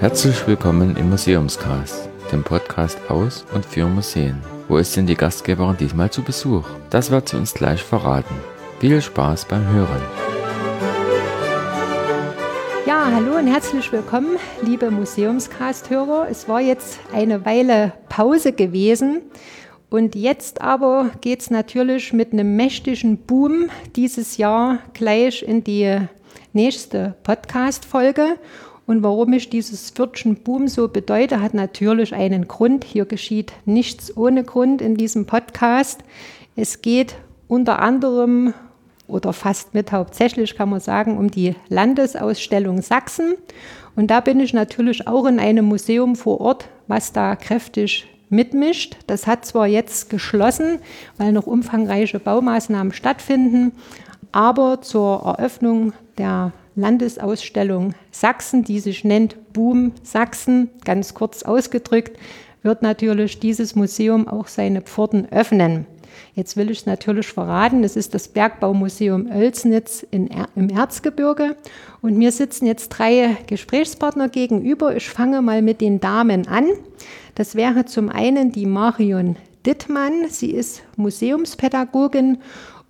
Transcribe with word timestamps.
Herzlich 0.00 0.46
willkommen 0.46 0.96
im 0.96 1.10
Museumscast, 1.10 2.08
dem 2.32 2.42
Podcast 2.42 2.98
aus 3.10 3.44
und 3.52 3.66
für 3.66 3.84
Museen. 3.86 4.40
Wo 4.68 4.78
ist 4.78 4.96
denn 4.96 5.06
die 5.06 5.14
Gastgeberin 5.14 5.76
diesmal 5.76 6.10
zu 6.10 6.22
Besuch? 6.22 6.64
Das 6.88 7.10
wird 7.10 7.28
sie 7.28 7.36
uns 7.36 7.52
gleich 7.52 7.82
verraten. 7.82 8.34
Viel 8.80 9.02
Spaß 9.02 9.44
beim 9.44 9.66
Hören. 9.68 10.02
Ja, 12.86 13.10
hallo 13.14 13.36
und 13.36 13.48
herzlich 13.48 13.92
willkommen, 13.92 14.38
liebe 14.62 14.90
Museumscast-Hörer. 14.90 16.28
Es 16.30 16.48
war 16.48 16.62
jetzt 16.62 17.00
eine 17.12 17.44
Weile 17.44 17.92
Pause 18.08 18.52
gewesen. 18.52 19.20
Und 19.90 20.14
jetzt 20.14 20.62
aber 20.62 21.10
geht 21.20 21.42
es 21.42 21.50
natürlich 21.50 22.14
mit 22.14 22.32
einem 22.32 22.56
mächtigen 22.56 23.18
Boom 23.18 23.68
dieses 23.94 24.38
Jahr 24.38 24.78
gleich 24.94 25.42
in 25.42 25.62
die 25.62 25.98
nächste 26.52 27.14
Podcast-Folge. 27.22 28.38
Und 28.86 29.02
warum 29.02 29.32
ich 29.32 29.48
dieses 29.48 29.96
Wörtchen 29.96 30.36
Boom 30.36 30.68
so 30.68 30.88
bedeute, 30.88 31.40
hat 31.40 31.54
natürlich 31.54 32.14
einen 32.14 32.48
Grund. 32.48 32.84
Hier 32.84 33.04
geschieht 33.04 33.52
nichts 33.64 34.16
ohne 34.16 34.44
Grund 34.44 34.82
in 34.82 34.96
diesem 34.96 35.26
Podcast. 35.26 36.00
Es 36.56 36.82
geht 36.82 37.16
unter 37.48 37.78
anderem 37.78 38.54
oder 39.06 39.32
fast 39.32 39.74
mit 39.74 39.92
hauptsächlich 39.92 40.56
kann 40.56 40.70
man 40.70 40.80
sagen 40.80 41.18
um 41.18 41.30
die 41.30 41.54
Landesausstellung 41.68 42.82
Sachsen. 42.82 43.34
Und 43.94 44.10
da 44.10 44.20
bin 44.20 44.40
ich 44.40 44.54
natürlich 44.54 45.06
auch 45.06 45.26
in 45.26 45.38
einem 45.38 45.66
Museum 45.66 46.16
vor 46.16 46.40
Ort, 46.40 46.68
was 46.86 47.12
da 47.12 47.36
kräftig 47.36 48.08
mitmischt. 48.30 48.96
Das 49.06 49.26
hat 49.26 49.44
zwar 49.44 49.66
jetzt 49.66 50.08
geschlossen, 50.08 50.78
weil 51.18 51.32
noch 51.32 51.46
umfangreiche 51.46 52.18
Baumaßnahmen 52.18 52.92
stattfinden, 52.92 53.72
aber 54.32 54.80
zur 54.80 55.22
Eröffnung 55.24 55.92
der 56.18 56.52
Landesausstellung 56.74 57.94
Sachsen, 58.10 58.64
die 58.64 58.80
sich 58.80 59.04
nennt 59.04 59.52
Boom 59.52 59.92
Sachsen, 60.02 60.70
ganz 60.84 61.14
kurz 61.14 61.42
ausgedrückt, 61.42 62.18
wird 62.62 62.82
natürlich 62.82 63.40
dieses 63.40 63.74
Museum 63.74 64.28
auch 64.28 64.46
seine 64.46 64.82
Pforten 64.82 65.30
öffnen. 65.30 65.86
Jetzt 66.34 66.56
will 66.56 66.70
ich 66.70 66.86
natürlich 66.86 67.26
verraten, 67.26 67.84
es 67.84 67.96
ist 67.96 68.14
das 68.14 68.28
Bergbaumuseum 68.28 69.30
Oelsnitz 69.30 70.06
er 70.10 70.48
im 70.56 70.70
Erzgebirge 70.70 71.56
und 72.00 72.16
mir 72.16 72.32
sitzen 72.32 72.66
jetzt 72.66 72.88
drei 72.88 73.36
Gesprächspartner 73.46 74.28
gegenüber. 74.28 74.96
Ich 74.96 75.08
fange 75.08 75.42
mal 75.42 75.62
mit 75.62 75.80
den 75.80 76.00
Damen 76.00 76.46
an. 76.48 76.66
Das 77.34 77.54
wäre 77.54 77.84
zum 77.84 78.08
einen 78.08 78.52
die 78.52 78.66
Marion 78.66 79.36
Dittmann. 79.66 80.28
Sie 80.28 80.50
ist 80.50 80.82
Museumspädagogin 80.96 82.38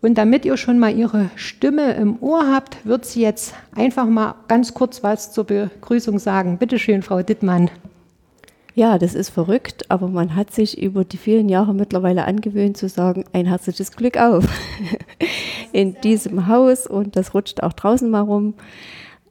und 0.02 0.18
damit 0.18 0.44
ihr 0.44 0.56
schon 0.56 0.78
mal 0.78 0.94
ihre 0.94 1.30
Stimme 1.36 1.94
im 1.94 2.20
Ohr 2.20 2.52
habt, 2.52 2.84
wird 2.84 3.06
sie 3.06 3.22
jetzt 3.22 3.54
einfach 3.74 4.06
mal 4.06 4.34
ganz 4.48 4.74
kurz 4.74 5.02
was 5.02 5.32
zur 5.32 5.44
Begrüßung 5.44 6.18
sagen. 6.18 6.58
Bitte 6.58 6.78
schön, 6.78 7.02
Frau 7.02 7.22
Dittmann. 7.22 7.70
Ja, 8.74 8.98
das 8.98 9.14
ist 9.14 9.28
verrückt, 9.28 9.90
aber 9.90 10.08
man 10.08 10.34
hat 10.34 10.50
sich 10.50 10.82
über 10.82 11.04
die 11.04 11.18
vielen 11.18 11.48
Jahre 11.48 11.74
mittlerweile 11.74 12.24
angewöhnt 12.24 12.76
zu 12.76 12.88
sagen, 12.88 13.24
ein 13.32 13.46
herzliches 13.46 13.92
Glück 13.92 14.16
auf 14.16 14.44
in 15.72 15.94
diesem 16.02 16.48
Haus 16.48 16.86
und 16.86 17.14
das 17.14 17.34
rutscht 17.34 17.62
auch 17.62 17.74
draußen 17.74 18.10
mal 18.10 18.22
rum. 18.22 18.54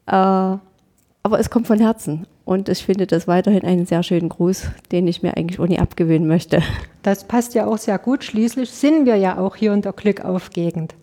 Äh, 0.05 0.57
aber 1.23 1.39
es 1.39 1.49
kommt 1.49 1.67
von 1.67 1.79
Herzen 1.79 2.25
und 2.45 2.69
ich 2.69 2.83
finde 2.85 3.07
das 3.07 3.27
weiterhin 3.27 3.63
einen 3.63 3.85
sehr 3.85 4.03
schönen 4.03 4.29
Gruß, 4.29 4.63
den 4.91 5.07
ich 5.07 5.21
mir 5.21 5.37
eigentlich 5.37 5.59
ohne 5.59 5.79
abgewöhnen 5.79 6.27
möchte. 6.27 6.61
Das 7.03 7.23
passt 7.23 7.53
ja 7.53 7.65
auch 7.65 7.77
sehr 7.77 7.97
gut. 7.97 8.23
Schließlich 8.23 8.69
sind 8.69 9.05
wir 9.05 9.15
ja 9.15 9.37
auch 9.37 9.55
hier 9.55 9.73
in 9.73 9.81
der 9.81 9.93
Glückauf-Gegend. 9.93 10.95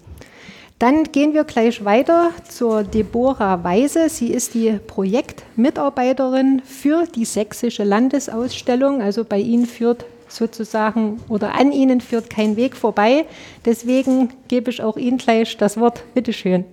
Dann 0.79 1.05
gehen 1.05 1.35
wir 1.35 1.43
gleich 1.43 1.85
weiter 1.85 2.31
zur 2.49 2.85
Deborah 2.85 3.65
Weise. 3.65 4.09
Sie 4.09 4.29
ist 4.29 4.55
die 4.55 4.79
Projektmitarbeiterin 4.87 6.63
für 6.65 7.05
die 7.07 7.25
sächsische 7.25 7.83
Landesausstellung. 7.83 9.03
Also 9.03 9.25
bei 9.25 9.39
Ihnen 9.39 9.67
führt 9.67 10.05
sozusagen 10.29 11.21
oder 11.29 11.59
an 11.59 11.73
Ihnen 11.73 12.01
führt 12.01 12.31
kein 12.31 12.57
Weg 12.57 12.77
vorbei. 12.77 13.25
Deswegen 13.65 14.31
gebe 14.47 14.71
ich 14.71 14.81
auch 14.81 14.97
Ihnen 14.97 15.19
gleich 15.19 15.57
das 15.57 15.81
Wort. 15.81 16.05
Bitte 16.15 16.33
schön. 16.33 16.65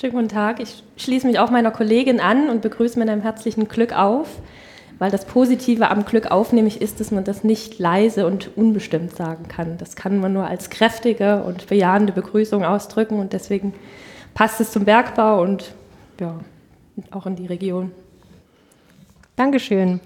Schönen 0.00 0.14
guten 0.14 0.28
Tag. 0.28 0.60
Ich 0.60 0.82
schließe 0.96 1.26
mich 1.26 1.38
auch 1.38 1.50
meiner 1.50 1.70
Kollegin 1.70 2.20
an 2.20 2.48
und 2.48 2.62
begrüße 2.62 2.98
mit 2.98 3.10
einem 3.10 3.20
herzlichen 3.20 3.68
Glück 3.68 3.92
auf, 3.94 4.28
weil 4.98 5.10
das 5.10 5.26
Positive 5.26 5.90
am 5.90 6.06
Glück 6.06 6.30
auf 6.30 6.54
nämlich 6.54 6.80
ist, 6.80 7.00
dass 7.00 7.10
man 7.10 7.22
das 7.22 7.44
nicht 7.44 7.78
leise 7.78 8.26
und 8.26 8.56
unbestimmt 8.56 9.14
sagen 9.14 9.46
kann. 9.48 9.76
Das 9.76 9.96
kann 9.96 10.18
man 10.18 10.32
nur 10.32 10.46
als 10.46 10.70
kräftige 10.70 11.42
und 11.42 11.66
bejahende 11.66 12.14
Begrüßung 12.14 12.64
ausdrücken 12.64 13.18
und 13.18 13.34
deswegen 13.34 13.74
passt 14.32 14.58
es 14.62 14.70
zum 14.70 14.86
Bergbau 14.86 15.42
und 15.42 15.74
ja, 16.18 16.40
auch 17.10 17.26
in 17.26 17.36
die 17.36 17.46
Region. 17.46 17.92
Dankeschön. 19.36 20.00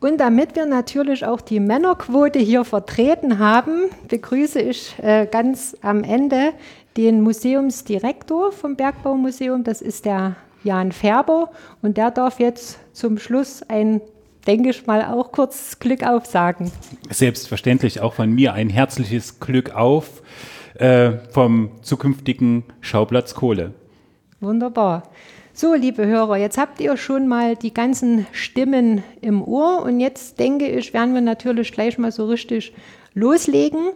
Und 0.00 0.18
damit 0.18 0.56
wir 0.56 0.66
natürlich 0.66 1.24
auch 1.24 1.40
die 1.40 1.60
Männerquote 1.60 2.40
hier 2.40 2.64
vertreten 2.64 3.38
haben, 3.38 3.82
begrüße 4.08 4.60
ich 4.60 4.96
äh, 5.00 5.28
ganz 5.30 5.76
am 5.82 6.02
Ende 6.02 6.52
den 6.96 7.20
Museumsdirektor 7.20 8.52
vom 8.52 8.76
Bergbaumuseum, 8.76 9.64
das 9.64 9.82
ist 9.82 10.04
der 10.04 10.36
Jan 10.64 10.92
Färber, 10.92 11.50
und 11.82 11.96
der 11.96 12.10
darf 12.10 12.40
jetzt 12.40 12.78
zum 12.92 13.18
Schluss 13.18 13.62
ein, 13.62 14.00
denke 14.46 14.70
ich 14.70 14.86
mal, 14.86 15.04
auch 15.04 15.32
kurz 15.32 15.78
Glück 15.78 16.02
auf 16.02 16.26
sagen. 16.26 16.72
Selbstverständlich 17.10 18.00
auch 18.00 18.14
von 18.14 18.30
mir 18.32 18.54
ein 18.54 18.70
herzliches 18.70 19.40
Glück 19.40 19.74
auf 19.74 20.22
äh, 20.74 21.12
vom 21.30 21.70
zukünftigen 21.82 22.64
Schauplatz 22.80 23.34
Kohle. 23.34 23.72
Wunderbar. 24.40 25.04
So, 25.52 25.72
liebe 25.72 26.06
Hörer, 26.06 26.36
jetzt 26.36 26.58
habt 26.58 26.80
ihr 26.80 26.98
schon 26.98 27.28
mal 27.28 27.56
die 27.56 27.72
ganzen 27.72 28.26
Stimmen 28.32 29.02
im 29.22 29.42
Ohr 29.42 29.82
und 29.82 30.00
jetzt 30.00 30.38
denke 30.38 30.68
ich, 30.68 30.92
werden 30.92 31.14
wir 31.14 31.22
natürlich 31.22 31.72
gleich 31.72 31.96
mal 31.96 32.12
so 32.12 32.26
richtig 32.26 32.74
loslegen. 33.14 33.92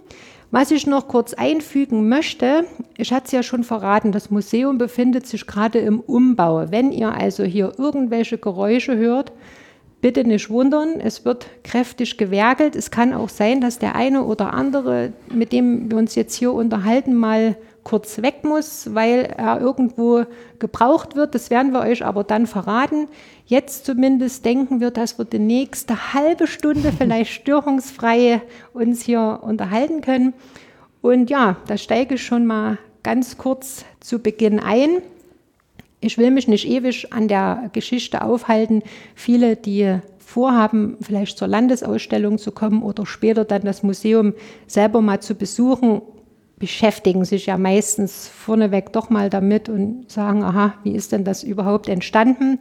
Was 0.52 0.72
ich 0.72 0.86
noch 0.86 1.06
kurz 1.06 1.32
einfügen 1.32 2.08
möchte, 2.08 2.64
ich 2.96 3.12
hatte 3.12 3.26
es 3.26 3.32
ja 3.32 3.42
schon 3.44 3.62
verraten, 3.62 4.10
das 4.10 4.30
Museum 4.30 4.78
befindet 4.78 5.26
sich 5.26 5.46
gerade 5.46 5.78
im 5.78 6.00
Umbau. 6.00 6.72
Wenn 6.72 6.90
ihr 6.90 7.14
also 7.14 7.44
hier 7.44 7.72
irgendwelche 7.78 8.36
Geräusche 8.36 8.96
hört, 8.96 9.30
bitte 10.00 10.24
nicht 10.24 10.50
wundern, 10.50 10.98
es 10.98 11.24
wird 11.24 11.46
kräftig 11.62 12.18
gewerkelt. 12.18 12.74
Es 12.74 12.90
kann 12.90 13.14
auch 13.14 13.28
sein, 13.28 13.60
dass 13.60 13.78
der 13.78 13.94
eine 13.94 14.24
oder 14.24 14.52
andere, 14.52 15.12
mit 15.32 15.52
dem 15.52 15.88
wir 15.88 15.98
uns 15.98 16.16
jetzt 16.16 16.34
hier 16.34 16.52
unterhalten, 16.52 17.14
mal 17.14 17.56
kurz 17.84 18.22
weg 18.22 18.44
muss, 18.44 18.94
weil 18.94 19.34
er 19.36 19.60
irgendwo 19.60 20.24
gebraucht 20.58 21.16
wird. 21.16 21.34
Das 21.34 21.50
werden 21.50 21.72
wir 21.72 21.80
euch 21.80 22.04
aber 22.04 22.24
dann 22.24 22.46
verraten. 22.46 23.08
Jetzt 23.46 23.86
zumindest 23.86 24.44
denken 24.44 24.80
wir, 24.80 24.90
dass 24.90 25.18
wir 25.18 25.24
die 25.24 25.38
nächste 25.38 26.14
halbe 26.14 26.46
Stunde 26.46 26.92
vielleicht 26.96 27.32
störungsfrei 27.32 28.42
uns 28.72 29.02
hier 29.02 29.40
unterhalten 29.42 30.00
können. 30.00 30.34
Und 31.02 31.30
ja, 31.30 31.56
da 31.66 31.76
steige 31.78 32.16
ich 32.16 32.22
schon 32.24 32.46
mal 32.46 32.78
ganz 33.02 33.38
kurz 33.38 33.84
zu 34.00 34.18
Beginn 34.18 34.60
ein. 34.60 34.98
Ich 36.00 36.18
will 36.18 36.30
mich 36.30 36.48
nicht 36.48 36.68
ewig 36.68 37.12
an 37.12 37.28
der 37.28 37.70
Geschichte 37.72 38.22
aufhalten. 38.22 38.82
Viele, 39.14 39.56
die 39.56 40.00
vorhaben, 40.18 40.96
vielleicht 41.00 41.36
zur 41.36 41.48
Landesausstellung 41.48 42.38
zu 42.38 42.52
kommen 42.52 42.82
oder 42.82 43.04
später 43.04 43.44
dann 43.44 43.62
das 43.62 43.82
Museum 43.82 44.34
selber 44.66 45.00
mal 45.00 45.20
zu 45.20 45.34
besuchen, 45.34 46.02
beschäftigen 46.60 47.24
sich 47.24 47.46
ja 47.46 47.58
meistens 47.58 48.28
vorneweg 48.28 48.92
doch 48.92 49.10
mal 49.10 49.30
damit 49.30 49.68
und 49.68 50.08
sagen, 50.12 50.44
aha, 50.44 50.74
wie 50.84 50.94
ist 50.94 51.10
denn 51.10 51.24
das 51.24 51.42
überhaupt 51.42 51.88
entstanden? 51.88 52.58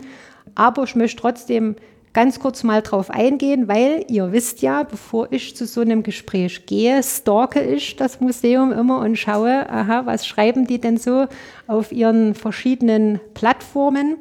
Aber 0.55 0.83
ich 0.85 0.95
möchte 0.95 1.21
trotzdem 1.21 1.75
ganz 2.13 2.39
kurz 2.39 2.63
mal 2.63 2.81
drauf 2.81 3.11
eingehen, 3.11 3.67
weil 3.67 4.05
ihr 4.07 4.31
wisst 4.31 4.61
ja, 4.61 4.83
bevor 4.83 5.27
ich 5.31 5.55
zu 5.55 5.65
so 5.65 5.81
einem 5.81 6.01
Gespräch 6.01 6.65
gehe, 6.65 7.03
stalke 7.03 7.61
ich 7.61 7.97
das 7.97 8.21
Museum 8.21 8.71
immer 8.71 8.99
und 8.99 9.17
schaue, 9.17 9.69
aha, 9.69 10.05
was 10.05 10.25
schreiben 10.25 10.65
die 10.65 10.79
denn 10.79 10.97
so 10.97 11.27
auf 11.67 11.91
ihren 11.91 12.33
verschiedenen 12.35 13.19
Plattformen? 13.33 14.15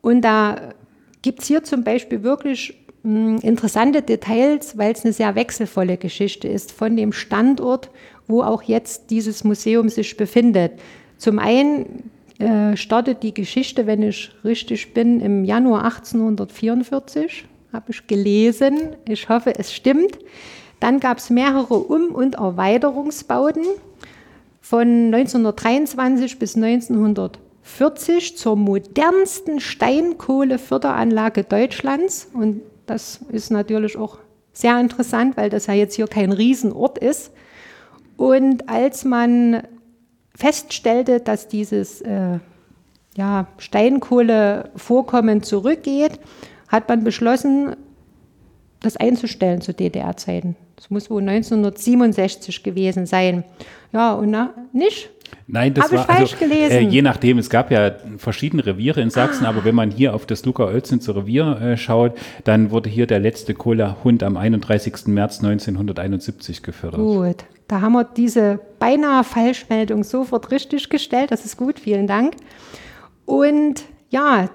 Und 0.00 0.22
da 0.22 0.72
gibt 1.20 1.42
es 1.42 1.48
hier 1.48 1.62
zum 1.62 1.84
Beispiel 1.84 2.22
wirklich 2.22 2.82
mh, 3.02 3.12
hm, 3.12 3.38
interessante 3.42 4.00
Details, 4.00 4.78
weil 4.78 4.92
es 4.92 5.04
eine 5.04 5.12
sehr 5.12 5.34
wechselvolle 5.34 5.98
Geschichte 5.98 6.48
ist 6.48 6.72
von 6.72 6.96
dem 6.96 7.12
Standort 7.12 7.90
wo 8.32 8.42
auch 8.42 8.62
jetzt 8.62 9.10
dieses 9.10 9.44
Museum 9.44 9.88
sich 9.88 10.16
befindet. 10.16 10.72
Zum 11.18 11.38
einen 11.38 12.10
äh, 12.38 12.76
startet 12.76 13.22
die 13.22 13.34
Geschichte, 13.34 13.86
wenn 13.86 14.02
ich 14.02 14.32
richtig 14.44 14.94
bin, 14.94 15.20
im 15.20 15.44
Januar 15.44 15.84
1844, 15.84 17.44
habe 17.72 17.92
ich 17.92 18.06
gelesen. 18.08 18.96
Ich 19.06 19.28
hoffe, 19.28 19.54
es 19.56 19.72
stimmt. 19.72 20.18
Dann 20.80 20.98
gab 20.98 21.18
es 21.18 21.30
mehrere 21.30 21.74
Um- 21.74 22.12
und 22.12 22.34
Erweiterungsbauten 22.34 23.62
von 24.60 25.14
1923 25.14 26.40
bis 26.40 26.56
1940 26.56 28.36
zur 28.36 28.56
modernsten 28.56 29.60
Steinkohleförderanlage 29.60 31.44
Deutschlands. 31.44 32.28
Und 32.32 32.62
das 32.86 33.20
ist 33.30 33.52
natürlich 33.52 33.96
auch 33.96 34.18
sehr 34.52 34.80
interessant, 34.80 35.36
weil 35.36 35.50
das 35.50 35.66
ja 35.66 35.74
jetzt 35.74 35.94
hier 35.94 36.08
kein 36.08 36.32
Riesenort 36.32 36.98
ist. 36.98 37.30
Und 38.16 38.68
als 38.68 39.04
man 39.04 39.62
feststellte, 40.34 41.20
dass 41.20 41.48
dieses 41.48 42.00
äh, 42.02 42.38
ja, 43.16 43.46
Steinkohlevorkommen 43.58 45.42
zurückgeht, 45.42 46.18
hat 46.68 46.88
man 46.88 47.04
beschlossen, 47.04 47.76
das 48.80 48.96
einzustellen 48.96 49.60
zu 49.60 49.72
DDR-Zeiten. 49.72 50.56
Das 50.76 50.90
muss 50.90 51.08
wohl 51.10 51.22
1967 51.22 52.62
gewesen 52.64 53.06
sein. 53.06 53.44
Ja, 53.92 54.14
und 54.14 54.30
na, 54.30 54.52
nicht? 54.72 55.10
Nein, 55.46 55.74
das 55.74 55.84
Habe 55.84 55.94
ich 55.94 56.08
war 56.08 56.16
falsch 56.16 56.32
also, 56.34 56.44
gelesen? 56.44 56.72
Äh, 56.72 56.80
je 56.88 57.02
nachdem, 57.02 57.38
es 57.38 57.50
gab 57.50 57.70
ja 57.70 57.92
verschiedene 58.16 58.64
Reviere 58.64 59.00
in 59.00 59.10
Sachsen, 59.10 59.44
Ah. 59.44 59.50
aber 59.50 59.64
wenn 59.64 59.74
man 59.74 59.90
hier 59.90 60.14
auf 60.14 60.26
das 60.26 60.44
Luca-Oelznitzer 60.44 61.16
Revier 61.16 61.60
äh, 61.60 61.76
schaut, 61.76 62.16
dann 62.44 62.70
wurde 62.70 62.90
hier 62.90 63.06
der 63.06 63.20
letzte 63.20 63.54
Kohlehund 63.54 64.22
am 64.22 64.36
31. 64.36 65.06
März 65.06 65.38
1971 65.38 66.62
gefördert. 66.62 67.00
Gut, 67.00 67.44
da 67.68 67.80
haben 67.80 67.92
wir 67.92 68.04
diese 68.04 68.60
beinahe 68.78 69.24
Falschmeldung 69.24 70.04
sofort 70.04 70.50
richtig 70.50 70.90
gestellt. 70.90 71.30
Das 71.30 71.44
ist 71.44 71.56
gut, 71.56 71.78
vielen 71.78 72.06
Dank. 72.06 72.34
Und 73.24 73.84
ja, 74.10 74.48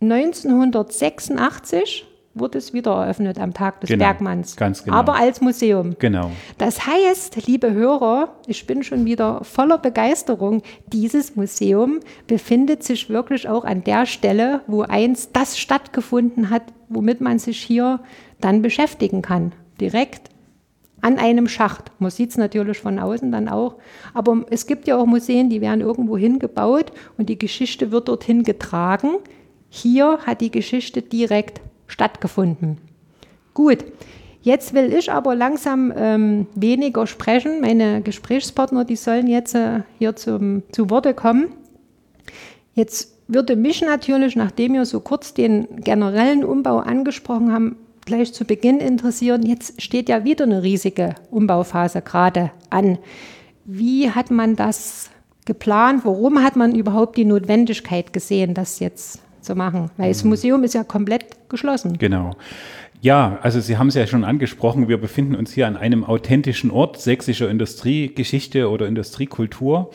1986 0.00 2.04
wurde 2.34 2.58
es 2.58 2.72
wieder 2.72 2.92
eröffnet 2.92 3.38
am 3.38 3.52
Tag 3.52 3.80
des 3.80 3.90
Genau, 3.90 4.04
Bergmanns. 4.04 4.54
ganz 4.56 4.84
genau. 4.84 4.96
Aber 4.96 5.16
als 5.16 5.40
Museum. 5.40 5.96
Genau. 5.98 6.30
Das 6.56 6.86
heißt, 6.86 7.46
liebe 7.46 7.72
Hörer, 7.72 8.36
ich 8.46 8.64
bin 8.66 8.84
schon 8.84 9.04
wieder 9.06 9.42
voller 9.42 9.78
Begeisterung. 9.78 10.62
Dieses 10.92 11.34
Museum 11.34 11.98
befindet 12.28 12.84
sich 12.84 13.10
wirklich 13.10 13.48
auch 13.48 13.64
an 13.64 13.82
der 13.82 14.06
Stelle, 14.06 14.60
wo 14.68 14.82
einst 14.82 15.30
das 15.34 15.58
stattgefunden 15.58 16.50
hat, 16.50 16.62
womit 16.88 17.20
man 17.20 17.40
sich 17.40 17.60
hier 17.60 17.98
dann 18.40 18.62
beschäftigen 18.62 19.20
kann. 19.22 19.52
Direkt 19.80 20.28
an 21.00 21.18
einem 21.18 21.48
Schacht. 21.48 21.92
Man 21.98 22.10
sieht 22.10 22.30
es 22.30 22.36
natürlich 22.36 22.78
von 22.78 22.98
außen 22.98 23.30
dann 23.30 23.48
auch. 23.48 23.76
Aber 24.14 24.44
es 24.50 24.66
gibt 24.66 24.88
ja 24.88 24.96
auch 24.96 25.06
Museen, 25.06 25.50
die 25.50 25.60
werden 25.60 25.80
irgendwo 25.80 26.16
hingebaut 26.16 26.92
und 27.16 27.28
die 27.28 27.38
Geschichte 27.38 27.92
wird 27.92 28.08
dorthin 28.08 28.42
getragen. 28.42 29.16
Hier 29.68 30.18
hat 30.26 30.40
die 30.40 30.50
Geschichte 30.50 31.02
direkt 31.02 31.60
stattgefunden. 31.86 32.78
Gut, 33.54 33.84
jetzt 34.42 34.74
will 34.74 34.92
ich 34.92 35.10
aber 35.12 35.34
langsam 35.34 35.92
ähm, 35.96 36.46
weniger 36.54 37.06
sprechen. 37.06 37.60
Meine 37.60 38.02
Gesprächspartner, 38.02 38.84
die 38.84 38.96
sollen 38.96 39.26
jetzt 39.26 39.54
äh, 39.54 39.80
hier 39.98 40.16
zum, 40.16 40.62
zu 40.72 40.90
Worte 40.90 41.14
kommen. 41.14 41.48
Jetzt 42.74 43.18
würde 43.28 43.56
mich 43.56 43.82
natürlich, 43.82 44.36
nachdem 44.36 44.72
wir 44.74 44.84
so 44.84 45.00
kurz 45.00 45.34
den 45.34 45.66
generellen 45.76 46.44
Umbau 46.44 46.78
angesprochen 46.78 47.52
haben, 47.52 47.76
gleich 48.08 48.32
zu 48.32 48.44
Beginn 48.44 48.80
interessieren. 48.80 49.44
Jetzt 49.44 49.80
steht 49.80 50.08
ja 50.08 50.24
wieder 50.24 50.44
eine 50.44 50.62
riesige 50.62 51.14
Umbauphase 51.30 52.00
gerade 52.00 52.50
an. 52.70 52.98
Wie 53.66 54.10
hat 54.10 54.30
man 54.30 54.56
das 54.56 55.10
geplant? 55.44 56.04
Warum 56.04 56.42
hat 56.42 56.56
man 56.56 56.74
überhaupt 56.74 57.18
die 57.18 57.26
Notwendigkeit 57.26 58.14
gesehen, 58.14 58.54
das 58.54 58.80
jetzt 58.80 59.20
zu 59.42 59.54
machen? 59.54 59.90
Weil 59.98 60.08
das 60.08 60.24
Museum 60.24 60.64
ist 60.64 60.74
ja 60.74 60.84
komplett 60.84 61.26
geschlossen. 61.50 61.98
Genau. 61.98 62.34
Ja, 63.02 63.38
also 63.42 63.60
Sie 63.60 63.76
haben 63.76 63.88
es 63.88 63.94
ja 63.94 64.06
schon 64.06 64.24
angesprochen, 64.24 64.88
wir 64.88 64.98
befinden 64.98 65.34
uns 65.36 65.52
hier 65.52 65.66
an 65.66 65.76
einem 65.76 66.02
authentischen 66.02 66.70
Ort 66.70 66.98
sächsischer 67.00 67.48
Industriegeschichte 67.50 68.70
oder 68.70 68.88
Industriekultur, 68.88 69.90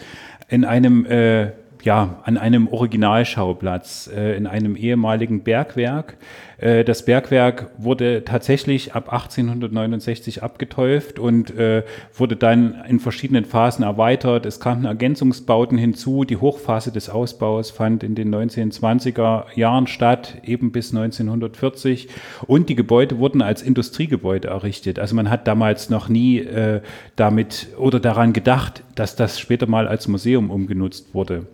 in 0.50 0.66
einem, 0.66 1.06
äh, 1.06 1.52
ja, 1.84 2.22
an 2.24 2.38
einem 2.38 2.70
Originalschauplatz, 2.70 4.10
äh, 4.14 4.38
in 4.38 4.48
einem 4.48 4.78
ehemaligen 4.78 5.44
Bergwerk. 5.44 6.16
Äh, 6.58 6.86
das 6.86 7.04
Bergwerk 7.04 7.72
wurde 7.78 8.24
tatsächlich 8.24 8.96
ab 8.96 9.12
1869 9.12 10.44
abgetäuft 10.44 11.20
und 11.20 11.56
äh, 11.58 11.84
wurde 12.16 12.38
dann 12.38 12.82
in 12.88 13.02
verschiedenen 13.02 13.44
Phasen 13.44 13.84
erweitert. 13.84 14.46
Es 14.46 14.62
kamen 14.62 14.86
Ergänzungsbauten 14.86 15.78
hinzu. 15.78 16.24
Die 16.24 16.38
Hochphase 16.38 16.94
des 16.94 17.10
Ausbaus 17.10 17.70
fand 17.70 18.04
in 18.04 18.16
den 18.16 18.34
1920er 18.34 19.46
Jahren 19.56 19.88
statt, 19.88 20.38
eben 20.46 20.72
bis 20.72 20.96
1940. 20.96 22.08
Und 22.48 22.70
die 22.70 22.76
Gebäude 22.76 23.20
wurden 23.20 23.42
als 23.42 23.62
Industriegebäude 23.62 24.48
errichtet. 24.48 25.00
Also 25.00 25.16
man 25.16 25.30
hat 25.30 25.48
damals 25.48 25.90
noch 25.90 26.08
nie 26.08 26.40
äh, 26.40 26.82
damit 27.18 27.68
oder 27.78 28.00
daran 28.00 28.32
gedacht, 28.32 28.84
dass 28.96 29.18
das 29.18 29.38
später 29.38 29.68
mal 29.68 29.90
als 29.90 30.08
Museum 30.08 30.50
umgenutzt 30.50 31.14
wurde. 31.14 31.46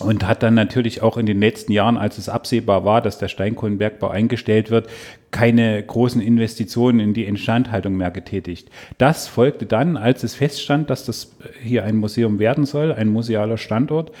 Und 0.00 0.26
hat 0.26 0.42
dann 0.42 0.54
natürlich 0.54 1.02
auch 1.02 1.16
in 1.16 1.26
den 1.26 1.40
letzten 1.40 1.72
Jahren, 1.72 1.96
als 1.96 2.18
es 2.18 2.28
absehbar 2.28 2.84
war, 2.84 3.02
dass 3.02 3.18
der 3.18 3.28
Steinkohlenbergbau 3.28 4.08
eingestellt 4.08 4.70
wird, 4.70 4.88
keine 5.30 5.82
großen 5.82 6.20
Investitionen 6.20 7.00
in 7.00 7.14
die 7.14 7.24
Instandhaltung 7.24 7.96
mehr 7.96 8.10
getätigt. 8.10 8.70
Das 8.98 9.28
folgte 9.28 9.66
dann, 9.66 9.96
als 9.96 10.24
es 10.24 10.34
feststand, 10.34 10.90
dass 10.90 11.04
das 11.04 11.36
hier 11.62 11.84
ein 11.84 11.96
Museum 11.96 12.38
werden 12.38 12.64
soll, 12.64 12.92
ein 12.92 13.08
musealer 13.08 13.58
Standort. 13.58 14.12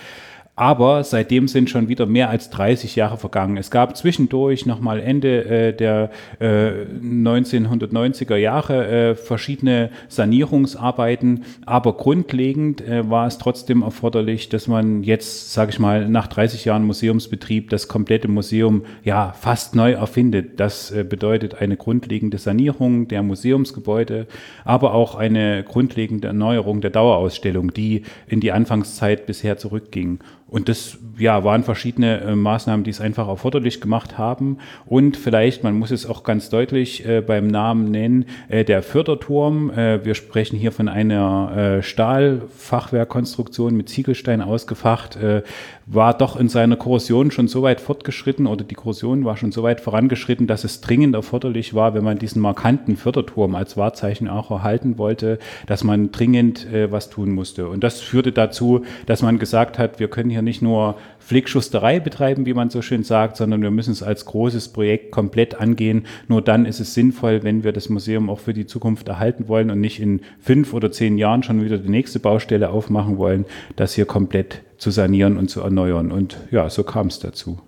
Aber 0.60 1.04
seitdem 1.04 1.48
sind 1.48 1.70
schon 1.70 1.88
wieder 1.88 2.04
mehr 2.04 2.28
als 2.28 2.50
30 2.50 2.94
Jahre 2.94 3.16
vergangen. 3.16 3.56
Es 3.56 3.70
gab 3.70 3.96
zwischendurch 3.96 4.66
nochmal 4.66 5.00
Ende 5.00 5.46
äh, 5.46 5.72
der 5.72 6.10
äh, 6.38 6.84
1990er 7.02 8.36
Jahre 8.36 8.86
äh, 8.86 9.14
verschiedene 9.14 9.88
Sanierungsarbeiten. 10.08 11.44
Aber 11.64 11.96
grundlegend 11.96 12.86
äh, 12.86 13.08
war 13.08 13.26
es 13.26 13.38
trotzdem 13.38 13.80
erforderlich, 13.80 14.50
dass 14.50 14.68
man 14.68 15.02
jetzt, 15.02 15.54
sage 15.54 15.70
ich 15.70 15.78
mal, 15.78 16.06
nach 16.10 16.26
30 16.26 16.66
Jahren 16.66 16.84
Museumsbetrieb 16.84 17.70
das 17.70 17.88
komplette 17.88 18.28
Museum 18.28 18.84
ja 19.02 19.32
fast 19.32 19.74
neu 19.74 19.92
erfindet. 19.92 20.60
Das 20.60 20.90
äh, 20.90 21.04
bedeutet 21.04 21.54
eine 21.62 21.78
grundlegende 21.78 22.36
Sanierung 22.36 23.08
der 23.08 23.22
Museumsgebäude, 23.22 24.26
aber 24.66 24.92
auch 24.92 25.14
eine 25.14 25.64
grundlegende 25.64 26.28
Erneuerung 26.28 26.82
der 26.82 26.90
Dauerausstellung, 26.90 27.72
die 27.72 28.02
in 28.26 28.40
die 28.40 28.52
Anfangszeit 28.52 29.24
bisher 29.24 29.56
zurückging. 29.56 30.18
Und 30.50 30.68
das 30.68 30.98
ja, 31.16 31.44
waren 31.44 31.62
verschiedene 31.62 32.20
äh, 32.20 32.34
Maßnahmen, 32.34 32.82
die 32.82 32.90
es 32.90 33.00
einfach 33.00 33.28
erforderlich 33.28 33.80
gemacht 33.80 34.18
haben. 34.18 34.58
Und 34.84 35.16
vielleicht, 35.16 35.62
man 35.62 35.78
muss 35.78 35.92
es 35.92 36.06
auch 36.06 36.24
ganz 36.24 36.50
deutlich 36.50 37.06
äh, 37.06 37.20
beim 37.20 37.46
Namen 37.46 37.90
nennen, 37.90 38.24
äh, 38.48 38.64
der 38.64 38.82
Förderturm. 38.82 39.70
Äh, 39.70 40.04
wir 40.04 40.16
sprechen 40.16 40.58
hier 40.58 40.72
von 40.72 40.88
einer 40.88 41.78
äh, 41.78 41.82
Stahlfachwerkkonstruktion 41.82 43.76
mit 43.76 43.88
Ziegelstein 43.88 44.42
ausgefacht, 44.42 45.16
äh, 45.16 45.42
war 45.92 46.16
doch 46.16 46.36
in 46.36 46.48
seiner 46.48 46.76
Korrosion 46.76 47.32
schon 47.32 47.48
so 47.48 47.62
weit 47.62 47.80
fortgeschritten 47.80 48.46
oder 48.46 48.64
die 48.64 48.76
Korrosion 48.76 49.24
war 49.24 49.36
schon 49.36 49.50
so 49.50 49.64
weit 49.64 49.80
vorangeschritten, 49.80 50.46
dass 50.46 50.62
es 50.62 50.80
dringend 50.80 51.16
erforderlich 51.16 51.74
war, 51.74 51.94
wenn 51.94 52.04
man 52.04 52.16
diesen 52.16 52.40
markanten 52.40 52.96
Förderturm 52.96 53.56
als 53.56 53.76
Wahrzeichen 53.76 54.28
auch 54.28 54.52
erhalten 54.52 54.98
wollte, 54.98 55.40
dass 55.66 55.82
man 55.82 56.12
dringend 56.12 56.72
äh, 56.72 56.92
was 56.92 57.10
tun 57.10 57.32
musste. 57.32 57.68
Und 57.68 57.82
das 57.82 58.00
führte 58.00 58.30
dazu, 58.30 58.84
dass 59.06 59.22
man 59.22 59.40
gesagt 59.40 59.80
hat, 59.80 59.98
wir 59.98 60.06
können 60.06 60.30
hier 60.30 60.42
nicht 60.42 60.62
nur 60.62 60.94
Flickschusterei 61.18 61.98
betreiben, 61.98 62.46
wie 62.46 62.54
man 62.54 62.70
so 62.70 62.82
schön 62.82 63.02
sagt, 63.02 63.36
sondern 63.36 63.60
wir 63.60 63.72
müssen 63.72 63.92
es 63.92 64.04
als 64.04 64.26
großes 64.26 64.68
Projekt 64.68 65.10
komplett 65.10 65.60
angehen. 65.60 66.04
Nur 66.28 66.40
dann 66.40 66.66
ist 66.66 66.78
es 66.78 66.94
sinnvoll, 66.94 67.42
wenn 67.42 67.64
wir 67.64 67.72
das 67.72 67.88
Museum 67.88 68.30
auch 68.30 68.38
für 68.38 68.54
die 68.54 68.66
Zukunft 68.66 69.08
erhalten 69.08 69.48
wollen 69.48 69.70
und 69.70 69.80
nicht 69.80 69.98
in 69.98 70.20
fünf 70.38 70.72
oder 70.72 70.92
zehn 70.92 71.18
Jahren 71.18 71.42
schon 71.42 71.64
wieder 71.64 71.78
die 71.78 71.90
nächste 71.90 72.20
Baustelle 72.20 72.70
aufmachen 72.70 73.18
wollen, 73.18 73.44
das 73.74 73.94
hier 73.94 74.06
komplett 74.06 74.62
zu 74.80 74.90
sanieren 74.90 75.36
und 75.36 75.48
zu 75.48 75.60
erneuern. 75.60 76.10
Und 76.10 76.38
ja, 76.50 76.68
so 76.70 76.82
kam 76.82 77.08
es 77.08 77.20
dazu. 77.20 77.58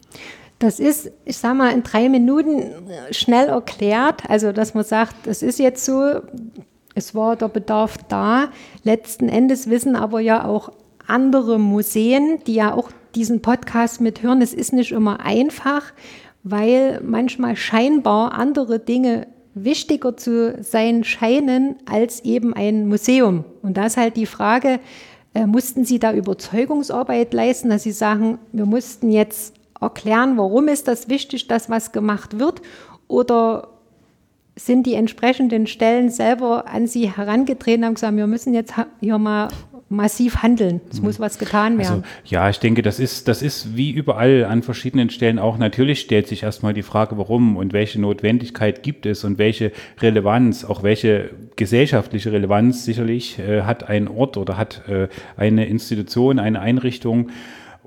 Das 0.58 0.80
ist, 0.80 1.12
ich 1.24 1.36
sag 1.36 1.54
mal, 1.56 1.72
in 1.72 1.82
drei 1.82 2.08
Minuten 2.08 2.62
schnell 3.10 3.48
erklärt. 3.48 4.28
Also, 4.28 4.52
dass 4.52 4.74
man 4.74 4.84
sagt, 4.84 5.26
es 5.26 5.42
ist 5.42 5.58
jetzt 5.58 5.84
so, 5.84 6.20
es 6.94 7.14
war 7.14 7.36
der 7.36 7.48
Bedarf 7.48 7.98
da. 8.08 8.48
Letzten 8.82 9.28
Endes 9.28 9.68
wissen 9.68 9.94
aber 9.94 10.20
ja 10.20 10.44
auch 10.44 10.72
andere 11.06 11.58
Museen, 11.58 12.38
die 12.46 12.54
ja 12.54 12.74
auch 12.74 12.90
diesen 13.14 13.42
Podcast 13.42 14.00
mithören, 14.00 14.40
es 14.40 14.54
ist 14.54 14.72
nicht 14.72 14.92
immer 14.92 15.20
einfach, 15.20 15.92
weil 16.44 17.00
manchmal 17.04 17.56
scheinbar 17.56 18.32
andere 18.32 18.78
Dinge 18.78 19.26
wichtiger 19.54 20.16
zu 20.16 20.56
sein 20.62 21.04
scheinen 21.04 21.76
als 21.84 22.24
eben 22.24 22.54
ein 22.54 22.88
Museum. 22.88 23.44
Und 23.60 23.76
da 23.76 23.86
ist 23.86 23.98
halt 23.98 24.16
die 24.16 24.26
Frage, 24.26 24.80
äh, 25.34 25.46
mussten 25.46 25.84
Sie 25.84 25.98
da 25.98 26.12
Überzeugungsarbeit 26.12 27.32
leisten, 27.32 27.70
dass 27.70 27.82
Sie 27.82 27.92
sagen, 27.92 28.38
wir 28.52 28.66
mussten 28.66 29.10
jetzt 29.10 29.54
erklären, 29.80 30.36
warum 30.36 30.68
ist 30.68 30.88
das 30.88 31.08
wichtig, 31.08 31.48
dass 31.48 31.70
was 31.70 31.92
gemacht 31.92 32.38
wird? 32.38 32.62
Oder 33.08 33.68
sind 34.56 34.86
die 34.86 34.94
entsprechenden 34.94 35.66
Stellen 35.66 36.10
selber 36.10 36.68
an 36.68 36.86
Sie 36.86 37.10
herangetreten 37.10 37.82
und 37.82 37.86
haben 37.86 37.94
gesagt, 37.94 38.16
wir 38.16 38.26
müssen 38.26 38.54
jetzt 38.54 38.74
hier 39.00 39.18
mal 39.18 39.48
massiv 39.92 40.42
handeln. 40.42 40.80
Es 40.90 41.00
muss 41.00 41.20
was 41.20 41.38
getan 41.38 41.78
werden. 41.78 42.02
Also, 42.02 42.02
ja, 42.24 42.48
ich 42.50 42.58
denke, 42.58 42.82
das 42.82 42.98
ist, 42.98 43.28
das 43.28 43.42
ist 43.42 43.76
wie 43.76 43.90
überall 43.90 44.44
an 44.44 44.62
verschiedenen 44.62 45.10
Stellen 45.10 45.38
auch. 45.38 45.58
Natürlich 45.58 46.00
stellt 46.00 46.26
sich 46.26 46.42
erstmal 46.42 46.74
die 46.74 46.82
Frage, 46.82 47.18
warum 47.18 47.56
und 47.56 47.72
welche 47.72 48.00
Notwendigkeit 48.00 48.82
gibt 48.82 49.06
es 49.06 49.24
und 49.24 49.38
welche 49.38 49.72
Relevanz, 50.00 50.64
auch 50.64 50.82
welche 50.82 51.30
gesellschaftliche 51.56 52.32
Relevanz 52.32 52.84
sicherlich 52.84 53.38
äh, 53.38 53.62
hat 53.62 53.88
ein 53.88 54.08
Ort 54.08 54.36
oder 54.36 54.56
hat 54.56 54.88
äh, 54.88 55.08
eine 55.36 55.66
Institution, 55.66 56.38
eine 56.38 56.60
Einrichtung. 56.60 57.30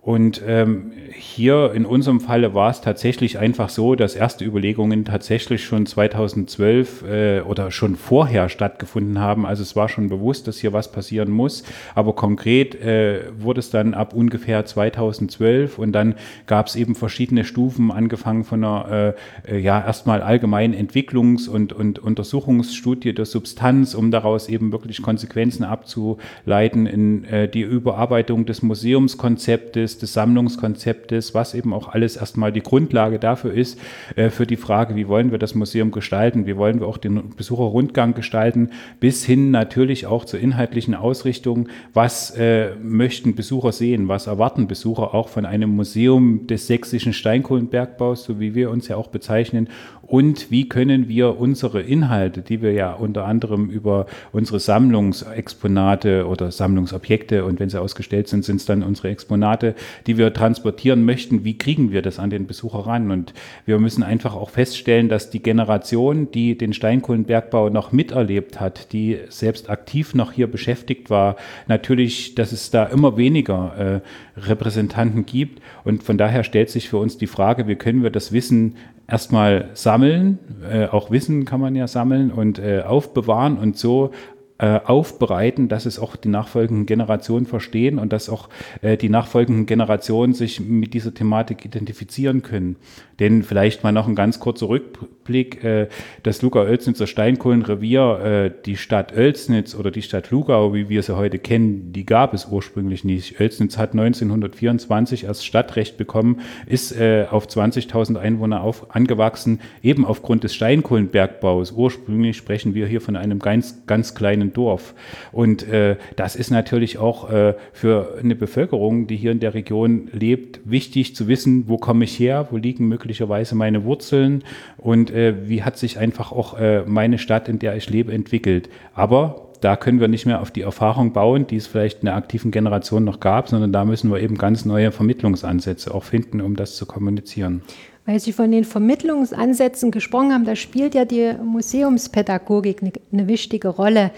Und 0.06 0.44
ähm, 0.46 0.92
hier 1.18 1.72
in 1.74 1.84
unserem 1.84 2.20
Falle 2.20 2.54
war 2.54 2.70
es 2.70 2.80
tatsächlich 2.80 3.40
einfach 3.40 3.70
so, 3.70 3.96
dass 3.96 4.16
erste 4.16 4.46
Überlegungen 4.46 5.04
tatsächlich 5.04 5.66
schon 5.66 5.88
2012 5.88 7.04
äh, 7.10 7.42
oder 7.42 7.72
schon 7.72 7.96
vorher 7.96 8.48
stattgefunden 8.50 9.18
haben. 9.18 9.48
Also 9.48 9.64
es 9.64 9.76
war 9.76 9.90
schon 9.90 10.08
bewusst, 10.08 10.48
dass 10.48 10.60
hier 10.60 10.74
was 10.74 10.92
passieren 10.92 11.32
muss. 11.32 11.64
Aber 11.96 12.14
konkret 12.14 12.76
äh, 12.76 13.22
wurde 13.40 13.62
es 13.62 13.72
dann 13.72 13.96
ab 13.96 14.14
ungefähr 14.14 14.64
2012 14.64 15.80
und 15.80 15.92
dann 15.94 16.14
gab 16.46 16.68
es 16.68 16.76
eben 16.76 16.94
verschiedene 16.94 17.44
Stufen, 17.44 17.92
angefangen 17.92 18.44
von 18.44 18.64
einer 18.64 19.16
äh, 19.48 19.56
äh, 19.56 19.58
ja 19.58 19.84
erstmal 19.84 20.22
allgemeinen 20.22 20.76
Entwicklungs- 20.76 21.50
und, 21.50 21.74
und 21.74 21.98
Untersuchungsstudie 21.98 23.16
der 23.16 23.26
Substanz, 23.26 23.96
um 23.96 24.12
daraus 24.12 24.50
eben 24.50 24.72
wirklich 24.72 25.02
Konsequenzen 25.02 25.64
abzuleiten 25.64 26.86
in 26.86 27.24
äh, 27.24 27.50
die 27.50 27.64
Überarbeitung 27.64 28.46
des 28.46 28.62
Museumskonzeptes 28.62 29.95
des 29.98 30.14
Sammlungskonzeptes, 30.14 31.34
was 31.34 31.54
eben 31.54 31.74
auch 31.74 31.90
alles 31.90 32.18
erstmal 32.18 32.52
die 32.52 32.62
Grundlage 32.62 33.20
dafür 33.20 33.54
ist, 33.54 33.80
äh, 34.16 34.30
für 34.30 34.46
die 34.46 34.56
Frage, 34.56 34.96
wie 34.96 35.08
wollen 35.08 35.32
wir 35.32 35.40
das 35.40 35.56
Museum 35.56 35.92
gestalten, 35.92 36.46
wie 36.46 36.58
wollen 36.58 36.80
wir 36.80 36.88
auch 36.88 36.98
den 36.98 37.36
Besucherrundgang 37.36 38.14
gestalten, 38.14 38.70
bis 39.00 39.26
hin 39.26 39.52
natürlich 39.52 40.08
auch 40.08 40.26
zur 40.26 40.40
inhaltlichen 40.40 40.96
Ausrichtung, 40.96 41.70
was 41.94 42.32
äh, 42.32 42.76
möchten 42.82 43.36
Besucher 43.36 43.72
sehen, 43.72 44.08
was 44.08 44.28
erwarten 44.28 44.68
Besucher 44.68 45.14
auch 45.14 45.30
von 45.30 45.46
einem 45.46 45.70
Museum 45.70 46.48
des 46.48 46.68
sächsischen 46.68 47.14
Steinkohlenbergbaus, 47.14 48.24
so 48.24 48.40
wie 48.40 48.56
wir 48.56 48.72
uns 48.72 48.88
ja 48.88 48.96
auch 48.96 49.08
bezeichnen, 49.08 49.70
und 50.08 50.52
wie 50.52 50.70
können 50.70 51.08
wir 51.08 51.40
unsere 51.40 51.82
Inhalte, 51.82 52.42
die 52.42 52.62
wir 52.62 52.74
ja 52.74 52.94
unter 52.94 53.26
anderem 53.26 53.70
über 53.70 54.06
unsere 54.32 54.60
Sammlungsexponate 54.60 56.28
oder 56.28 56.52
Sammlungsobjekte 56.52 57.44
und 57.44 57.60
wenn 57.60 57.70
sie 57.70 57.82
ausgestellt 57.82 58.28
sind, 58.28 58.46
sind 58.46 58.58
es 58.58 58.66
dann 58.66 58.84
unsere 58.84 59.10
Exponate, 59.10 59.74
die 60.06 60.18
wir 60.18 60.32
transportieren 60.32 61.06
möchten, 61.06 61.44
wie 61.44 61.58
kriegen 61.58 61.92
wir 61.92 62.04
das 62.04 62.20
an 62.20 62.30
den 62.30 62.46
Besucher 62.46 62.86
ran? 62.86 63.10
Und 63.10 63.34
wir 63.66 63.80
müssen 63.80 64.04
einfach 64.04 64.36
auch 64.36 64.52
feststellen, 64.52 65.10
dass 65.10 65.32
die 65.32 65.42
Generation, 65.42 66.30
die 66.32 66.56
den 66.56 66.74
Steinkohlenbergbau 66.74 67.70
noch 67.70 67.92
miterlebt 67.92 68.60
hat, 68.60 68.94
die 68.94 69.18
selbst 69.30 69.70
aktiv 69.70 70.14
noch 70.14 70.32
hier 70.32 70.48
beschäftigt 70.48 71.10
war, 71.10 71.36
natürlich, 71.68 72.36
dass 72.36 72.52
es 72.52 72.70
da 72.70 72.86
immer 72.86 73.18
weniger 73.18 74.02
äh, 74.38 74.40
Repräsentanten 74.40 75.26
gibt. 75.26 75.62
Und 75.84 76.04
von 76.04 76.18
daher 76.18 76.44
stellt 76.44 76.70
sich 76.70 76.90
für 76.90 76.98
uns 76.98 77.18
die 77.18 77.28
Frage, 77.28 77.68
wie 77.68 77.76
können 77.76 78.04
wir 78.04 78.12
das 78.12 78.32
Wissen 78.32 78.76
erstmal 79.08 79.70
sammeln, 79.74 80.40
äh, 80.70 80.86
auch 80.86 81.12
Wissen 81.12 81.46
kann 81.46 81.60
man 81.60 81.76
ja 81.76 81.88
sammeln 81.88 82.32
und 82.32 82.60
äh, 82.60 82.82
aufbewahren 82.82 83.58
und 83.58 83.78
so 83.78 84.12
aufbereiten, 84.58 85.68
dass 85.68 85.86
es 85.86 86.00
auch 86.00 86.16
die 86.16 86.30
nachfolgenden 86.30 86.86
Generationen 86.86 87.46
verstehen 87.46 88.00
und 88.00 88.14
dass 88.14 88.30
auch 88.30 88.48
äh, 88.82 88.96
die 88.96 89.10
nachfolgenden 89.10 89.66
Generationen 89.66 90.34
sich 90.34 90.62
mit 90.62 90.94
dieser 90.94 91.14
Thematik 91.14 91.66
identifizieren 91.66 92.42
können. 92.42 92.78
Denn 93.20 93.44
vielleicht 93.44 93.84
mal 93.84 93.92
noch 93.92 94.08
ein 94.08 94.16
ganz 94.16 94.40
kurzer 94.40 94.68
Rückblick. 94.68 95.64
Äh, 95.64 95.88
das 96.24 96.42
Luga-Oelsnitzer 96.42 97.08
Steinkohlenrevier, 97.08 98.20
äh, 98.20 98.52
die 98.66 98.78
Stadt 98.78 99.16
Oelsnitz 99.16 99.76
oder 99.76 99.92
die 99.92 100.02
Stadt 100.02 100.32
Lugau, 100.32 100.74
wie 100.74 100.90
wir 100.90 101.02
sie 101.04 101.16
heute 101.16 101.40
kennen, 101.40 101.94
die 101.94 102.06
gab 102.06 102.34
es 102.34 102.46
ursprünglich 102.46 103.04
nicht. 103.04 103.40
Oelsnitz 103.40 103.78
hat 103.78 103.92
1924 103.92 105.26
erst 105.26 105.46
Stadtrecht 105.46 105.98
bekommen, 105.98 106.42
ist 106.66 106.92
äh, 106.98 107.26
auf 107.30 107.48
20.000 107.48 108.18
Einwohner 108.18 108.62
auf, 108.62 108.94
angewachsen, 108.94 109.62
eben 109.82 110.06
aufgrund 110.06 110.44
des 110.44 110.54
Steinkohlenbergbaus. 110.54 111.72
Ursprünglich 111.72 112.38
sprechen 112.38 112.74
wir 112.74 112.88
hier 112.88 113.02
von 113.02 113.16
einem 113.16 113.40
ganz, 113.40 113.86
ganz 113.88 114.16
kleinen 114.16 114.45
Dorf. 114.54 114.94
Und 115.32 115.68
äh, 115.68 115.98
das 116.16 116.36
ist 116.36 116.52
natürlich 116.52 116.98
auch 116.98 117.32
äh, 117.32 117.54
für 117.74 118.18
eine 118.22 118.36
Bevölkerung, 118.36 119.08
die 119.08 119.18
hier 119.18 119.32
in 119.32 119.40
der 119.40 119.54
Region 119.54 120.10
lebt, 120.12 120.60
wichtig 120.64 121.16
zu 121.16 121.28
wissen, 121.28 121.66
wo 121.68 121.78
komme 121.78 122.06
ich 122.06 122.20
her, 122.20 122.48
wo 122.52 122.58
liegen 122.58 122.88
möglicherweise 122.88 123.26
möglicherweise 123.26 123.56
meine 123.56 123.84
Wurzeln 123.84 124.44
und 124.78 125.12
äh, 125.12 125.48
wie 125.48 125.64
hat 125.64 125.78
sich 125.78 125.98
einfach 125.98 126.32
auch 126.32 126.58
äh, 126.60 126.84
meine 126.86 127.18
Stadt, 127.18 127.48
in 127.50 127.60
der 127.60 127.76
ich 127.76 127.90
lebe, 127.90 128.12
entwickelt. 128.12 128.70
Aber 128.94 129.48
da 129.62 129.76
können 129.76 130.00
wir 130.00 130.08
nicht 130.08 130.26
mehr 130.26 130.42
auf 130.42 130.52
die 130.52 130.62
Erfahrung 130.62 131.14
bauen, 131.14 131.48
die 131.48 131.56
es 131.56 131.68
vielleicht 131.68 132.00
in 132.00 132.06
der 132.06 132.16
aktiven 132.16 132.52
Generation 132.52 133.04
noch 133.04 133.20
gab, 133.20 133.50
sondern 133.50 133.72
da 133.72 133.86
müssen 133.86 134.12
wir 134.12 134.20
eben 134.20 134.38
ganz 134.38 134.66
neue 134.66 134.92
Vermittlungsansätze 134.92 135.94
auch 135.94 136.04
finden, 136.04 136.42
um 136.42 136.56
das 136.56 136.76
zu 136.76 136.86
kommunizieren. 136.86 137.62
Weil 138.06 138.20
Sie 138.20 138.34
von 138.34 138.52
den 138.52 138.66
Vermittlungsansätzen 138.66 139.92
gesprochen 139.92 140.34
haben, 140.34 140.46
da 140.46 140.56
spielt 140.56 140.94
ja 140.94 141.06
die 141.06 141.34
Museumspädagogik 141.42 142.82
eine, 142.82 142.92
eine 143.12 143.28
wichtige 143.28 143.70
Rolle. 143.70 144.12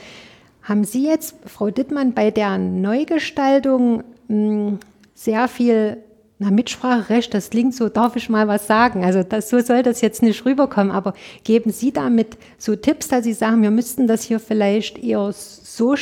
Haben 0.64 0.84
Sie 0.84 1.08
jetzt, 1.08 1.36
Frau 1.46 1.70
Dittmann, 1.70 2.14
bei 2.14 2.30
der 2.30 2.58
Neugestaltung 2.58 4.04
hm, 4.28 4.80
sehr 5.14 5.48
viel 5.48 5.98
na, 6.40 6.52
Mitspracherecht, 6.52 7.34
das 7.34 7.50
klingt 7.50 7.74
so, 7.74 7.90
darf 7.90 8.16
ich 8.16 8.30
mal 8.30 8.48
was 8.48 8.68
sagen? 8.68 9.04
Also 9.04 9.24
das, 9.24 9.50
so 9.50 9.60
soll 9.60 9.82
das 9.82 10.02
jetzt 10.02 10.22
nicht 10.22 10.46
rüberkommen, 10.46 10.92
aber 10.92 11.14
geben 11.44 11.72
Sie 11.72 11.92
damit 11.92 12.38
so 12.60 12.76
Tipps, 12.76 13.08
dass 13.08 13.24
Sie 13.24 13.34
sagen, 13.34 13.64
wir 13.64 13.72
müssten 13.72 14.06
das 14.06 14.24
hier 14.24 14.40
vielleicht 14.40 15.00
eher 15.00 15.32
so 15.34 15.96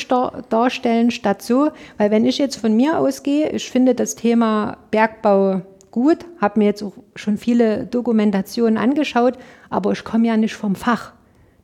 darstellen 0.49 1.11
statt 1.11 1.41
so? 1.41 1.71
Weil 1.97 2.11
wenn 2.11 2.25
ich 2.25 2.37
jetzt 2.37 2.57
von 2.57 2.75
mir 2.75 2.99
ausgehe, 2.99 3.49
ich 3.49 3.69
finde 3.69 3.95
das 3.95 4.15
Thema 4.15 4.77
Bergbau 4.91 5.61
gut, 5.95 6.25
habe 6.41 6.59
mir 6.59 6.65
jetzt 6.65 6.83
auch 6.83 6.91
schon 7.15 7.37
viele 7.37 7.85
Dokumentationen 7.85 8.77
angeschaut, 8.77 9.37
aber 9.69 9.93
ich 9.93 10.03
komme 10.03 10.27
ja 10.27 10.35
nicht 10.35 10.53
vom 10.53 10.75
Fach. 10.75 11.13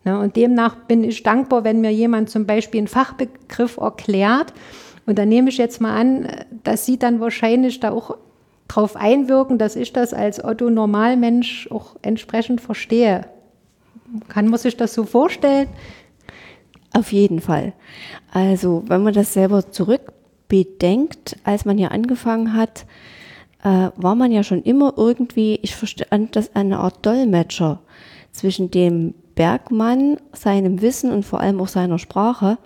Ne? 0.05 0.17
Und 0.17 0.37
demnach 0.37 0.75
bin 0.87 1.03
ich 1.03 1.21
dankbar, 1.21 1.65
wenn 1.65 1.81
mir 1.81 1.91
jemand 1.91 2.29
zum 2.29 2.45
Beispiel 2.45 2.77
einen 2.77 2.87
Fachbegriff 2.87 3.75
erklärt. 3.75 4.53
Und 5.05 5.19
da 5.19 5.25
nehme 5.25 5.49
ich 5.49 5.57
jetzt 5.57 5.81
mal 5.81 5.99
an, 5.99 6.29
dass 6.63 6.85
Sie 6.85 6.97
dann 6.97 7.19
wahrscheinlich 7.19 7.81
da 7.81 7.91
auch 7.91 8.15
darauf 8.69 8.95
einwirken, 8.95 9.57
dass 9.57 9.75
ich 9.75 9.91
das 9.91 10.13
als 10.13 10.41
Otto 10.41 10.69
Normalmensch 10.69 11.69
auch 11.69 11.97
entsprechend 12.01 12.61
verstehe. 12.61 13.25
Kann 14.29 14.47
man 14.47 14.59
sich 14.59 14.77
das 14.77 14.93
so 14.93 15.03
vorstellen? 15.03 15.67
Auf 16.93 17.11
jeden 17.11 17.41
Fall. 17.41 17.73
Also 18.31 18.83
wenn 18.87 19.03
man 19.03 19.13
das 19.13 19.33
selber 19.33 19.69
zurückbedenkt, 19.69 21.35
als 21.43 21.65
man 21.65 21.77
hier 21.77 21.91
angefangen 21.91 22.53
hat, 22.53 22.85
äh, 23.63 23.89
war 23.95 24.15
man 24.15 24.31
ja 24.31 24.43
schon 24.43 24.63
immer 24.63 24.93
irgendwie, 24.97 25.59
ich 25.61 25.75
verstand 25.75 26.35
das 26.35 26.55
eine 26.55 26.79
Art 26.79 27.05
Dolmetscher 27.05 27.79
zwischen 28.31 28.71
dem 28.71 29.13
Bergmann, 29.35 30.17
seinem 30.33 30.81
Wissen 30.81 31.11
und 31.11 31.23
vor 31.23 31.39
allem 31.39 31.59
auch 31.61 31.67
seiner 31.67 31.99
Sprache 31.99 32.57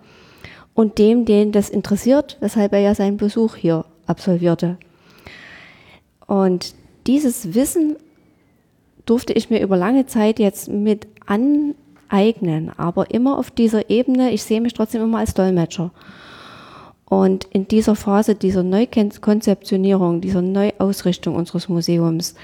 und 0.73 0.97
dem, 0.97 1.25
den 1.25 1.51
das 1.51 1.69
interessiert, 1.69 2.37
weshalb 2.39 2.73
er 2.73 2.79
ja 2.79 2.95
seinen 2.95 3.17
Besuch 3.17 3.55
hier 3.55 3.85
absolvierte. 4.07 4.77
Und 6.27 6.75
dieses 7.07 7.53
Wissen 7.53 7.97
durfte 9.05 9.33
ich 9.33 9.49
mir 9.49 9.61
über 9.61 9.77
lange 9.77 10.05
Zeit 10.05 10.39
jetzt 10.39 10.67
mit 10.69 11.07
aneignen, 11.25 12.71
aber 12.77 13.11
immer 13.11 13.37
auf 13.37 13.51
dieser 13.51 13.89
Ebene, 13.89 14.31
ich 14.31 14.43
sehe 14.43 14.61
mich 14.61 14.73
trotzdem 14.73 15.03
immer 15.03 15.19
als 15.19 15.33
Dolmetscher. 15.33 15.91
Und 17.07 17.45
in 17.51 17.67
dieser 17.67 17.95
Phase 17.95 18.35
dieser 18.35 18.63
Neukonzeptionierung, 18.63 20.21
dieser 20.21 20.41
Neuausrichtung 20.41 21.35
unseres 21.35 21.69
Museums, 21.69 22.35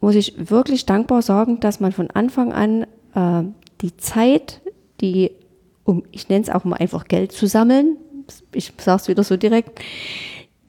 muss 0.00 0.14
ich 0.14 0.50
wirklich 0.50 0.86
dankbar 0.86 1.22
sagen, 1.22 1.58
dass 1.60 1.80
man 1.80 1.92
von 1.92 2.10
Anfang 2.10 2.52
an 2.52 2.86
äh, 3.14 3.48
die 3.80 3.96
Zeit, 3.96 4.60
die, 5.00 5.32
um, 5.84 6.04
ich 6.12 6.28
nenne 6.28 6.44
es 6.44 6.50
auch 6.50 6.64
mal 6.64 6.76
einfach 6.76 7.08
Geld 7.08 7.32
zu 7.32 7.46
sammeln, 7.46 7.96
ich 8.52 8.72
sage 8.78 9.02
es 9.02 9.08
wieder 9.08 9.24
so 9.24 9.36
direkt, 9.36 9.80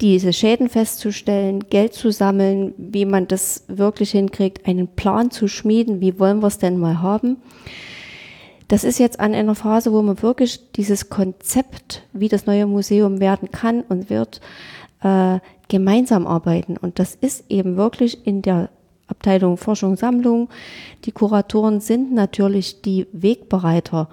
diese 0.01 0.31
Schäden 0.31 0.69
festzustellen, 0.69 1.61
Geld 1.69 1.93
zu 1.93 2.11
sammeln, 2.11 2.73
wie 2.77 3.05
man 3.05 3.27
das 3.27 3.63
wirklich 3.67 4.11
hinkriegt, 4.11 4.67
einen 4.67 4.87
Plan 4.87 5.31
zu 5.31 5.47
schmieden, 5.47 6.01
wie 6.01 6.19
wollen 6.19 6.39
wir 6.39 6.47
es 6.47 6.59
denn 6.59 6.77
mal 6.77 7.01
haben. 7.01 7.37
Das 8.67 8.83
ist 8.83 8.99
jetzt 8.99 9.19
an 9.19 9.33
einer 9.33 9.55
Phase, 9.55 9.93
wo 9.93 10.01
man 10.01 10.21
wirklich 10.21 10.71
dieses 10.73 11.09
Konzept, 11.09 12.03
wie 12.11 12.27
das 12.27 12.45
neue 12.45 12.65
Museum 12.65 13.19
werden 13.19 13.49
kann 13.51 13.81
und 13.81 14.09
wird, 14.09 14.41
äh, 15.01 15.39
gemeinsam 15.69 16.27
arbeiten. 16.27 16.77
Und 16.77 16.99
das 16.99 17.15
ist 17.15 17.45
eben 17.49 17.77
wirklich 17.77 18.25
in 18.25 18.41
der 18.41 18.69
Abteilung 19.07 19.57
Forschung, 19.57 19.95
Sammlung. 19.95 20.49
Die 21.05 21.11
Kuratoren 21.11 21.79
sind 21.79 22.13
natürlich 22.13 22.81
die 22.81 23.07
Wegbereiter. 23.13 24.09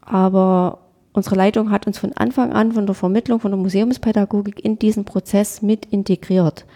Aber 0.00 0.78
Unsere 1.12 1.34
Leitung 1.34 1.72
hat 1.72 1.86
uns 1.86 1.98
von 1.98 2.12
Anfang 2.12 2.52
an 2.52 2.72
von 2.72 2.86
der 2.86 2.94
Vermittlung 2.94 3.40
von 3.40 3.50
der 3.50 3.58
Museumspädagogik 3.58 4.64
in 4.64 4.78
diesen 4.78 5.04
Prozess 5.04 5.60
mit 5.60 5.86
integriert. 5.86 6.66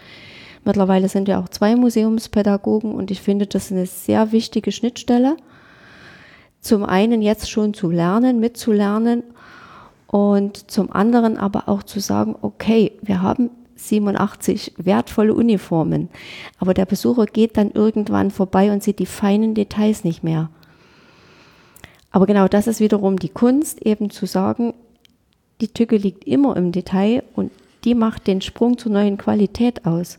Mittlerweile 0.65 1.07
sind 1.07 1.29
ja 1.29 1.39
auch 1.39 1.47
zwei 1.47 1.75
Museumspädagogen 1.75 2.93
und 2.93 3.11
ich 3.11 3.21
finde 3.21 3.47
das 3.47 3.71
eine 3.71 3.85
sehr 3.85 4.33
wichtige 4.33 4.73
Schnittstelle. 4.73 5.37
Zum 6.65 6.83
einen 6.83 7.21
jetzt 7.21 7.47
schon 7.47 7.75
zu 7.75 7.91
lernen, 7.91 8.39
mitzulernen 8.39 9.21
und 10.07 10.71
zum 10.71 10.91
anderen 10.91 11.37
aber 11.37 11.69
auch 11.69 11.83
zu 11.83 11.99
sagen, 11.99 12.35
okay, 12.41 12.93
wir 13.03 13.21
haben 13.21 13.51
87 13.75 14.73
wertvolle 14.77 15.35
Uniformen, 15.35 16.09
aber 16.57 16.73
der 16.73 16.87
Besucher 16.87 17.27
geht 17.27 17.55
dann 17.57 17.69
irgendwann 17.69 18.31
vorbei 18.31 18.71
und 18.71 18.81
sieht 18.81 18.97
die 18.97 19.05
feinen 19.05 19.53
Details 19.53 20.03
nicht 20.03 20.23
mehr. 20.23 20.49
Aber 22.09 22.25
genau 22.25 22.47
das 22.47 22.65
ist 22.65 22.79
wiederum 22.79 23.19
die 23.19 23.29
Kunst, 23.29 23.85
eben 23.85 24.09
zu 24.09 24.25
sagen, 24.25 24.73
die 25.61 25.67
Tücke 25.67 25.97
liegt 25.97 26.23
immer 26.23 26.57
im 26.57 26.71
Detail 26.71 27.21
und 27.35 27.51
die 27.83 27.93
macht 27.93 28.25
den 28.25 28.41
Sprung 28.41 28.79
zur 28.79 28.91
neuen 28.91 29.19
Qualität 29.19 29.85
aus. 29.85 30.17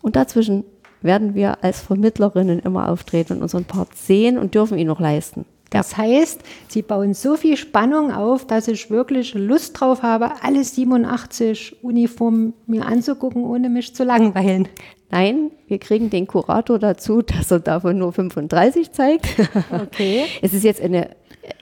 Und 0.00 0.16
dazwischen 0.16 0.64
werden 1.02 1.34
wir 1.34 1.62
als 1.62 1.82
Vermittlerinnen 1.82 2.58
immer 2.60 2.88
auftreten 2.88 3.34
und 3.34 3.42
unseren 3.42 3.66
Part 3.66 3.94
sehen 3.94 4.38
und 4.38 4.54
dürfen 4.54 4.78
ihn 4.78 4.86
noch 4.86 4.98
leisten. 4.98 5.44
Das 5.70 5.96
heißt, 5.96 6.40
sie 6.68 6.82
bauen 6.82 7.12
so 7.12 7.36
viel 7.36 7.56
Spannung 7.56 8.10
auf, 8.10 8.46
dass 8.46 8.68
ich 8.68 8.90
wirklich 8.90 9.34
Lust 9.34 9.78
drauf 9.78 10.02
habe, 10.02 10.32
alle 10.42 10.64
87 10.64 11.82
Uniformen 11.82 12.54
mir 12.66 12.86
anzugucken, 12.86 13.44
ohne 13.44 13.68
mich 13.68 13.94
zu 13.94 14.04
langweilen. 14.04 14.68
Nein, 15.10 15.50
wir 15.66 15.78
kriegen 15.78 16.10
den 16.10 16.26
Kurator 16.26 16.78
dazu, 16.78 17.22
dass 17.22 17.50
er 17.50 17.60
davon 17.60 17.98
nur 17.98 18.12
35 18.12 18.92
zeigt. 18.92 19.26
Okay. 19.70 20.24
es 20.42 20.54
ist 20.54 20.64
jetzt 20.64 20.80
eine 20.80 21.10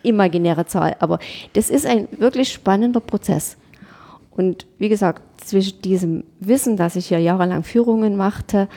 imaginäre 0.03 0.67
Zahl, 0.67 0.97
aber 1.01 1.19
das 1.53 1.71
ist 1.71 1.87
ein 1.87 2.09
wirklich 2.19 2.53
spannender 2.53 3.01
Prozess. 3.01 3.57
Und 4.31 4.67
wie 4.79 4.89
gesagt, 4.89 5.23
zwischen 5.45 5.81
diesem 5.83 6.25
Wissen, 6.41 6.77
dass 6.77 6.97
ich 6.97 7.11
ja 7.11 7.19
jahrelang 7.19 7.63
Führungen 7.63 8.17
machte, 8.17 8.69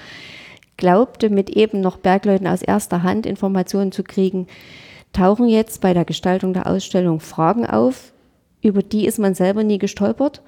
glaubte, 0.78 1.30
mit 1.30 1.50
eben 1.50 1.82
noch 1.82 1.98
Bergleuten 1.98 2.48
aus 2.48 2.62
erster 2.62 3.04
Hand 3.04 3.26
Informationen 3.26 3.92
zu 3.92 4.04
kriegen, 4.04 4.48
tauchen 5.14 5.48
jetzt 5.48 5.82
bei 5.82 5.94
der 5.94 6.06
Gestaltung 6.06 6.54
der 6.54 6.68
Ausstellung 6.68 7.20
Fragen 7.20 7.66
auf, 7.66 8.14
über 8.62 8.84
die 8.84 9.06
ist 9.06 9.20
man 9.20 9.36
selber 9.36 9.64
nie 9.64 9.78
gestolpert, 9.78 10.42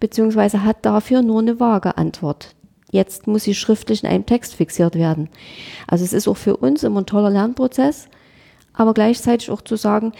beziehungsweise 0.00 0.64
hat 0.64 0.84
dafür 0.84 1.22
nur 1.22 1.40
eine 1.40 1.60
vage 1.60 1.96
Antwort. 1.96 2.54
Jetzt 2.90 3.26
muss 3.26 3.44
sie 3.44 3.54
schriftlich 3.54 4.04
in 4.04 4.08
einem 4.08 4.26
Text 4.26 4.54
fixiert 4.54 4.94
werden. 4.94 5.28
Also 5.86 6.04
es 6.04 6.12
ist 6.12 6.28
auch 6.28 6.36
für 6.36 6.56
uns 6.56 6.84
immer 6.84 7.00
ein 7.00 7.06
toller 7.06 7.30
Lernprozess, 7.30 8.08
aber 8.72 8.94
gleichzeitig 8.94 9.50
auch 9.50 9.62
zu 9.62 9.76
sagen, 9.76 10.12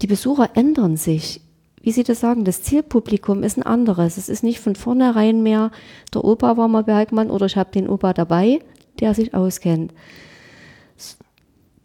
die 0.00 0.06
Besucher 0.06 0.50
ändern 0.54 0.96
sich. 0.96 1.40
Wie 1.82 1.92
Sie 1.92 2.04
das 2.04 2.20
sagen, 2.20 2.44
das 2.44 2.62
Zielpublikum 2.62 3.42
ist 3.42 3.56
ein 3.56 3.62
anderes. 3.62 4.16
Es 4.16 4.28
ist 4.28 4.42
nicht 4.42 4.60
von 4.60 4.76
vornherein 4.76 5.42
mehr, 5.42 5.70
der 6.14 6.24
Opa 6.24 6.56
war 6.56 6.68
mal 6.68 6.84
Bergmann 6.84 7.30
oder 7.30 7.46
ich 7.46 7.56
habe 7.56 7.70
den 7.70 7.88
Opa 7.88 8.12
dabei, 8.12 8.60
der 9.00 9.14
sich 9.14 9.34
auskennt, 9.34 9.92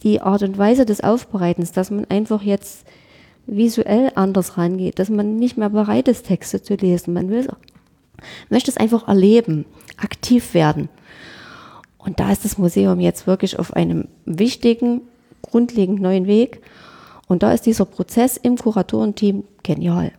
die 0.04 0.22
Art 0.22 0.44
und 0.44 0.58
Weise 0.58 0.86
des 0.86 1.02
Aufbereitens, 1.02 1.72
dass 1.72 1.92
man 1.92 2.06
einfach 2.06 2.42
jetzt 2.42 2.86
visuell 3.46 4.12
anders 4.16 4.58
rangeht, 4.58 5.00
dass 5.00 5.10
man 5.10 5.36
nicht 5.38 5.58
mehr 5.58 5.70
bereit 5.70 6.08
ist, 6.08 6.28
Texte 6.28 6.62
zu 6.62 6.76
lesen. 6.76 7.14
Man 7.14 7.30
will, 7.30 7.48
möchte 8.50 8.72
es 8.72 8.78
einfach 8.78 9.08
erleben, 9.08 9.66
aktiv 9.98 10.54
werden. 10.54 10.90
Und 11.98 12.20
da 12.20 12.32
ist 12.32 12.44
das 12.44 12.58
Museum 12.58 13.00
jetzt 13.00 13.28
wirklich 13.28 13.60
auf 13.60 13.74
einem 13.74 14.08
wichtigen, 14.26 15.02
grundlegend 15.42 16.02
neuen 16.02 16.28
Weg. 16.28 16.62
Und 17.28 17.44
da 17.44 17.54
ist 17.54 17.66
dieser 17.66 17.86
Prozess 17.86 18.38
im 18.38 18.58
Kuratorenteam 18.58 19.46
genial. 19.64 20.12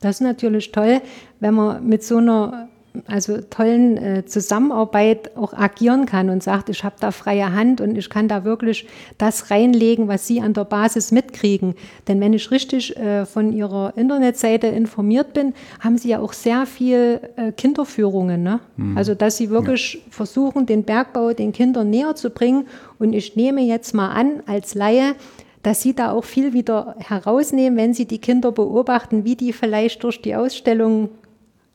Das 0.00 0.16
ist 0.16 0.22
natürlich 0.22 0.72
toll, 0.72 1.00
wenn 1.38 1.54
man 1.54 1.86
mit 1.86 2.02
so 2.02 2.16
einer 2.16 2.69
also 3.06 3.40
tollen 3.40 3.96
äh, 3.96 4.24
Zusammenarbeit 4.26 5.36
auch 5.36 5.52
agieren 5.52 6.06
kann 6.06 6.28
und 6.28 6.42
sagt, 6.42 6.68
ich 6.68 6.82
habe 6.82 6.96
da 6.98 7.12
freie 7.12 7.52
Hand 7.52 7.80
und 7.80 7.96
ich 7.96 8.10
kann 8.10 8.26
da 8.26 8.44
wirklich 8.44 8.86
das 9.18 9.50
reinlegen, 9.50 10.08
was 10.08 10.26
Sie 10.26 10.40
an 10.40 10.54
der 10.54 10.64
Basis 10.64 11.12
mitkriegen. 11.12 11.74
Denn 12.08 12.20
wenn 12.20 12.32
ich 12.32 12.50
richtig 12.50 12.96
äh, 12.96 13.26
von 13.26 13.52
Ihrer 13.52 13.92
Internetseite 13.96 14.66
informiert 14.66 15.32
bin, 15.32 15.54
haben 15.78 15.98
Sie 15.98 16.08
ja 16.08 16.20
auch 16.20 16.32
sehr 16.32 16.66
viel 16.66 17.20
äh, 17.36 17.52
Kinderführungen. 17.52 18.42
Ne? 18.42 18.60
Mhm. 18.76 18.96
Also 18.96 19.14
dass 19.14 19.36
Sie 19.36 19.50
wirklich 19.50 19.94
ja. 19.94 20.00
versuchen, 20.10 20.66
den 20.66 20.82
Bergbau 20.82 21.32
den 21.32 21.52
Kindern 21.52 21.90
näher 21.90 22.16
zu 22.16 22.30
bringen. 22.30 22.66
Und 22.98 23.12
ich 23.12 23.36
nehme 23.36 23.62
jetzt 23.62 23.94
mal 23.94 24.10
an, 24.10 24.42
als 24.46 24.74
Laie, 24.74 25.14
dass 25.62 25.82
Sie 25.82 25.94
da 25.94 26.12
auch 26.12 26.24
viel 26.24 26.52
wieder 26.52 26.96
herausnehmen, 26.98 27.78
wenn 27.78 27.94
Sie 27.94 28.06
die 28.06 28.18
Kinder 28.18 28.50
beobachten, 28.50 29.24
wie 29.24 29.36
die 29.36 29.52
vielleicht 29.52 30.02
durch 30.02 30.22
die 30.22 30.34
Ausstellung 30.34 31.10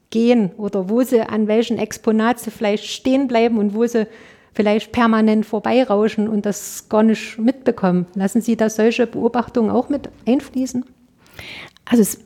gehen 0.09 0.51
oder 0.57 0.89
wo 0.89 1.01
sie 1.01 1.21
an 1.21 1.47
welchen 1.47 1.77
Exponat 1.77 2.39
sie 2.39 2.51
vielleicht 2.51 2.85
stehen 2.85 3.27
bleiben 3.27 3.57
und 3.57 3.74
wo 3.74 3.85
sie 3.85 4.07
vielleicht 4.53 4.91
permanent 4.91 5.45
vorbeirauschen 5.45 6.27
und 6.29 6.45
das 6.45 6.88
gar 6.88 7.03
nicht 7.03 7.38
mitbekommen. 7.38 8.07
Lassen 8.15 8.41
Sie 8.41 8.55
da 8.55 8.69
solche 8.69 9.05
Beobachtungen 9.05 9.69
auch 9.69 9.89
mit 9.89 10.09
einfließen? 10.25 10.85
Also 11.83 12.01
es 12.01 12.19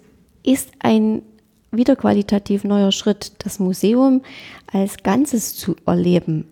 ist 0.43 0.69
ein 0.79 1.23
wieder 1.71 1.95
qualitativ 1.95 2.63
neuer 2.63 2.91
Schritt, 2.91 3.33
das 3.39 3.59
Museum 3.59 4.21
als 4.71 4.97
Ganzes 5.03 5.55
zu 5.55 5.75
erleben 5.85 6.45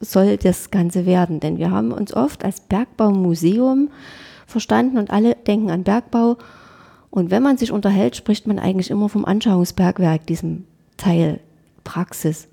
soll 0.00 0.36
das 0.36 0.70
Ganze 0.70 1.06
werden. 1.06 1.40
Denn 1.40 1.58
wir 1.58 1.70
haben 1.70 1.92
uns 1.92 2.12
oft 2.14 2.44
als 2.44 2.60
Bergbaumuseum 2.60 3.90
verstanden 4.46 4.98
und 4.98 5.10
alle 5.10 5.34
denken 5.34 5.70
an 5.70 5.84
Bergbau. 5.84 6.36
Und 7.10 7.30
wenn 7.30 7.42
man 7.42 7.56
sich 7.56 7.72
unterhält, 7.72 8.16
spricht 8.16 8.46
man 8.46 8.58
eigentlich 8.58 8.90
immer 8.90 9.08
vom 9.08 9.24
Anschauungsbergwerk, 9.24 10.26
diesem 10.26 10.64
Teil 10.96 11.40
Praxis. 11.84 12.48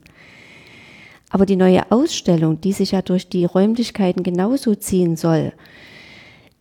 Aber 1.30 1.46
die 1.46 1.56
neue 1.56 1.92
Ausstellung, 1.92 2.62
die 2.62 2.74
sich 2.74 2.92
ja 2.92 3.02
durch 3.02 3.28
die 3.28 3.46
Räumlichkeiten 3.46 4.24
genauso 4.24 4.76
ziehen 4.76 5.18
soll, 5.18 5.54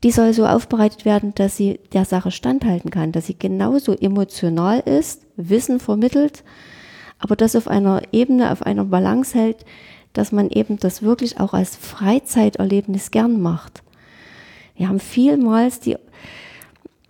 die 0.02 0.10
soll 0.10 0.32
so 0.32 0.46
aufbereitet 0.46 1.04
werden, 1.04 1.34
dass 1.34 1.56
sie 1.56 1.78
der 1.92 2.04
Sache 2.04 2.30
standhalten 2.30 2.90
kann, 2.90 3.12
dass 3.12 3.26
sie 3.26 3.38
genauso 3.38 3.92
emotional 3.92 4.80
ist, 4.80 5.26
Wissen 5.36 5.78
vermittelt, 5.78 6.42
aber 7.18 7.36
das 7.36 7.54
auf 7.54 7.68
einer 7.68 8.02
Ebene, 8.10 8.50
auf 8.50 8.62
einer 8.62 8.84
Balance 8.84 9.38
hält, 9.38 9.64
dass 10.12 10.32
man 10.32 10.50
eben 10.50 10.78
das 10.78 11.02
wirklich 11.02 11.38
auch 11.38 11.54
als 11.54 11.76
Freizeiterlebnis 11.76 13.10
gern 13.10 13.40
macht. 13.40 13.82
Wir 14.74 14.88
haben 14.88 15.00
vielmals 15.00 15.80
die 15.80 15.96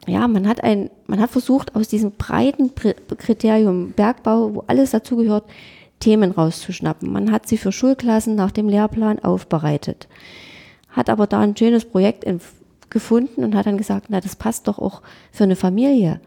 ja, 0.07 0.27
man 0.27 0.49
hat 0.49 0.63
ein, 0.65 0.91
man 1.07 1.21
hat 1.21 1.31
versucht, 1.31 1.77
aus 1.77 1.89
diesem 1.89 2.13
breiten 2.13 2.73
Kriterium 3.19 3.93
Bergbau, 3.93 4.55
wo 4.55 4.65
alles 4.67 4.91
dazugehört, 4.91 5.45
Themen 6.01 6.33
rauszuschnappen. 6.33 7.13
Man 7.13 7.31
hat 7.31 7.47
sie 7.47 7.57
für 7.57 7.71
Schulklassen 7.71 8.35
nach 8.35 8.51
dem 8.51 8.69
Lehrplan 8.69 9.21
aufbereitet, 9.21 10.09
hat 10.89 11.09
aber 11.09 11.29
da 11.29 11.41
ein 11.41 11.57
schönes 11.57 11.85
Projekt 11.85 12.25
gefunden 12.91 13.45
und 13.45 13.55
hat 13.55 13.67
dann 13.67 13.79
gesagt, 13.79 14.07
na, 14.09 14.21
das 14.21 14.35
passt 14.35 14.67
doch 14.67 14.81
auch 14.81 15.03
für 15.31 15.45
eine 15.45 15.57
Familie. 15.57 16.21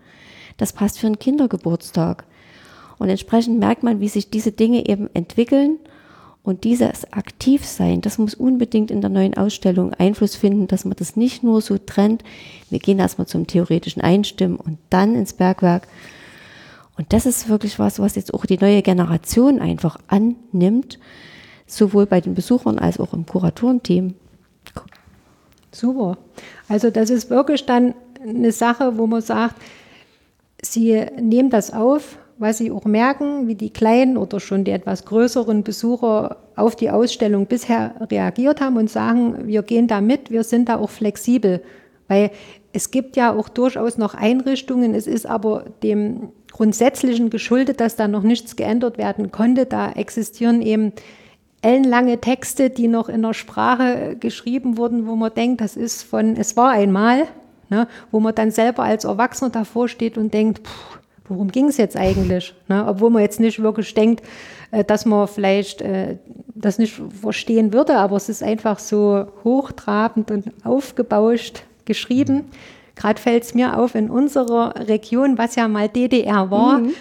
Das 0.58 0.72
passt 0.72 1.00
für 1.00 1.08
einen 1.08 1.20
Kindergeburtstag. 1.20 2.24
Und 2.98 3.10
entsprechend 3.10 3.60
merkt 3.60 3.84
man, 3.84 4.00
wie 4.00 4.08
sich 4.08 4.30
diese 4.30 4.54
Dinge 4.54 4.88
eben 4.88 5.10
entwickeln 5.14 5.80
und 6.46 6.64
dieses 6.64 7.12
Aktivsein, 7.12 8.02
das 8.02 8.20
muss 8.20 8.36
unbedingt 8.36 8.92
in 8.92 9.02
der 9.02 9.10
neuen 9.10 9.36
Ausstellung 9.36 9.96
Einfluss 9.96 10.36
finden, 10.36 10.68
dass 10.68 10.86
man 10.86 10.96
das 10.96 11.16
nicht 11.16 11.42
nur 11.42 11.60
so 11.60 11.80
trennt. 11.80 12.24
Wir 12.70 12.78
gehen 12.78 13.00
erstmal 13.00 13.26
zum 13.26 13.48
theoretischen 13.48 14.04
Einstimmen 14.04 14.56
und 14.58 14.78
dann 14.92 15.16
ins 15.16 15.34
Bergwerk. 15.34 15.88
Und 16.98 17.12
das 17.14 17.26
ist 17.26 17.50
wirklich 17.50 17.80
was, 17.80 17.98
was 17.98 18.16
jetzt 18.16 18.32
auch 18.32 18.46
die 18.46 18.60
neue 18.60 18.84
Generation 18.84 19.60
einfach 19.60 19.98
annimmt, 20.08 21.00
sowohl 21.66 22.06
bei 22.06 22.22
den 22.22 22.36
Besuchern 22.36 22.78
als 22.78 23.00
auch 23.00 23.14
im 23.14 23.26
Kuratorenteam. 23.26 24.14
Super. 25.72 26.20
Also 26.70 26.92
das 26.92 27.10
ist 27.10 27.32
wirklich 27.32 27.66
dann 27.66 27.96
eine 28.22 28.52
Sache, 28.52 29.00
wo 29.00 29.08
man 29.08 29.24
sagt, 29.24 29.56
Sie 30.62 31.06
nehmen 31.20 31.50
das 31.50 31.74
auf, 31.74 32.18
was 32.38 32.58
sie 32.58 32.72
auch 32.72 32.86
merken, 32.86 33.48
wie 33.48 33.56
die 33.56 33.70
kleinen 33.70 34.18
oder 34.18 34.40
schon 34.40 34.64
die 34.64 34.72
etwas 34.72 35.06
größeren 35.06 35.64
Besucher 35.64 36.38
auf 36.56 36.76
die 36.76 36.90
Ausstellung 36.90 37.46
bisher 37.46 37.96
reagiert 38.12 38.62
haben 38.62 38.78
und 38.78 38.90
sagen, 38.90 39.48
wir 39.48 39.64
gehen 39.64 39.88
da 39.88 40.02
mit, 40.02 40.32
wir 40.32 40.44
sind 40.44 40.70
da 40.70 40.78
auch 40.78 40.90
flexibel. 40.90 41.62
Weil 42.08 42.32
es 42.74 42.92
gibt 42.92 43.16
ja 43.16 43.34
auch 43.34 43.50
durchaus 43.50 43.98
noch 43.98 44.14
Einrichtungen, 44.14 44.94
es 44.94 45.08
ist 45.08 45.26
aber 45.26 45.66
dem 45.82 46.30
Grundsätzlichen 46.52 47.30
geschuldet, 47.30 47.80
dass 47.80 47.96
da 47.96 48.08
noch 48.08 48.24
nichts 48.24 48.56
geändert 48.56 48.98
werden 48.98 49.32
konnte. 49.32 49.66
Da 49.66 49.92
existieren 49.92 50.62
eben 50.62 50.94
ellenlange 51.62 52.20
Texte, 52.20 52.70
die 52.70 52.88
noch 52.88 53.10
in 53.10 53.22
der 53.22 53.34
Sprache 53.34 54.16
geschrieben 54.20 54.78
wurden, 54.78 55.08
wo 55.08 55.16
man 55.16 55.34
denkt, 55.34 55.62
das 55.62 55.76
ist 55.76 56.04
von 56.04 56.36
es 56.36 56.56
war 56.56 56.72
einmal, 56.72 57.24
ne, 57.70 57.88
wo 58.12 58.20
man 58.20 58.36
dann 58.36 58.52
selber 58.52 58.84
als 58.84 59.04
Erwachsener 59.04 59.50
davor 59.50 59.88
steht 59.88 60.18
und 60.18 60.34
denkt, 60.34 60.68
pff, 60.68 60.95
worum 61.28 61.52
ging 61.52 61.68
es 61.68 61.78
jetzt 61.78 61.98
eigentlich? 61.98 62.54
Ne? 62.68 62.86
Obwohl 62.88 63.10
man 63.10 63.22
jetzt 63.22 63.40
nicht 63.40 63.62
wirklich 63.62 63.94
denkt, 63.94 64.24
äh, 64.72 64.84
dass 64.84 65.06
man 65.06 65.28
vielleicht 65.28 65.82
äh, 65.82 66.18
das 66.54 66.78
nicht 66.78 67.02
verstehen 67.22 67.74
würde, 67.74 67.98
aber 67.98 68.16
es 68.16 68.30
ist 68.30 68.44
einfach 68.44 68.80
so 68.80 69.28
hochtrabend 69.44 70.32
und 70.32 70.52
aufgebauscht 70.64 71.64
geschrieben. 71.86 72.46
Gerade 72.96 73.22
fällt 73.22 73.44
es 73.44 73.54
mir 73.54 73.78
auf, 73.78 73.96
in 73.96 74.10
unserer 74.10 74.88
Region, 74.88 75.38
was 75.38 75.56
ja 75.56 75.68
mal 75.68 75.90
DDR 75.90 76.50
war, 76.50 76.80
mhm. 76.80 76.92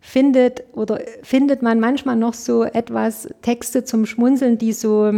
findet 0.00 0.64
oder 0.72 1.00
findet 1.22 1.62
man 1.62 1.80
manchmal 1.80 2.16
noch 2.16 2.34
so 2.34 2.64
etwas 2.64 3.28
Texte 3.40 3.84
zum 3.84 4.04
Schmunzeln, 4.04 4.58
die 4.58 4.72
so, 4.72 5.10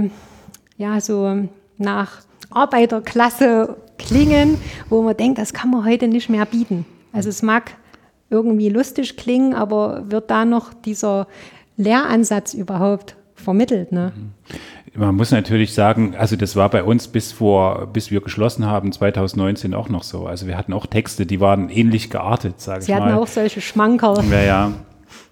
ja, 0.77 1.01
so 1.01 1.49
nach 1.79 2.23
Arbeiterklasse 2.51 3.77
klingen, 3.99 4.59
wo 4.89 5.03
man 5.03 5.17
denkt, 5.17 5.39
das 5.39 5.53
kann 5.53 5.71
man 5.71 5.85
heute 5.85 6.07
nicht 6.07 6.29
mehr 6.29 6.47
bieten. 6.47 6.87
Also 7.13 7.29
es 7.29 7.43
mag 7.43 7.73
irgendwie 8.35 8.69
lustig 8.69 9.17
klingen, 9.17 9.55
aber 9.55 10.11
wird 10.11 10.29
da 10.31 10.45
noch 10.45 10.75
dieser 10.75 11.29
Lehransatz 11.77 12.53
überhaupt 12.53 13.15
vermittelt? 13.37 13.93
Ne? 13.93 14.13
Man 14.97 15.15
muss 15.15 15.31
natürlich 15.31 15.73
sagen, 15.73 16.15
also 16.17 16.35
das 16.35 16.57
war 16.57 16.69
bei 16.69 16.83
uns 16.83 17.07
bis 17.09 17.31
vor, 17.31 17.87
bis 17.93 18.11
wir 18.11 18.21
geschlossen 18.21 18.67
haben, 18.67 18.91
2019 18.91 19.73
auch 19.73 19.89
noch 19.89 20.03
so. 20.03 20.27
Also 20.27 20.47
wir 20.49 20.59
hatten 20.59 20.73
auch 20.73 20.87
Texte, 20.87 21.27
die 21.27 21.41
waren 21.41 21.69
ähnlich 21.69 22.11
geartet, 22.11 22.61
sage 22.61 22.83
ich 22.83 22.89
mal. 22.89 22.97
Sie 22.97 23.03
hatten 23.03 23.15
auch 23.15 23.27
solche 23.29 23.61
Schmankerl. 23.61 24.25
Ja, 24.31 24.43
ja. 24.43 24.73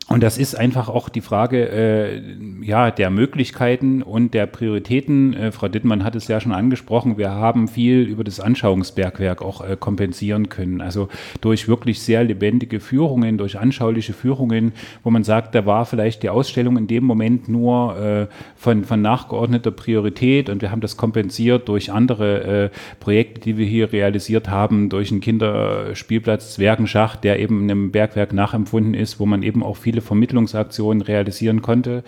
Und 0.08 0.22
das 0.22 0.36
ist 0.36 0.56
einfach 0.56 0.88
auch 0.88 1.08
die 1.08 1.20
Frage 1.20 1.68
äh, 1.68 2.22
ja, 2.60 2.90
der 2.90 3.08
Möglichkeiten 3.08 4.02
und 4.02 4.34
der 4.34 4.46
Prioritäten. 4.46 5.32
Äh, 5.32 5.52
Frau 5.52 5.68
Dittmann 5.68 6.02
hat 6.02 6.16
es 6.16 6.26
ja 6.26 6.40
schon 6.40 6.52
angesprochen, 6.52 7.18
wir 7.18 7.30
haben 7.30 7.68
viel 7.68 8.02
über 8.02 8.24
das 8.24 8.40
Anschauungsbergwerk 8.40 9.42
auch 9.42 9.66
äh, 9.66 9.76
kompensieren 9.78 10.48
können. 10.48 10.80
Also 10.80 11.08
durch 11.40 11.68
wirklich 11.68 12.00
sehr 12.00 12.24
lebendige 12.24 12.80
Führungen, 12.80 13.38
durch 13.38 13.58
anschauliche 13.58 14.12
Führungen, 14.12 14.72
wo 15.04 15.10
man 15.10 15.22
sagt, 15.22 15.54
da 15.54 15.66
war 15.66 15.86
vielleicht 15.86 16.24
die 16.24 16.30
Ausstellung 16.30 16.76
in 16.76 16.88
dem 16.88 17.04
Moment 17.04 17.48
nur 17.48 17.96
äh, 17.96 18.26
von, 18.56 18.84
von 18.84 19.00
nachgeordneter 19.00 19.70
Priorität 19.70 20.50
und 20.50 20.62
wir 20.62 20.72
haben 20.72 20.80
das 20.80 20.96
kompensiert 20.96 21.68
durch 21.68 21.92
andere 21.92 22.64
äh, 22.64 22.70
Projekte, 22.98 23.40
die 23.40 23.56
wir 23.56 23.66
hier 23.66 23.92
realisiert 23.92 24.50
haben, 24.50 24.88
durch 24.88 25.12
einen 25.12 25.20
Kinderspielplatz 25.20 26.54
Zwergenschacht, 26.54 27.22
der 27.22 27.38
eben 27.38 27.62
einem 27.62 27.92
Bergwerk 27.92 28.32
nachempfunden 28.32 28.94
ist, 28.94 29.20
wo 29.20 29.26
man 29.26 29.44
eben 29.44 29.62
auch 29.62 29.76
viele 29.92 30.00
Vermittlungsaktionen 30.00 31.02
realisieren 31.02 31.60
konnte. 31.60 32.02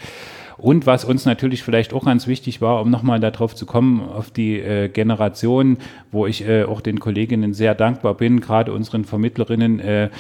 Und 0.57 0.87
was 0.87 1.05
uns 1.05 1.27
natürlich 1.27 1.63
vielleicht 1.63 1.93
auch 1.93 2.05
ganz 2.05 2.27
wichtig 2.27 2.61
war, 2.61 2.81
um 2.81 2.89
nochmal 2.89 3.21
darauf 3.21 3.55
zu 3.55 3.67
kommen, 3.67 4.01
auf 4.01 4.31
die 4.31 4.59
äh, 4.59 4.89
Generation, 4.89 5.79
wo 6.13 6.27
ich 6.27 6.49
äh, 6.49 6.65
auch 6.65 6.81
den 6.81 7.01
Kolleginnen 7.01 7.53
sehr 7.53 7.75
dankbar 7.75 8.15
bin, 8.15 8.41
gerade 8.41 8.73
unseren 8.73 9.05
Vermittlerinnen, 9.05 9.81
äh, 9.81 10.11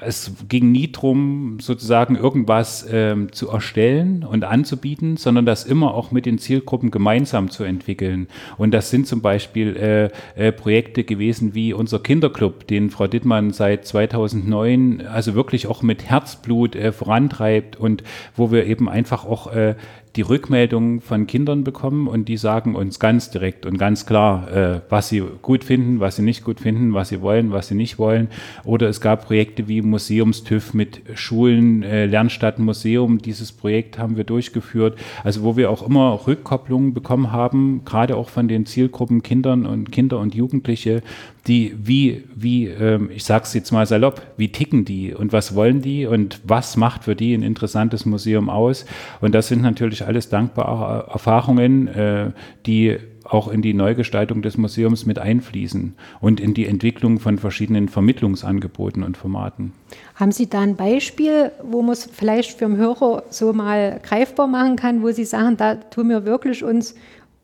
es 0.00 0.32
ging 0.48 0.72
nie 0.72 0.90
darum, 0.90 1.58
sozusagen 1.60 2.16
irgendwas 2.16 2.86
ähm, 2.90 3.32
zu 3.32 3.50
erstellen 3.50 4.24
und 4.24 4.44
anzubieten, 4.44 5.16
sondern 5.16 5.46
das 5.46 5.64
immer 5.64 5.94
auch 5.94 6.10
mit 6.10 6.26
den 6.26 6.38
Zielgruppen 6.38 6.90
gemeinsam 6.90 7.50
zu 7.50 7.64
entwickeln. 7.64 8.28
Und 8.56 8.72
das 8.72 8.90
sind 8.90 9.06
zum 9.06 9.20
Beispiel 9.20 9.76
äh, 9.76 10.10
äh, 10.36 10.52
Projekte 10.52 11.04
gewesen 11.04 11.54
wie 11.54 11.72
unser 11.72 11.98
Kinderclub, 11.98 12.66
den 12.66 12.90
Frau 12.90 13.06
Dittmann 13.06 13.52
seit 13.52 13.86
2009 13.86 15.06
also 15.06 15.34
wirklich 15.34 15.66
auch 15.66 15.82
mit 15.82 16.04
Herzblut 16.04 16.76
äh, 16.76 16.92
vorantreibt 16.92 17.76
und 17.76 18.02
wo 18.36 18.50
wir 18.50 18.66
eben 18.66 18.88
einfach 18.88 19.24
auch 19.24 19.52
äh, 19.52 19.74
die 20.16 20.22
Rückmeldungen 20.22 21.00
von 21.00 21.26
Kindern 21.26 21.62
bekommen 21.62 22.08
und 22.08 22.28
die 22.28 22.36
sagen 22.36 22.74
uns 22.74 22.98
ganz 22.98 23.30
direkt 23.30 23.64
und 23.64 23.78
ganz 23.78 24.06
klar, 24.06 24.50
äh, 24.50 24.80
was 24.88 25.08
sie 25.08 25.22
gut 25.40 25.62
finden, 25.62 26.00
was 26.00 26.16
sie 26.16 26.22
nicht 26.22 26.42
gut 26.42 26.58
finden, 26.58 26.94
was 26.94 27.10
sie 27.10 27.20
wollen, 27.20 27.52
was 27.52 27.68
sie 27.68 27.76
nicht 27.76 27.98
wollen. 27.98 28.28
Oder 28.64 28.88
es 28.88 29.00
gab 29.00 29.26
Projekte 29.26 29.68
wie 29.68 29.82
Museumstüv 29.82 30.74
mit 30.74 31.02
Schulen, 31.14 31.82
äh, 31.84 32.06
Lernstadt 32.06 32.58
Museum. 32.58 33.18
Dieses 33.18 33.52
Projekt 33.52 33.98
haben 33.98 34.16
wir 34.16 34.24
durchgeführt. 34.24 34.98
Also 35.22 35.42
wo 35.42 35.56
wir 35.56 35.70
auch 35.70 35.86
immer 35.86 36.26
Rückkopplungen 36.26 36.92
bekommen 36.92 37.30
haben, 37.30 37.82
gerade 37.84 38.16
auch 38.16 38.30
von 38.30 38.48
den 38.48 38.66
Zielgruppen 38.66 39.22
Kindern 39.22 39.64
und 39.64 39.92
Kinder 39.92 40.18
und 40.18 40.34
Jugendliche, 40.34 41.02
die, 41.46 41.74
wie, 41.82 42.24
wie, 42.34 42.66
ähm, 42.66 43.10
ich 43.14 43.24
sag's 43.24 43.54
jetzt 43.54 43.70
mal 43.72 43.86
salopp, 43.86 44.22
wie 44.36 44.52
ticken 44.52 44.84
die 44.84 45.14
und 45.14 45.32
was 45.32 45.54
wollen 45.54 45.80
die 45.80 46.06
und 46.06 46.40
was 46.44 46.76
macht 46.76 47.04
für 47.04 47.16
die 47.16 47.34
ein 47.34 47.42
interessantes 47.42 48.04
Museum 48.06 48.50
aus? 48.50 48.84
Und 49.20 49.34
das 49.34 49.48
sind 49.48 49.62
natürlich 49.62 50.06
alles 50.06 50.28
dankbare 50.28 51.10
Erfahrungen, 51.10 51.88
äh, 51.88 52.30
die 52.66 52.98
auch 53.24 53.48
in 53.48 53.62
die 53.62 53.74
Neugestaltung 53.74 54.42
des 54.42 54.56
Museums 54.56 55.06
mit 55.06 55.18
einfließen 55.18 55.94
und 56.20 56.40
in 56.40 56.52
die 56.54 56.66
Entwicklung 56.66 57.20
von 57.20 57.38
verschiedenen 57.38 57.88
Vermittlungsangeboten 57.88 59.02
und 59.02 59.16
Formaten. 59.16 59.72
Haben 60.16 60.32
Sie 60.32 60.48
da 60.48 60.60
ein 60.60 60.76
Beispiel, 60.76 61.52
wo 61.62 61.82
man 61.82 61.92
es 61.92 62.08
vielleicht 62.12 62.58
für 62.58 62.66
den 62.66 62.76
Hörer 62.76 63.22
so 63.30 63.52
mal 63.52 64.00
greifbar 64.02 64.46
machen 64.46 64.76
kann, 64.76 65.02
wo 65.02 65.10
Sie 65.12 65.24
sagen, 65.24 65.56
da 65.56 65.76
tun 65.76 66.08
wir 66.08 66.24
wirklich 66.24 66.64
uns 66.64 66.94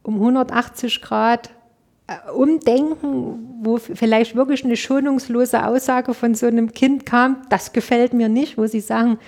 um 0.02 0.14
180 0.14 1.02
Grad 1.02 1.50
umdenken, 2.34 3.60
wo 3.62 3.78
vielleicht 3.78 4.36
wirklich 4.36 4.64
eine 4.64 4.76
schonungslose 4.76 5.66
Aussage 5.66 6.14
von 6.14 6.34
so 6.34 6.46
einem 6.46 6.72
Kind 6.72 7.04
kam, 7.04 7.38
das 7.48 7.72
gefällt 7.72 8.12
mir 8.12 8.28
nicht, 8.28 8.56
wo 8.56 8.66
sie 8.66 8.80
sagen, 8.80 9.18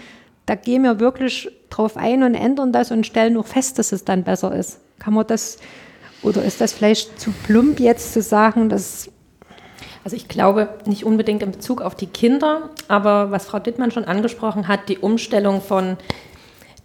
da 0.46 0.54
gehen 0.54 0.82
wir 0.82 1.00
wirklich 1.00 1.50
drauf 1.70 1.96
ein 1.96 2.22
und 2.22 2.34
ändern 2.34 2.72
das 2.72 2.90
und 2.90 3.04
stellen 3.04 3.36
auch 3.36 3.46
fest, 3.46 3.78
dass 3.78 3.92
es 3.92 4.04
dann 4.04 4.22
besser 4.22 4.54
ist. 4.54 4.80
Kann 4.98 5.12
man 5.12 5.26
das, 5.26 5.58
oder 6.22 6.42
ist 6.44 6.60
das 6.60 6.72
vielleicht 6.72 7.20
zu 7.20 7.32
plump 7.46 7.80
jetzt 7.80 8.12
zu 8.12 8.22
sagen, 8.22 8.68
dass 8.68 9.10
also 10.04 10.16
ich 10.16 10.28
glaube 10.28 10.70
nicht 10.86 11.04
unbedingt 11.04 11.42
in 11.42 11.50
Bezug 11.50 11.82
auf 11.82 11.94
die 11.94 12.06
Kinder, 12.06 12.70
aber 12.86 13.30
was 13.30 13.46
Frau 13.46 13.58
Dittmann 13.58 13.90
schon 13.90 14.04
angesprochen 14.04 14.68
hat, 14.68 14.88
die 14.88 14.98
Umstellung 14.98 15.60
von 15.60 15.98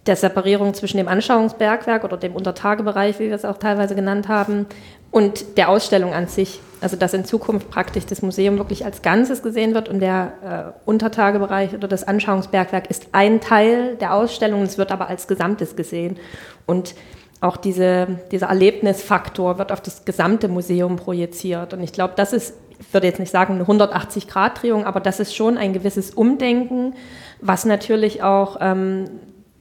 der 0.06 0.16
Separierung 0.16 0.74
zwischen 0.74 0.98
dem 0.98 1.08
Anschauungsbergwerk 1.08 2.04
oder 2.04 2.18
dem 2.18 2.34
Untertagebereich, 2.34 3.18
wie 3.18 3.28
wir 3.28 3.34
es 3.34 3.46
auch 3.46 3.56
teilweise 3.56 3.94
genannt 3.94 4.28
haben, 4.28 4.66
und 5.14 5.58
der 5.58 5.68
Ausstellung 5.68 6.12
an 6.12 6.26
sich. 6.26 6.60
Also 6.80 6.96
dass 6.96 7.14
in 7.14 7.24
Zukunft 7.24 7.70
praktisch 7.70 8.04
das 8.04 8.20
Museum 8.20 8.58
wirklich 8.58 8.84
als 8.84 9.00
Ganzes 9.00 9.44
gesehen 9.44 9.72
wird 9.72 9.88
und 9.88 10.00
der 10.00 10.74
äh, 10.84 10.88
Untertagebereich 10.88 11.72
oder 11.72 11.86
das 11.86 12.02
Anschauungsbergwerk 12.02 12.90
ist 12.90 13.06
ein 13.12 13.40
Teil 13.40 13.94
der 14.00 14.12
Ausstellung, 14.12 14.62
es 14.62 14.76
wird 14.76 14.90
aber 14.90 15.08
als 15.08 15.28
Gesamtes 15.28 15.76
gesehen. 15.76 16.18
Und 16.66 16.96
auch 17.40 17.56
diese, 17.56 18.18
dieser 18.32 18.48
Erlebnisfaktor 18.48 19.56
wird 19.56 19.70
auf 19.70 19.80
das 19.80 20.04
gesamte 20.04 20.48
Museum 20.48 20.96
projiziert. 20.96 21.72
Und 21.72 21.82
ich 21.82 21.92
glaube, 21.92 22.14
das 22.16 22.32
ist, 22.32 22.54
ich 22.80 22.92
würde 22.92 23.06
jetzt 23.06 23.20
nicht 23.20 23.30
sagen 23.30 23.54
eine 23.54 23.64
180-Grad-Drehung, 23.64 24.84
aber 24.84 24.98
das 24.98 25.20
ist 25.20 25.34
schon 25.34 25.56
ein 25.56 25.72
gewisses 25.72 26.10
Umdenken, 26.10 26.94
was 27.40 27.64
natürlich 27.64 28.24
auch 28.24 28.56
ähm, 28.60 29.04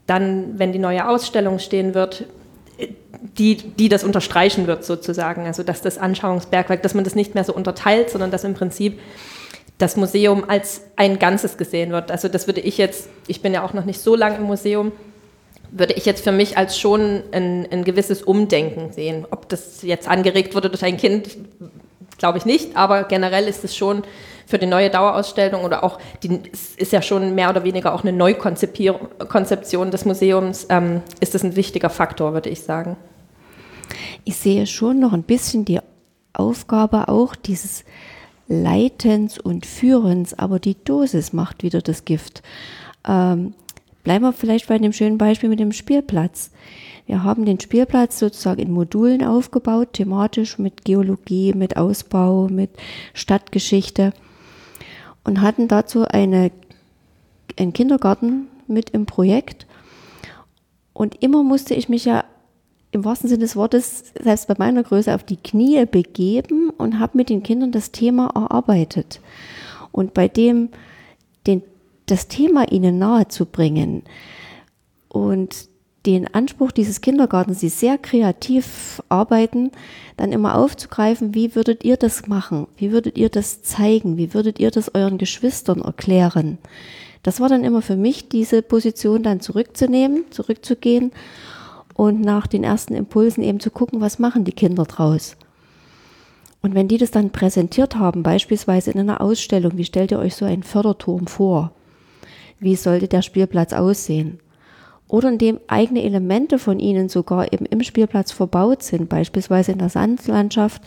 dann, 0.08 0.58
wenn 0.58 0.74
die 0.74 0.80
neue 0.80 1.08
Ausstellung 1.08 1.60
stehen 1.60 1.94
wird, 1.94 2.26
die, 3.38 3.56
die 3.56 3.90
das 3.90 4.04
unterstreichen 4.04 4.68
wird 4.68 4.84
sozusagen. 4.84 5.46
Also 5.46 5.64
dass 5.64 5.82
das 5.82 5.98
Anschauungsbergwerk, 5.98 6.82
dass 6.82 6.94
man 6.94 7.04
das 7.04 7.16
nicht 7.16 7.36
mehr 7.36 7.44
so 7.44 7.54
unterteilt, 7.54 8.10
sondern 8.10 8.32
dass 8.32 8.44
im 8.44 8.54
Prinzip 8.54 9.00
das 9.78 9.96
Museum 9.96 10.48
als 10.48 10.82
ein 10.96 11.20
Ganzes 11.20 11.58
gesehen 11.58 11.92
wird. 11.92 12.12
Also 12.12 12.28
das 12.28 12.48
würde 12.48 12.62
ich 12.62 12.78
jetzt, 12.78 13.10
ich 13.28 13.42
bin 13.42 13.54
ja 13.54 13.64
auch 13.64 13.74
noch 13.74 13.86
nicht 13.86 14.02
so 14.02 14.16
lange 14.16 14.38
im 14.38 14.44
Museum, 14.44 14.92
würde 15.72 15.94
ich 15.94 16.06
jetzt 16.06 16.24
für 16.24 16.32
mich 16.32 16.58
als 16.58 16.78
schon 16.78 17.24
ein, 17.32 17.68
ein 17.72 17.84
gewisses 17.84 18.22
Umdenken 18.22 18.92
sehen. 18.92 19.26
Ob 19.32 19.50
das 19.50 19.82
jetzt 19.82 20.08
angeregt 20.08 20.54
wurde 20.54 20.70
durch 20.70 20.84
ein 20.84 20.98
Kind, 20.98 21.38
glaube 22.20 22.38
ich 22.38 22.46
nicht, 22.46 22.78
aber 22.78 23.04
generell 23.04 23.48
ist 23.48 23.64
es 23.64 23.76
schon 23.76 24.04
für 24.46 24.58
die 24.58 24.66
neue 24.66 24.90
Dauerausstellung 24.90 25.64
oder 25.64 25.84
auch, 25.84 26.00
die 26.22 26.42
ist 26.78 26.92
ja 26.92 27.02
schon 27.02 27.36
mehr 27.36 27.50
oder 27.50 27.64
weniger 27.64 27.94
auch 27.94 28.04
eine 28.04 28.14
Neukonzeption 28.14 29.92
des 29.92 30.06
Museums, 30.06 30.68
ähm, 30.70 31.02
ist 31.20 31.34
das 31.34 31.44
ein 31.44 31.56
wichtiger 31.56 31.90
Faktor, 31.90 32.34
würde 32.34 32.50
ich 32.50 32.62
sagen. 32.62 32.98
Ich 34.24 34.38
sehe 34.38 34.66
schon 34.68 35.00
noch 35.00 35.14
ein 35.14 35.24
bisschen 35.24 35.66
die 35.66 35.80
Aufgabe 36.34 37.08
auch 37.10 37.36
dieses 37.36 37.84
Leitens 38.48 39.40
und 39.40 39.66
Führens, 39.66 40.34
aber 40.34 40.60
die 40.60 40.76
Dosis 40.84 41.34
macht 41.34 41.64
wieder 41.64 41.82
das 41.82 42.06
Gift. 42.06 42.42
Ähm, 43.08 43.54
bleiben 44.04 44.26
wir 44.26 44.34
vielleicht 44.34 44.68
bei 44.68 44.78
dem 44.78 44.94
schönen 44.94 45.18
Beispiel 45.18 45.50
mit 45.50 45.60
dem 45.60 45.72
Spielplatz. 45.72 46.52
Wir 47.06 47.24
haben 47.24 47.46
den 47.46 47.60
Spielplatz 47.60 48.20
sozusagen 48.20 48.62
in 48.62 48.72
Modulen 48.72 49.24
aufgebaut, 49.24 49.94
thematisch 49.94 50.58
mit 50.58 50.86
Geologie, 50.86 51.54
mit 51.54 51.78
Ausbau, 51.78 52.48
mit 52.50 52.72
Stadtgeschichte 53.14 54.14
und 55.24 55.42
hatten 55.42 55.68
dazu 55.68 56.06
eine, 56.06 56.52
einen 57.58 57.74
Kindergarten 57.74 58.48
mit 58.68 58.92
im 58.92 59.06
Projekt. 59.06 59.68
Und 60.94 61.24
immer 61.24 61.44
musste 61.44 61.74
ich 61.74 61.90
mich 61.90 62.06
ja 62.06 62.24
im 62.92 63.04
wahrsten 63.04 63.28
Sinne 63.28 63.42
des 63.42 63.56
Wortes, 63.56 64.14
selbst 64.22 64.48
bei 64.48 64.56
meiner 64.58 64.84
Größe, 64.84 65.14
auf 65.14 65.24
die 65.24 65.38
Knie 65.38 65.86
begeben 65.86 66.70
und 66.70 67.00
habe 67.00 67.18
mit 67.18 67.30
den 67.30 67.42
Kindern 67.42 67.72
das 67.72 67.92
Thema 67.92 68.28
erarbeitet. 68.36 69.20
Und 69.92 70.14
bei 70.14 70.28
dem 70.28 70.70
den, 71.48 71.64
das 72.06 72.28
Thema 72.28 72.72
ihnen 72.72 73.00
nahe 73.00 73.28
zu 73.28 73.46
bringen 73.46 74.04
und 75.10 75.68
den 76.06 76.34
Anspruch 76.34 76.72
dieses 76.72 77.02
Kindergartens, 77.02 77.60
die 77.60 77.70
sehr 77.70 77.98
kreativ 77.98 79.02
arbeiten, 79.08 79.72
dann 80.18 80.32
immer 80.32 80.58
aufzugreifen, 80.58 81.34
wie 81.34 81.56
würdet 81.56 81.84
ihr 81.84 81.96
das 81.96 82.28
machen? 82.28 82.68
Wie 82.78 82.92
würdet 82.92 83.18
ihr 83.18 83.30
das 83.30 83.64
zeigen? 83.64 84.18
Wie 84.18 84.34
würdet 84.34 84.60
ihr 84.60 84.70
das 84.70 84.94
euren 84.94 85.18
Geschwistern 85.18 85.82
erklären? 85.82 86.58
Das 87.24 87.40
war 87.40 87.48
dann 87.48 87.64
immer 87.64 87.82
für 87.82 87.96
mich, 87.96 88.28
diese 88.28 88.62
Position 88.62 89.24
dann 89.24 89.40
zurückzunehmen, 89.40 90.26
zurückzugehen 90.30 91.12
und 91.94 92.20
nach 92.20 92.48
den 92.48 92.66
ersten 92.66 92.96
Impulsen 92.96 93.44
eben 93.44 93.62
zu 93.62 93.72
gucken, 93.72 94.02
was 94.02 94.20
machen 94.20 94.44
die 94.44 94.52
Kinder 94.52 94.84
draus. 94.84 95.38
Und 96.62 96.76
wenn 96.76 96.90
die 96.90 96.98
das 96.98 97.12
dann 97.12 97.30
präsentiert 97.30 97.96
haben, 97.96 98.24
beispielsweise 98.24 98.92
in 98.92 99.00
einer 99.00 99.22
Ausstellung, 99.22 99.78
wie 99.78 99.86
stellt 99.86 100.12
ihr 100.12 100.20
euch 100.20 100.36
so 100.36 100.46
einen 100.46 100.64
Förderturm 100.64 101.28
vor? 101.28 101.72
Wie 102.60 102.76
sollte 102.76 103.08
der 103.08 103.22
Spielplatz 103.22 103.74
aussehen? 103.74 104.40
Oder 105.08 105.30
in 105.30 105.38
dem 105.38 105.60
eigene 105.68 106.04
Elemente 106.04 106.58
von 106.58 106.80
ihnen 106.80 107.10
sogar 107.10 107.54
eben 107.54 107.66
im 107.66 107.84
Spielplatz 107.84 108.32
verbaut 108.32 108.82
sind, 108.84 109.10
beispielsweise 109.10 109.72
in 109.72 109.78
der 109.78 109.90
Sandlandschaft, 109.90 110.82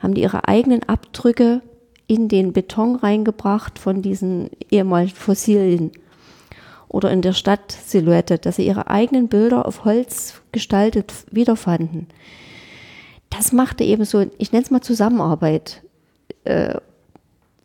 haben 0.00 0.14
die 0.14 0.22
ihre 0.22 0.48
eigenen 0.48 0.82
Abdrücke 0.88 1.62
in 2.06 2.28
den 2.28 2.52
Beton 2.52 2.96
reingebracht 2.96 3.78
von 3.78 4.02
diesen 4.02 4.50
ehemals 4.70 5.12
Fossilien. 5.12 5.92
Oder 6.88 7.12
in 7.12 7.22
der 7.22 7.32
Stadtsilhouette, 7.32 8.38
dass 8.38 8.56
sie 8.56 8.66
ihre 8.66 8.90
eigenen 8.90 9.28
Bilder 9.28 9.66
auf 9.66 9.84
Holz 9.84 10.42
gestaltet 10.50 11.12
wiederfanden. 11.30 12.08
Das 13.28 13.52
machte 13.52 13.84
eben 13.84 14.04
so, 14.04 14.26
ich 14.38 14.50
nenne 14.50 14.64
es 14.64 14.72
mal 14.72 14.80
Zusammenarbeit. 14.80 15.82
Äh, 16.42 16.80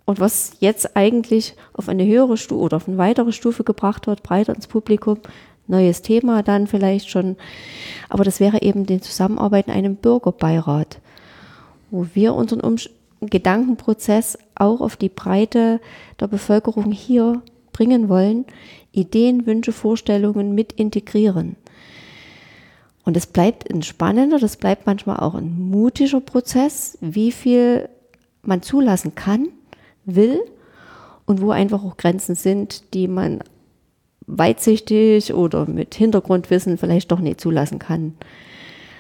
Und 0.06 0.20
was 0.20 0.58
jetzt 0.60 0.96
eigentlich 0.96 1.56
auf 1.74 1.90
eine 1.90 2.06
höhere 2.06 2.38
Stufe 2.38 2.62
oder 2.62 2.78
auf 2.78 2.88
eine 2.88 3.00
weitere 3.00 3.32
Stufe 3.32 3.64
gebracht 3.64 4.06
wird, 4.06 4.22
breiter 4.22 4.54
ins 4.54 4.68
Publikum, 4.68 5.18
neues 5.68 6.02
Thema 6.02 6.44
dann 6.44 6.68
vielleicht 6.68 7.10
schon. 7.10 7.38
Aber 8.10 8.24
das 8.24 8.40
wäre 8.40 8.62
eben 8.62 8.86
die 8.86 9.02
Zusammenarbeit 9.02 9.68
in 9.68 9.74
einem 9.74 9.96
Bürgerbeirat, 9.96 11.00
wo 11.92 12.08
wir 12.14 12.34
unseren 12.34 12.62
Umsch 12.62 12.90
Gedankenprozess 13.22 14.38
auch 14.56 14.82
auf 14.82 14.98
die 14.98 15.10
Breite 15.10 15.80
der 16.20 16.28
Bevölkerung 16.28 16.92
hier 16.92 17.42
bringen 17.72 18.10
wollen, 18.10 18.46
Ideen, 18.92 19.46
Wünsche, 19.46 19.72
Vorstellungen 19.72 20.54
mit 20.54 20.74
integrieren. 20.74 21.56
Und 23.04 23.18
es 23.18 23.28
bleibt 23.28 23.72
ein 23.72 23.84
spannender, 23.84 24.40
das 24.40 24.58
bleibt 24.58 24.86
manchmal 24.86 25.18
auch 25.18 25.36
ein 25.36 25.70
mutiger 25.70 26.22
Prozess, 26.22 26.98
wie 27.02 27.32
viel 27.32 27.90
man 28.42 28.62
zulassen 28.62 29.16
kann, 29.16 29.50
will 30.06 30.42
und 31.26 31.42
wo 31.42 31.52
einfach 31.52 31.84
auch 31.84 31.98
Grenzen 31.98 32.36
sind, 32.36 32.94
die 32.94 33.08
man 33.08 33.40
weitsichtig 34.28 35.34
oder 35.34 35.66
mit 35.66 35.96
Hintergrundwissen 35.96 36.78
vielleicht 36.78 37.12
doch 37.12 37.20
nicht 37.20 37.42
zulassen 37.42 37.80
kann. 37.80 38.14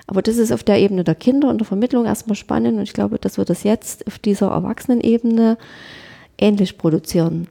Aber 0.08 0.22
das 0.22 0.38
ist 0.38 0.52
auf 0.52 0.64
der 0.64 0.80
Ebene 0.80 1.04
der 1.04 1.16
Kinder 1.16 1.50
und 1.50 1.60
der 1.60 1.66
Vermittlung 1.66 2.06
erstmal 2.06 2.36
spannend 2.36 2.78
und 2.78 2.84
ich 2.84 2.94
glaube, 2.94 3.18
dass 3.18 3.38
wir 3.38 3.46
das 3.46 3.64
jetzt 3.64 4.06
auf 4.08 4.20
dieser 4.20 4.50
Erwachsenenebene 4.50 5.58
ähnlich 6.38 6.78
produzieren. 6.78 7.48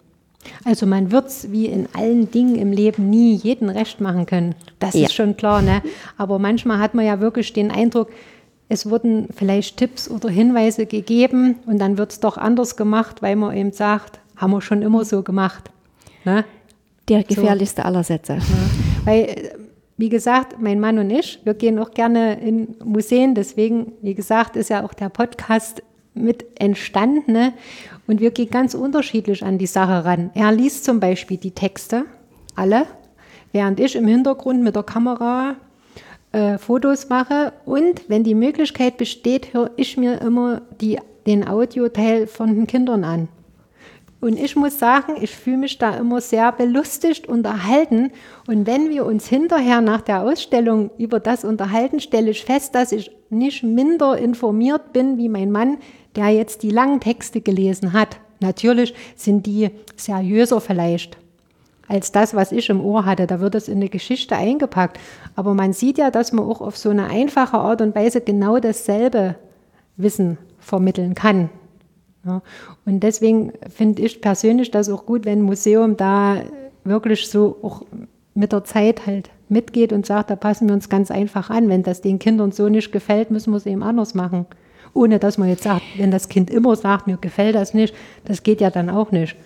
Also 0.65 0.87
man 0.87 1.11
wird 1.11 1.29
es 1.29 1.51
wie 1.51 1.67
in 1.67 1.89
allen 1.95 2.31
Dingen 2.31 2.57
im 2.57 2.71
Leben 2.71 3.11
nie 3.11 3.35
jeden 3.35 3.71
recht 3.71 4.01
machen 4.01 4.27
können. 4.27 4.55
Das 4.79 4.95
ja. 4.95 5.07
ist 5.07 5.15
schon 5.15 5.37
klar. 5.37 5.63
Ne? 5.63 5.83
Aber 6.17 6.39
manchmal 6.39 6.79
hat 6.79 6.95
man 6.95 7.07
ja 7.07 7.21
wirklich 7.21 7.53
den 7.53 7.71
Eindruck, 7.71 8.11
es 8.69 8.89
wurden 8.89 9.29
vielleicht 9.35 9.77
Tipps 9.77 10.09
oder 10.09 10.29
Hinweise 10.29 10.87
gegeben 10.87 11.57
und 11.67 11.79
dann 11.79 11.99
wird 11.99 12.13
es 12.13 12.21
doch 12.21 12.37
anders 12.37 12.77
gemacht, 12.77 13.23
weil 13.23 13.37
man 13.37 13.57
eben 13.57 13.73
sagt, 13.73 14.21
haben 14.37 14.53
wir 14.53 14.61
schon 14.61 14.83
immer 14.83 15.05
so 15.05 15.23
gemacht. 15.23 15.71
Ne? 16.25 16.45
Der 17.09 17.23
gefährlichste 17.23 17.83
so. 17.83 17.89
aller 17.89 18.05
Sätze. 18.05 18.35
Ja. 18.35 18.41
Weil, 19.05 19.53
wie 19.97 20.09
gesagt, 20.09 20.61
mein 20.61 20.81
Mann 20.81 20.99
und 20.99 21.11
ich, 21.11 21.41
wir 21.45 21.55
gehen 21.55 21.79
auch 21.79 21.93
gerne 21.93 22.41
in 22.41 22.77
Museen, 22.85 23.35
deswegen, 23.35 23.93
wie 24.03 24.15
gesagt, 24.15 24.57
ist 24.57 24.71
ja 24.71 24.85
auch 24.85 24.95
der 24.95 25.09
Podcast 25.09 25.83
mit 26.15 26.45
entstanden. 26.59 27.33
Ne? 27.33 27.53
Und 28.07 28.21
wir 28.21 28.31
gehen 28.31 28.51
ganz 28.51 28.75
unterschiedlich 28.75 29.45
an 29.45 29.59
die 29.59 29.67
Sache 29.67 30.05
ran. 30.05 30.31
Er 30.35 30.53
liest 30.53 30.85
zum 30.85 31.01
Beispiel 31.01 31.37
die 31.37 31.51
Texte, 31.51 32.05
alle, 32.55 32.87
während 33.53 33.81
ich 33.81 33.97
im 33.97 34.07
Hintergrund 34.07 34.63
mit 34.63 34.77
der 34.77 34.83
Kamera 34.83 35.57
äh, 36.33 36.59
Fotos 36.59 37.09
mache. 37.09 37.53
Und 37.65 38.09
wenn 38.09 38.25
die 38.25 38.35
Möglichkeit 38.35 38.97
besteht, 38.97 39.53
höre 39.53 39.71
ich 39.77 39.97
mir 39.97 40.21
immer 40.21 40.63
die, 40.81 40.99
den 41.27 41.47
Audioteil 41.47 42.27
von 42.27 42.55
den 42.55 42.67
Kindern 42.67 43.05
an. 43.05 43.29
Und 44.25 44.41
ich 44.41 44.57
muss 44.57 44.79
sagen, 44.79 45.17
ich 45.21 45.37
fühle 45.37 45.59
mich 45.59 45.77
da 45.77 45.99
immer 45.99 46.19
sehr 46.23 46.51
belustigt, 46.51 47.29
unterhalten. 47.29 48.11
Und 48.47 48.67
wenn 48.67 48.89
wir 48.89 49.05
uns 49.05 49.27
hinterher 49.27 49.83
nach 49.83 50.01
der 50.01 50.23
Ausstellung 50.23 50.91
über 50.97 51.21
das 51.21 51.45
unterhalten, 51.45 52.01
stelle 52.01 52.31
ich 52.31 52.43
fest, 52.43 52.75
dass 52.75 52.93
ich 52.93 53.11
nicht 53.29 53.65
minder 53.65 54.17
informiert 54.17 54.95
bin 54.95 55.19
wie 55.19 55.29
mein 55.29 55.53
Mann, 55.53 55.77
der 56.17 56.31
jetzt 56.31 56.63
die 56.63 56.71
langen 56.71 57.01
Texte 57.01 57.43
gelesen 57.43 57.93
hat. 57.93 58.17
Natürlich 58.41 58.95
sind 59.15 59.45
die 59.45 59.69
seriöser 59.95 60.63
vielleicht 60.63 61.19
als 61.87 62.11
das, 62.11 62.35
was 62.35 62.51
ich 62.51 62.71
im 62.71 62.81
Ohr 62.83 63.05
hatte. 63.05 63.27
Da 63.27 63.41
wird 63.41 63.55
es 63.55 63.69
in 63.69 63.77
eine 63.77 63.91
Geschichte 63.91 64.37
eingepackt. 64.37 64.99
Aber 65.37 65.53
man 65.53 65.75
sieht 65.75 65.99
ja, 65.99 66.11
dass 66.11 66.33
man 66.33 66.47
auch 66.47 66.63
auf 66.63 66.79
so 66.79 66.89
eine 66.89 67.09
einfache 67.09 67.59
Art 67.59 67.83
und 67.83 67.95
Weise 67.95 68.23
genau 68.23 68.59
dasselbe 68.59 69.35
Wissen 69.99 70.39
vermitteln 70.61 71.15
kann. 71.15 71.51
Ja, 72.27 72.43
und 72.87 73.01
deswegen 73.01 73.53
finde 73.69 74.03
ich 74.03 74.21
persönlich 74.21 74.71
das 74.71 74.89
auch 74.89 75.05
gut, 75.05 75.25
wenn 75.25 75.41
ein 75.41 75.43
Museum 75.43 75.97
da 75.97 76.43
wirklich 76.85 77.29
so 77.29 77.59
auch 77.63 77.83
mit 78.35 78.53
der 78.53 78.65
Zeit 78.65 79.07
halt 79.07 79.31
mitgeht 79.49 79.93
und 79.93 80.07
sagt, 80.07 80.31
da 80.31 80.37
passen 80.37 80.69
wir 80.69 80.75
uns 80.75 80.89
ganz 80.89 81.11
einfach 81.11 81.51
an. 81.51 81.69
Wenn 81.69 81.83
das 81.83 82.01
den 82.01 82.19
Kindern 82.19 82.53
so 82.53 82.69
nicht 82.69 82.93
gefällt, 82.93 83.31
müssen 83.31 83.53
wir 83.53 83.59
es 83.59 83.67
eben 83.67 83.83
anders 83.83 84.15
machen. 84.15 84.47
Ohne 84.93 85.19
dass 85.19 85.39
man 85.39 85.49
jetzt 85.49 85.65
sagt, 85.65 85.83
wenn 85.97 86.11
das 86.11 86.29
Kind 86.29 86.51
immer 86.51 86.77
sagt, 86.77 87.07
mir 87.07 87.17
gefällt 87.17 87.55
das 87.55 87.75
nicht, 87.75 87.95
das 88.25 88.43
geht 88.43 88.61
ja 88.61 88.71
dann 88.71 88.91
auch 88.91 89.11
nicht. 89.11 89.37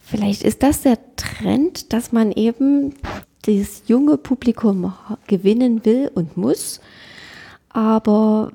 Vielleicht 0.00 0.42
ist 0.42 0.62
das 0.62 0.82
der 0.82 0.98
Trend, 1.16 1.92
dass 1.92 2.12
man 2.12 2.30
eben 2.32 2.94
das 3.42 3.82
junge 3.86 4.16
Publikum 4.16 4.92
gewinnen 5.26 5.84
will 5.84 6.10
und 6.14 6.36
muss, 6.36 6.80
aber 7.70 8.52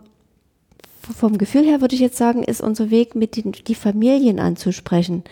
vom 1.15 1.37
Gefühl 1.37 1.65
her 1.65 1.81
würde 1.81 1.95
ich 1.95 2.01
jetzt 2.01 2.17
sagen, 2.17 2.43
ist 2.43 2.61
unser 2.61 2.89
Weg, 2.89 3.15
mit 3.15 3.35
den, 3.35 3.51
die 3.51 3.75
Familien 3.75 4.39
anzusprechen, 4.39 5.23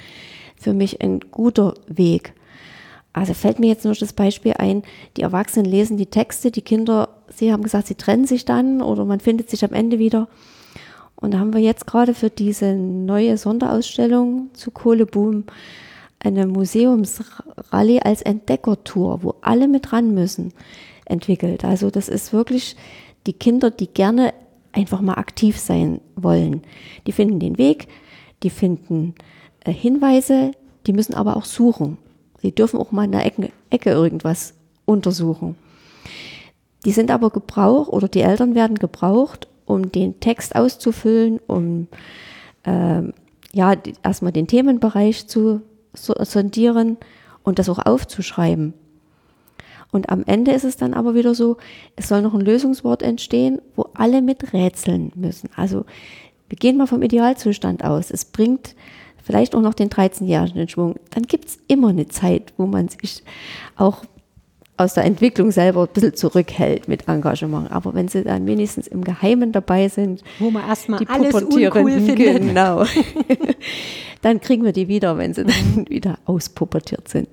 für 0.55 0.73
mich 0.73 1.01
ein 1.01 1.19
guter 1.31 1.75
Weg. 1.87 2.33
Also 3.13 3.33
fällt 3.33 3.59
mir 3.59 3.67
jetzt 3.67 3.85
nur 3.85 3.95
das 3.95 4.13
Beispiel 4.13 4.53
ein, 4.57 4.83
die 5.15 5.23
Erwachsenen 5.23 5.65
lesen 5.65 5.97
die 5.97 6.05
Texte, 6.05 6.51
die 6.51 6.61
Kinder, 6.61 7.09
sie 7.29 7.51
haben 7.51 7.63
gesagt, 7.63 7.87
sie 7.87 7.95
trennen 7.95 8.27
sich 8.27 8.45
dann 8.45 8.81
oder 8.81 9.05
man 9.05 9.19
findet 9.19 9.49
sich 9.49 9.65
am 9.65 9.73
Ende 9.73 9.97
wieder. 9.97 10.27
Und 11.15 11.33
da 11.33 11.39
haben 11.39 11.53
wir 11.53 11.61
jetzt 11.61 11.87
gerade 11.87 12.13
für 12.13 12.29
diese 12.29 12.75
neue 12.75 13.37
Sonderausstellung 13.37 14.49
zu 14.53 14.69
Kohleboom 14.69 15.45
eine 16.19 16.45
Museumsrallye 16.45 18.01
als 18.03 18.21
Entdeckertour, 18.21 19.23
wo 19.23 19.35
alle 19.41 19.67
mit 19.67 19.93
ran 19.93 20.13
müssen, 20.13 20.53
entwickelt. 21.05 21.65
Also 21.65 21.89
das 21.89 22.09
ist 22.09 22.33
wirklich 22.33 22.75
die 23.25 23.33
Kinder, 23.33 23.71
die 23.71 23.87
gerne 23.87 24.33
einfach 24.71 25.01
mal 25.01 25.15
aktiv 25.15 25.57
sein 25.57 26.01
wollen. 26.15 26.61
Die 27.05 27.11
finden 27.11 27.39
den 27.39 27.57
Weg, 27.57 27.87
die 28.43 28.49
finden 28.49 29.15
äh, 29.61 29.71
Hinweise, 29.71 30.51
die 30.85 30.93
müssen 30.93 31.13
aber 31.13 31.37
auch 31.37 31.45
suchen. 31.45 31.97
Sie 32.41 32.53
dürfen 32.53 32.79
auch 32.79 32.91
mal 32.91 33.05
in 33.05 33.11
der 33.11 33.25
Ecke, 33.25 33.51
Ecke 33.69 33.91
irgendwas 33.91 34.53
untersuchen. 34.85 35.55
Die 36.85 36.91
sind 36.91 37.11
aber 37.11 37.29
gebraucht 37.29 37.91
oder 37.91 38.07
die 38.07 38.21
Eltern 38.21 38.55
werden 38.55 38.77
gebraucht, 38.77 39.47
um 39.65 39.91
den 39.91 40.19
Text 40.19 40.55
auszufüllen, 40.55 41.39
um 41.47 41.87
äh, 42.63 43.01
ja 43.51 43.73
erstmal 44.03 44.31
den 44.31 44.47
Themenbereich 44.47 45.27
zu 45.27 45.61
sondieren 45.93 46.97
und 47.43 47.59
das 47.59 47.69
auch 47.69 47.85
aufzuschreiben. 47.85 48.73
Und 49.91 50.09
am 50.09 50.23
Ende 50.25 50.51
ist 50.51 50.63
es 50.63 50.77
dann 50.77 50.93
aber 50.93 51.15
wieder 51.15 51.33
so, 51.33 51.57
es 51.95 52.07
soll 52.07 52.21
noch 52.21 52.33
ein 52.33 52.41
Lösungswort 52.41 53.01
entstehen, 53.01 53.61
wo 53.75 53.87
alle 53.93 54.21
mit 54.21 54.53
rätseln 54.53 55.11
müssen. 55.15 55.49
Also 55.55 55.85
wir 56.49 56.57
gehen 56.57 56.77
mal 56.77 56.87
vom 56.87 57.01
Idealzustand 57.01 57.83
aus. 57.83 58.11
Es 58.11 58.25
bringt 58.25 58.75
vielleicht 59.23 59.55
auch 59.55 59.61
noch 59.61 59.73
den 59.73 59.89
13-Jährigen 59.89 60.61
in 60.61 60.69
Schwung. 60.69 60.95
Dann 61.11 61.23
gibt 61.23 61.45
es 61.45 61.59
immer 61.67 61.89
eine 61.89 62.07
Zeit, 62.07 62.53
wo 62.57 62.65
man 62.65 62.87
sich 62.87 63.23
auch 63.75 64.03
aus 64.77 64.93
der 64.93 65.05
Entwicklung 65.05 65.51
selber 65.51 65.81
ein 65.81 65.87
bisschen 65.91 66.15
zurückhält 66.15 66.87
mit 66.87 67.07
Engagement. 67.07 67.71
Aber 67.71 67.93
wenn 67.95 68.07
sie 68.07 68.23
dann 68.23 68.45
wenigstens 68.45 68.87
im 68.87 69.03
Geheimen 69.03 69.51
dabei 69.51 69.89
sind, 69.89 70.23
wo 70.39 70.51
man 70.51 70.67
erstmal 70.67 71.03
alles 71.07 71.33
uncool 71.33 71.91
findet, 71.91 72.17
genau, 72.17 72.85
dann 74.21 74.39
kriegen 74.39 74.63
wir 74.63 74.73
die 74.73 74.87
wieder, 74.87 75.17
wenn 75.17 75.33
sie 75.33 75.45
dann 75.45 75.89
wieder 75.89 76.19
auspubertiert 76.25 77.09
sind. 77.09 77.29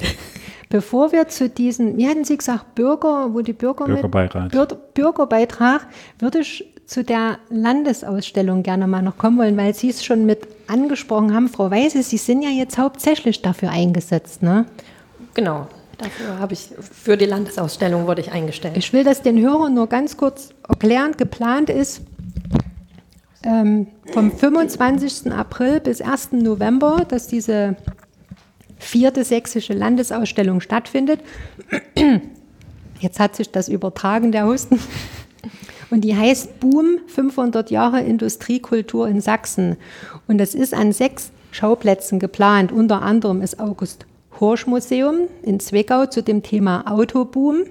Bevor 0.75 1.13
wir 1.13 1.29
zu 1.29 1.49
diesen, 1.49 1.97
wie 1.99 2.09
hatten 2.09 2.25
Sie 2.25 2.37
gesagt, 2.37 2.75
Bürger, 2.75 3.33
wo 3.33 3.43
die 3.43 3.53
Bürger 3.53 3.85
Bürgerbeirat. 3.85 4.53
mit 4.53 4.95
Bürgerbeitrag, 4.95 5.87
würde 6.19 6.41
ich 6.41 6.65
zu 6.85 7.05
der 7.05 7.39
Landesausstellung 7.49 8.65
gerne 8.65 8.89
mal 8.89 9.01
noch 9.01 9.17
kommen 9.17 9.39
wollen, 9.39 9.57
weil 9.57 9.73
Sie 9.73 9.89
es 9.89 10.05
schon 10.05 10.27
mit 10.27 10.49
angesprochen 10.67 11.33
haben, 11.33 11.49
Frau 11.49 11.71
Weise, 11.71 12.03
Sie 12.03 12.17
sind 12.17 12.43
ja 12.43 12.51
jetzt 12.51 12.77
hauptsächlich 12.77 13.41
dafür 13.41 13.71
eingesetzt, 13.71 14.43
ne? 14.43 14.67
Genau. 15.35 15.69
Dafür 15.99 16.41
habe 16.41 16.55
ich, 16.55 16.71
für 16.81 17.17
die 17.17 17.27
Landesausstellung 17.27 18.09
wurde 18.09 18.23
ich 18.23 18.33
eingestellt. 18.33 18.77
Ich 18.77 18.93
will 18.93 19.05
das 19.05 19.23
den 19.23 19.41
Hörern 19.41 19.75
nur 19.75 19.87
ganz 19.87 20.17
kurz 20.17 20.51
erklären. 20.69 21.13
Geplant 21.17 21.71
ist 21.71 22.01
ähm, 23.45 23.87
vom 24.13 24.33
25. 24.33 25.31
April 25.31 25.79
bis 25.79 26.01
1. 26.01 26.33
November, 26.33 27.07
dass 27.07 27.29
diese 27.29 27.77
vierte 28.85 29.25
sächsische 29.25 29.73
Landesausstellung 29.73 30.61
stattfindet. 30.61 31.20
Jetzt 33.01 33.20
hat 33.20 33.37
sich 33.37 33.51
das 33.51 33.68
übertragen, 33.68 34.33
der 34.33 34.47
Husten. 34.47 34.79
Und 35.90 36.03
die 36.03 36.16
heißt 36.16 36.61
Boom 36.61 36.99
500 37.07 37.70
Jahre 37.70 38.01
Industriekultur 38.01 39.09
in 39.09 39.20
Sachsen. 39.20 39.77
Und 40.27 40.38
das 40.38 40.55
ist 40.55 40.75
an 40.75 40.92
sechs 40.92 41.31
Schauplätzen 41.51 42.18
geplant. 42.18 42.73
Unter 42.73 43.03
anderem 43.03 43.42
ist 43.42 43.61
August 43.61 44.07
Horsch 44.40 44.66
Museum 44.66 45.29
in 45.42 45.61
Zwickau 45.61 46.07
zu 46.07 46.23
dem 46.23 46.42
Thema 46.42 46.90
Autoboom, 46.90 47.64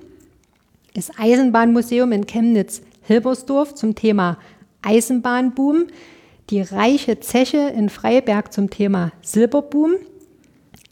das 0.94 1.12
Eisenbahnmuseum 1.18 2.12
in 2.12 2.26
Chemnitz-Hilbersdorf 2.26 3.76
zum 3.76 3.96
Thema 3.96 4.38
Eisenbahnboom, 4.82 5.88
die 6.50 6.62
Reiche 6.62 7.20
Zeche 7.20 7.74
in 7.76 7.90
Freiberg 7.90 8.54
zum 8.54 8.70
Thema 8.70 9.12
Silberboom, 9.22 9.96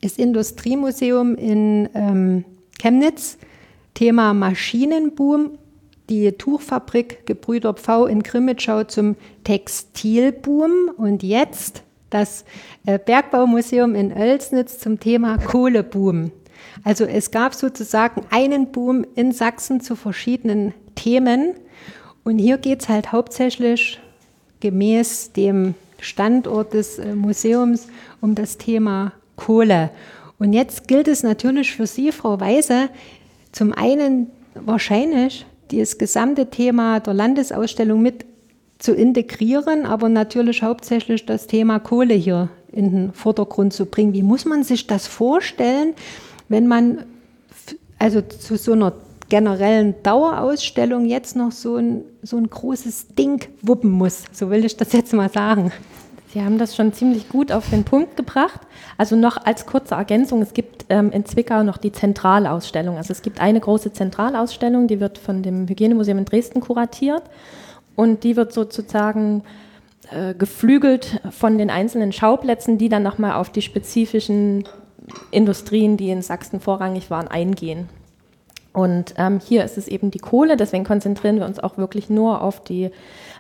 das 0.02 0.18
Industriemuseum 0.18 1.36
in 1.36 1.90
ähm, 1.94 2.46
Chemnitz, 2.80 3.38
Thema 3.94 4.34
Maschinenboom, 4.34 5.58
die 6.10 6.32
Tuchfabrik 6.34 7.26
Gebrüder 7.26 7.74
Pfau 7.74 8.06
in 8.06 8.24
Grimmitschau 8.24 8.84
zum 8.84 9.16
Textilboom 9.44 10.92
und 10.98 11.24
jetzt 11.24 11.84
das 12.10 12.44
äh, 12.86 13.00
Bergbaumuseum 13.00 13.96
in 13.96 14.12
Oelsnitz 14.12 14.80
zum 14.80 15.00
Thema 15.00 15.38
Kohleboom. 15.38 16.32
Also 16.84 17.06
es 17.06 17.32
gab 17.32 17.54
sozusagen 17.54 18.24
einen 18.30 18.72
Boom 18.72 19.06
in 19.16 19.32
Sachsen 19.32 19.82
zu 19.82 19.96
verschiedenen 19.96 20.74
Themen. 20.96 21.54
Und 22.24 22.38
hier 22.38 22.58
geht 22.58 22.82
es 22.82 22.90
halt 22.90 23.12
hauptsächlich 23.12 24.00
gemäß 24.60 25.32
dem 25.34 25.76
Standort 26.00 26.74
des 26.74 27.00
äh, 27.00 27.16
Museums 27.16 27.88
um 28.20 28.36
das 28.36 28.58
Thema 28.58 29.14
Kohle. 29.42 29.90
Und 30.38 30.54
jetzt 30.54 30.88
gilt 30.88 31.08
es 31.08 31.24
natürlich 31.24 31.76
für 31.76 31.88
Sie, 31.88 32.12
Frau 32.12 32.40
Weise, 32.40 32.90
zum 33.52 33.74
einen 33.74 34.28
wahrscheinlich 34.54 35.46
das 35.70 35.98
gesamte 35.98 36.50
Thema 36.50 37.00
der 37.00 37.14
Landesausstellung 37.14 38.02
mit 38.02 38.26
zu 38.78 38.94
integrieren, 38.94 39.86
aber 39.86 40.10
natürlich 40.10 40.64
hauptsächlich 40.64 41.26
das 41.26 41.48
Thema 41.48 41.80
Kohle 41.80 42.14
hier 42.14 42.50
in 42.72 42.92
den 42.92 43.14
Vordergrund 43.14 43.74
zu 43.74 43.86
bringen. 43.86 44.14
Wie 44.14 44.24
muss 44.24 44.46
man 44.46 44.64
sich 44.64 44.88
das 44.88 45.08
vorstellen, 45.08 45.94
wenn 46.50 46.68
man 46.68 47.06
also 48.00 48.22
zu 48.22 48.58
so 48.58 48.74
einer 48.74 48.94
generellen 49.30 49.96
Dauerausstellung 50.04 51.06
jetzt 51.06 51.36
noch 51.36 51.52
so 51.52 51.78
ein, 51.78 52.04
so 52.24 52.38
ein 52.38 52.50
großes 52.50 53.16
Ding 53.16 53.48
wuppen 53.62 53.92
muss? 53.92 54.24
So 54.32 54.50
will 54.50 54.66
ich 54.66 54.76
das 54.78 54.92
jetzt 54.94 55.14
mal 55.14 55.32
sagen. 55.32 55.72
Sie 56.32 56.42
haben 56.42 56.58
das 56.58 56.78
schon 56.78 56.94
ziemlich 56.94 57.28
gut 57.28 57.52
auf 57.52 57.70
den 57.70 57.84
Punkt 57.84 58.16
gebracht. 58.16 58.62
Also 58.98 59.18
noch 59.18 59.36
als 59.46 59.66
kurze 59.66 59.96
Ergänzung, 59.96 60.42
es 60.42 60.54
gibt 60.54 60.86
ähm, 60.88 61.12
in 61.12 61.26
Zwickau 61.26 61.64
noch 61.64 61.78
die 61.78 61.92
Zentralausstellung. 61.92 62.96
Also 62.96 63.12
es 63.12 63.22
gibt 63.22 63.42
eine 63.42 63.60
große 63.60 63.92
Zentralausstellung, 63.92 64.88
die 64.88 65.02
wird 65.02 65.18
von 65.18 65.44
dem 65.44 65.68
Hygienemuseum 65.68 66.20
in 66.20 66.26
Dresden 66.26 66.62
kuratiert 66.62 67.24
und 67.98 68.24
die 68.24 68.38
wird 68.38 68.54
sozusagen 68.54 69.44
äh, 70.10 70.34
geflügelt 70.34 71.20
von 71.32 71.58
den 71.58 71.70
einzelnen 71.70 72.14
Schauplätzen, 72.14 72.78
die 72.78 72.88
dann 72.88 73.04
nochmal 73.04 73.34
auf 73.34 73.50
die 73.50 73.62
spezifischen 73.62 74.64
Industrien, 75.32 75.98
die 75.98 76.12
in 76.12 76.22
Sachsen 76.22 76.62
vorrangig 76.62 77.10
waren, 77.10 77.28
eingehen. 77.28 77.90
Und 78.72 79.16
ähm, 79.18 79.42
hier 79.46 79.66
ist 79.66 79.78
es 79.78 79.90
eben 79.90 80.12
die 80.12 80.20
Kohle, 80.20 80.56
deswegen 80.56 80.86
konzentrieren 80.86 81.40
wir 81.40 81.46
uns 81.46 81.60
auch 81.60 81.78
wirklich 81.78 82.10
nur 82.10 82.42
auf 82.42 82.64
die 82.64 82.90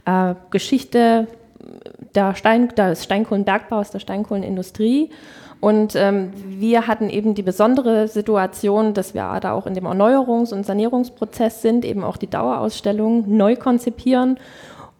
äh, 0.06 0.36
Geschichte 0.49 1.27
der 2.15 2.36
Stein, 2.36 2.69
des 2.69 3.04
Steinkohlenbergbaus, 3.04 3.91
der 3.91 4.00
Steinkohlenindustrie. 4.00 5.12
Und 5.60 5.95
ähm, 5.95 6.32
wir 6.47 6.88
hatten 6.88 7.10
eben 7.10 7.36
die 7.36 7.43
besondere 7.43 8.08
Situation, 8.08 8.95
dass 8.95 9.13
wir 9.13 9.39
da 9.39 9.54
auch 9.54 9.67
in 9.67 9.76
dem 9.76 9.86
Erneuerungs- 9.86 10.54
und 10.54 10.65
Sanierungsprozess 10.65 11.62
sind, 11.62 11.86
eben 11.86 12.04
auch 12.04 12.17
die 12.17 12.30
Dauerausstellung 12.30 13.26
neu 13.38 13.56
konzipieren 13.56 14.39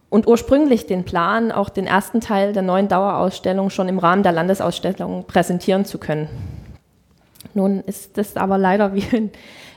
und 0.08 0.28
ursprünglich 0.28 0.86
den 0.86 1.04
Plan, 1.04 1.50
auch 1.50 1.68
den 1.68 1.86
ersten 1.86 2.20
Teil 2.20 2.52
der 2.52 2.62
neuen 2.62 2.86
Dauerausstellung 2.86 3.70
schon 3.70 3.88
im 3.88 3.98
Rahmen 3.98 4.22
der 4.22 4.32
Landesausstellung 4.32 5.24
präsentieren 5.26 5.84
zu 5.84 5.98
können. 5.98 6.28
Nun 7.54 7.80
ist 7.80 8.16
das 8.18 8.36
aber 8.36 8.56
leider 8.56 8.94
wie 8.94 9.04
in 9.16 9.30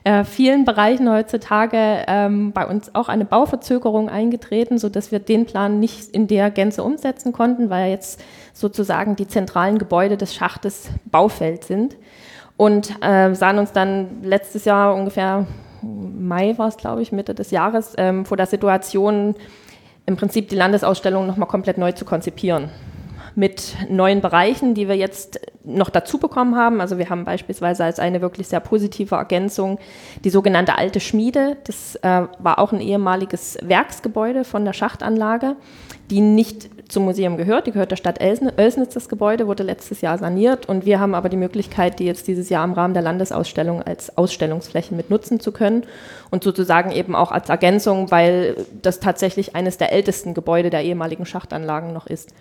äh, 0.06 0.24
vielen 0.24 0.66
Bereichen 0.66 1.10
heutzutage 1.10 2.06
ähm, 2.08 2.52
bei 2.52 2.68
uns 2.68 2.94
auch 2.94 3.10
eine 3.10 3.26
Bauverzögerung 3.26 4.08
eingetreten, 4.08 4.78
sodass 4.78 5.12
wir 5.12 5.18
den 5.18 5.46
Plan 5.46 5.80
nicht 5.80 6.10
in 6.10 6.28
der 6.28 6.52
Gänze 6.52 6.84
umsetzen 6.84 7.34
konnten, 7.34 7.72
weil 7.72 7.90
jetzt 7.90 8.24
sozusagen 8.54 9.16
die 9.16 9.28
zentralen 9.28 9.80
Gebäude 9.80 10.16
des 10.16 10.36
Schachtes 10.36 10.90
Baufeld 11.06 11.64
sind. 11.64 11.98
Und 12.56 13.04
äh, 13.04 13.34
sahen 13.34 13.58
uns 13.58 13.72
dann 13.72 14.22
letztes 14.22 14.66
Jahr 14.66 14.96
ungefähr, 14.96 15.48
Mai 15.82 16.58
war 16.58 16.68
es, 16.68 16.78
glaube 16.78 17.02
ich, 17.02 17.12
Mitte 17.12 17.34
des 17.34 17.50
Jahres, 17.50 17.96
ähm, 17.98 18.26
vor 18.26 18.38
der 18.38 18.46
Situation, 18.46 19.36
im 20.06 20.18
Prinzip 20.18 20.50
die 20.50 20.56
Landesausstellung 20.56 21.26
nochmal 21.26 21.48
komplett 21.50 21.80
neu 21.80 21.92
zu 21.92 22.06
konzipieren 22.06 22.70
mit 23.36 23.76
neuen 23.90 24.22
Bereichen, 24.22 24.76
die 24.76 24.88
wir 24.88 24.96
jetzt 24.96 25.40
noch 25.66 25.90
dazu 25.90 26.18
bekommen 26.18 26.56
haben. 26.56 26.80
Also 26.80 26.98
wir 26.98 27.10
haben 27.10 27.26
beispielsweise 27.26 27.84
als 27.84 28.00
eine 28.00 28.22
wirklich 28.22 28.48
sehr 28.48 28.62
positive 28.62 29.16
Ergänzung 29.16 29.78
die 30.24 30.30
sogenannte 30.30 30.78
alte 30.78 31.02
Schmiede. 31.02 31.58
Das 31.66 31.96
äh, 31.98 32.24
war 32.40 32.60
auch 32.60 32.72
ein 32.72 32.80
ehemaliges 32.80 33.58
Werksgebäude 33.62 34.46
von 34.46 34.64
der 34.64 34.74
Schachtanlage, 34.74 35.56
die 36.10 36.22
nicht 36.22 36.70
zum 36.90 37.04
Museum 37.04 37.36
gehört. 37.36 37.68
Die 37.68 37.72
gehört 37.72 37.92
der 37.92 37.98
Stadt 37.98 38.22
Oelsnitz, 38.22 38.94
das 38.94 39.10
Gebäude, 39.10 39.48
wurde 39.48 39.64
letztes 39.64 40.02
Jahr 40.02 40.18
saniert 40.18 40.70
und 40.70 40.86
wir 40.86 41.00
haben 41.00 41.16
aber 41.16 41.28
die 41.28 41.38
Möglichkeit, 41.38 42.00
die 42.00 42.06
jetzt 42.06 42.28
dieses 42.28 42.50
Jahr 42.50 42.64
im 42.64 42.74
Rahmen 42.74 42.94
der 42.94 43.04
Landesausstellung 43.04 43.82
als 43.82 44.18
Ausstellungsfläche 44.18 44.94
mit 44.96 45.10
nutzen 45.10 45.40
zu 45.42 45.52
können 45.52 45.84
und 46.32 46.44
sozusagen 46.44 46.92
eben 46.92 47.16
auch 47.16 47.32
als 47.32 47.50
Ergänzung, 47.50 48.12
weil 48.12 48.56
das 48.82 49.00
tatsächlich 49.00 49.56
eines 49.56 49.78
der 49.78 49.92
ältesten 49.92 50.34
Gebäude 50.34 50.70
der 50.70 50.84
ehemaligen 50.84 51.26
Schachtanlagen 51.26 51.92
noch 51.92 52.08
ist. 52.08 52.34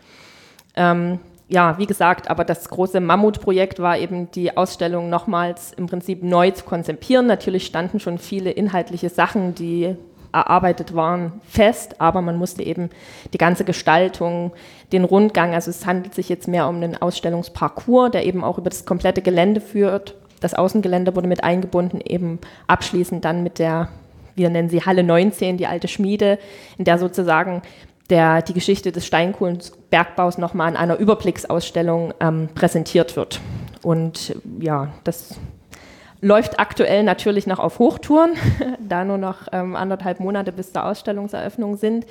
Ähm, 0.77 1.19
ja, 1.49 1.77
wie 1.79 1.87
gesagt, 1.87 2.31
aber 2.31 2.45
das 2.45 2.69
große 2.69 3.01
Mammutprojekt 3.01 3.79
war 3.79 3.99
eben 3.99 4.31
die 4.31 4.57
Ausstellung 4.57 5.11
nochmals 5.11 5.73
im 5.73 5.87
Prinzip 5.87 6.23
neu 6.23 6.51
zu 6.51 6.65
konzipieren. 6.65 7.27
Natürlich 7.27 7.67
standen 7.67 8.01
schon 8.01 8.19
viele 8.19 8.51
inhaltliche 8.51 9.11
Sachen, 9.11 9.55
die 9.55 9.97
erarbeitet 10.33 10.95
waren, 10.95 11.41
fest, 11.49 12.01
aber 12.01 12.21
man 12.21 12.37
musste 12.37 12.63
eben 12.65 12.91
die 13.33 13.39
ganze 13.39 13.65
Gestaltung, 13.65 14.53
den 14.93 15.05
Rundgang, 15.05 15.55
also 15.55 15.71
es 15.71 15.87
handelt 15.87 16.15
sich 16.15 16.29
jetzt 16.29 16.49
mehr 16.49 16.69
um 16.69 16.77
einen 16.77 17.01
Ausstellungsparcours, 17.01 18.11
der 18.11 18.27
eben 18.27 18.43
auch 18.43 18.59
über 18.59 18.69
das 18.69 18.85
komplette 18.85 19.23
Gelände 19.23 19.61
führt. 19.61 20.17
Das 20.41 20.55
Außengelände 20.55 21.15
wurde 21.15 21.29
mit 21.29 21.45
eingebunden, 21.45 22.01
eben 22.05 22.41
abschließend 22.67 23.25
dann 23.25 23.45
mit 23.45 23.61
der, 23.61 23.89
wir 24.35 24.51
nennen 24.51 24.69
sie 24.69 24.83
Halle 24.83 25.05
19, 25.05 25.57
die 25.57 25.69
alte 25.69 25.87
Schmiede, 25.89 26.39
in 26.79 26.85
der 26.85 26.99
sozusagen 26.99 27.63
der 28.15 28.43
die 28.43 28.55
Geschichte 28.55 28.93
des 28.93 29.05
Steinkohlenbergbaus 29.07 30.39
nochmal 30.39 30.71
in 30.71 30.77
einer 30.77 30.99
Überblicksausstellung 30.99 32.15
ähm, 32.21 32.49
präsentiert 32.55 33.17
wird. 33.17 33.41
Und 33.83 34.37
ja, 34.61 34.93
das 35.03 35.35
läuft 36.21 36.61
aktuell 36.61 37.03
natürlich 37.03 37.49
noch 37.49 37.59
auf 37.59 37.81
Hochtouren, 37.81 38.35
da 38.79 39.05
nur 39.05 39.19
noch 39.19 39.49
ähm, 39.51 39.75
anderthalb 39.75 40.21
Monate 40.21 40.53
bis 40.53 40.73
zur 40.73 40.85
Ausstellungseröffnung 40.85 41.77
sind. 41.77 42.07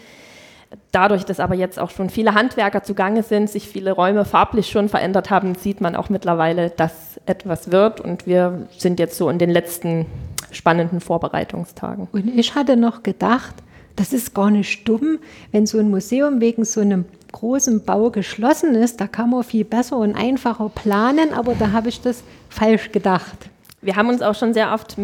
Dadurch, 0.92 1.24
dass 1.24 1.40
aber 1.40 1.56
jetzt 1.56 1.80
auch 1.80 1.90
schon 1.90 2.10
viele 2.10 2.34
Handwerker 2.34 2.84
zugange 2.84 3.24
sind, 3.24 3.50
sich 3.50 3.70
viele 3.70 3.94
Räume 3.94 4.26
farblich 4.26 4.70
schon 4.70 4.90
verändert 4.90 5.30
haben, 5.30 5.56
sieht 5.56 5.80
man 5.80 5.96
auch 5.96 6.10
mittlerweile, 6.10 6.70
dass 6.70 7.22
etwas 7.26 7.72
wird. 7.72 8.02
Und 8.02 8.28
wir 8.28 8.68
sind 8.78 9.00
jetzt 9.00 9.16
so 9.16 9.30
in 9.30 9.40
den 9.40 9.52
letzten 9.52 10.06
spannenden 10.52 11.00
Vorbereitungstagen. 11.00 12.10
Und 12.12 12.28
ich 12.38 12.56
hatte 12.56 12.76
noch 12.76 13.04
gedacht, 13.04 13.56
das 13.96 14.14
ist 14.14 14.34
gar 14.34 14.50
nicht 14.50 14.88
dumm, 14.88 15.20
wenn 15.52 15.66
so 15.66 15.80
ein 15.80 15.90
Museum 15.90 16.42
wegen 16.42 16.66
so 16.66 16.82
einem 16.82 17.06
großen 17.32 17.84
Bau 17.84 18.10
geschlossen 18.10 18.76
ist, 18.76 19.02
da 19.02 19.08
kann 19.08 19.30
man 19.30 19.44
viel 19.44 19.66
besser 19.66 19.98
und 19.98 20.16
einfacher 20.16 20.70
planen, 20.70 21.34
aber 21.34 21.56
da 21.56 21.72
habe 21.72 21.90
ich 21.90 22.02
das 22.02 22.24
falsch 22.50 22.92
gedacht. 22.92 23.50
Wir 23.82 23.98
haben 23.98 24.08
uns 24.08 24.22
auch 24.22 24.36
schon 24.36 24.54
sehr 24.54 24.74
oft 24.74 24.96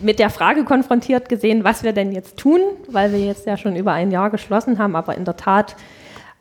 mit 0.00 0.20
der 0.20 0.30
Frage 0.30 0.64
konfrontiert 0.64 1.28
gesehen, 1.28 1.64
was 1.64 1.82
wir 1.82 1.92
denn 1.92 2.12
jetzt 2.12 2.36
tun, 2.36 2.60
weil 2.88 3.12
wir 3.12 3.18
jetzt 3.18 3.46
ja 3.46 3.56
schon 3.56 3.74
über 3.74 3.92
ein 3.92 4.12
Jahr 4.12 4.30
geschlossen 4.30 4.78
haben, 4.78 4.94
aber 4.94 5.16
in 5.16 5.24
der 5.24 5.36
Tat 5.36 5.74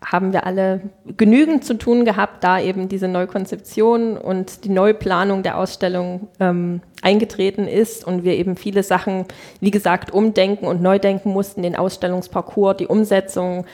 haben 0.05 0.31
wir 0.31 0.45
alle 0.45 0.81
genügend 1.17 1.65
zu 1.65 1.73
tun 1.73 2.05
gehabt, 2.05 2.43
da 2.43 2.59
eben 2.59 2.87
diese 2.87 3.07
Neukonzeption 3.07 4.17
und 4.17 4.63
die 4.63 4.69
Neuplanung 4.69 5.41
der 5.41 5.57
Ausstellung 5.57 6.27
ähm, 6.39 6.81
eingetreten 7.01 7.67
ist 7.67 8.05
und 8.05 8.23
wir 8.23 8.35
eben 8.35 8.55
viele 8.55 8.83
Sachen, 8.83 9.25
wie 9.59 9.71
gesagt, 9.71 10.11
umdenken 10.11 10.67
und 10.67 10.81
neu 10.81 10.99
denken 10.99 11.31
mussten, 11.31 11.63
den 11.63 11.75
Ausstellungsparcours, 11.75 12.77
die 12.77 12.87
Umsetzung. 12.87 13.65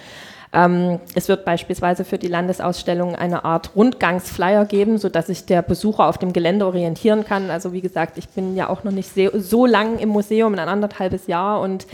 Ähm, 0.53 0.99
es 1.13 1.27
wird 1.27 1.43
beispielsweise 1.43 2.05
für 2.05 2.17
die 2.17 2.27
Landesausstellung 2.27 3.15
eine 3.15 3.43
Art 3.43 3.75
Rundgangsflyer 3.75 4.65
geben, 4.65 4.99
sodass 4.99 5.27
sich 5.27 5.45
der 5.45 5.62
Besucher 5.62 6.07
auf 6.07 6.19
dem 6.19 6.31
Gelände 6.31 6.65
orientieren 6.65 7.25
kann. 7.25 7.49
Also 7.49 7.73
wie 7.73 7.81
gesagt, 7.81 8.17
ich 8.17 8.29
bin 8.29 8.55
ja 8.55 8.69
auch 8.69 8.86
noch 8.86 8.91
nicht 8.93 9.12
so 9.13 9.65
lang 9.65 9.99
im 9.99 10.09
Museum, 10.09 10.53
ein 10.53 10.69
anderthalbes 10.69 11.27
Jahr 11.27 11.59
und 11.59 11.86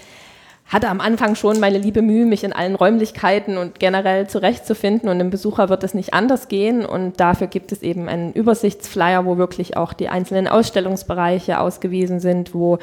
hatte 0.70 0.88
am 0.88 1.02
Anfang 1.02 1.36
schon 1.36 1.60
meine 1.60 1.80
liebe 1.80 2.04
Mühe, 2.04 2.26
mich 2.26 2.44
in 2.44 2.54
allen 2.54 2.76
Räumlichkeiten 2.76 3.58
und 3.58 3.80
generell 3.80 4.28
zurechtzufinden 4.28 5.10
und 5.10 5.18
dem 5.18 5.32
Besucher 5.32 5.68
wird 5.68 5.84
es 5.84 5.96
nicht 5.96 6.14
anders 6.14 6.48
gehen 6.48 6.86
und 6.86 7.20
dafür 7.20 7.48
gibt 7.48 7.72
es 7.72 7.82
eben 7.82 8.08
einen 8.08 8.34
Übersichtsflyer, 8.34 9.26
wo 9.26 9.38
wirklich 9.38 9.78
auch 9.78 9.94
die 9.94 10.10
einzelnen 10.10 10.48
Ausstellungsbereiche 10.48 11.60
ausgewiesen 11.60 12.20
sind, 12.20 12.54
wo 12.54 12.78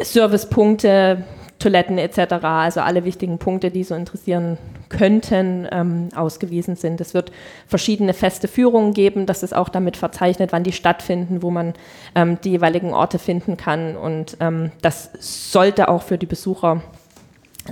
Servicepunkte, 0.00 1.24
Toiletten 1.58 1.98
etc., 1.98 2.32
also 2.42 2.80
alle 2.80 3.04
wichtigen 3.04 3.38
Punkte, 3.38 3.70
die 3.70 3.84
so 3.84 3.94
interessieren 3.94 4.58
könnten, 4.88 5.66
ähm, 5.72 6.08
ausgewiesen 6.14 6.76
sind. 6.76 7.00
Es 7.00 7.14
wird 7.14 7.32
verschiedene 7.66 8.12
feste 8.12 8.48
Führungen 8.48 8.92
geben, 8.92 9.26
das 9.26 9.42
ist 9.42 9.54
auch 9.54 9.68
damit 9.68 9.96
verzeichnet, 9.96 10.52
wann 10.52 10.64
die 10.64 10.72
stattfinden, 10.72 11.42
wo 11.42 11.50
man 11.50 11.74
ähm, 12.14 12.38
die 12.42 12.50
jeweiligen 12.50 12.92
Orte 12.92 13.18
finden 13.18 13.56
kann 13.56 13.96
und 13.96 14.36
ähm, 14.40 14.72
das 14.82 15.10
sollte 15.18 15.88
auch 15.88 16.02
für 16.02 16.18
die 16.18 16.26
Besucher 16.26 16.82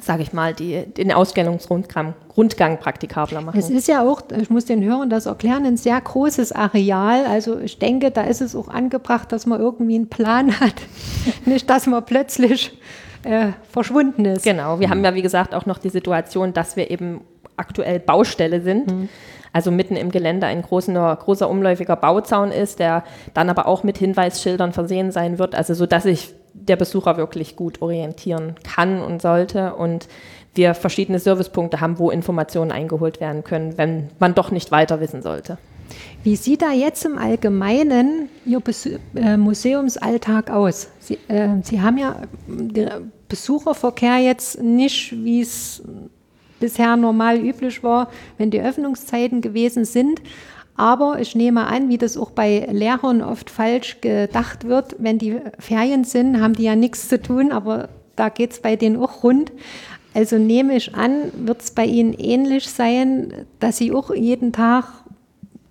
sage 0.00 0.22
ich 0.22 0.32
mal, 0.32 0.54
die, 0.54 0.86
den 0.86 1.12
Ausstellungsrundgang 1.12 2.14
Rundgang 2.36 2.78
praktikabler 2.78 3.42
machen. 3.42 3.58
Es 3.58 3.68
ist 3.68 3.88
ja 3.88 4.02
auch, 4.02 4.22
ich 4.40 4.48
muss 4.48 4.64
den 4.64 4.82
Hörern 4.82 5.10
das 5.10 5.26
erklären, 5.26 5.66
ein 5.66 5.76
sehr 5.76 6.00
großes 6.00 6.52
Areal. 6.52 7.26
Also 7.26 7.58
ich 7.58 7.78
denke, 7.78 8.10
da 8.10 8.22
ist 8.22 8.40
es 8.40 8.56
auch 8.56 8.68
angebracht, 8.68 9.32
dass 9.32 9.44
man 9.44 9.60
irgendwie 9.60 9.96
einen 9.96 10.08
Plan 10.08 10.58
hat. 10.60 10.74
Nicht, 11.44 11.68
dass 11.68 11.86
man 11.86 12.04
plötzlich 12.04 12.78
äh, 13.24 13.48
verschwunden 13.70 14.24
ist. 14.24 14.44
Genau, 14.44 14.80
wir 14.80 14.88
haben 14.88 15.04
ja 15.04 15.14
wie 15.14 15.22
gesagt 15.22 15.54
auch 15.54 15.66
noch 15.66 15.78
die 15.78 15.90
Situation, 15.90 16.54
dass 16.54 16.76
wir 16.76 16.90
eben 16.90 17.20
aktuell 17.56 18.00
Baustelle 18.00 18.62
sind. 18.62 18.90
Mhm. 18.90 19.08
Also 19.52 19.70
mitten 19.70 19.96
im 19.96 20.10
Gelände 20.10 20.46
ein 20.46 20.62
großer, 20.62 21.18
großer 21.22 21.48
umläufiger 21.48 21.96
Bauzaun 21.96 22.50
ist, 22.50 22.78
der 22.78 23.04
dann 23.34 23.50
aber 23.50 23.66
auch 23.66 23.84
mit 23.84 23.98
Hinweisschildern 23.98 24.72
versehen 24.72 25.12
sein 25.12 25.38
wird, 25.38 25.54
also 25.54 25.74
so 25.74 25.84
dass 25.84 26.04
sich 26.04 26.34
der 26.54 26.76
Besucher 26.76 27.16
wirklich 27.16 27.56
gut 27.56 27.82
orientieren 27.82 28.54
kann 28.62 29.00
und 29.00 29.22
sollte 29.22 29.74
und 29.74 30.08
wir 30.54 30.74
verschiedene 30.74 31.18
Servicepunkte 31.18 31.80
haben, 31.80 31.98
wo 31.98 32.10
Informationen 32.10 32.72
eingeholt 32.72 33.20
werden 33.20 33.42
können, 33.42 33.78
wenn 33.78 34.10
man 34.18 34.34
doch 34.34 34.50
nicht 34.50 34.70
weiter 34.70 35.00
wissen 35.00 35.22
sollte. 35.22 35.58
Wie 36.22 36.36
sieht 36.36 36.62
da 36.62 36.72
jetzt 36.72 37.04
im 37.04 37.18
Allgemeinen 37.18 38.28
Ihr 38.46 38.62
äh, 39.14 39.36
Museumsalltag 39.36 40.50
aus? 40.50 40.88
Sie, 41.00 41.18
äh, 41.28 41.48
Sie 41.62 41.80
haben 41.80 41.98
ja 41.98 42.16
den 42.46 43.12
Besucherverkehr 43.28 44.18
jetzt 44.18 44.62
nicht, 44.62 45.12
wie 45.12 45.40
es 45.40 45.82
bisher 46.60 46.96
normal 46.96 47.38
üblich 47.38 47.82
war, 47.82 48.08
wenn 48.38 48.50
die 48.50 48.60
Öffnungszeiten 48.60 49.40
gewesen 49.40 49.84
sind. 49.84 50.22
Aber 50.76 51.20
ich 51.20 51.34
nehme 51.34 51.66
an, 51.66 51.88
wie 51.88 51.98
das 51.98 52.16
auch 52.16 52.30
bei 52.30 52.66
Lehrern 52.70 53.22
oft 53.22 53.50
falsch 53.50 54.00
gedacht 54.00 54.64
wird, 54.64 54.96
wenn 54.98 55.18
die 55.18 55.36
Ferien 55.58 56.04
sind, 56.04 56.40
haben 56.40 56.54
die 56.54 56.64
ja 56.64 56.76
nichts 56.76 57.08
zu 57.08 57.20
tun, 57.20 57.52
aber 57.52 57.88
da 58.16 58.28
geht 58.28 58.52
es 58.52 58.60
bei 58.60 58.76
denen 58.76 58.96
auch 58.96 59.22
rund. 59.22 59.52
Also 60.14 60.36
nehme 60.38 60.76
ich 60.76 60.94
an, 60.94 61.32
wird 61.46 61.62
es 61.62 61.70
bei 61.70 61.84
Ihnen 61.84 62.12
ähnlich 62.14 62.68
sein, 62.68 63.46
dass 63.60 63.78
Sie 63.78 63.92
auch 63.92 64.14
jeden 64.14 64.52
Tag, 64.52 64.84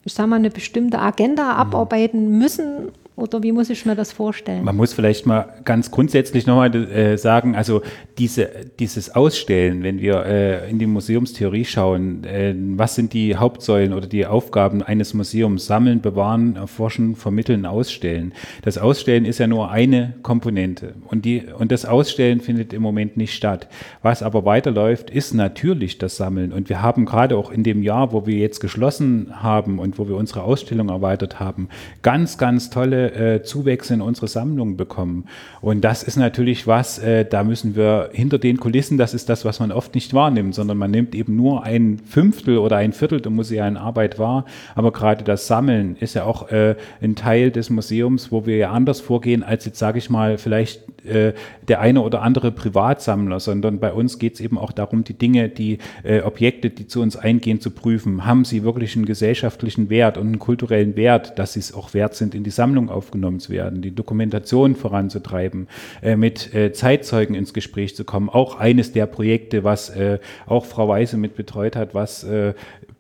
ich 0.03 0.13
sage 0.13 0.29
mal, 0.29 0.37
eine 0.37 0.49
bestimmte 0.49 0.99
Agenda 0.99 1.53
abarbeiten 1.53 2.37
müssen 2.37 2.89
oder 3.21 3.43
wie 3.43 3.51
muss 3.51 3.69
ich 3.69 3.85
mir 3.85 3.95
das 3.95 4.11
vorstellen? 4.11 4.63
Man 4.63 4.75
muss 4.75 4.93
vielleicht 4.93 5.25
mal 5.25 5.53
ganz 5.63 5.91
grundsätzlich 5.91 6.47
nochmal 6.47 6.73
äh, 6.75 7.17
sagen, 7.17 7.55
also 7.55 7.81
diese, 8.17 8.49
dieses 8.79 9.15
Ausstellen, 9.15 9.83
wenn 9.83 9.99
wir 9.99 10.25
äh, 10.25 10.69
in 10.69 10.79
die 10.79 10.87
Museumstheorie 10.87 11.65
schauen, 11.65 12.23
äh, 12.23 12.55
was 12.75 12.95
sind 12.95 13.13
die 13.13 13.35
Hauptsäulen 13.35 13.93
oder 13.93 14.07
die 14.07 14.25
Aufgaben 14.25 14.81
eines 14.81 15.13
Museums? 15.13 15.67
Sammeln, 15.67 16.01
bewahren, 16.01 16.55
erforschen, 16.55 17.15
vermitteln, 17.15 17.65
ausstellen. 17.65 18.33
Das 18.63 18.77
Ausstellen 18.77 19.25
ist 19.25 19.37
ja 19.37 19.47
nur 19.47 19.69
eine 19.69 20.15
Komponente 20.23 20.95
und, 21.05 21.23
die, 21.23 21.43
und 21.57 21.71
das 21.71 21.85
Ausstellen 21.85 22.41
findet 22.41 22.73
im 22.73 22.81
Moment 22.81 23.17
nicht 23.17 23.33
statt. 23.33 23.67
Was 24.01 24.23
aber 24.23 24.45
weiterläuft, 24.45 25.09
ist 25.11 25.33
natürlich 25.33 25.99
das 25.99 26.17
Sammeln 26.17 26.51
und 26.51 26.69
wir 26.69 26.81
haben 26.81 27.05
gerade 27.05 27.37
auch 27.37 27.51
in 27.51 27.63
dem 27.63 27.83
Jahr, 27.83 28.13
wo 28.13 28.25
wir 28.25 28.37
jetzt 28.37 28.59
geschlossen 28.59 29.43
haben 29.43 29.77
und 29.77 29.99
wo 29.99 30.07
wir 30.07 30.15
unsere 30.15 30.43
Ausstellung 30.43 30.89
erweitert 30.89 31.39
haben, 31.39 31.69
ganz, 32.01 32.37
ganz 32.37 32.69
tolle 32.69 33.10
äh, 33.11 33.43
Zuwächse 33.43 33.93
in 33.93 34.01
unsere 34.01 34.27
Sammlung 34.27 34.77
bekommen. 34.77 35.25
Und 35.61 35.81
das 35.81 36.03
ist 36.03 36.17
natürlich 36.17 36.67
was, 36.67 36.99
äh, 36.99 37.25
da 37.25 37.43
müssen 37.43 37.75
wir 37.75 38.09
hinter 38.13 38.39
den 38.39 38.57
Kulissen, 38.57 38.97
das 38.97 39.13
ist 39.13 39.29
das, 39.29 39.45
was 39.45 39.59
man 39.59 39.71
oft 39.71 39.95
nicht 39.95 40.13
wahrnimmt, 40.13 40.55
sondern 40.55 40.77
man 40.77 40.91
nimmt 40.91 41.15
eben 41.15 41.35
nur 41.35 41.63
ein 41.63 41.99
Fünftel 42.07 42.57
oder 42.57 42.77
ein 42.77 42.93
Viertel 42.93 43.21
der 43.21 43.31
musealen 43.31 43.77
Arbeit 43.77 44.19
wahr. 44.19 44.45
Aber 44.75 44.91
gerade 44.91 45.23
das 45.23 45.47
Sammeln 45.47 45.95
ist 45.99 46.13
ja 46.13 46.23
auch 46.23 46.49
äh, 46.49 46.75
ein 47.01 47.15
Teil 47.15 47.51
des 47.51 47.69
Museums, 47.69 48.31
wo 48.31 48.45
wir 48.45 48.57
ja 48.57 48.71
anders 48.71 49.01
vorgehen, 49.01 49.43
als 49.43 49.65
jetzt 49.65 49.79
sage 49.79 49.97
ich 49.97 50.09
mal 50.09 50.37
vielleicht 50.37 50.81
äh, 51.05 51.33
der 51.67 51.81
eine 51.81 52.01
oder 52.01 52.21
andere 52.21 52.51
Privatsammler, 52.51 53.39
sondern 53.39 53.79
bei 53.79 53.93
uns 53.93 54.19
geht 54.19 54.35
es 54.35 54.39
eben 54.39 54.57
auch 54.57 54.71
darum, 54.71 55.03
die 55.03 55.13
Dinge, 55.13 55.49
die 55.49 55.79
äh, 56.03 56.21
Objekte, 56.21 56.69
die 56.69 56.87
zu 56.87 57.01
uns 57.01 57.15
eingehen, 57.15 57.61
zu 57.61 57.71
prüfen. 57.71 58.25
Haben 58.25 58.45
sie 58.45 58.63
wirklich 58.63 58.95
einen 58.95 59.05
gesellschaftlichen 59.05 59.89
Wert 59.89 60.17
und 60.17 60.27
einen 60.27 60.39
kulturellen 60.39 60.95
Wert, 60.95 61.37
dass 61.39 61.53
sie 61.53 61.59
es 61.59 61.73
auch 61.73 61.93
wert 61.93 62.15
sind, 62.15 62.35
in 62.35 62.43
die 62.43 62.49
Sammlung 62.49 62.89
aufgenommen 62.89 63.39
zu 63.39 63.51
werden, 63.51 63.81
die 63.81 63.93
Dokumentation 63.93 64.75
voranzutreiben, 64.75 65.67
äh, 66.01 66.15
mit 66.15 66.53
äh, 66.53 66.73
Zeitzeugen 66.73 67.35
ins 67.35 67.53
Gespräch 67.53 67.95
zu 67.95 68.03
kommen. 68.03 68.29
Auch 68.29 68.59
eines 68.59 68.91
der 68.91 69.05
Projekte, 69.05 69.63
was 69.63 69.89
äh, 69.89 70.19
auch 70.45 70.65
Frau 70.65 70.87
Weise 70.87 71.17
mit 71.17 71.35
betreut 71.35 71.75
hat, 71.75 71.93
was 71.93 72.25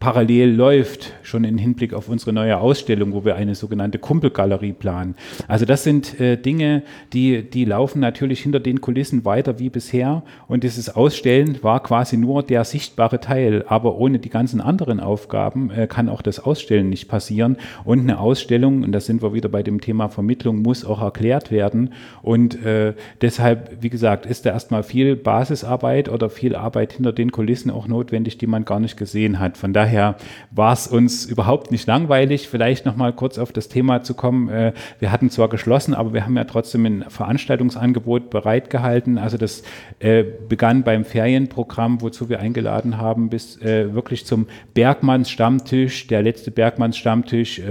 parallel 0.01 0.55
läuft, 0.55 1.13
schon 1.21 1.43
im 1.43 1.59
Hinblick 1.59 1.93
auf 1.93 2.09
unsere 2.09 2.33
neue 2.33 2.57
Ausstellung, 2.57 3.13
wo 3.13 3.23
wir 3.23 3.35
eine 3.35 3.53
sogenannte 3.53 3.99
Kumpelgalerie 3.99 4.73
planen. 4.73 5.13
Also 5.47 5.65
das 5.65 5.83
sind 5.83 6.19
äh, 6.19 6.37
Dinge, 6.37 6.81
die, 7.13 7.47
die 7.47 7.65
laufen 7.65 7.99
natürlich 7.99 8.41
hinter 8.41 8.59
den 8.59 8.81
Kulissen 8.81 9.25
weiter 9.25 9.59
wie 9.59 9.69
bisher 9.69 10.23
und 10.47 10.63
dieses 10.63 10.89
Ausstellen 10.89 11.59
war 11.61 11.83
quasi 11.83 12.17
nur 12.17 12.41
der 12.41 12.63
sichtbare 12.63 13.19
Teil, 13.19 13.63
aber 13.67 13.95
ohne 13.95 14.17
die 14.17 14.29
ganzen 14.29 14.59
anderen 14.59 14.99
Aufgaben 14.99 15.69
äh, 15.69 15.85
kann 15.85 16.09
auch 16.09 16.23
das 16.23 16.39
Ausstellen 16.39 16.89
nicht 16.89 17.07
passieren 17.07 17.57
und 17.85 17.99
eine 17.99 18.19
Ausstellung, 18.19 18.81
und 18.81 18.93
da 18.93 18.99
sind 18.99 19.21
wir 19.21 19.35
wieder 19.35 19.49
bei 19.49 19.61
dem 19.61 19.81
Thema 19.81 20.09
Vermittlung, 20.09 20.63
muss 20.63 20.83
auch 20.83 21.03
erklärt 21.03 21.51
werden 21.51 21.93
und 22.23 22.65
äh, 22.65 22.95
deshalb, 23.21 23.77
wie 23.81 23.91
gesagt, 23.91 24.25
ist 24.25 24.47
da 24.47 24.49
erstmal 24.49 24.81
viel 24.81 25.15
Basisarbeit 25.15 26.09
oder 26.09 26.31
viel 26.31 26.55
Arbeit 26.55 26.93
hinter 26.93 27.13
den 27.13 27.31
Kulissen 27.31 27.69
auch 27.69 27.87
notwendig, 27.87 28.39
die 28.39 28.47
man 28.47 28.65
gar 28.65 28.79
nicht 28.79 28.97
gesehen 28.97 29.37
hat. 29.37 29.57
Von 29.57 29.73
daher 29.73 29.90
daher 29.91 30.15
war 30.51 30.73
es 30.73 30.87
uns 30.87 31.25
überhaupt 31.25 31.71
nicht 31.71 31.85
langweilig. 31.85 32.47
Vielleicht 32.47 32.85
noch 32.85 32.95
mal 32.95 33.11
kurz 33.11 33.37
auf 33.37 33.51
das 33.51 33.67
Thema 33.67 34.03
zu 34.03 34.13
kommen. 34.13 34.47
Äh, 34.49 34.73
wir 34.99 35.11
hatten 35.11 35.29
zwar 35.29 35.49
geschlossen, 35.49 35.93
aber 35.93 36.13
wir 36.13 36.23
haben 36.25 36.37
ja 36.37 36.45
trotzdem 36.45 36.85
ein 36.85 37.05
Veranstaltungsangebot 37.09 38.29
bereitgehalten. 38.29 39.17
Also 39.17 39.37
das 39.37 39.63
äh, 39.99 40.23
begann 40.47 40.83
beim 40.83 41.03
Ferienprogramm, 41.03 42.01
wozu 42.01 42.29
wir 42.29 42.39
eingeladen 42.39 42.97
haben, 42.97 43.29
bis 43.29 43.61
äh, 43.61 43.93
wirklich 43.93 44.25
zum 44.25 44.47
Bergmanns 44.73 45.29
Stammtisch. 45.29 46.07
Der 46.07 46.21
letzte 46.21 46.51
Bergmanns 46.51 46.97
Stammtisch 46.97 47.61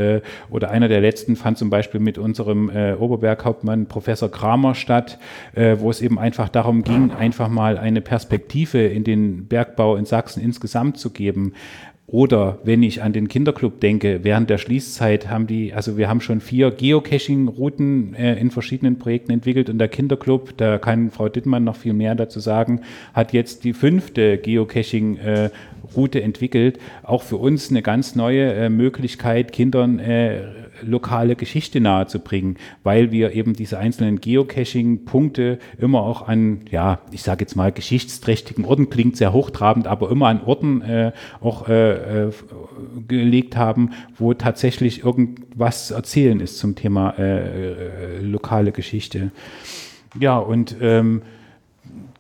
oder 0.51 0.71
einer 0.71 0.89
der 0.89 1.01
letzten 1.01 1.37
fand 1.37 1.59
zum 1.59 1.71
Beispiel 1.71 2.01
mit 2.01 2.19
unserem 2.19 2.71
Oberberghauptmann 2.99 3.87
Professor 3.87 4.31
Kramer 4.31 4.75
statt, 4.75 5.19
wo 5.55 5.91
es 5.91 6.01
eben 6.01 6.19
einfach 6.19 6.49
darum 6.49 6.83
ging, 6.83 7.13
einfach 7.13 7.49
mal 7.49 7.79
eine 7.79 8.01
Perspektive 8.01 8.79
in 8.87 9.05
den 9.05 9.47
Bergbau 9.47 9.97
in 9.97 10.05
Sachsen 10.05 10.43
insgesamt 10.43 10.99
zu 10.99 11.11
geben. 11.11 11.55
Oder 12.13 12.59
wenn 12.65 12.83
ich 12.83 13.05
an 13.05 13.13
den 13.13 13.29
Kinderclub 13.29 13.79
denke, 13.81 14.25
während 14.25 14.51
der 14.51 14.59
Schließzeit 14.59 15.29
haben 15.29 15.47
die, 15.47 15.73
also 15.73 15.97
wir 15.97 16.09
haben 16.09 16.21
schon 16.21 16.41
vier 16.41 16.73
Geocaching-Routen 16.73 18.15
äh, 18.15 18.35
in 18.35 18.51
verschiedenen 18.51 18.99
Projekten 18.99 19.31
entwickelt 19.31 19.71
und 19.71 19.79
der 19.79 19.87
Kinderclub, 19.87 20.57
da 20.57 20.79
kann 20.79 21.13
Frau 21.13 21.29
Dittmann 21.29 21.63
noch 21.63 21.77
viel 21.77 21.93
mehr 21.93 22.17
dazu 22.17 22.41
sagen, 22.41 22.81
hat 23.15 23.33
jetzt 23.33 23.63
die 23.63 23.73
fünfte 23.73 24.39
Geocaching-Route 24.39 26.21
entwickelt. 26.21 26.81
Auch 27.05 27.23
für 27.23 27.37
uns 27.37 27.71
eine 27.71 27.81
ganz 27.81 28.17
neue 28.17 28.55
äh, 28.55 28.71
Möglichkeit, 28.71 29.53
Kindern 29.53 30.01
äh, 30.01 30.41
lokale 30.83 31.37
Geschichte 31.37 31.81
nahezubringen, 31.81 32.57
weil 32.83 33.11
wir 33.13 33.33
eben 33.33 33.55
diese 33.55 33.79
einzelnen 33.79 34.21
Geocaching-Punkte 34.21 35.59
immer 35.79 36.03
auch 36.03 36.27
an, 36.27 36.61
ja, 36.71 37.01
ich 37.11 37.23
sage 37.23 37.43
jetzt 37.45 37.57
mal 37.57 37.73
geschichtsträchtigen 37.73 38.65
Orten, 38.65 38.91
klingt 38.91 39.17
sehr 39.17 39.33
hochtrabend, 39.33 39.87
aber 39.87 40.11
immer 40.11 40.29
an 40.29 40.43
Orten 40.45 40.83
äh, 40.83 41.13
auch 41.41 41.69
äh, 41.69 42.29
äh, 42.29 42.33
gelegt 43.09 43.57
haben, 43.57 43.91
wo 44.17 44.35
tatsächlich 44.35 45.05
irgendwas 45.05 45.89
zu 45.89 45.95
erzählen 45.95 46.41
ist 46.41 46.59
zum 46.59 46.75
Thema 46.75 47.15
äh, 47.19 48.19
äh, 48.19 48.21
lokale 48.21 48.73
Geschichte. 48.73 49.31
Ja, 50.19 50.39
und 50.39 50.77
ähm, 50.81 51.23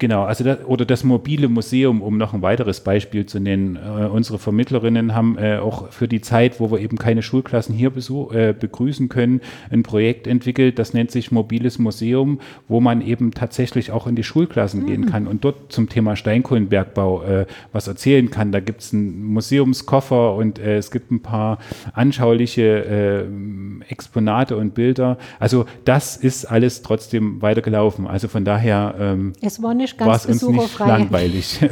Genau, 0.01 0.24
also 0.24 0.44
das, 0.44 0.64
oder 0.64 0.86
das 0.86 1.05
mobile 1.05 1.46
Museum, 1.48 2.01
um 2.01 2.16
noch 2.16 2.32
ein 2.32 2.40
weiteres 2.40 2.80
Beispiel 2.80 3.26
zu 3.26 3.38
nennen. 3.38 3.76
Äh, 3.76 4.07
unsere 4.07 4.38
Vermittlerinnen 4.38 5.14
haben 5.14 5.36
äh, 5.36 5.59
auch 5.59 5.92
für 5.92 6.09
die 6.09 6.22
Zeit, 6.22 6.59
wo 6.59 6.70
wir 6.72 6.78
eben 6.78 6.96
keine 6.96 7.22
Schulklassen 7.22 7.74
hier 7.74 7.90
besuch, 7.90 8.32
äh, 8.32 8.55
begrüßen 8.59 9.11
können, 9.11 9.42
ein 9.70 9.82
Projekt 9.82 10.26
entwickelt, 10.26 10.78
das 10.78 10.94
nennt 10.94 11.11
sich 11.11 11.30
Mobiles 11.32 11.78
Museum, 11.78 12.40
wo 12.66 12.80
man 12.80 13.03
eben 13.03 13.32
tatsächlich 13.32 13.92
auch 13.92 14.07
in 14.07 14.16
die 14.16 14.22
Schulklassen 14.22 14.84
mhm. 14.84 14.86
gehen 14.86 15.07
kann 15.07 15.26
und 15.26 15.44
dort 15.44 15.70
zum 15.70 15.90
Thema 15.90 16.16
Steinkohlenbergbau 16.16 17.22
äh, 17.22 17.46
was 17.72 17.86
erzählen 17.86 18.30
kann. 18.30 18.53
Da 18.53 18.61
gibt 18.61 18.80
es 18.80 18.94
einen 18.94 19.22
Museumskoffer 19.22 20.34
und 20.34 20.59
äh, 20.59 20.78
es 20.78 20.90
gibt 20.90 21.11
ein 21.11 21.20
paar 21.20 21.59
anschauliche 21.92 22.62
äh, 22.62 23.90
Exponate 23.90 24.57
und 24.57 24.72
Bilder. 24.72 25.18
Also 25.38 25.66
das 25.84 26.16
ist 26.16 26.46
alles 26.46 26.80
trotzdem 26.80 27.42
weitergelaufen. 27.42 28.07
Also 28.07 28.28
von 28.28 28.46
daher 28.46 28.94
ähm, 28.98 29.34
es 29.42 29.62
war 29.62 29.74
nicht 29.74 29.89
nicht 29.91 29.99
ganz 29.99 30.26
besucherfrei. 30.26 30.84
Nicht 30.84 30.99
langweilig. 30.99 31.61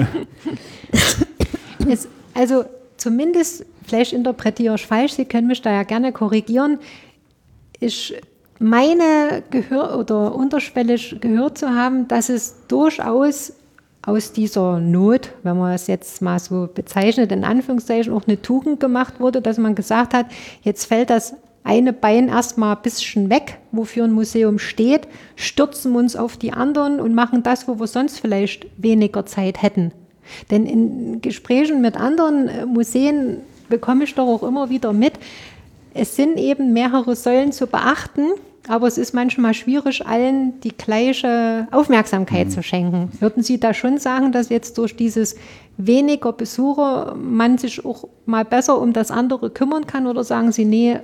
es, 1.89 2.09
also 2.35 2.65
zumindest, 2.97 3.65
vielleicht 3.87 4.13
interpretiere 4.13 4.75
ich 4.75 4.87
falsch, 4.87 5.13
Sie 5.13 5.25
können 5.25 5.47
mich 5.47 5.63
da 5.63 5.73
ja 5.73 5.83
gerne 5.83 6.13
korrigieren. 6.13 6.79
Ich 7.81 8.15
meine 8.59 9.43
gehör 9.51 9.99
oder 9.99 10.35
unterschwellig 10.35 11.17
gehört 11.21 11.59
zu 11.59 11.71
haben, 11.71 12.09
dass 12.09 12.29
es 12.29 12.67
durchaus 12.67 13.53
aus 14.03 14.33
dieser 14.33 14.81
Not, 14.81 15.31
wenn 15.43 15.59
man 15.59 15.75
es 15.75 15.87
jetzt 15.87 16.23
mal 16.23 16.39
so 16.39 16.69
bezeichnet, 16.73 17.31
in 17.31 17.45
Anführungszeichen 17.45 18.13
auch 18.13 18.27
eine 18.27 18.41
Tugend 18.41 18.81
gemacht 18.81 19.21
wurde, 19.21 19.43
dass 19.43 19.59
man 19.59 19.75
gesagt 19.75 20.15
hat, 20.15 20.27
jetzt 20.63 20.87
fällt 20.87 21.11
das 21.11 21.35
eine 21.69 21.93
Bein 21.93 22.29
erstmal 22.29 22.77
ein 22.77 22.83
bisschen 22.83 23.29
weg, 23.29 23.59
wofür 23.73 24.05
ein 24.05 24.13
Museum 24.13 24.59
steht, 24.59 25.07
stürzen 25.37 25.95
uns 25.95 26.17
auf 26.17 26.39
die 26.39 26.53
anderen 26.55 26.99
und 26.99 27.15
machen 27.15 27.43
das, 27.43 27.69
wo 27.69 27.79
wir 27.79 27.87
sonst 27.87 28.21
vielleicht 28.21 28.67
weniger 28.79 29.27
Zeit 29.27 29.61
hätten. 29.61 29.93
Denn 30.51 30.65
in 30.65 31.21
Gesprächen 31.21 31.83
mit 31.83 31.97
anderen 31.97 32.49
äh, 32.49 32.65
Museen 32.67 33.43
bekomme 33.69 34.05
ich 34.05 34.15
doch 34.15 34.27
auch 34.27 34.43
immer 34.43 34.71
wieder 34.71 34.95
mit, 34.95 35.13
es 35.93 36.17
sind 36.17 36.39
eben 36.39 36.73
mehrere 36.73 37.15
Säulen 37.15 37.53
zu 37.53 37.67
beachten. 37.67 38.27
aber 38.67 38.87
es 38.87 38.99
ist 38.99 39.15
manchmal 39.15 39.55
schwierig, 39.55 40.07
allen 40.07 40.61
die 40.61 40.77
gleiche 40.77 41.69
Aufmerksamkeit 41.71 42.47
mhm. 42.47 42.51
zu 42.51 42.63
schenken. 42.63 43.11
Würden 43.21 43.43
Sie 43.43 43.61
da 43.61 43.75
schon 43.75 43.99
sagen, 43.99 44.33
dass 44.33 44.49
jetzt 44.49 44.79
durch 44.79 44.97
dieses 44.97 45.37
weniger 45.77 46.33
Besucher 46.33 47.15
man 47.15 47.57
sich 47.59 47.85
auch 47.85 48.09
mal 48.27 48.45
besser 48.45 48.81
um 48.81 48.93
das 48.93 49.11
andere 49.11 49.51
kümmern 49.51 49.87
kann 49.87 50.07
oder 50.07 50.25
sagen 50.25 50.53
Sie, 50.53 50.65
nee, 50.65 50.99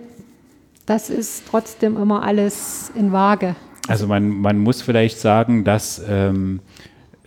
das 0.87 1.11
ist 1.11 1.45
trotzdem 1.49 1.97
immer 1.97 2.23
alles 2.23 2.93
in 2.95 3.13
Waage? 3.13 3.57
Also 3.89 4.07
man, 4.07 4.29
man 4.29 4.59
muss 4.59 4.83
vielleicht 4.83 5.19
sagen, 5.19 5.65
dass 5.65 6.03
ähm, 6.09 6.61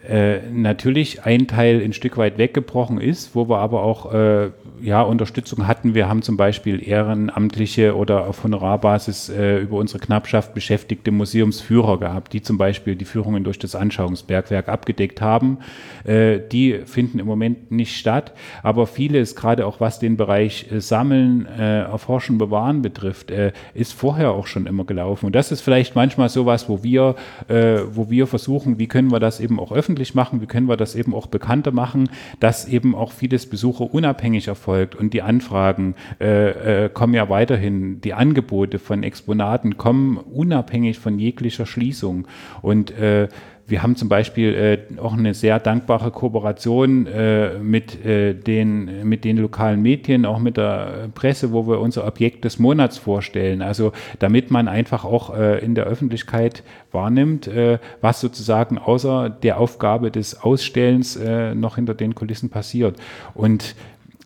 äh, 0.08 0.40
natürlich 0.52 1.24
ein 1.24 1.48
Teil 1.48 1.82
ein 1.84 1.94
Stück 1.94 2.18
weit 2.18 2.38
weggebrochen 2.38 3.00
ist, 3.00 3.36
wo 3.36 3.50
wir 3.50 3.60
aber 3.60 3.84
auch 3.84 4.14
äh, 4.14 4.52
ja, 4.82 5.02
Unterstützung 5.02 5.68
hatten. 5.68 5.96
Wir 5.96 6.08
haben 6.08 6.22
zum 6.22 6.38
Beispiel 6.38 6.88
ehrenamtliche 6.88 7.96
oder 7.96 8.28
auf 8.28 8.44
Honorarbasis 8.44 9.30
äh, 9.30 9.60
über 9.60 9.78
unsere 9.78 10.00
Knappschaft 10.00 10.54
beschäftigte 10.54 11.12
Museumsführer 11.12 12.00
gehabt, 12.00 12.34
die 12.34 12.42
zum 12.42 12.58
Beispiel 12.58 12.96
die 12.96 13.06
Führungen 13.06 13.44
durch 13.44 13.60
das 13.60 13.76
Anschauungsbergwerk 13.76 14.70
abgedeckt 14.70 15.22
haben. 15.22 15.60
Äh, 16.04 16.40
die 16.52 16.80
finden 16.86 17.20
im 17.20 17.26
Moment 17.26 17.72
nicht 17.72 17.98
statt, 17.98 18.34
aber 18.64 18.88
vieles, 18.88 19.36
gerade 19.36 19.66
auch 19.66 19.80
was 19.80 20.00
den 20.00 20.18
Bereich 20.18 20.72
äh, 20.72 20.80
Sammeln, 20.80 21.48
äh, 21.48 21.82
Erforschen, 21.82 22.38
Bewahren 22.38 22.82
betrifft, 22.82 23.32
äh, 23.32 23.54
ist 23.74 23.94
vorher 23.94 24.32
auch 24.32 24.48
schon 24.48 24.68
immer 24.68 24.86
gelaufen. 24.86 25.26
Und 25.26 25.36
das 25.36 25.52
ist 25.52 25.62
vielleicht 25.62 25.96
manchmal 25.96 26.30
sowas, 26.30 26.70
wo 26.70 26.84
wir, 26.84 27.16
äh, 27.48 27.80
wo 27.92 28.10
wir 28.10 28.28
versuchen, 28.28 28.78
wie 28.80 28.88
können 28.88 29.12
wir 29.12 29.20
das 29.20 29.40
eben 29.40 29.60
auch 29.60 29.72
öffentlich 29.72 30.14
machen, 30.14 30.42
wie 30.42 30.46
können 30.46 30.68
wir 30.68 30.78
das 30.78 30.96
eben 30.96 31.16
auch 31.16 31.28
bekannter 31.28 31.72
machen, 31.72 32.10
dass 32.40 32.68
eben 32.68 32.94
auch 32.94 33.12
vieles 33.12 33.50
Besucher 33.50 33.94
unabhängig 33.94 34.48
erfolgt 34.48 34.67
erfolgt 34.68 34.96
und 34.96 35.14
die 35.14 35.22
Anfragen 35.22 35.96
äh, 36.20 36.86
äh, 36.86 36.90
kommen 36.90 37.14
ja 37.14 37.30
weiterhin, 37.30 38.02
die 38.02 38.14
Angebote 38.14 38.80
von 38.80 39.04
Exponaten 39.04 39.78
kommen 39.78 40.18
unabhängig 40.18 41.00
von 41.00 41.20
jeglicher 41.20 41.66
Schließung 41.66 42.28
und 42.62 42.92
äh, 42.92 43.30
wir 43.70 43.84
haben 43.84 43.98
zum 43.98 44.08
Beispiel 44.08 44.54
äh, 44.56 45.00
auch 45.02 45.12
eine 45.12 45.34
sehr 45.34 45.60
dankbare 45.60 46.10
Kooperation 46.12 47.06
äh, 47.06 47.60
mit, 47.60 48.06
äh, 48.06 48.34
den, 48.34 49.06
mit 49.08 49.26
den 49.26 49.36
lokalen 49.36 49.82
Medien, 49.82 50.26
auch 50.26 50.40
mit 50.40 50.56
der 50.56 51.10
Presse, 51.14 51.52
wo 51.52 51.68
wir 51.68 51.82
unser 51.82 52.08
Objekt 52.08 52.46
des 52.46 52.60
Monats 52.60 52.98
vorstellen. 52.98 53.62
Also 53.62 53.92
damit 54.20 54.52
man 54.52 54.70
einfach 54.70 55.04
auch 55.04 55.38
äh, 55.38 55.60
in 55.60 55.76
der 55.76 55.84
Öffentlichkeit 55.84 56.64
wahrnimmt, 56.94 57.48
äh, 57.48 57.80
was 58.00 58.22
sozusagen 58.22 58.78
außer 58.78 59.30
der 59.30 59.60
Aufgabe 59.60 60.12
des 60.12 60.42
Ausstellens 60.42 61.20
noch 61.56 61.76
hinter 61.76 61.94
den 61.94 62.16
Kulissen 62.16 62.50
passiert. 62.50 62.96
Und 63.34 63.76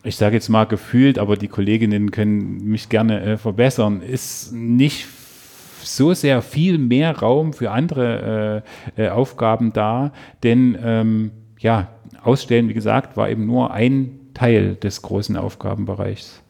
ich 0.04 0.16
sage 0.16 0.34
jetzt 0.34 0.48
mal 0.48 0.64
gefühlt, 0.64 1.18
aber 1.18 1.36
die 1.36 1.48
Kolleginnen 1.48 2.10
können 2.10 2.64
mich 2.64 2.88
gerne 2.88 3.22
äh, 3.22 3.36
verbessern, 3.36 4.02
ist 4.02 4.52
nicht 4.52 5.06
so 5.82 6.14
sehr 6.14 6.42
viel 6.42 6.78
mehr 6.78 7.18
Raum 7.18 7.52
für 7.52 7.70
andere 7.70 8.62
äh, 8.96 9.04
äh, 9.04 9.08
Aufgaben 9.10 9.72
da, 9.72 10.12
denn 10.42 10.78
ähm, 10.82 11.30
ja, 11.58 11.88
Ausstellen, 12.22 12.68
wie 12.68 12.74
gesagt, 12.74 13.16
war 13.16 13.28
eben 13.30 13.46
nur 13.46 13.72
ein 13.72 14.20
Teil 14.34 14.76
des 14.76 15.02
großen 15.02 15.36
Aufgabenbereichs. 15.36 16.40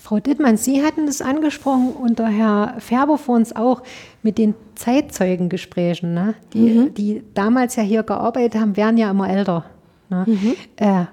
Frau 0.00 0.20
Dittmann, 0.20 0.56
Sie 0.56 0.82
hatten 0.82 1.04
das 1.04 1.20
angesprochen 1.20 1.92
und 1.92 2.18
der 2.18 2.28
Herr 2.28 2.74
Färber 2.78 3.18
vor 3.18 3.36
uns 3.36 3.54
auch 3.54 3.82
mit 4.22 4.38
den 4.38 4.54
Zeitzeugengesprächen, 4.74 6.14
ne? 6.14 6.34
die, 6.54 6.58
mhm. 6.58 6.94
die 6.94 7.22
damals 7.34 7.76
ja 7.76 7.82
hier 7.82 8.02
gearbeitet 8.02 8.58
haben, 8.58 8.76
werden 8.78 8.96
ja 8.96 9.10
immer 9.10 9.28
älter. 9.28 9.66
Ne? 10.08 10.24
Mhm. 10.26 10.54
Äh, 10.76 11.04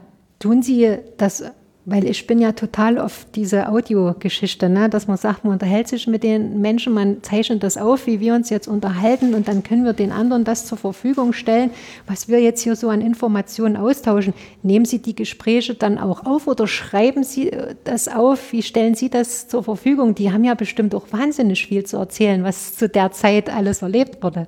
Tun 0.46 0.62
Sie 0.62 1.00
das, 1.18 1.44
weil 1.86 2.08
ich 2.08 2.28
bin 2.28 2.38
ja 2.38 2.52
total 2.52 3.00
auf 3.00 3.26
diese 3.34 3.68
Audiogeschichte, 3.68 4.70
ne, 4.70 4.90
dass 4.90 5.08
man 5.08 5.18
sagt, 5.18 5.44
man 5.44 5.54
unterhält 5.54 5.88
sich 5.88 6.06
mit 6.06 6.22
den 6.22 6.62
Menschen, 6.62 6.94
man 6.94 7.24
zeichnet 7.24 7.64
das 7.64 7.80
auf, 7.80 8.06
wie 8.06 8.20
wir 8.20 8.36
uns 8.36 8.52
jetzt 8.52 8.68
unterhalten 8.68 9.34
und 9.34 9.48
dann 9.48 9.64
können 9.64 9.86
wir 9.86 9.94
den 9.94 10.12
anderen 10.12 10.44
das 10.44 10.68
zur 10.68 10.78
Verfügung 10.78 11.34
stellen, 11.34 11.72
was 12.06 12.28
wir 12.28 12.42
jetzt 12.42 12.62
hier 12.62 12.76
so 12.76 12.90
an 12.90 13.02
Informationen 13.02 13.76
austauschen. 13.76 14.36
Nehmen 14.62 14.86
Sie 14.86 15.02
die 15.02 15.16
Gespräche 15.16 15.74
dann 15.74 15.98
auch 15.98 16.28
auf 16.28 16.46
oder 16.46 16.68
schreiben 16.68 17.24
Sie 17.24 17.52
äh, 17.52 17.74
das 17.84 18.08
auf? 18.08 18.52
Wie 18.52 18.62
stellen 18.62 18.94
Sie 18.94 19.10
das 19.10 19.48
zur 19.48 19.64
Verfügung? 19.64 20.14
Die 20.14 20.32
haben 20.32 20.44
ja 20.44 20.54
bestimmt 20.54 20.94
auch 20.94 21.08
wahnsinnig 21.10 21.66
viel 21.66 21.86
zu 21.86 21.98
erzählen, 21.98 22.44
was 22.44 22.76
zu 22.76 22.88
der 22.88 23.14
Zeit 23.14 23.50
alles 23.50 23.82
erlebt 23.82 24.22
wurde. 24.22 24.46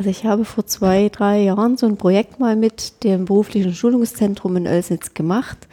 Also 0.00 0.08
ich 0.08 0.24
habe 0.24 0.46
vor 0.46 0.64
zwei, 0.64 1.10
drei 1.10 1.42
Jahren 1.42 1.76
so 1.76 1.84
ein 1.84 1.98
Projekt 1.98 2.40
mal 2.40 2.56
mit 2.56 3.04
dem 3.04 3.26
beruflichen 3.26 3.74
Schulungszentrum 3.74 4.56
in 4.56 4.66
Oelsnitz 4.66 5.12
gemacht. 5.12 5.68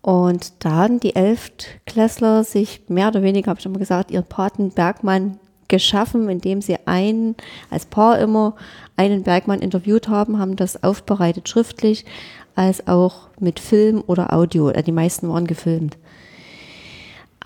Und 0.00 0.64
da 0.64 0.70
haben 0.70 1.00
die 1.00 1.14
Elftklässler 1.14 2.44
sich 2.44 2.80
mehr 2.88 3.08
oder 3.08 3.22
weniger, 3.22 3.50
habe 3.50 3.60
ich 3.60 3.66
immer 3.66 3.78
gesagt, 3.78 4.10
ihren 4.10 4.24
Paten 4.24 4.70
Bergmann 4.70 5.38
geschaffen, 5.68 6.30
indem 6.30 6.62
sie 6.62 6.78
einen, 6.86 7.36
als 7.68 7.84
Paar 7.84 8.18
immer, 8.20 8.56
einen 8.96 9.22
Bergmann 9.22 9.60
interviewt 9.60 10.08
haben, 10.08 10.38
haben 10.38 10.56
das 10.56 10.82
aufbereitet 10.82 11.46
schriftlich, 11.46 12.06
als 12.54 12.88
auch 12.88 13.28
mit 13.38 13.60
Film 13.60 14.02
oder 14.06 14.32
Audio. 14.32 14.70
Die 14.70 14.92
meisten 14.92 15.28
waren 15.28 15.46
gefilmt. 15.46 15.98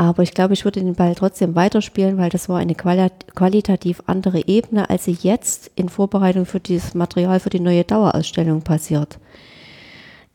Aber 0.00 0.22
ich 0.22 0.32
glaube, 0.32 0.54
ich 0.54 0.64
würde 0.64 0.80
den 0.80 0.94
Ball 0.94 1.14
trotzdem 1.14 1.54
weiterspielen, 1.54 2.16
weil 2.16 2.30
das 2.30 2.48
war 2.48 2.58
eine 2.58 2.74
qualitativ 2.74 4.02
andere 4.06 4.48
Ebene, 4.48 4.88
als 4.88 5.04
sie 5.04 5.18
jetzt 5.20 5.70
in 5.74 5.90
Vorbereitung 5.90 6.46
für 6.46 6.58
dieses 6.58 6.94
Material 6.94 7.38
für 7.38 7.50
die 7.50 7.60
neue 7.60 7.84
Dauerausstellung 7.84 8.62
passiert. 8.62 9.18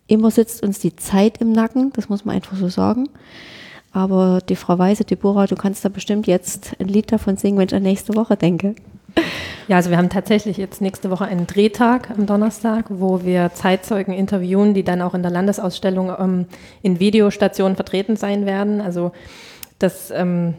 Immer 0.06 0.30
sitzt 0.30 0.62
uns 0.62 0.78
die 0.78 0.96
Zeit 0.96 1.40
im 1.40 1.52
Nacken, 1.52 1.92
das 1.96 2.10
muss 2.10 2.26
man 2.26 2.36
einfach 2.36 2.56
so 2.56 2.70
sagen. 2.70 3.10
Aber 3.92 4.40
die 4.48 4.56
Frau 4.56 4.78
Weise, 4.78 5.04
Deborah, 5.04 5.48
du 5.48 5.56
kannst 5.56 5.84
da 5.84 5.90
bestimmt 5.90 6.28
jetzt 6.28 6.76
ein 6.80 6.88
Lied 6.88 7.12
davon 7.12 7.36
singen, 7.36 7.58
wenn 7.58 7.66
ich 7.66 7.74
an 7.74 7.82
nächste 7.82 8.14
Woche 8.14 8.38
denke. 8.38 8.76
Ja, 9.68 9.78
also 9.78 9.90
wir 9.90 9.98
haben 9.98 10.10
tatsächlich 10.10 10.58
jetzt 10.58 10.80
nächste 10.80 11.10
Woche 11.10 11.26
einen 11.26 11.48
Drehtag 11.48 12.12
am 12.12 12.28
Donnerstag, 12.28 12.86
wo 12.90 13.24
wir 13.24 13.52
Zeitzeugen 13.56 14.14
interviewen, 14.14 14.76
die 14.76 14.84
dann 14.84 15.02
auch 15.02 15.16
in 15.16 15.24
der 15.24 15.32
Landesausstellung 15.32 16.14
ähm, 16.20 16.46
in 16.84 17.00
Videostationen 17.00 17.76
vertreten 17.76 18.16
sein 18.16 18.46
werden. 18.46 18.80
Also 18.80 19.12
das, 19.80 20.12
ähm, 20.12 20.56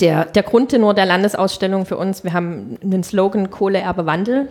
der, 0.00 0.26
der 0.26 0.42
Grundtenor 0.42 0.94
der 0.94 1.06
Landesausstellung 1.06 1.86
für 1.86 1.96
uns, 1.96 2.24
wir 2.24 2.32
haben 2.32 2.78
einen 2.82 3.02
Slogan 3.02 3.50
Kohle, 3.50 3.78
Erbe, 3.78 4.06
Wandel 4.06 4.48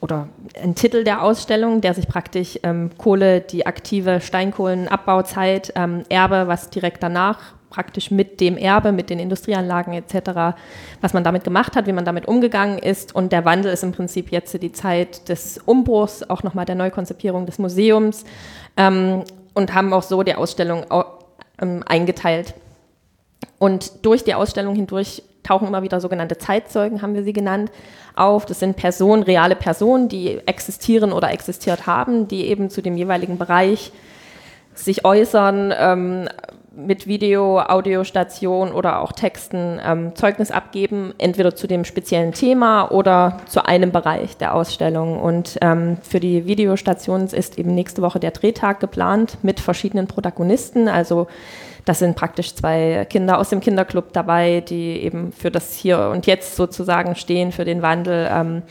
oder 0.00 0.28
einen 0.60 0.74
Titel 0.74 1.04
der 1.04 1.22
Ausstellung, 1.22 1.80
der 1.80 1.94
sich 1.94 2.08
praktisch 2.08 2.58
ähm, 2.62 2.90
Kohle, 2.98 3.40
die 3.40 3.66
aktive 3.66 4.20
Steinkohlenabbauzeit, 4.20 5.72
ähm, 5.74 6.02
Erbe, 6.08 6.46
was 6.46 6.70
direkt 6.70 7.02
danach 7.02 7.54
praktisch 7.70 8.10
mit 8.10 8.40
dem 8.40 8.56
Erbe, 8.56 8.92
mit 8.92 9.10
den 9.10 9.18
Industrieanlagen 9.18 9.92
etc., 9.92 10.56
was 11.00 11.12
man 11.12 11.24
damit 11.24 11.44
gemacht 11.44 11.76
hat, 11.76 11.86
wie 11.86 11.92
man 11.92 12.04
damit 12.04 12.26
umgegangen 12.26 12.78
ist. 12.78 13.14
Und 13.14 13.32
der 13.32 13.44
Wandel 13.44 13.72
ist 13.72 13.82
im 13.82 13.92
Prinzip 13.92 14.30
jetzt 14.30 14.60
die 14.62 14.72
Zeit 14.72 15.28
des 15.28 15.58
Umbruchs, 15.58 16.22
auch 16.22 16.42
nochmal 16.42 16.64
der 16.64 16.74
Neukonzipierung 16.74 17.44
des 17.46 17.58
Museums 17.58 18.24
ähm, 18.76 19.24
und 19.54 19.74
haben 19.74 19.92
auch 19.92 20.02
so 20.02 20.22
die 20.22 20.34
Ausstellung 20.34 20.84
ähm, 21.60 21.82
eingeteilt. 21.86 22.54
Und 23.58 24.04
durch 24.04 24.24
die 24.24 24.34
Ausstellung 24.34 24.74
hindurch 24.74 25.22
tauchen 25.42 25.68
immer 25.68 25.82
wieder 25.82 26.00
sogenannte 26.00 26.38
Zeitzeugen, 26.38 27.02
haben 27.02 27.14
wir 27.14 27.22
sie 27.22 27.32
genannt, 27.32 27.70
auf. 28.14 28.46
Das 28.46 28.60
sind 28.60 28.76
Personen, 28.76 29.22
reale 29.22 29.56
Personen, 29.56 30.08
die 30.08 30.40
existieren 30.46 31.12
oder 31.12 31.30
existiert 31.30 31.86
haben, 31.86 32.28
die 32.28 32.46
eben 32.46 32.70
zu 32.70 32.82
dem 32.82 32.96
jeweiligen 32.96 33.38
Bereich 33.38 33.92
sich 34.74 35.04
äußern, 35.04 35.72
ähm, 35.78 36.28
mit 36.76 37.06
Video, 37.06 37.58
Audiostation 37.58 38.70
oder 38.72 39.00
auch 39.00 39.12
Texten 39.12 39.80
ähm, 39.82 40.14
Zeugnis 40.14 40.50
abgeben, 40.50 41.14
entweder 41.16 41.54
zu 41.56 41.66
dem 41.66 41.84
speziellen 41.84 42.32
Thema 42.32 42.90
oder 42.90 43.38
zu 43.46 43.64
einem 43.64 43.92
Bereich 43.92 44.36
der 44.36 44.54
Ausstellung. 44.54 45.18
Und 45.18 45.56
ähm, 45.62 45.96
für 46.02 46.20
die 46.20 46.44
Videostationen 46.44 47.28
ist 47.28 47.58
eben 47.58 47.74
nächste 47.74 48.02
Woche 48.02 48.20
der 48.20 48.32
Drehtag 48.32 48.80
geplant 48.80 49.38
mit 49.42 49.58
verschiedenen 49.58 50.06
Protagonisten, 50.06 50.86
also 50.88 51.28
das 51.86 52.00
sind 52.00 52.16
praktisch 52.16 52.54
zwei 52.54 53.06
Kinder 53.08 53.38
aus 53.38 53.48
dem 53.48 53.60
Kinderclub 53.60 54.12
dabei, 54.12 54.60
die 54.60 55.02
eben 55.02 55.32
für 55.32 55.52
das 55.52 55.72
Hier 55.72 56.10
und 56.12 56.26
Jetzt 56.26 56.56
sozusagen 56.56 57.14
stehen, 57.14 57.52
für 57.52 57.64
den 57.64 57.80
Wandel. 57.80 58.28
Ähm, 58.30 58.62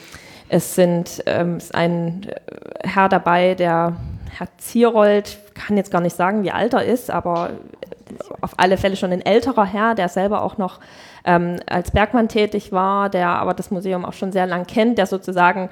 es 0.50 0.76
sind 0.76 1.24
ähm, 1.26 1.58
ist 1.58 1.74
ein 1.74 2.28
äh, 2.28 2.88
Herr 2.88 3.10
dabei, 3.10 3.56
der 3.56 3.96
Herr 4.38 4.50
Zierold, 4.58 5.38
kann 5.54 5.78
jetzt 5.78 5.92
gar 5.92 6.02
nicht 6.02 6.16
sagen, 6.16 6.44
wie 6.44 6.52
alt 6.52 6.74
er 6.74 6.84
ist, 6.84 7.10
aber 7.10 7.52
auf 8.42 8.52
alle 8.58 8.78
Fälle 8.78 8.98
schon 8.98 9.14
ein 9.14 9.26
älterer 9.26 9.66
Herr, 9.66 9.96
der 9.96 10.10
selber 10.10 10.44
auch 10.44 10.58
noch 10.58 10.82
ähm, 11.24 11.56
als 11.68 11.92
Bergmann 11.92 12.28
tätig 12.28 12.74
war, 12.74 13.10
der 13.10 13.30
aber 13.30 13.54
das 13.54 13.72
Museum 13.72 14.04
auch 14.04 14.14
schon 14.14 14.34
sehr 14.34 14.46
lang 14.46 14.68
kennt, 14.68 14.98
der 14.98 15.06
sozusagen 15.06 15.70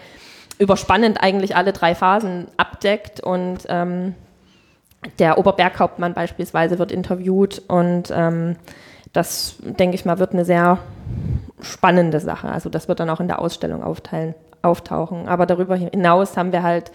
überspannend 0.60 1.22
eigentlich 1.22 1.58
alle 1.58 1.74
drei 1.74 1.94
Phasen 1.94 2.48
abdeckt 2.56 3.20
und 3.20 3.60
ähm, 3.68 4.16
der 5.20 5.38
Oberberghauptmann 5.38 6.14
beispielsweise 6.14 6.80
wird 6.80 6.92
interviewt 6.92 7.62
und 7.68 8.12
ähm, 8.16 8.56
das, 9.12 9.58
denke 9.62 9.96
ich 9.96 10.06
mal, 10.06 10.20
wird 10.20 10.34
eine 10.34 10.46
sehr 10.46 10.80
spannende 11.62 12.20
Sache. 12.20 12.50
Also 12.50 12.70
das 12.70 12.88
wird 12.88 13.00
dann 13.00 13.10
auch 13.10 13.20
in 13.20 13.28
der 13.28 13.40
Ausstellung 13.40 13.84
aufteilen, 13.84 14.34
auftauchen. 14.62 15.28
Aber 15.28 15.46
darüber 15.46 15.76
hinaus 15.76 16.36
haben 16.36 16.52
wir 16.52 16.64
halt 16.64 16.92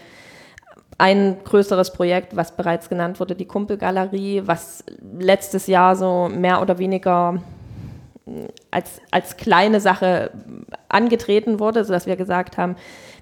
ein 0.97 1.37
größeres 1.45 1.93
Projekt, 1.93 2.35
was 2.35 2.51
bereits 2.51 2.89
genannt 2.89 3.19
wurde, 3.21 3.35
die 3.35 3.45
Kumpelgalerie, 3.45 4.43
was 4.45 4.83
letztes 5.17 5.67
Jahr 5.67 5.95
so 5.95 6.29
mehr 6.29 6.61
oder 6.61 6.77
weniger 6.77 7.41
als, 8.69 9.01
als 9.09 9.37
kleine 9.37 9.79
Sache 9.79 10.31
angetreten 10.89 11.59
wurde, 11.59 11.83
sodass 11.85 12.05
wir 12.05 12.15
gesagt 12.15 12.57
haben, 12.57 12.75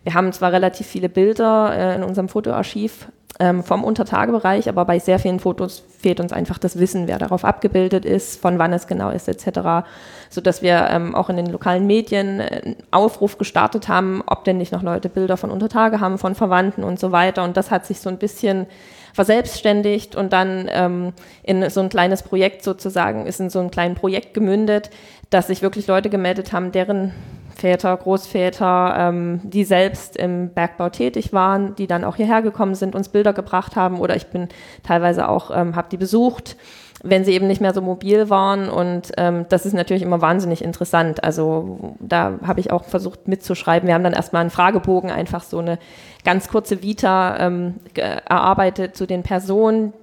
wir 0.07 0.13
haben 0.13 0.31
zwar 0.31 0.53
relativ 0.53 0.87
viele 0.87 1.09
Bilder 1.09 1.73
äh, 1.75 1.95
in 1.97 2.03
unserem 2.03 2.29
Fotoarchiv 2.29 3.09
ähm, 3.41 3.61
vom 3.61 3.83
Untertagebereich, 3.83 4.69
aber 4.69 4.85
bei 4.85 4.99
sehr 4.99 5.19
vielen 5.19 5.41
Fotos 5.41 5.83
fehlt 5.99 6.21
uns 6.21 6.31
einfach 6.31 6.57
das 6.57 6.79
Wissen, 6.79 7.09
wer 7.09 7.19
darauf 7.19 7.43
abgebildet 7.43 8.05
ist, 8.05 8.39
von 8.41 8.57
wann 8.57 8.71
es 8.71 8.87
genau 8.87 9.09
ist, 9.09 9.27
etc., 9.27 9.85
sodass 10.29 10.61
wir 10.61 10.87
ähm, 10.91 11.13
auch 11.13 11.29
in 11.29 11.35
den 11.35 11.47
lokalen 11.47 11.85
Medien 11.87 12.39
einen 12.39 12.77
Aufruf 12.89 13.37
gestartet 13.37 13.89
haben, 13.89 14.23
ob 14.27 14.45
denn 14.45 14.57
nicht 14.57 14.71
noch 14.71 14.81
Leute 14.81 15.09
Bilder 15.09 15.35
von 15.35 15.51
Untertage 15.51 15.99
haben, 15.99 16.17
von 16.17 16.35
Verwandten 16.35 16.85
und 16.85 17.01
so 17.01 17.11
weiter. 17.11 17.43
Und 17.43 17.57
das 17.57 17.69
hat 17.69 17.85
sich 17.85 17.99
so 17.99 18.07
ein 18.07 18.17
bisschen 18.17 18.65
verselbstständigt 19.13 20.15
und 20.15 20.31
dann 20.31 20.69
ähm, 20.71 21.11
in 21.43 21.69
so 21.69 21.81
ein 21.81 21.89
kleines 21.89 22.23
Projekt 22.23 22.63
sozusagen, 22.63 23.25
ist 23.25 23.41
in 23.41 23.49
so 23.49 23.59
ein 23.59 23.71
kleines 23.71 23.99
Projekt 23.99 24.33
gemündet, 24.33 24.89
dass 25.31 25.47
sich 25.47 25.61
wirklich 25.61 25.85
Leute 25.87 26.09
gemeldet 26.09 26.53
haben, 26.53 26.71
deren 26.71 27.11
Väter, 27.57 27.95
Großväter, 27.97 28.95
ähm, 28.97 29.41
die 29.43 29.63
selbst 29.63 30.15
im 30.15 30.49
Bergbau 30.49 30.89
tätig 30.89 31.33
waren, 31.33 31.75
die 31.75 31.87
dann 31.87 32.03
auch 32.03 32.15
hierher 32.15 32.41
gekommen 32.41 32.75
sind, 32.75 32.95
uns 32.95 33.09
Bilder 33.09 33.33
gebracht 33.33 33.75
haben 33.75 33.99
oder 33.99 34.15
ich 34.15 34.27
bin 34.27 34.47
teilweise 34.83 35.27
auch, 35.27 35.49
ähm, 35.55 35.75
habe 35.75 35.89
die 35.89 35.97
besucht, 35.97 36.55
wenn 37.03 37.25
sie 37.25 37.33
eben 37.33 37.47
nicht 37.47 37.61
mehr 37.61 37.73
so 37.73 37.81
mobil 37.81 38.29
waren 38.29 38.69
und 38.69 39.11
ähm, 39.17 39.45
das 39.49 39.65
ist 39.65 39.73
natürlich 39.73 40.03
immer 40.03 40.21
wahnsinnig 40.21 40.63
interessant. 40.63 41.23
Also 41.23 41.95
da 41.99 42.39
habe 42.45 42.59
ich 42.59 42.71
auch 42.71 42.85
versucht 42.85 43.27
mitzuschreiben. 43.27 43.87
Wir 43.87 43.93
haben 43.93 44.03
dann 44.03 44.13
erstmal 44.13 44.41
einen 44.41 44.49
Fragebogen, 44.49 45.11
einfach 45.11 45.43
so 45.43 45.59
eine 45.59 45.79
ganz 46.23 46.47
kurze 46.47 46.81
Vita 46.81 47.37
ähm, 47.39 47.75
erarbeitet 47.95 48.95
zu 48.95 49.05
den 49.05 49.23
Personen, 49.23 49.93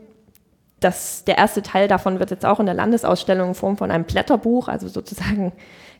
das, 0.84 1.24
der 1.24 1.38
erste 1.38 1.62
Teil 1.62 1.88
davon 1.88 2.20
wird 2.20 2.30
jetzt 2.30 2.44
auch 2.44 2.60
in 2.60 2.66
der 2.66 2.74
Landesausstellung 2.74 3.48
in 3.48 3.54
Form 3.54 3.76
von 3.76 3.90
einem 3.90 4.04
Blätterbuch, 4.04 4.68
also 4.68 4.86
sozusagen 4.88 5.52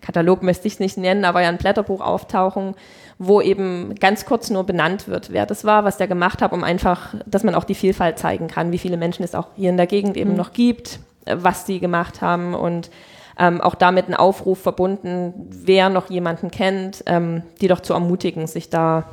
Katalog 0.05 0.43
möchte 0.43 0.67
ich 0.67 0.75
es 0.75 0.81
nicht 0.81 0.99
nennen, 0.99 1.25
aber 1.25 1.41
ja 1.41 1.49
ein 1.49 1.57
Blätterbuch 1.57 2.03
auftauchen, 2.03 2.75
wo 3.19 3.41
eben 3.41 3.95
ganz 3.95 4.27
kurz 4.27 4.51
nur 4.51 4.65
benannt 4.65 5.09
wird, 5.09 5.33
wer 5.33 5.47
das 5.47 5.65
war, 5.65 5.85
was 5.85 5.97
der 5.97 6.09
gemacht 6.09 6.43
hat, 6.43 6.53
um 6.53 6.63
einfach, 6.63 7.15
dass 7.25 7.43
man 7.43 7.55
auch 7.55 7.65
die 7.65 7.75
Vielfalt 7.75 8.19
zeigen 8.19 8.49
kann, 8.49 8.71
wie 8.71 8.79
viele 8.79 8.99
Menschen 8.99 9.25
es 9.25 9.35
auch 9.35 9.49
hier 9.57 9.71
in 9.71 9.79
der 9.79 9.87
Gegend 9.87 10.17
eben 10.17 10.33
mhm. 10.33 10.37
noch 10.37 10.53
gibt, 10.53 10.99
äh, 11.25 11.37
was 11.41 11.67
sie 11.67 11.81
gemacht 11.81 12.21
haben 12.21 12.55
und 12.55 12.91
ähm, 13.39 13.61
auch 13.61 13.75
damit 13.75 14.09
ein 14.09 14.15
Aufruf 14.15 14.61
verbunden, 14.61 15.33
wer 15.51 15.89
noch 15.89 16.11
jemanden 16.11 16.51
kennt, 16.51 17.03
ähm, 17.07 17.43
die 17.61 17.69
doch 17.69 17.81
zu 17.81 17.95
ermutigen, 17.95 18.47
sich 18.47 18.69
da 18.69 19.05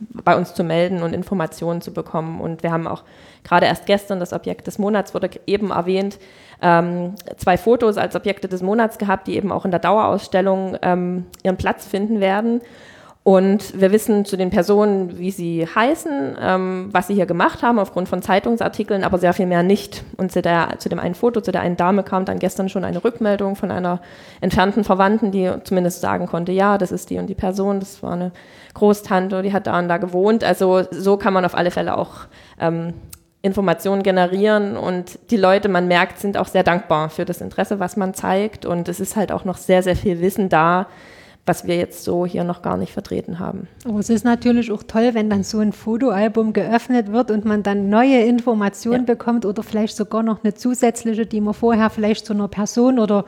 bei 0.00 0.36
uns 0.36 0.54
zu 0.54 0.64
melden 0.64 1.02
und 1.02 1.12
Informationen 1.12 1.80
zu 1.80 1.92
bekommen. 1.92 2.40
Und 2.40 2.62
wir 2.62 2.72
haben 2.72 2.86
auch 2.86 3.02
gerade 3.44 3.66
erst 3.66 3.86
gestern 3.86 4.18
das 4.18 4.32
Objekt 4.32 4.66
des 4.66 4.78
Monats 4.78 5.14
wurde 5.14 5.30
eben 5.46 5.70
erwähnt, 5.70 6.18
ähm, 6.62 7.14
zwei 7.36 7.56
Fotos 7.56 7.96
als 7.96 8.16
Objekte 8.16 8.48
des 8.48 8.62
Monats 8.62 8.98
gehabt, 8.98 9.26
die 9.26 9.36
eben 9.36 9.52
auch 9.52 9.64
in 9.64 9.70
der 9.70 9.80
Dauerausstellung 9.80 10.76
ähm, 10.82 11.26
ihren 11.42 11.56
Platz 11.56 11.86
finden 11.86 12.20
werden. 12.20 12.60
Und 13.28 13.78
wir 13.78 13.92
wissen 13.92 14.24
zu 14.24 14.38
den 14.38 14.48
Personen, 14.48 15.18
wie 15.18 15.30
sie 15.30 15.66
heißen, 15.66 16.38
ähm, 16.40 16.88
was 16.92 17.08
sie 17.08 17.14
hier 17.14 17.26
gemacht 17.26 17.62
haben, 17.62 17.78
aufgrund 17.78 18.08
von 18.08 18.22
Zeitungsartikeln, 18.22 19.04
aber 19.04 19.18
sehr 19.18 19.34
viel 19.34 19.44
mehr 19.44 19.62
nicht. 19.62 20.02
Und 20.16 20.32
zu, 20.32 20.40
der, 20.40 20.76
zu 20.78 20.88
dem 20.88 20.98
einen 20.98 21.14
Foto, 21.14 21.42
zu 21.42 21.52
der 21.52 21.60
einen 21.60 21.76
Dame 21.76 22.04
kam 22.04 22.24
dann 22.24 22.38
gestern 22.38 22.70
schon 22.70 22.84
eine 22.84 23.04
Rückmeldung 23.04 23.54
von 23.54 23.70
einer 23.70 24.00
entfernten 24.40 24.82
Verwandten, 24.82 25.30
die 25.30 25.52
zumindest 25.64 26.00
sagen 26.00 26.26
konnte, 26.26 26.52
ja, 26.52 26.78
das 26.78 26.90
ist 26.90 27.10
die 27.10 27.18
und 27.18 27.26
die 27.26 27.34
Person, 27.34 27.80
das 27.80 28.02
war 28.02 28.14
eine 28.14 28.32
Großtante, 28.72 29.42
die 29.42 29.52
hat 29.52 29.66
da 29.66 29.78
und 29.78 29.88
da 29.88 29.98
gewohnt. 29.98 30.42
Also 30.42 30.84
so 30.90 31.18
kann 31.18 31.34
man 31.34 31.44
auf 31.44 31.54
alle 31.54 31.70
Fälle 31.70 31.98
auch 31.98 32.20
ähm, 32.58 32.94
Informationen 33.40 34.02
generieren 34.02 34.76
und 34.76 35.18
die 35.30 35.36
Leute, 35.36 35.68
man 35.68 35.86
merkt, 35.86 36.18
sind 36.18 36.36
auch 36.36 36.48
sehr 36.48 36.64
dankbar 36.64 37.08
für 37.08 37.24
das 37.24 37.40
Interesse, 37.40 37.78
was 37.78 37.96
man 37.96 38.14
zeigt 38.14 38.66
und 38.66 38.88
es 38.88 38.98
ist 38.98 39.14
halt 39.14 39.30
auch 39.30 39.44
noch 39.44 39.56
sehr, 39.56 39.82
sehr 39.82 39.94
viel 39.94 40.20
Wissen 40.20 40.48
da, 40.48 40.88
was 41.46 41.66
wir 41.66 41.76
jetzt 41.76 42.04
so 42.04 42.26
hier 42.26 42.44
noch 42.44 42.62
gar 42.62 42.76
nicht 42.76 42.92
vertreten 42.92 43.38
haben. 43.38 43.68
Aber 43.84 44.00
es 44.00 44.10
ist 44.10 44.24
natürlich 44.24 44.70
auch 44.72 44.82
toll, 44.82 45.10
wenn 45.14 45.30
dann 45.30 45.44
so 45.44 45.60
ein 45.60 45.72
Fotoalbum 45.72 46.52
geöffnet 46.52 47.12
wird 47.12 47.30
und 47.30 47.44
man 47.44 47.62
dann 47.62 47.88
neue 47.88 48.22
Informationen 48.24 49.06
ja. 49.06 49.14
bekommt 49.14 49.46
oder 49.46 49.62
vielleicht 49.62 49.96
sogar 49.96 50.22
noch 50.22 50.42
eine 50.42 50.54
zusätzliche, 50.54 51.24
die 51.24 51.40
man 51.40 51.54
vorher 51.54 51.90
vielleicht 51.90 52.26
zu 52.26 52.34
einer 52.34 52.48
Person 52.48 52.98
oder 52.98 53.24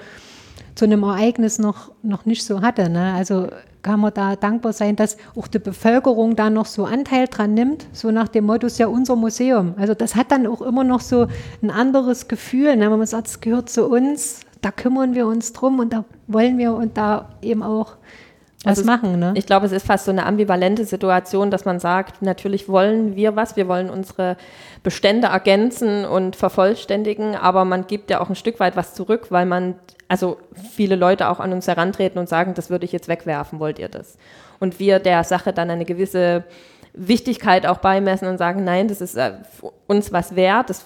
zu 0.74 0.84
einem 0.84 1.02
Ereignis 1.02 1.58
noch, 1.58 1.92
noch 2.02 2.26
nicht 2.26 2.44
so 2.44 2.62
hatte. 2.62 2.90
Ne? 2.90 3.14
Also 3.14 3.48
kann 3.82 4.00
man 4.00 4.12
da 4.14 4.36
dankbar 4.36 4.72
sein, 4.72 4.96
dass 4.96 5.16
auch 5.36 5.46
die 5.46 5.58
Bevölkerung 5.58 6.36
da 6.36 6.50
noch 6.50 6.66
so 6.66 6.84
Anteil 6.84 7.26
dran 7.28 7.54
nimmt, 7.54 7.86
so 7.92 8.10
nach 8.10 8.28
dem 8.28 8.44
Motto, 8.44 8.66
ist 8.66 8.78
ja 8.78 8.86
unser 8.86 9.16
Museum. 9.16 9.74
Also 9.76 9.94
das 9.94 10.16
hat 10.16 10.30
dann 10.30 10.46
auch 10.46 10.62
immer 10.62 10.84
noch 10.84 11.00
so 11.00 11.26
ein 11.62 11.70
anderes 11.70 12.28
Gefühl, 12.28 12.76
ne? 12.76 12.90
wenn 12.90 12.98
man 12.98 13.06
sagt, 13.06 13.28
es 13.28 13.40
gehört 13.40 13.70
zu 13.70 13.86
uns, 13.86 14.40
da 14.60 14.70
kümmern 14.70 15.14
wir 15.14 15.26
uns 15.26 15.52
drum 15.52 15.78
und 15.78 15.92
da 15.92 16.04
wollen 16.26 16.58
wir 16.58 16.74
und 16.74 16.96
da 16.96 17.30
eben 17.40 17.62
auch 17.62 17.96
was 18.64 18.78
also 18.78 18.90
machen. 18.90 19.18
Ne? 19.18 19.32
Ich 19.36 19.46
glaube, 19.46 19.66
es 19.66 19.72
ist 19.72 19.86
fast 19.86 20.04
so 20.04 20.10
eine 20.10 20.26
ambivalente 20.26 20.84
Situation, 20.84 21.50
dass 21.50 21.64
man 21.64 21.80
sagt, 21.80 22.20
natürlich 22.20 22.68
wollen 22.68 23.16
wir 23.16 23.34
was, 23.34 23.56
wir 23.56 23.68
wollen 23.68 23.88
unsere 23.88 24.36
Bestände 24.82 25.28
ergänzen 25.28 26.04
und 26.04 26.36
vervollständigen, 26.36 27.36
aber 27.36 27.64
man 27.64 27.86
gibt 27.86 28.10
ja 28.10 28.20
auch 28.20 28.28
ein 28.28 28.36
Stück 28.36 28.60
weit 28.60 28.76
was 28.76 28.94
zurück, 28.94 29.28
weil 29.30 29.46
man 29.46 29.76
also 30.08 30.38
viele 30.72 30.96
Leute 30.96 31.28
auch 31.28 31.40
an 31.40 31.52
uns 31.52 31.68
herantreten 31.68 32.18
und 32.18 32.28
sagen, 32.28 32.54
das 32.54 32.68
würde 32.68 32.84
ich 32.84 32.92
jetzt 32.92 33.08
wegwerfen, 33.08 33.60
wollt 33.60 33.78
ihr 33.78 33.88
das? 33.88 34.18
Und 34.58 34.78
wir 34.78 34.98
der 34.98 35.24
Sache 35.24 35.52
dann 35.52 35.70
eine 35.70 35.84
gewisse 35.84 36.44
Wichtigkeit 36.92 37.64
auch 37.64 37.78
beimessen 37.78 38.28
und 38.28 38.36
sagen, 38.36 38.64
nein, 38.64 38.88
das 38.88 39.00
ist 39.00 39.16
äh, 39.16 39.34
uns 39.86 40.12
was 40.12 40.36
wert, 40.36 40.68
das 40.68 40.84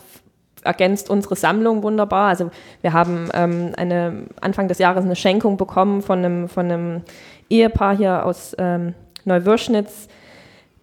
ergänzt 0.64 1.10
unsere 1.10 1.36
Sammlung 1.36 1.82
wunderbar. 1.82 2.28
Also 2.28 2.50
wir 2.80 2.92
haben 2.92 3.28
ähm, 3.34 3.72
eine, 3.76 4.24
Anfang 4.40 4.68
des 4.68 4.78
Jahres 4.78 5.04
eine 5.04 5.16
Schenkung 5.16 5.56
bekommen 5.56 6.02
von 6.02 6.18
einem, 6.18 6.48
von 6.48 6.70
einem 6.70 7.02
Ehepaar 7.48 7.96
hier 7.96 8.24
aus 8.24 8.56
ähm, 8.58 8.94
Neuwürschnitz. 9.24 10.08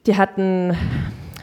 Die 0.05 0.17
hatten 0.17 0.75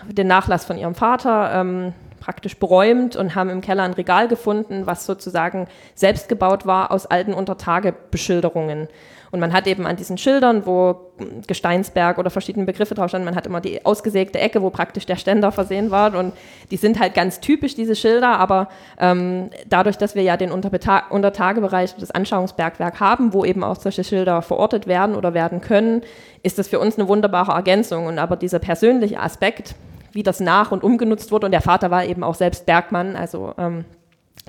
den 0.09 0.27
Nachlass 0.27 0.65
von 0.65 0.79
ihrem 0.79 0.95
Vater 0.95 1.51
ähm, 1.55 1.93
praktisch 2.29 2.59
beräumt 2.59 3.17
und 3.17 3.35
haben 3.35 3.49
im 3.49 3.63
Keller 3.63 3.85
ein 3.85 3.95
Regal 3.95 4.29
gefunden, 4.29 4.83
was 4.85 5.07
sozusagen 5.07 5.67
selbst 5.95 6.29
gebaut 6.29 6.67
war 6.67 6.93
aus 6.93 7.07
alten 7.07 7.33
Untertagebeschilderungen. 7.33 8.89
Und 9.31 9.41
man 9.41 9.55
hat 9.55 9.67
eben 9.67 9.87
an 9.87 9.97
diesen 9.97 10.19
Schildern, 10.19 10.67
wo 10.67 11.13
Gesteinsberg 11.47 12.19
oder 12.19 12.29
verschiedene 12.29 12.67
Begriffe 12.67 12.95
drauf 12.95 13.09
standen, 13.09 13.25
man 13.25 13.35
hat 13.35 13.47
immer 13.47 13.63
die 13.63 13.83
ausgesägte 13.87 14.39
Ecke, 14.39 14.61
wo 14.61 14.69
praktisch 14.69 15.07
der 15.07 15.17
Ständer 15.17 15.53
versehen 15.53 15.91
war. 15.91 16.15
Und 16.15 16.35
die 16.71 16.77
sind 16.77 17.01
halt 17.01 17.15
ganz 17.15 17.41
typisch, 17.41 17.75
diese 17.75 17.97
Schilder, 17.97 18.39
aber 18.39 18.69
ähm, 18.99 19.49
dadurch, 19.67 19.97
dass 19.97 20.15
wir 20.15 20.23
ja 20.23 20.37
den 20.37 20.53
Untertagebereich, 20.53 21.95
das 21.97 22.11
Anschauungsbergwerk 22.11 23.01
haben, 23.01 23.33
wo 23.33 23.47
eben 23.47 23.65
auch 23.65 23.77
solche 23.77 24.05
Schilder 24.05 24.43
verortet 24.43 24.87
werden 24.87 25.17
oder 25.17 25.33
werden 25.33 25.63
können, 25.63 26.03
ist 26.43 26.59
das 26.59 26.69
für 26.69 26.79
uns 26.79 26.99
eine 26.99 27.09
wunderbare 27.09 27.53
Ergänzung. 27.53 28.05
Und 28.05 28.19
aber 28.19 28.37
dieser 28.37 28.59
persönliche 28.59 29.19
Aspekt, 29.19 29.75
wie 30.19 30.25
das 30.25 30.41
nach 30.41 30.73
und 30.73 30.83
umgenutzt 30.83 31.31
wurde. 31.31 31.47
Und 31.47 31.53
der 31.53 31.61
Vater 31.61 31.93
war 31.93 32.05
eben 32.05 32.25
auch 32.25 32.35
selbst 32.35 32.67
Bergmann, 32.67 33.15
also 33.15 33.55
ähm, 33.57 33.85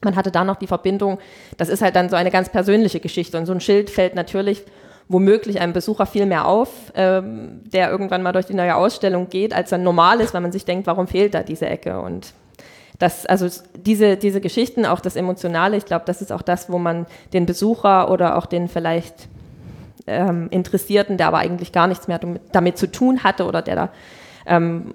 man 0.03 0.15
hatte 0.15 0.31
da 0.31 0.43
noch 0.43 0.55
die 0.55 0.65
Verbindung. 0.65 1.19
Das 1.57 1.69
ist 1.69 1.83
halt 1.83 1.95
dann 1.95 2.09
so 2.09 2.15
eine 2.15 2.31
ganz 2.31 2.49
persönliche 2.49 2.99
Geschichte. 2.99 3.37
Und 3.37 3.45
so 3.45 3.53
ein 3.53 3.61
Schild 3.61 3.91
fällt 3.91 4.15
natürlich 4.15 4.63
womöglich 5.07 5.61
einem 5.61 5.73
Besucher 5.73 6.07
viel 6.07 6.25
mehr 6.25 6.47
auf, 6.47 6.69
ähm, 6.95 7.61
der 7.71 7.91
irgendwann 7.91 8.23
mal 8.23 8.31
durch 8.31 8.47
die 8.47 8.55
neue 8.55 8.75
Ausstellung 8.75 9.29
geht, 9.29 9.53
als 9.53 9.69
dann 9.69 9.83
normal 9.83 10.21
ist, 10.21 10.33
weil 10.33 10.41
man 10.41 10.51
sich 10.51 10.65
denkt, 10.65 10.87
warum 10.87 11.07
fehlt 11.07 11.35
da 11.35 11.43
diese 11.43 11.67
Ecke? 11.67 12.01
Und 12.01 12.33
das, 12.97 13.27
also 13.27 13.47
diese, 13.75 14.17
diese 14.17 14.41
Geschichten, 14.41 14.87
auch 14.87 15.01
das 15.01 15.15
Emotionale, 15.15 15.77
ich 15.77 15.85
glaube, 15.85 16.05
das 16.07 16.23
ist 16.23 16.31
auch 16.31 16.41
das, 16.41 16.71
wo 16.71 16.79
man 16.79 17.05
den 17.31 17.45
Besucher 17.45 18.09
oder 18.09 18.37
auch 18.37 18.47
den 18.47 18.69
vielleicht 18.69 19.27
ähm, 20.07 20.47
Interessierten, 20.49 21.17
der 21.17 21.27
aber 21.27 21.37
eigentlich 21.37 21.71
gar 21.71 21.85
nichts 21.85 22.07
mehr 22.07 22.19
damit, 22.51 22.77
zu 22.79 22.91
tun 22.91 23.23
hatte 23.23 23.45
oder 23.45 23.61
der 23.61 23.75
da 23.75 23.89
ähm, 24.45 24.91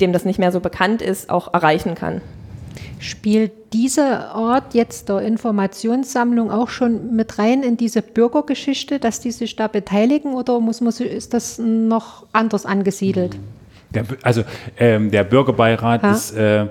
dem 0.00 0.12
das 0.12 0.24
nicht 0.24 0.38
mehr 0.38 0.52
so 0.52 0.60
bekannt 0.60 1.02
ist, 1.02 1.30
auch 1.30 1.52
erreichen 1.52 1.94
kann. 1.94 2.20
Spielt 3.00 3.72
dieser 3.72 4.34
Ort 4.34 4.74
jetzt 4.74 5.08
der 5.08 5.20
Informationssammlung 5.20 6.50
auch 6.50 6.68
schon 6.68 7.14
mit 7.14 7.38
rein 7.38 7.62
in 7.62 7.76
diese 7.76 8.02
Bürgergeschichte, 8.02 8.98
dass 8.98 9.20
die 9.20 9.30
sich 9.30 9.56
da 9.56 9.68
beteiligen 9.68 10.34
oder 10.34 10.58
muss 10.60 10.80
man, 10.80 10.92
ist 10.92 11.34
das 11.34 11.58
noch 11.58 12.26
anders 12.32 12.66
angesiedelt? 12.66 13.36
Der, 13.90 14.04
also 14.22 14.42
ähm, 14.78 15.10
der 15.10 15.24
Bürgerbeirat 15.24 16.02
ha? 16.02 16.12
ist 16.12 16.32
äh, 16.32 16.66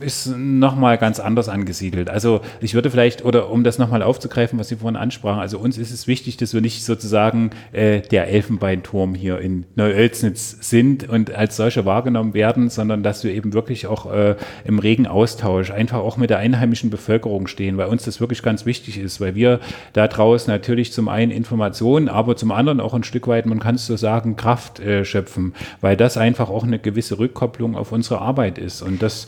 ist 0.00 0.36
nochmal 0.36 0.98
ganz 0.98 1.20
anders 1.20 1.48
angesiedelt. 1.48 2.10
Also 2.10 2.40
ich 2.60 2.74
würde 2.74 2.90
vielleicht, 2.90 3.24
oder 3.24 3.50
um 3.50 3.64
das 3.64 3.78
nochmal 3.78 4.02
aufzugreifen, 4.02 4.58
was 4.58 4.68
Sie 4.68 4.76
vorhin 4.76 4.96
ansprachen, 4.96 5.40
also 5.40 5.58
uns 5.58 5.78
ist 5.78 5.90
es 5.90 6.06
wichtig, 6.06 6.36
dass 6.36 6.54
wir 6.54 6.60
nicht 6.60 6.84
sozusagen 6.84 7.50
äh, 7.72 8.00
der 8.00 8.28
Elfenbeinturm 8.28 9.14
hier 9.14 9.38
in 9.38 9.64
Neu-Oelsnitz 9.76 10.58
sind 10.60 11.08
und 11.08 11.34
als 11.34 11.56
solcher 11.56 11.84
wahrgenommen 11.84 12.34
werden, 12.34 12.70
sondern 12.70 13.02
dass 13.02 13.24
wir 13.24 13.32
eben 13.32 13.52
wirklich 13.52 13.86
auch 13.86 14.12
äh, 14.12 14.36
im 14.64 14.78
regen 14.78 15.06
Austausch 15.06 15.70
einfach 15.70 15.98
auch 15.98 16.16
mit 16.16 16.30
der 16.30 16.38
einheimischen 16.38 16.90
Bevölkerung 16.90 17.46
stehen, 17.46 17.76
weil 17.76 17.86
uns 17.86 18.04
das 18.04 18.20
wirklich 18.20 18.42
ganz 18.42 18.66
wichtig 18.66 18.98
ist, 18.98 19.20
weil 19.20 19.34
wir 19.34 19.60
da 19.92 20.08
draußen 20.08 20.52
natürlich 20.52 20.92
zum 20.92 21.08
einen 21.08 21.30
Informationen, 21.30 22.08
aber 22.08 22.36
zum 22.36 22.52
anderen 22.52 22.80
auch 22.80 22.94
ein 22.94 23.04
Stück 23.04 23.28
weit, 23.28 23.46
man 23.46 23.60
kann 23.60 23.74
es 23.74 23.86
so 23.86 23.96
sagen, 23.96 24.36
Kraft 24.36 24.80
äh, 24.80 25.04
schöpfen, 25.04 25.54
weil 25.80 25.96
das 25.96 26.16
einfach 26.16 26.50
auch 26.50 26.64
eine 26.64 26.78
gewisse 26.78 27.18
Rückkopplung 27.18 27.76
auf 27.76 27.92
unsere 27.92 28.20
Arbeit 28.20 28.58
ist. 28.58 28.82
Und 28.82 29.02
das 29.02 29.26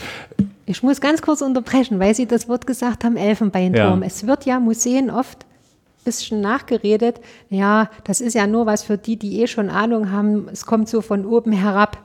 Ich 0.65 0.83
muss 0.83 1.01
ganz 1.01 1.23
kurz 1.23 1.41
unterbrechen, 1.41 1.99
weil 1.99 2.15
Sie 2.15 2.27
das 2.27 2.49
Wort 2.49 2.67
gesagt 2.67 3.05
haben, 3.05 3.17
Elfenbeinturm. 3.17 4.01
Ja. 4.01 4.07
Es 4.07 4.27
wird 4.27 4.47
ja 4.47 4.61
Museen 4.61 5.11
oft 5.11 5.45
ein 5.45 6.05
bisschen 6.05 6.41
nachgeredet. 6.41 7.21
Ja, 7.51 7.91
das 8.05 8.21
ist 8.21 8.35
ja 8.35 8.47
nur 8.47 8.67
was 8.67 8.85
für 8.85 8.97
die, 8.97 9.17
die 9.17 9.41
eh 9.41 9.47
schon 9.47 9.71
Ahnung 9.71 10.11
haben. 10.13 10.49
Es 10.53 10.67
kommt 10.67 10.89
so 10.89 11.01
von 11.01 11.27
oben 11.27 11.53
herab. 11.53 11.99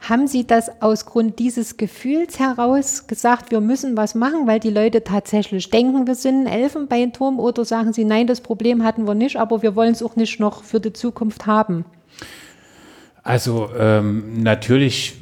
Haben 0.00 0.28
Sie 0.28 0.46
das 0.46 0.80
aus 0.80 1.06
Grund 1.06 1.38
dieses 1.40 1.76
Gefühls 1.76 2.38
heraus 2.38 3.06
gesagt, 3.08 3.50
wir 3.50 3.60
müssen 3.60 3.96
was 3.96 4.14
machen, 4.14 4.46
weil 4.46 4.60
die 4.60 4.70
Leute 4.70 5.02
tatsächlich 5.02 5.70
denken, 5.70 6.06
wir 6.06 6.14
sind 6.14 6.46
ein 6.46 6.52
Elfenbeinturm? 6.52 7.40
Oder 7.40 7.64
sagen 7.64 7.92
Sie, 7.92 8.04
nein, 8.04 8.26
das 8.26 8.40
Problem 8.40 8.84
hatten 8.84 9.08
wir 9.08 9.14
nicht, 9.14 9.36
aber 9.36 9.62
wir 9.62 9.74
wollen 9.74 9.92
es 9.92 10.02
auch 10.02 10.14
nicht 10.14 10.38
noch 10.38 10.62
für 10.62 10.78
die 10.78 10.92
Zukunft 10.92 11.46
haben? 11.46 11.84
Also 13.24 13.70
ähm, 13.76 14.42
natürlich 14.42 15.16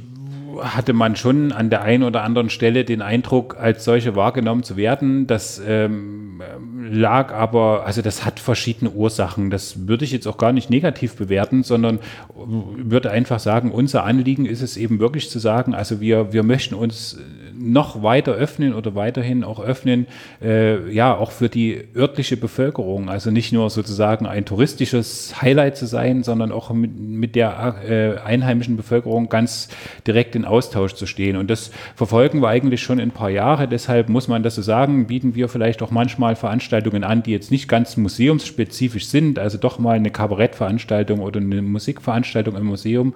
hatte 0.61 0.92
man 0.92 1.16
schon 1.16 1.52
an 1.52 1.70
der 1.70 1.82
einen 1.82 2.02
oder 2.02 2.22
anderen 2.22 2.50
Stelle 2.50 2.84
den 2.84 3.02
Eindruck, 3.02 3.57
als 3.59 3.84
solche 3.84 4.16
wahrgenommen 4.16 4.62
zu 4.62 4.76
werden. 4.76 5.26
Das 5.26 5.61
ähm, 5.66 6.42
lag 6.90 7.32
aber, 7.32 7.84
also 7.86 8.02
das 8.02 8.24
hat 8.24 8.40
verschiedene 8.40 8.90
Ursachen. 8.90 9.50
Das 9.50 9.88
würde 9.88 10.04
ich 10.04 10.12
jetzt 10.12 10.26
auch 10.26 10.38
gar 10.38 10.52
nicht 10.52 10.70
negativ 10.70 11.16
bewerten, 11.16 11.62
sondern 11.62 11.98
würde 12.34 13.11
einfach 13.11 13.38
sagen, 13.38 13.70
unser 13.70 14.04
Anliegen 14.04 14.46
ist 14.46 14.62
es 14.62 14.76
eben 14.76 15.00
wirklich 15.00 15.30
zu 15.30 15.38
sagen, 15.38 15.74
also 15.74 16.00
wir, 16.00 16.32
wir 16.32 16.42
möchten 16.42 16.74
uns 16.74 17.18
noch 17.59 18.02
weiter 18.02 18.32
öffnen 18.32 18.74
oder 18.74 18.94
weiterhin 18.94 19.44
auch 19.44 19.61
öffnen, 19.61 20.07
äh, 20.42 20.90
ja, 20.92 21.16
auch 21.16 21.30
für 21.30 21.48
die 21.48 21.84
örtliche 21.94 22.36
Bevölkerung. 22.36 23.09
Also 23.09 23.30
nicht 23.30 23.52
nur 23.52 23.70
sozusagen 23.70 24.26
ein 24.26 24.44
touristisches 24.44 25.40
Highlight 25.40 25.76
zu 25.76 25.86
sein, 25.86 26.22
sondern 26.22 26.52
auch 26.52 26.70
mit, 26.72 26.98
mit 26.98 27.34
der 27.34 27.76
äh, 27.88 28.18
einheimischen 28.18 28.76
Bevölkerung 28.76 29.28
ganz 29.28 29.68
direkt 30.07 30.36
in 30.36 30.44
Austausch 30.44 30.94
zu 30.94 31.07
stehen. 31.07 31.36
Und 31.36 31.50
das 31.50 31.70
verfolgen 31.94 32.40
wir 32.42 32.48
eigentlich 32.48 32.82
schon 32.82 33.00
ein 33.00 33.11
paar 33.11 33.30
Jahre. 33.30 33.68
Deshalb 33.68 34.09
muss 34.09 34.28
man 34.28 34.42
das 34.42 34.54
so 34.54 34.62
sagen, 34.62 35.07
bieten 35.07 35.34
wir 35.34 35.48
vielleicht 35.48 35.82
auch 35.82 35.90
manchmal 35.90 36.36
Veranstaltungen 36.36 37.04
an, 37.04 37.22
die 37.22 37.32
jetzt 37.32 37.50
nicht 37.50 37.68
ganz 37.68 37.96
museumsspezifisch 37.96 39.07
sind, 39.07 39.38
also 39.38 39.59
doch 39.59 39.78
mal 39.78 39.96
eine 39.96 40.11
Kabarettveranstaltung 40.11 41.20
oder 41.20 41.40
eine 41.40 41.62
Musikveranstaltung 41.62 42.57
im 42.57 42.66
Museum, 42.66 43.14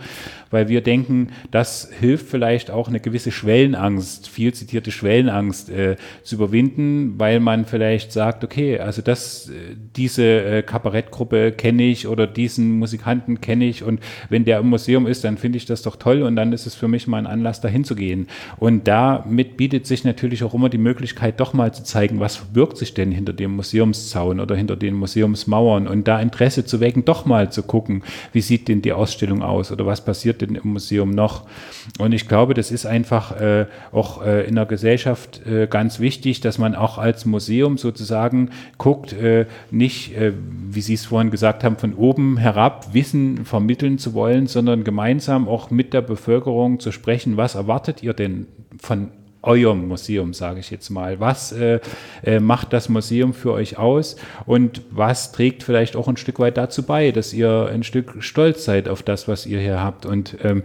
weil 0.50 0.68
wir 0.68 0.82
denken, 0.82 1.28
das 1.50 1.90
hilft 1.98 2.28
vielleicht 2.28 2.70
auch 2.70 2.88
eine 2.88 3.00
gewisse 3.00 3.32
Schwellenangst, 3.32 4.28
viel 4.30 4.54
zitierte 4.54 4.90
Schwellenangst 4.90 5.70
äh, 5.70 5.96
zu 6.22 6.36
überwinden, 6.36 7.14
weil 7.18 7.40
man 7.40 7.64
vielleicht 7.64 8.12
sagt, 8.12 8.44
okay, 8.44 8.78
also 8.78 9.02
das, 9.02 9.48
äh, 9.48 9.76
diese 9.96 10.24
äh, 10.24 10.62
Kabarettgruppe 10.62 11.52
kenne 11.52 11.84
ich 11.84 12.06
oder 12.06 12.26
diesen 12.26 12.78
Musikanten 12.78 13.40
kenne 13.40 13.66
ich 13.66 13.82
und 13.82 14.00
wenn 14.28 14.44
der 14.44 14.60
im 14.60 14.68
Museum 14.68 15.06
ist, 15.06 15.24
dann 15.24 15.36
finde 15.36 15.58
ich 15.58 15.66
das 15.66 15.82
doch 15.82 15.96
toll 15.96 16.22
und 16.22 16.36
dann 16.36 16.52
ist 16.52 16.66
es 16.66 16.74
für 16.74 16.88
mich 16.88 17.06
mal 17.06 17.18
ein 17.18 17.26
Anlass, 17.26 17.60
dahin 17.60 17.84
zu 17.84 17.94
gehen. 17.94 18.28
Und 18.58 18.88
damit 18.88 19.56
bietet 19.56 19.86
sich 19.86 20.04
natürlich 20.04 20.44
auch 20.44 20.54
immer 20.54 20.68
die 20.68 20.78
Möglichkeit, 20.78 21.40
doch 21.40 21.52
mal 21.52 21.72
zu 21.72 21.82
zeigen, 21.82 22.20
was 22.20 22.36
verbirgt 22.36 22.76
sich 22.76 22.94
denn 22.94 23.12
hinter 23.12 23.32
dem 23.32 23.56
Museumszaun 23.56 24.40
oder 24.40 24.56
hinter 24.56 24.76
den 24.76 24.94
Museumsmauern 24.94 25.86
und 25.86 26.06
da 26.08 26.20
Interesse 26.20 26.64
zu 26.64 26.80
wecken, 26.80 27.04
doch 27.04 27.26
mal 27.26 27.50
zu 27.50 27.62
gucken, 27.62 28.02
wie 28.32 28.40
sieht 28.40 28.68
denn 28.68 28.82
die 28.82 28.92
Ausstellung 28.92 29.42
aus 29.42 29.72
oder 29.72 29.86
was 29.86 30.04
passiert 30.04 30.40
denn 30.40 30.54
im 30.54 30.72
Museum 30.72 31.10
noch. 31.10 31.46
Und 31.98 32.12
ich 32.12 32.28
glaube, 32.28 32.54
das 32.54 32.70
ist 32.70 32.86
einfach 32.86 33.40
äh, 33.40 33.66
auch 33.92 34.19
äh, 34.24 34.46
in 34.46 34.54
der 34.54 34.66
Gesellschaft 34.66 35.46
äh, 35.46 35.66
ganz 35.66 36.00
wichtig, 36.00 36.40
dass 36.40 36.58
man 36.58 36.74
auch 36.74 36.98
als 36.98 37.24
Museum 37.24 37.78
sozusagen 37.78 38.50
guckt, 38.78 39.12
äh, 39.12 39.46
nicht, 39.70 40.16
äh, 40.16 40.32
wie 40.70 40.80
Sie 40.80 40.94
es 40.94 41.06
vorhin 41.06 41.30
gesagt 41.30 41.64
haben, 41.64 41.76
von 41.76 41.94
oben 41.94 42.36
herab 42.36 42.92
Wissen 42.92 43.44
vermitteln 43.44 43.98
zu 43.98 44.14
wollen, 44.14 44.46
sondern 44.46 44.84
gemeinsam 44.84 45.48
auch 45.48 45.70
mit 45.70 45.92
der 45.92 46.02
Bevölkerung 46.02 46.80
zu 46.80 46.92
sprechen, 46.92 47.36
was 47.36 47.54
erwartet 47.54 48.02
ihr 48.02 48.14
denn 48.14 48.46
von 48.78 49.10
eurem 49.42 49.88
Museum, 49.88 50.34
sage 50.34 50.60
ich 50.60 50.70
jetzt 50.70 50.90
mal. 50.90 51.20
Was 51.20 51.52
äh, 51.52 51.80
äh, 52.22 52.40
macht 52.40 52.72
das 52.72 52.88
Museum 52.88 53.32
für 53.32 53.52
euch 53.52 53.78
aus 53.78 54.16
und 54.46 54.82
was 54.90 55.32
trägt 55.32 55.62
vielleicht 55.62 55.96
auch 55.96 56.08
ein 56.08 56.16
Stück 56.16 56.38
weit 56.38 56.56
dazu 56.56 56.82
bei, 56.82 57.10
dass 57.10 57.32
ihr 57.32 57.70
ein 57.72 57.82
Stück 57.82 58.22
stolz 58.22 58.64
seid 58.64 58.88
auf 58.88 59.02
das, 59.02 59.28
was 59.28 59.46
ihr 59.46 59.60
hier 59.60 59.82
habt 59.82 60.04
und 60.04 60.36
ähm, 60.42 60.62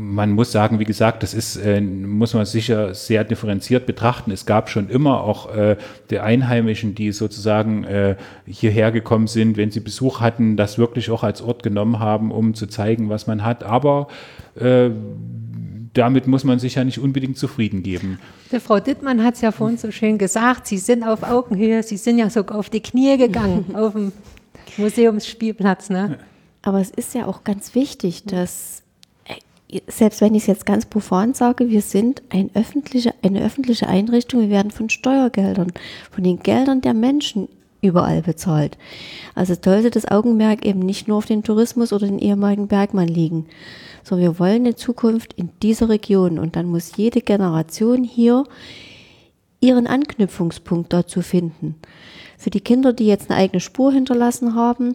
man 0.00 0.30
muss 0.30 0.52
sagen, 0.52 0.78
wie 0.78 0.84
gesagt, 0.84 1.24
das 1.24 1.34
ist, 1.34 1.56
äh, 1.56 1.80
muss 1.80 2.32
man 2.32 2.46
sicher 2.46 2.94
sehr 2.94 3.24
differenziert 3.24 3.84
betrachten. 3.84 4.30
Es 4.30 4.46
gab 4.46 4.70
schon 4.70 4.88
immer 4.88 5.24
auch 5.24 5.52
äh, 5.52 5.76
die 6.10 6.20
Einheimischen, 6.20 6.94
die 6.94 7.10
sozusagen 7.10 7.82
äh, 7.82 8.14
hierher 8.46 8.92
gekommen 8.92 9.26
sind, 9.26 9.56
wenn 9.56 9.72
sie 9.72 9.80
Besuch 9.80 10.20
hatten, 10.20 10.56
das 10.56 10.78
wirklich 10.78 11.10
auch 11.10 11.24
als 11.24 11.42
Ort 11.42 11.64
genommen 11.64 11.98
haben, 11.98 12.30
um 12.30 12.54
zu 12.54 12.68
zeigen, 12.68 13.08
was 13.08 13.26
man 13.26 13.44
hat. 13.44 13.64
Aber 13.64 14.06
äh, 14.54 14.90
damit 15.94 16.28
muss 16.28 16.44
man 16.44 16.60
sich 16.60 16.76
ja 16.76 16.84
nicht 16.84 17.00
unbedingt 17.00 17.36
zufrieden 17.36 17.82
geben. 17.82 18.20
Die 18.52 18.60
Frau 18.60 18.78
Dittmann 18.78 19.24
hat 19.24 19.34
es 19.34 19.40
ja 19.40 19.50
vorhin 19.50 19.78
so 19.78 19.90
schön 19.90 20.16
gesagt, 20.16 20.68
Sie 20.68 20.78
sind 20.78 21.02
auf 21.02 21.24
Augenhöhe, 21.24 21.82
Sie 21.82 21.96
sind 21.96 22.18
ja 22.18 22.30
sogar 22.30 22.56
auf 22.56 22.70
die 22.70 22.80
Knie 22.80 23.18
gegangen 23.18 23.64
auf 23.74 23.94
dem 23.94 24.12
Museumsspielplatz. 24.76 25.90
Ne? 25.90 26.18
Aber 26.62 26.80
es 26.80 26.90
ist 26.90 27.16
ja 27.16 27.26
auch 27.26 27.42
ganz 27.42 27.74
wichtig, 27.74 28.24
dass, 28.26 28.84
selbst 29.86 30.20
wenn 30.20 30.34
ich 30.34 30.42
es 30.42 30.46
jetzt 30.46 30.66
ganz 30.66 30.86
profan 30.86 31.34
sage, 31.34 31.68
wir 31.68 31.82
sind 31.82 32.22
ein 32.30 32.50
öffentliche, 32.54 33.14
eine 33.22 33.42
öffentliche 33.42 33.86
Einrichtung, 33.86 34.40
wir 34.40 34.50
werden 34.50 34.70
von 34.70 34.88
Steuergeldern, 34.88 35.72
von 36.10 36.24
den 36.24 36.40
Geldern 36.40 36.80
der 36.80 36.94
Menschen 36.94 37.48
überall 37.80 38.22
bezahlt. 38.22 38.76
Also 39.34 39.54
sollte 39.62 39.90
das 39.90 40.08
Augenmerk 40.08 40.64
eben 40.64 40.80
nicht 40.80 41.06
nur 41.06 41.18
auf 41.18 41.26
den 41.26 41.42
Tourismus 41.42 41.92
oder 41.92 42.06
den 42.06 42.18
ehemaligen 42.18 42.66
Bergmann 42.66 43.08
liegen, 43.08 43.46
sondern 44.02 44.32
wir 44.32 44.38
wollen 44.38 44.64
eine 44.64 44.74
Zukunft 44.74 45.34
in 45.34 45.50
dieser 45.62 45.88
Region 45.88 46.38
und 46.38 46.56
dann 46.56 46.66
muss 46.66 46.96
jede 46.96 47.20
Generation 47.20 48.04
hier 48.04 48.44
ihren 49.60 49.86
Anknüpfungspunkt 49.86 50.92
dazu 50.92 51.20
finden. 51.20 51.76
Für 52.36 52.50
die 52.50 52.60
Kinder, 52.60 52.92
die 52.92 53.06
jetzt 53.06 53.30
eine 53.30 53.40
eigene 53.40 53.60
Spur 53.60 53.92
hinterlassen 53.92 54.54
haben, 54.54 54.94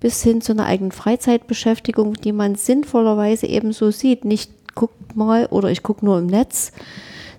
bis 0.00 0.22
hin 0.22 0.40
zu 0.40 0.52
einer 0.52 0.66
eigenen 0.66 0.92
Freizeitbeschäftigung, 0.92 2.14
die 2.14 2.32
man 2.32 2.56
sinnvollerweise 2.56 3.46
eben 3.46 3.72
so 3.72 3.90
sieht. 3.90 4.24
Nicht 4.24 4.50
guckt 4.74 5.16
mal 5.16 5.46
oder 5.46 5.70
ich 5.70 5.82
gucke 5.82 6.04
nur 6.04 6.18
im 6.18 6.26
Netz, 6.26 6.72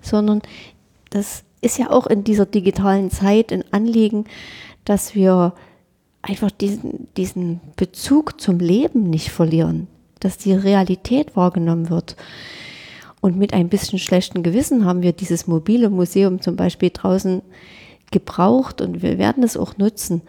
sondern 0.02 0.42
das 1.10 1.44
ist 1.60 1.78
ja 1.78 1.90
auch 1.90 2.06
in 2.06 2.24
dieser 2.24 2.46
digitalen 2.46 3.10
Zeit 3.10 3.52
ein 3.52 3.64
Anliegen, 3.72 4.24
dass 4.84 5.14
wir 5.14 5.54
einfach 6.22 6.50
diesen, 6.50 7.08
diesen 7.16 7.60
Bezug 7.76 8.40
zum 8.40 8.58
Leben 8.58 9.10
nicht 9.10 9.30
verlieren, 9.30 9.86
dass 10.20 10.38
die 10.38 10.52
Realität 10.52 11.36
wahrgenommen 11.36 11.90
wird. 11.90 12.16
Und 13.20 13.36
mit 13.36 13.52
ein 13.54 13.68
bisschen 13.68 13.98
schlechten 13.98 14.42
Gewissen 14.42 14.84
haben 14.84 15.02
wir 15.02 15.12
dieses 15.12 15.46
mobile 15.46 15.90
Museum 15.90 16.40
zum 16.40 16.56
Beispiel 16.56 16.90
draußen 16.90 17.42
gebraucht 18.10 18.80
und 18.80 19.02
wir 19.02 19.18
werden 19.18 19.42
es 19.42 19.56
auch 19.56 19.78
nutzen. 19.78 20.22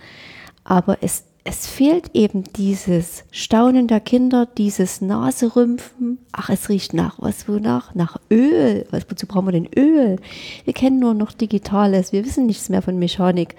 Aber 0.64 0.98
es, 1.02 1.24
es 1.50 1.66
fehlt 1.66 2.10
eben 2.14 2.44
dieses 2.58 3.24
Staunen 3.32 3.88
der 3.88 4.02
Kinder, 4.02 4.46
dieses 4.58 5.00
Naserümpfen. 5.00 6.18
Ach, 6.34 6.50
es 6.50 6.68
riecht 6.68 6.94
nach 6.94 7.22
was, 7.22 7.48
wonach? 7.48 7.96
Nach 7.96 8.18
Öl. 8.30 8.86
Was, 8.92 9.10
wozu 9.10 9.28
brauchen 9.28 9.48
wir 9.48 9.54
denn 9.54 9.70
Öl? 9.74 10.18
Wir 10.66 10.74
kennen 10.74 11.00
nur 11.00 11.14
noch 11.14 11.32
Digitales. 11.32 12.12
Wir 12.12 12.26
wissen 12.26 12.48
nichts 12.48 12.68
mehr 12.68 12.82
von 12.82 13.00
Mechanik, 13.00 13.56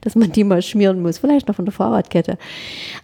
dass 0.00 0.16
man 0.16 0.32
die 0.32 0.42
mal 0.42 0.60
schmieren 0.60 1.00
muss. 1.02 1.18
Vielleicht 1.18 1.46
noch 1.46 1.54
von 1.54 1.66
der 1.66 1.72
Fahrradkette. 1.72 2.36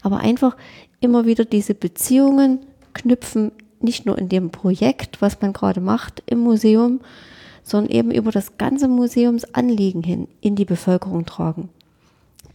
Aber 0.02 0.16
einfach 0.18 0.56
immer 0.98 1.24
wieder 1.24 1.44
diese 1.44 1.74
Beziehungen 1.74 2.66
knüpfen, 2.94 3.52
nicht 3.80 4.06
nur 4.06 4.18
in 4.18 4.28
dem 4.28 4.50
Projekt, 4.50 5.22
was 5.22 5.40
man 5.40 5.52
gerade 5.52 5.80
macht 5.80 6.24
im 6.26 6.40
Museum, 6.40 7.00
sondern 7.62 7.92
eben 7.92 8.10
über 8.10 8.32
das 8.32 8.58
ganze 8.58 8.88
Museumsanliegen 8.88 10.02
hin 10.02 10.26
in 10.40 10.56
die 10.56 10.64
Bevölkerung 10.64 11.26
tragen. 11.26 11.68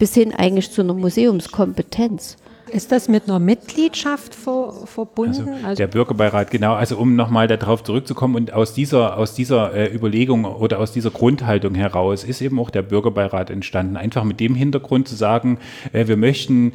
Bis 0.02 0.14
hin 0.14 0.34
eigentlich 0.34 0.68
zu 0.72 0.82
einer 0.82 0.94
Museumskompetenz. 0.94 2.36
Ist 2.72 2.90
das 2.90 3.08
mit 3.08 3.28
einer 3.28 3.38
Mitgliedschaft 3.38 4.34
ver 4.34 4.72
verbunden? 4.84 5.48
Also 5.62 5.76
der 5.76 5.86
Bürgerbeirat, 5.86 6.50
genau, 6.50 6.74
also 6.74 6.96
um 6.96 7.14
nochmal 7.14 7.46
darauf 7.46 7.84
zurückzukommen 7.84 8.34
und 8.34 8.52
aus 8.52 8.74
dieser, 8.74 9.16
aus 9.16 9.34
dieser 9.34 9.72
äh, 9.72 9.94
Überlegung 9.94 10.44
oder 10.44 10.80
aus 10.80 10.90
dieser 10.90 11.10
Grundhaltung 11.10 11.76
heraus 11.76 12.24
ist 12.24 12.40
eben 12.40 12.58
auch 12.58 12.70
der 12.70 12.82
Bürgerbeirat 12.82 13.50
entstanden. 13.50 13.96
Einfach 13.96 14.24
mit 14.24 14.40
dem 14.40 14.56
Hintergrund 14.56 15.06
zu 15.06 15.14
sagen, 15.14 15.58
äh, 15.92 16.08
wir 16.08 16.16
möchten 16.16 16.72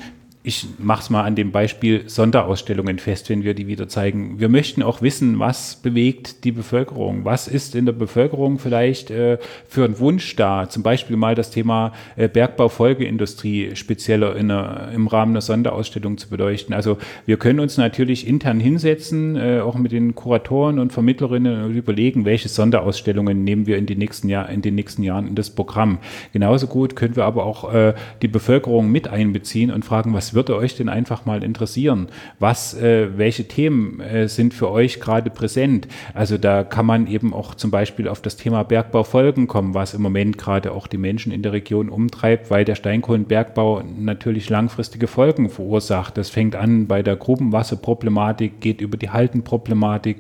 ich 0.48 0.66
mache 0.80 1.02
es 1.02 1.10
mal 1.10 1.26
an 1.26 1.36
dem 1.36 1.52
Beispiel 1.52 2.04
Sonderausstellungen 2.08 3.00
fest, 3.00 3.30
wenn 3.30 3.44
wir 3.44 3.54
die 3.54 3.68
wieder 3.68 3.90
zeigen. 3.90 4.40
Wir 4.40 4.48
möchten 4.48 4.82
auch 4.82 5.02
wissen, 5.02 5.40
was 5.40 5.76
bewegt 5.76 6.46
die 6.46 6.54
Bevölkerung? 6.54 7.26
Was 7.26 7.50
ist 7.50 7.76
in 7.76 7.86
der 7.86 7.92
Bevölkerung 7.92 8.58
vielleicht 8.58 9.12
äh, 9.12 9.40
für 9.68 9.84
ein 9.84 10.00
Wunsch 10.00 10.38
da? 10.38 10.70
Zum 10.70 10.84
Beispiel 10.84 11.18
mal 11.18 11.36
das 11.36 11.52
Thema 11.52 11.92
äh, 12.16 12.30
Bergbaufolgeindustrie 12.30 13.76
spezieller 13.76 14.38
in 14.38 14.50
einer, 14.50 14.90
im 14.94 15.08
Rahmen 15.08 15.34
einer 15.34 15.42
Sonderausstellung 15.42 16.18
zu 16.18 16.30
beleuchten. 16.30 16.74
Also 16.74 16.98
wir 17.26 17.36
können 17.36 17.60
uns 17.60 17.76
natürlich 17.76 18.26
intern 18.26 18.62
hinsetzen, 18.62 19.36
äh, 19.36 19.60
auch 19.60 19.76
mit 19.76 19.92
den 19.92 20.16
Kuratoren 20.16 20.80
und 20.80 20.94
Vermittlerinnen 20.94 21.66
und 21.66 21.76
überlegen, 21.76 22.24
welche 22.24 22.48
Sonderausstellungen 22.48 23.44
nehmen 23.44 23.68
wir 23.68 23.78
in, 23.78 23.86
die 23.86 23.98
nächsten 23.98 24.30
Jahr, 24.30 24.48
in 24.48 24.62
den 24.62 24.76
nächsten 24.76 25.04
Jahren 25.04 25.28
in 25.28 25.36
das 25.36 25.50
Programm. 25.50 25.98
Genauso 26.32 26.68
gut 26.68 26.96
können 26.96 27.18
wir 27.18 27.26
aber 27.26 27.46
auch 27.46 27.74
äh, 27.74 27.96
die 28.22 28.30
Bevölkerung 28.30 28.90
mit 28.90 29.10
einbeziehen 29.10 29.72
und 29.72 29.84
fragen, 29.84 30.14
was 30.14 30.37
würde 30.38 30.56
euch 30.56 30.76
denn 30.76 30.88
einfach 30.88 31.26
mal 31.26 31.44
interessieren? 31.44 32.10
Was, 32.38 32.76
äh, 32.76 33.18
welche 33.18 33.48
Themen 33.48 34.00
äh, 34.00 34.30
sind 34.30 34.54
für 34.54 34.70
euch 34.70 35.00
gerade 35.00 35.32
präsent? 35.32 35.88
Also 36.14 36.38
da 36.38 36.64
kann 36.64 36.86
man 36.86 37.08
eben 37.08 37.34
auch 37.34 37.56
zum 37.56 37.72
Beispiel 37.72 38.08
auf 38.08 38.22
das 38.22 38.38
Thema 38.38 38.62
Bergbaufolgen 38.62 39.48
kommen, 39.48 39.74
was 39.74 39.96
im 39.96 40.04
Moment 40.04 40.38
gerade 40.38 40.74
auch 40.74 40.86
die 40.86 41.00
Menschen 41.00 41.32
in 41.32 41.42
der 41.42 41.54
Region 41.54 41.90
umtreibt, 41.90 42.52
weil 42.52 42.66
der 42.66 42.76
Steinkohlenbergbau 42.76 43.82
natürlich 43.98 44.50
langfristige 44.52 45.08
Folgen 45.08 45.50
verursacht. 45.50 46.18
Das 46.18 46.30
fängt 46.30 46.56
an 46.56 46.86
bei 46.86 47.02
der 47.02 47.16
Grubenwasserproblematik, 47.16 48.62
geht 48.62 48.80
über 48.80 48.98
die 48.98 49.10
Haltenproblematik. 49.10 50.18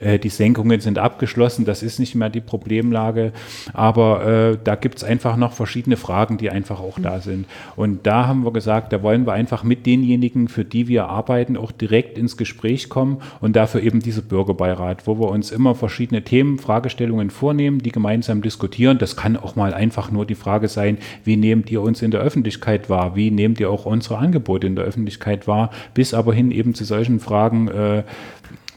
Äh, 0.00 0.18
die 0.18 0.30
Senkungen 0.30 0.80
sind 0.80 0.98
abgeschlossen, 0.98 1.64
das 1.64 1.84
ist 1.84 2.00
nicht 2.00 2.16
mehr 2.16 2.28
die 2.28 2.40
Problemlage. 2.40 3.32
Aber 3.72 4.26
äh, 4.26 4.58
da 4.64 4.74
gibt 4.74 4.96
es 4.98 5.04
einfach 5.04 5.36
noch 5.36 5.52
verschiedene 5.52 5.96
Fragen, 5.96 6.38
die 6.38 6.50
einfach 6.50 6.80
auch 6.80 6.98
da 6.98 7.20
sind. 7.20 7.46
Und 7.76 8.04
da 8.08 8.26
haben 8.26 8.44
wir 8.44 8.52
gesagt, 8.52 8.92
da 8.92 9.00
wollen 9.04 9.26
wir 9.26 9.34
einfach 9.34 9.59
mit 9.62 9.86
denjenigen, 9.86 10.48
für 10.48 10.64
die 10.64 10.88
wir 10.88 11.06
arbeiten, 11.06 11.56
auch 11.56 11.72
direkt 11.72 12.18
ins 12.18 12.36
Gespräch 12.36 12.88
kommen 12.88 13.18
und 13.40 13.56
dafür 13.56 13.82
eben 13.82 14.00
dieser 14.00 14.22
Bürgerbeirat, 14.22 15.06
wo 15.06 15.18
wir 15.18 15.28
uns 15.28 15.50
immer 15.50 15.74
verschiedene 15.74 16.22
Themen, 16.22 16.58
Fragestellungen 16.58 17.30
vornehmen, 17.30 17.80
die 17.80 17.92
gemeinsam 17.92 18.42
diskutieren. 18.42 18.98
Das 18.98 19.16
kann 19.16 19.36
auch 19.36 19.56
mal 19.56 19.74
einfach 19.74 20.10
nur 20.10 20.26
die 20.26 20.34
Frage 20.34 20.68
sein, 20.68 20.98
wie 21.24 21.36
nehmt 21.36 21.70
ihr 21.70 21.82
uns 21.82 22.02
in 22.02 22.10
der 22.10 22.20
Öffentlichkeit 22.20 22.90
wahr? 22.90 23.16
Wie 23.16 23.30
nehmt 23.30 23.60
ihr 23.60 23.70
auch 23.70 23.86
unsere 23.86 24.18
Angebote 24.18 24.66
in 24.66 24.76
der 24.76 24.84
Öffentlichkeit 24.84 25.46
wahr? 25.46 25.70
Bis 25.94 26.14
aber 26.14 26.34
hin 26.34 26.50
eben 26.50 26.74
zu 26.74 26.84
solchen 26.84 27.20
Fragen, 27.20 27.68
äh, 27.68 28.02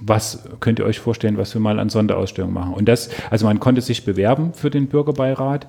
was 0.06 0.44
könnt 0.60 0.80
ihr 0.80 0.86
euch 0.86 1.00
vorstellen, 1.00 1.38
was 1.38 1.54
wir 1.54 1.62
mal 1.62 1.80
an 1.80 1.90
Sonderausstellungen 1.90 2.54
machen? 2.54 2.74
Und 2.74 2.88
das, 2.88 3.10
also 3.30 3.46
man 3.46 3.60
konnte 3.60 3.82
sich 3.82 4.04
bewerben 4.04 4.54
für 4.54 4.70
den 4.70 4.88
Bürgerbeirat, 4.88 5.68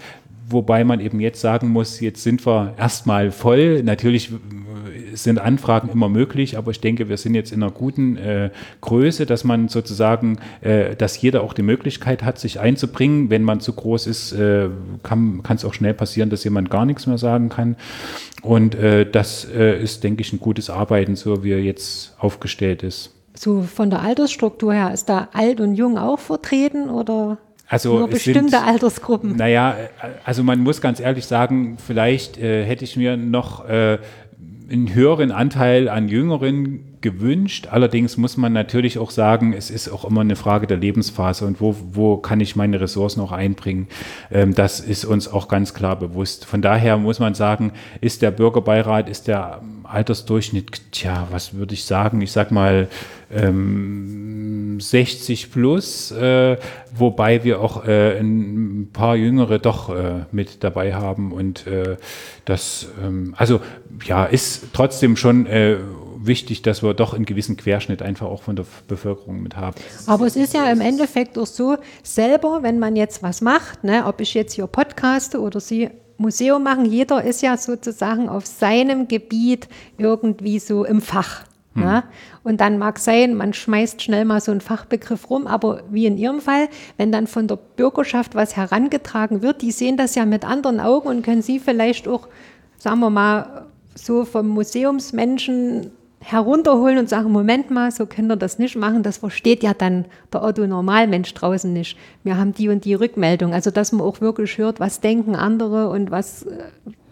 wobei 0.49 0.84
man 0.84 1.01
eben 1.01 1.20
jetzt 1.20 1.40
sagen 1.40 1.68
muss, 1.68 2.01
jetzt 2.01 2.22
sind 2.22 2.45
wir 2.47 2.74
erstmal 2.78 3.30
voll. 3.30 3.82
Natürlich 3.82 4.30
sind 5.14 5.38
Anfragen 5.38 5.88
immer 5.88 6.09
möglich, 6.09 6.57
aber 6.57 6.70
ich 6.70 6.80
denke, 6.80 7.09
wir 7.09 7.16
sind 7.16 7.34
jetzt 7.34 7.53
in 7.53 7.62
einer 7.62 7.72
guten 7.72 8.16
äh, 8.16 8.51
Größe, 8.80 9.26
dass 9.26 9.45
man 9.45 9.68
sozusagen, 9.68 10.38
äh, 10.61 10.97
dass 10.97 11.20
jeder 11.20 11.42
auch 11.42 11.53
die 11.53 11.62
Möglichkeit 11.62 12.22
hat, 12.22 12.38
sich 12.38 12.61
einzubringen. 12.61 13.30
Wenn 13.30 13.42
man 13.42 13.61
zu 13.61 13.72
groß 13.72 14.07
ist, 14.07 14.32
äh, 14.32 14.68
kann 15.03 15.42
es 15.49 15.64
auch 15.64 15.74
schnell 15.74 15.95
passieren, 15.95 16.30
dass 16.30 16.45
jemand 16.45 16.70
gar 16.70 16.84
nichts 16.84 17.07
mehr 17.07 17.18
sagen 17.18 17.49
kann. 17.49 17.76
Und 18.42 18.74
äh, 18.74 19.09
das 19.09 19.45
äh, 19.45 19.80
ist, 19.82 20.05
denke 20.05 20.22
ich, 20.22 20.32
ein 20.32 20.40
gutes 20.40 20.70
Arbeiten, 20.70 21.16
so 21.16 21.45
wie 21.45 21.53
er 21.53 21.62
jetzt 21.62 22.14
aufgestellt 22.18 22.82
ist. 22.82 23.11
So 23.36 23.62
von 23.62 23.90
der 23.90 24.03
Altersstruktur 24.03 24.72
her, 24.72 24.92
ist 24.92 25.09
da 25.09 25.28
alt 25.32 25.61
und 25.61 25.74
jung 25.74 25.99
auch 25.99 26.20
vertreten 26.20 26.88
oder 26.88 27.38
also 27.75 27.99
nur 27.99 28.09
bestimmte 28.09 28.51
sind, 28.51 28.66
Altersgruppen? 28.66 29.37
Naja, 29.37 29.75
also 30.25 30.45
man 30.45 30.61
muss 30.61 30.81
ganz 30.81 31.01
ehrlich 31.01 31.27
sagen, 31.27 31.77
vielleicht 31.85 32.39
äh, 32.39 32.64
hätte 32.64 32.85
ich 32.85 32.97
mir 32.97 33.16
noch 33.16 33.68
äh, 33.68 33.99
einen 34.70 34.95
höheren 34.95 35.31
Anteil 35.33 35.89
an 35.89 36.09
Jüngeren 36.09 36.95
gewünscht. 37.01 37.68
Allerdings 37.70 38.16
muss 38.16 38.39
man 38.39 38.55
natürlich 38.55 38.99
auch 38.99 39.11
sagen, 39.11 39.53
es 39.53 39.70
ist 39.70 39.91
auch 39.91 40.05
immer 40.07 40.22
eine 40.22 40.37
Frage 40.37 40.66
der 40.66 40.79
Lebensphase 40.79 41.47
und 41.47 41.61
wo, 41.61 41.77
wo 41.93 42.16
kann 42.16 42.41
ich 42.41 42.57
meine 42.57 42.81
Ressourcen 42.81 43.20
auch 43.20 43.33
einbringen. 43.33 43.89
Ähm, 44.31 44.55
das 44.55 44.81
ist 44.81 45.05
uns 45.05 45.29
auch 45.31 45.49
ganz 45.49 45.75
klar 45.75 45.99
bewusst. 45.99 46.47
Von 46.47 46.62
daher 46.62 46.97
muss 46.97 47.18
man 47.18 47.35
sagen, 47.35 47.72
ist 48.01 48.22
der 48.22 48.31
Bürgerbeirat, 48.31 49.09
ist 49.09 49.29
der 49.29 49.61
Altersdurchschnitt, 49.83 50.93
tja, 50.93 51.29
was 51.31 51.53
würde 51.53 51.75
ich 51.75 51.85
sagen? 51.85 52.22
Ich 52.22 52.33
sag 52.33 52.51
mal 52.51 52.89
ähm, 53.35 54.80
60 54.80 55.53
plus, 55.53 56.11
äh, 56.12 56.57
wobei 56.95 57.45
wir 57.45 57.61
auch 57.61 57.87
äh, 57.87 58.18
ein 58.18 58.91
paar 58.93 59.16
Jüngere 59.16 59.59
doch 59.59 59.95
äh, 59.95 60.24
mit 60.32 60.64
dabei 60.64 60.95
haben 60.95 61.32
und 61.32 61.66
äh, 61.66 61.97
das, 62.45 62.89
ähm, 63.03 63.35
also 63.37 63.61
ja, 64.05 64.24
ist 64.24 64.68
trotzdem 64.72 65.16
schon 65.16 65.47
äh, 65.47 65.76
wichtig, 66.26 66.62
dass 66.62 66.82
wir 66.82 66.95
doch 66.95 67.14
einen 67.14 67.24
gewissen 67.24 67.57
Querschnitt 67.57 68.03
einfach 68.03 68.26
auch 68.26 68.43
von 68.43 68.57
der 68.57 68.66
Bevölkerung 68.89 69.43
mit 69.43 69.57
haben. 69.57 69.76
Aber 70.07 70.26
es 70.26 70.37
ist 70.37 70.55
ja 70.55 70.70
im 70.70 70.80
Endeffekt 70.80 71.39
auch 71.39 71.47
so, 71.47 71.76
selber, 72.03 72.62
wenn 72.62 72.78
man 72.78 72.97
jetzt 72.97 73.22
was 73.22 73.41
macht, 73.41 73.85
ne, 73.85 74.05
ob 74.07 74.20
ich 74.20 74.35
jetzt 74.35 74.55
hier 74.55 74.66
podcaste 74.66 75.41
oder 75.41 75.61
Sie 75.61 75.91
Museum 76.16 76.62
machen, 76.62 76.85
jeder 76.85 77.24
ist 77.24 77.43
ja 77.43 77.57
sozusagen 77.57 78.28
auf 78.28 78.47
seinem 78.47 79.09
Gebiet 79.09 79.68
irgendwie 79.99 80.59
so 80.59 80.85
im 80.85 81.01
Fach. 81.01 81.45
Hm. 81.75 81.83
Ne? 81.83 82.03
Und 82.43 82.61
dann 82.61 82.79
mag 82.79 82.99
sein, 82.99 83.35
man 83.35 83.53
schmeißt 83.53 84.03
schnell 84.03 84.25
mal 84.25 84.41
so 84.41 84.51
einen 84.51 84.61
Fachbegriff 84.61 85.31
rum, 85.31 85.47
aber 85.47 85.83
wie 85.91 86.07
in 86.07 86.16
Ihrem 86.16 86.41
Fall, 86.41 86.68
wenn 86.97 87.12
dann 87.12 87.27
von 87.27 87.49
der 87.49 87.57
Bürgerschaft 87.57 88.35
was 88.35 88.57
herangetragen 88.57 89.43
wird, 89.43 89.62
die 89.62 89.70
sehen 89.70 89.97
das 89.97 90.14
ja 90.14 90.25
mit 90.25 90.45
anderen 90.45 90.81
Augen 90.81 91.09
und 91.09 91.22
können 91.22 91.43
Sie 91.43 91.59
vielleicht 91.59 92.09
auch, 92.09 92.29
sagen 92.79 93.01
wir 93.01 93.11
mal, 93.11 93.66
so 93.95 94.25
vom 94.25 94.49
Museumsmenschen 94.49 95.93
herunterholen 96.25 96.99
und 96.99 97.09
sagen, 97.09 97.31
Moment 97.31 97.70
mal, 97.70 97.91
so 97.91 98.07
können 98.07 98.29
wir 98.29 98.37
das 98.37 98.59
nicht 98.59 98.77
machen. 98.77 99.03
Das 99.03 99.18
versteht 99.18 99.62
ja 99.62 99.75
dann 99.75 100.07
der 100.33 100.43
Otto-Normalmensch 100.43 101.35
draußen 101.35 101.70
nicht. 101.70 101.99
Wir 102.22 102.39
haben 102.39 102.55
die 102.55 102.70
und 102.70 102.87
die 102.87 102.95
Rückmeldung. 102.95 103.53
Also, 103.53 103.70
dass 103.70 103.93
man 103.93 104.01
auch 104.01 104.22
wirklich 104.22 104.57
hört, 104.57 104.81
was 104.81 105.01
denken 105.01 105.37
andere 105.37 105.91
und 105.91 106.11
was, 106.11 106.45
äh, 106.45 106.64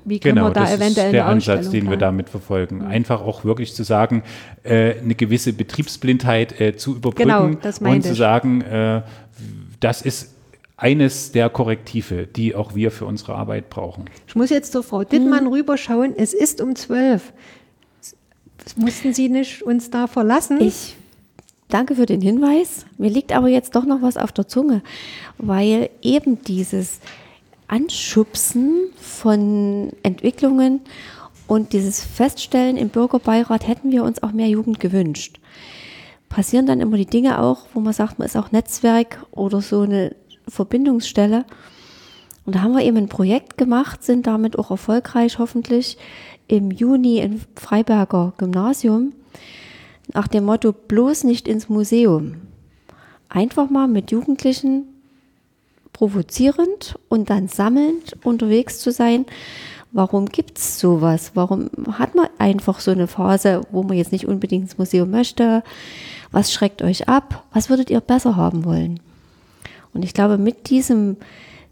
wie 0.04 0.18
können 0.18 0.36
genau, 0.36 0.48
wir 0.48 0.52
da 0.52 0.62
das 0.62 0.74
eventuell 0.74 1.06
ist 1.06 1.12
der 1.12 1.26
Ansatz, 1.26 1.70
den 1.70 1.88
wir 1.88 1.96
damit 1.96 2.28
verfolgen. 2.28 2.82
Einfach 2.82 3.22
auch 3.22 3.44
wirklich 3.44 3.74
zu 3.74 3.84
sagen, 3.84 4.22
äh, 4.62 4.98
eine 4.98 5.14
gewisse 5.14 5.52
Betriebsblindheit 5.52 6.60
äh, 6.60 6.76
zu 6.76 6.96
überbrücken 6.96 7.28
Genau, 7.28 7.50
das 7.60 7.78
und 7.78 8.02
zu 8.02 8.14
sagen, 8.14 8.62
äh, 8.62 9.02
das 9.80 10.02
ist 10.02 10.34
eines 10.76 11.30
der 11.30 11.48
Korrektive, 11.48 12.26
die 12.26 12.54
auch 12.54 12.74
wir 12.74 12.90
für 12.90 13.06
unsere 13.06 13.34
Arbeit 13.34 13.70
brauchen. 13.70 14.06
Ich 14.26 14.34
muss 14.34 14.50
jetzt 14.50 14.72
zur 14.72 14.82
Frau 14.82 15.04
Dittmann 15.04 15.46
rüberschauen. 15.46 16.14
Es 16.16 16.34
ist 16.34 16.60
um 16.60 16.74
zwölf. 16.74 17.32
Mussten 18.76 19.14
Sie 19.14 19.28
nicht 19.28 19.62
uns 19.62 19.90
da 19.90 20.06
verlassen? 20.06 20.60
Ich 20.60 20.96
danke 21.68 21.94
für 21.94 22.06
den 22.06 22.20
Hinweis. 22.20 22.84
Mir 22.98 23.10
liegt 23.10 23.32
aber 23.32 23.48
jetzt 23.48 23.74
doch 23.76 23.84
noch 23.84 24.02
was 24.02 24.16
auf 24.16 24.32
der 24.32 24.48
Zunge, 24.48 24.82
weil 25.38 25.90
eben 26.02 26.42
dieses 26.42 27.00
Anschubsen 27.72 28.90
von 29.00 29.92
Entwicklungen 30.02 30.82
und 31.46 31.72
dieses 31.72 32.04
Feststellen 32.04 32.76
im 32.76 32.90
Bürgerbeirat 32.90 33.66
hätten 33.66 33.90
wir 33.90 34.04
uns 34.04 34.22
auch 34.22 34.32
mehr 34.32 34.48
Jugend 34.48 34.78
gewünscht. 34.78 35.40
Passieren 36.28 36.66
dann 36.66 36.80
immer 36.80 36.98
die 36.98 37.06
Dinge 37.06 37.40
auch, 37.40 37.64
wo 37.72 37.80
man 37.80 37.94
sagt, 37.94 38.18
man 38.18 38.26
ist 38.26 38.36
auch 38.36 38.52
Netzwerk 38.52 39.24
oder 39.30 39.62
so 39.62 39.80
eine 39.80 40.14
Verbindungsstelle. 40.48 41.46
Und 42.44 42.56
da 42.56 42.60
haben 42.60 42.74
wir 42.74 42.84
eben 42.84 42.98
ein 42.98 43.08
Projekt 43.08 43.56
gemacht, 43.56 44.04
sind 44.04 44.26
damit 44.26 44.58
auch 44.58 44.70
erfolgreich 44.70 45.38
hoffentlich 45.38 45.96
im 46.48 46.70
Juni 46.70 47.20
im 47.20 47.40
Freiberger 47.56 48.34
Gymnasium 48.36 49.14
nach 50.12 50.28
dem 50.28 50.44
Motto 50.44 50.72
bloß 50.72 51.24
nicht 51.24 51.48
ins 51.48 51.70
Museum. 51.70 52.34
Einfach 53.30 53.70
mal 53.70 53.88
mit 53.88 54.10
Jugendlichen 54.10 54.91
provozierend 55.92 56.98
und 57.08 57.30
dann 57.30 57.48
sammelnd 57.48 58.16
unterwegs 58.24 58.78
zu 58.78 58.90
sein. 58.90 59.26
Warum 59.92 60.26
gibt 60.26 60.58
es 60.58 60.80
sowas? 60.80 61.32
Warum 61.34 61.68
hat 61.92 62.14
man 62.14 62.28
einfach 62.38 62.80
so 62.80 62.90
eine 62.90 63.06
Phase, 63.06 63.60
wo 63.70 63.82
man 63.82 63.96
jetzt 63.96 64.12
nicht 64.12 64.26
unbedingt 64.26 64.64
ins 64.64 64.78
Museum 64.78 65.10
möchte? 65.10 65.62
Was 66.30 66.52
schreckt 66.52 66.80
euch 66.80 67.08
ab? 67.08 67.44
Was 67.52 67.68
würdet 67.68 67.90
ihr 67.90 68.00
besser 68.00 68.36
haben 68.36 68.64
wollen? 68.64 69.00
Und 69.92 70.02
ich 70.02 70.14
glaube, 70.14 70.38
mit 70.38 70.70
diesem 70.70 71.18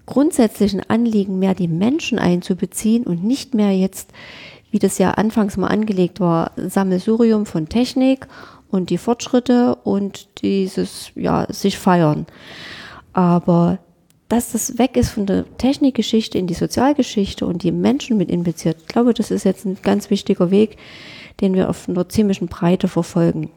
grundsätzlichen 0.04 0.82
Anliegen, 0.88 1.38
mehr 1.38 1.54
die 1.54 1.68
Menschen 1.68 2.18
einzubeziehen 2.18 3.04
und 3.04 3.24
nicht 3.24 3.54
mehr 3.54 3.74
jetzt, 3.74 4.10
wie 4.70 4.78
das 4.78 4.98
ja 4.98 5.12
anfangs 5.12 5.56
mal 5.56 5.68
angelegt 5.68 6.20
war, 6.20 6.52
Sammelsurium 6.56 7.46
von 7.46 7.68
Technik 7.68 8.26
und 8.70 8.90
die 8.90 8.98
Fortschritte 8.98 9.76
und 9.76 10.28
dieses, 10.42 11.10
ja, 11.14 11.46
sich 11.50 11.78
feiern. 11.78 12.26
Aber 13.12 13.78
dass 14.30 14.52
das 14.52 14.78
weg 14.78 14.96
ist 14.96 15.10
von 15.10 15.26
der 15.26 15.44
Technikgeschichte 15.58 16.38
in 16.38 16.46
die 16.46 16.54
Sozialgeschichte 16.54 17.44
und 17.44 17.64
die 17.64 17.72
Menschen 17.72 18.16
mit 18.16 18.30
infiziert, 18.30 18.78
ich 18.80 18.86
glaube, 18.86 19.12
das 19.12 19.30
ist 19.30 19.44
jetzt 19.44 19.66
ein 19.66 19.76
ganz 19.82 20.08
wichtiger 20.08 20.50
Weg, 20.50 20.78
den 21.40 21.54
wir 21.54 21.68
auf 21.68 21.88
einer 21.88 22.08
ziemlichen 22.08 22.46
Breite 22.46 22.86
verfolgen 22.86 23.50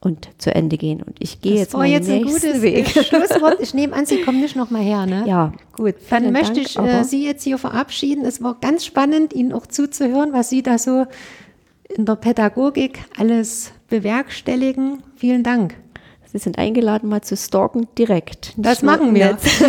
und 0.00 0.28
zu 0.38 0.54
Ende 0.54 0.78
gehen. 0.78 1.02
Und 1.02 1.16
ich 1.18 1.42
gehe 1.42 1.56
jetzt 1.56 1.74
war 1.74 1.80
meinen 1.80 1.92
jetzt 1.92 2.08
ein 2.08 2.22
gutes 2.22 2.62
Weg. 2.62 2.88
Schlusswort. 3.04 3.60
Ich 3.60 3.74
nehme 3.74 3.94
an, 3.94 4.06
Sie 4.06 4.22
kommen 4.22 4.40
nicht 4.40 4.56
nochmal 4.56 4.82
her, 4.82 5.04
ne? 5.04 5.24
Ja, 5.26 5.52
Gut, 5.72 5.96
dann 6.08 6.32
möchte 6.32 6.54
Dank, 6.54 6.66
ich 6.66 6.78
äh, 6.78 7.04
Sie 7.04 7.24
jetzt 7.24 7.44
hier 7.44 7.58
verabschieden. 7.58 8.24
Es 8.24 8.42
war 8.42 8.56
ganz 8.60 8.86
spannend, 8.86 9.34
Ihnen 9.34 9.52
auch 9.52 9.66
zuzuhören, 9.66 10.32
was 10.32 10.48
Sie 10.48 10.62
da 10.62 10.78
so 10.78 11.04
in 11.94 12.06
der 12.06 12.16
Pädagogik 12.16 13.00
alles 13.18 13.72
bewerkstelligen. 13.88 15.02
Vielen 15.16 15.42
Dank. 15.42 15.74
Sie 16.38 16.44
sind 16.44 16.58
eingeladen, 16.58 17.08
mal 17.08 17.22
zu 17.22 17.36
stalken 17.36 17.88
direkt. 17.96 18.56
nicht 18.56 18.68
Das 18.68 18.82
machen 18.82 19.14
wir. 19.14 19.32
Netz. 19.32 19.42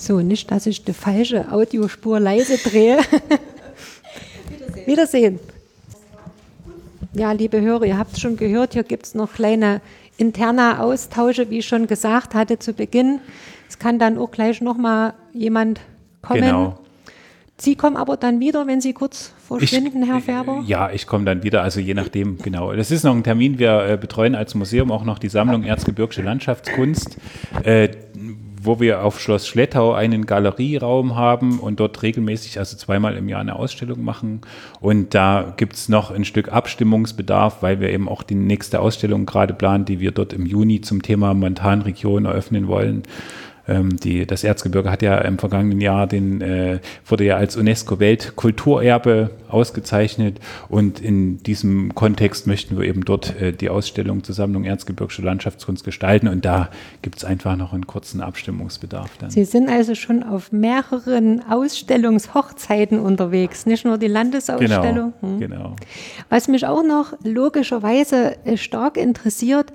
So, 0.00 0.20
nicht, 0.20 0.50
dass 0.50 0.64
ich 0.66 0.84
die 0.84 0.92
falsche 0.92 1.52
Audiospur 1.52 2.20
leise 2.20 2.56
drehe. 2.56 2.98
Wiedersehen. 4.86 5.40
Ja, 7.12 7.32
liebe 7.32 7.60
Hörer, 7.60 7.84
ihr 7.84 7.98
habt 7.98 8.12
es 8.14 8.20
schon 8.20 8.36
gehört, 8.36 8.74
hier 8.74 8.84
gibt 8.84 9.06
es 9.06 9.14
noch 9.14 9.32
kleine 9.34 9.80
interne 10.16 10.80
Austausche, 10.80 11.50
wie 11.50 11.58
ich 11.58 11.66
schon 11.66 11.88
gesagt 11.88 12.34
hatte 12.34 12.58
zu 12.58 12.72
Beginn. 12.72 13.20
Es 13.68 13.78
kann 13.78 13.98
dann 13.98 14.18
auch 14.18 14.30
gleich 14.30 14.60
nochmal 14.60 15.14
jemand 15.32 15.80
kommen. 16.22 16.40
Genau. 16.40 16.78
Sie 17.60 17.74
kommen 17.74 17.96
aber 17.96 18.16
dann 18.16 18.38
wieder, 18.38 18.66
wenn 18.68 18.80
Sie 18.80 18.92
kurz 18.92 19.32
verschwinden, 19.46 20.02
ich, 20.02 20.08
Herr 20.08 20.20
Färber? 20.20 20.62
Ja, 20.66 20.90
ich 20.92 21.08
komme 21.08 21.24
dann 21.24 21.42
wieder, 21.42 21.62
also 21.62 21.80
je 21.80 21.94
nachdem, 21.94 22.38
genau. 22.38 22.72
Das 22.72 22.92
ist 22.92 23.02
noch 23.02 23.14
ein 23.14 23.24
Termin. 23.24 23.58
Wir 23.58 23.84
äh, 23.84 23.96
betreuen 23.96 24.36
als 24.36 24.54
Museum 24.54 24.92
auch 24.92 25.04
noch 25.04 25.18
die 25.18 25.28
Sammlung 25.28 25.64
Erzgebirgische 25.64 26.22
Landschaftskunst. 26.22 27.16
Äh, 27.64 27.88
wo 28.62 28.80
wir 28.80 29.04
auf 29.04 29.20
Schloss 29.20 29.46
Schlettau 29.46 29.92
einen 29.92 30.26
Galerieraum 30.26 31.16
haben 31.16 31.60
und 31.60 31.80
dort 31.80 32.02
regelmäßig, 32.02 32.58
also 32.58 32.76
zweimal 32.76 33.16
im 33.16 33.28
Jahr 33.28 33.40
eine 33.40 33.56
Ausstellung 33.56 34.04
machen. 34.04 34.40
Und 34.80 35.14
da 35.14 35.54
gibt 35.56 35.74
es 35.74 35.88
noch 35.88 36.10
ein 36.10 36.24
Stück 36.24 36.52
Abstimmungsbedarf, 36.52 37.62
weil 37.62 37.80
wir 37.80 37.90
eben 37.90 38.08
auch 38.08 38.22
die 38.22 38.34
nächste 38.34 38.80
Ausstellung 38.80 39.26
gerade 39.26 39.54
planen, 39.54 39.84
die 39.84 40.00
wir 40.00 40.10
dort 40.10 40.32
im 40.32 40.46
Juni 40.46 40.80
zum 40.80 41.02
Thema 41.02 41.34
Montanregion 41.34 42.24
eröffnen 42.24 42.68
wollen. 42.68 43.04
Ähm, 43.68 43.96
die, 43.98 44.26
das 44.26 44.44
Erzgebirge 44.44 44.90
hat 44.90 45.02
ja 45.02 45.18
im 45.18 45.38
vergangenen 45.38 45.80
Jahr 45.80 46.06
den, 46.06 46.40
äh, 46.40 46.80
wurde 47.06 47.24
ja 47.24 47.36
als 47.36 47.56
UNESCO-Weltkulturerbe 47.56 49.30
ausgezeichnet 49.48 50.40
und 50.68 51.00
in 51.00 51.42
diesem 51.42 51.94
Kontext 51.94 52.46
möchten 52.46 52.78
wir 52.78 52.86
eben 52.86 53.04
dort 53.04 53.38
äh, 53.40 53.52
die 53.52 53.68
Ausstellung 53.68 54.24
zur 54.24 54.34
Sammlung 54.34 54.64
Erzgebirgische 54.64 55.22
Landschaftskunst 55.22 55.84
gestalten 55.84 56.28
und 56.28 56.44
da 56.44 56.70
gibt 57.02 57.18
es 57.18 57.24
einfach 57.24 57.56
noch 57.56 57.72
einen 57.72 57.86
kurzen 57.86 58.22
Abstimmungsbedarf. 58.22 59.10
Dann. 59.18 59.30
Sie 59.30 59.44
sind 59.44 59.68
also 59.68 59.94
schon 59.94 60.22
auf 60.22 60.50
mehreren 60.50 61.42
Ausstellungshochzeiten 61.48 62.98
unterwegs, 62.98 63.66
nicht 63.66 63.84
nur 63.84 63.98
die 63.98 64.08
Landesausstellung. 64.08 65.12
Genau, 65.20 65.32
hm. 65.34 65.40
genau. 65.40 65.76
Was 66.30 66.48
mich 66.48 66.66
auch 66.66 66.82
noch 66.82 67.12
logischerweise 67.22 68.36
äh, 68.44 68.56
stark 68.56 68.96
interessiert, 68.96 69.72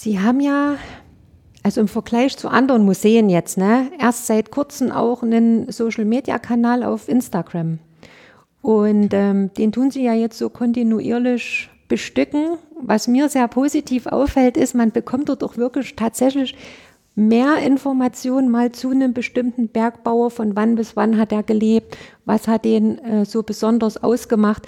Sie 0.00 0.20
haben 0.20 0.38
ja 0.38 0.76
also 1.68 1.82
im 1.82 1.88
Vergleich 1.88 2.34
zu 2.38 2.48
anderen 2.48 2.86
Museen 2.86 3.28
jetzt, 3.28 3.58
ne, 3.58 3.90
erst 4.00 4.26
seit 4.26 4.50
kurzem 4.50 4.90
auch 4.90 5.22
einen 5.22 5.70
Social-Media-Kanal 5.70 6.82
auf 6.82 7.10
Instagram. 7.10 7.78
Und 8.62 9.10
ähm, 9.12 9.50
den 9.52 9.70
tun 9.70 9.90
sie 9.90 10.02
ja 10.02 10.14
jetzt 10.14 10.38
so 10.38 10.48
kontinuierlich 10.48 11.68
bestücken. 11.86 12.56
Was 12.80 13.06
mir 13.06 13.28
sehr 13.28 13.48
positiv 13.48 14.06
auffällt, 14.06 14.56
ist, 14.56 14.74
man 14.74 14.92
bekommt 14.92 15.28
dort 15.28 15.44
auch 15.44 15.58
wirklich 15.58 15.94
tatsächlich 15.94 16.56
mehr 17.14 17.58
Informationen 17.58 18.48
mal 18.48 18.72
zu 18.72 18.88
einem 18.88 19.12
bestimmten 19.12 19.68
Bergbauer, 19.68 20.30
von 20.30 20.56
wann 20.56 20.74
bis 20.74 20.96
wann 20.96 21.18
hat 21.18 21.32
er 21.32 21.42
gelebt, 21.42 21.98
was 22.24 22.48
hat 22.48 22.64
den 22.64 22.96
äh, 23.00 23.26
so 23.26 23.42
besonders 23.42 24.02
ausgemacht. 24.02 24.66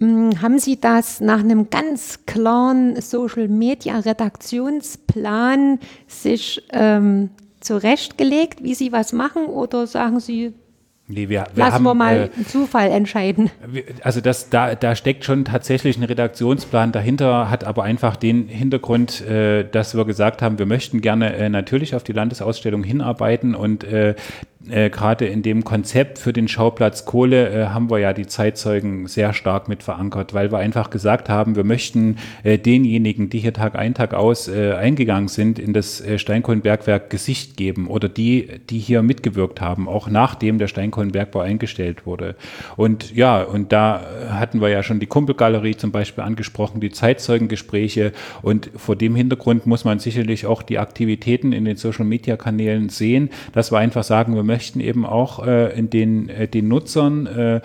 Hm, 0.00 0.40
haben 0.40 0.58
Sie 0.58 0.80
das 0.80 1.20
nach 1.20 1.40
einem 1.40 1.68
ganz 1.70 2.24
klaren 2.26 3.00
Social-Media-Redaktionsplan 3.00 5.78
sich 6.06 6.62
ähm, 6.72 7.30
zurechtgelegt, 7.60 8.62
wie 8.62 8.74
Sie 8.74 8.92
was 8.92 9.12
machen? 9.12 9.46
Oder 9.46 9.86
sagen 9.86 10.20
Sie, 10.20 10.54
Nee, 11.10 11.30
wir, 11.30 11.46
wir 11.54 11.64
Lassen 11.64 11.76
haben, 11.76 11.84
wir 11.84 11.94
mal 11.94 12.16
äh, 12.16 12.30
einen 12.36 12.46
Zufall 12.46 12.90
entscheiden. 12.90 13.50
Also 14.02 14.20
das, 14.20 14.50
da, 14.50 14.74
da 14.74 14.94
steckt 14.94 15.24
schon 15.24 15.46
tatsächlich 15.46 15.96
ein 15.96 16.04
Redaktionsplan 16.04 16.92
dahinter, 16.92 17.48
hat 17.48 17.64
aber 17.64 17.84
einfach 17.84 18.16
den 18.16 18.46
Hintergrund, 18.46 19.22
äh, 19.22 19.64
dass 19.64 19.96
wir 19.96 20.04
gesagt 20.04 20.42
haben, 20.42 20.58
wir 20.58 20.66
möchten 20.66 21.00
gerne 21.00 21.34
äh, 21.34 21.48
natürlich 21.48 21.94
auf 21.94 22.04
die 22.04 22.12
Landesausstellung 22.12 22.84
hinarbeiten 22.84 23.54
und 23.54 23.84
äh, 23.84 24.16
äh, 24.66 24.90
gerade 24.90 25.26
in 25.26 25.42
dem 25.42 25.62
Konzept 25.62 26.18
für 26.18 26.32
den 26.32 26.48
Schauplatz 26.48 27.04
Kohle 27.04 27.48
äh, 27.48 27.66
haben 27.68 27.90
wir 27.90 27.98
ja 27.98 28.12
die 28.12 28.26
Zeitzeugen 28.26 29.06
sehr 29.06 29.32
stark 29.32 29.68
mit 29.68 29.84
verankert, 29.84 30.34
weil 30.34 30.50
wir 30.50 30.58
einfach 30.58 30.90
gesagt 30.90 31.28
haben, 31.28 31.54
wir 31.54 31.62
möchten 31.62 32.16
äh, 32.42 32.58
denjenigen, 32.58 33.30
die 33.30 33.38
hier 33.38 33.52
Tag 33.52 33.76
ein, 33.76 33.94
Tag 33.94 34.14
aus 34.14 34.48
äh, 34.48 34.72
eingegangen 34.72 35.28
sind, 35.28 35.60
in 35.60 35.72
das 35.72 36.00
äh, 36.00 36.18
Steinkohlenbergwerk 36.18 37.08
Gesicht 37.08 37.56
geben 37.56 37.86
oder 37.86 38.08
die, 38.08 38.48
die 38.68 38.80
hier 38.80 39.02
mitgewirkt 39.02 39.60
haben, 39.60 39.88
auch 39.88 40.08
nachdem 40.08 40.58
der 40.58 40.66
Steinkohlenbergbau 40.66 41.40
eingestellt 41.40 42.04
wurde. 42.04 42.34
Und 42.76 43.14
ja, 43.14 43.42
und 43.42 43.72
da 43.72 44.00
hatten 44.30 44.60
wir 44.60 44.70
ja 44.70 44.82
schon 44.82 44.98
die 44.98 45.06
Kumpelgalerie 45.06 45.76
zum 45.76 45.92
Beispiel 45.92 46.24
angesprochen, 46.24 46.80
die 46.80 46.90
Zeitzeugengespräche 46.90 48.12
und 48.42 48.70
vor 48.74 48.96
dem 48.96 49.14
Hintergrund 49.14 49.66
muss 49.66 49.84
man 49.84 50.00
sicherlich 50.00 50.46
auch 50.46 50.62
die 50.62 50.78
Aktivitäten 50.78 51.52
in 51.52 51.64
den 51.64 51.76
Social-Media-Kanälen 51.76 52.88
sehen, 52.88 53.30
dass 53.52 53.70
wir 53.70 53.78
einfach 53.78 54.02
sagen, 54.02 54.34
wir 54.34 54.47
möchten 54.48 54.80
eben 54.80 55.06
auch 55.06 55.46
äh, 55.46 55.78
in 55.78 55.90
den, 55.90 56.28
äh, 56.28 56.48
den 56.48 56.66
Nutzern 56.66 57.26
äh, 57.26 57.60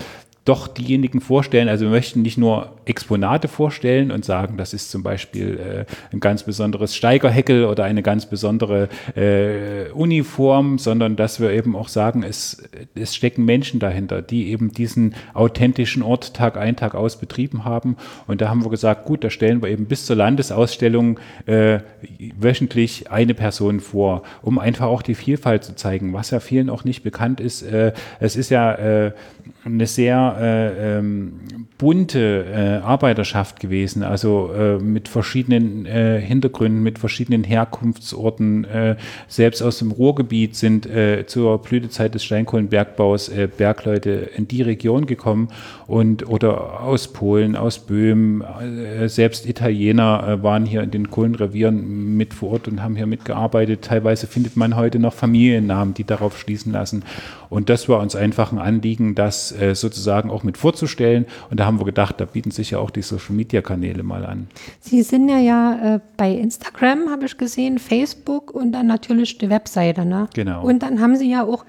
doch 0.46 0.68
diejenigen 0.68 1.22
vorstellen. 1.22 1.70
Also 1.70 1.86
wir 1.86 1.92
möchten 1.92 2.22
nicht 2.22 2.38
nur 2.38 2.74
Exponate 2.84 3.48
vorstellen 3.48 4.12
und 4.12 4.26
sagen, 4.26 4.58
das 4.58 4.74
ist 4.74 4.92
zum 4.92 5.02
Beispiel 5.02 5.86
äh, 5.88 6.14
ein 6.14 6.20
ganz 6.20 6.44
besonderes 6.44 6.96
Steigerheckel 6.96 7.64
oder 7.64 7.86
eine 7.86 8.04
ganz 8.04 8.26
besondere 8.26 8.90
äh, 9.16 9.90
Uniform, 9.92 10.80
sondern 10.80 11.16
dass 11.16 11.40
wir 11.40 11.52
eben 11.52 11.78
auch 11.78 11.88
sagen, 11.88 12.24
es, 12.24 12.62
es 12.94 13.16
stecken 13.16 13.46
Menschen 13.46 13.80
dahinter, 13.80 14.22
die 14.22 14.50
eben 14.50 14.72
diesen 14.72 15.16
authentischen 15.34 16.04
Ort 16.04 16.34
Tag 16.34 16.58
ein, 16.58 16.76
Tag 16.76 16.94
aus 16.94 17.18
betrieben 17.18 17.64
haben. 17.64 17.96
Und 18.28 18.42
da 18.42 18.50
haben 18.50 18.66
wir 18.66 18.70
gesagt, 18.70 19.06
gut, 19.06 19.24
da 19.24 19.30
stellen 19.30 19.62
wir 19.62 19.70
eben 19.70 19.86
bis 19.86 20.06
zur 20.06 20.18
Landesausstellung 20.18 21.20
äh, 21.46 21.80
wöchentlich 22.38 23.10
eine 23.10 23.34
Person 23.34 23.80
vor, 23.80 24.24
um 24.42 24.60
einfach 24.60 24.88
auch 24.88 25.02
die 25.02 25.16
Vielfalt 25.16 25.64
zu 25.64 25.76
zeigen, 25.76 26.12
was 26.12 26.32
ja 26.32 26.42
vielen 26.42 26.70
auch 26.70 26.84
nicht 26.84 27.02
bekannt 27.04 27.40
ist. 27.40 27.62
Äh, 27.62 27.94
es 28.20 28.36
ist 28.36 28.50
ja 28.50 28.74
äh, 28.74 29.12
eine 29.66 29.88
sehr 29.88 30.36
äh, 30.40 30.98
ähm, 30.98 31.34
bunte 31.78 32.46
äh, 32.46 32.86
Arbeiterschaft 32.86 33.60
gewesen, 33.60 34.04
also 34.04 34.52
äh, 34.54 34.78
mit 34.78 35.08
verschiedenen 35.08 35.86
äh, 35.86 36.20
Hintergründen, 36.20 36.84
mit 36.84 37.00
verschiedenen 37.00 37.44
Herkunftsorten. 37.44 38.66
Äh, 38.66 38.96
selbst 39.28 39.62
aus 39.62 39.80
dem 39.80 39.92
Ruhrgebiet 39.92 40.56
sind 40.56 40.86
äh, 40.86 41.26
zur 41.26 41.62
Blütezeit 41.62 42.14
des 42.14 42.24
Steinkohlenbergbaus 42.24 43.32
Bergleute 43.58 44.12
in 44.36 44.48
die 44.48 44.62
Region 44.62 45.06
gekommen 45.06 45.50
und 45.88 46.28
oder 46.28 46.82
aus 46.82 47.08
Polen, 47.08 47.56
aus 47.56 47.80
Böhmen, 47.80 48.44
selbst 49.06 49.48
Italiener 49.48 50.40
waren 50.42 50.66
hier 50.66 50.84
in 50.84 50.92
den 50.92 51.10
Kohlenrevieren 51.10 52.18
mit 52.18 52.34
vor 52.34 52.54
Ort 52.54 52.68
und 52.68 52.82
haben 52.82 52.96
hier 52.96 53.06
mitgearbeitet. 53.06 53.84
Teilweise 53.84 54.28
findet 54.28 54.56
man 54.56 54.76
heute 54.76 55.00
noch 55.00 55.14
Familiennamen, 55.14 55.94
die 55.94 56.04
darauf 56.04 56.38
schließen 56.38 56.72
lassen. 56.72 57.04
Und 57.54 57.70
das 57.70 57.88
war 57.88 58.00
uns 58.00 58.16
einfach 58.16 58.52
ein 58.52 58.58
Anliegen, 58.58 59.14
das 59.14 59.52
äh, 59.52 59.76
sozusagen 59.76 60.32
auch 60.32 60.42
mit 60.42 60.58
vorzustellen. 60.58 61.28
Und 61.52 61.60
da 61.60 61.66
haben 61.66 61.80
wir 61.80 61.86
gedacht, 61.86 62.20
da 62.20 62.26
bieten 62.26 62.50
sich 62.50 62.72
ja 62.72 62.80
auch 62.80 62.90
die 62.90 63.04
Social 63.04 63.36
Media 63.36 63.62
Kanäle 63.62 64.02
mal 64.02 64.26
an. 64.26 64.48
Sie 64.80 65.04
sind 65.04 65.30
ja, 65.30 65.38
ja 65.38 65.96
äh, 65.96 66.00
bei 66.18 66.32
Instagram, 66.32 67.12
habe 67.12 67.26
ich 67.26 67.38
gesehen, 67.38 67.78
Facebook 67.78 68.50
und 68.50 68.72
dann 68.72 68.88
natürlich 68.88 69.38
die 69.38 69.52
Webseite. 69.52 70.04
Ne? 70.04 70.28
Genau. 70.34 70.66
Und 70.66 70.82
dann 70.82 71.00
haben 71.00 71.16
Sie 71.16 71.30
ja 71.30 71.44
auch 71.44 71.64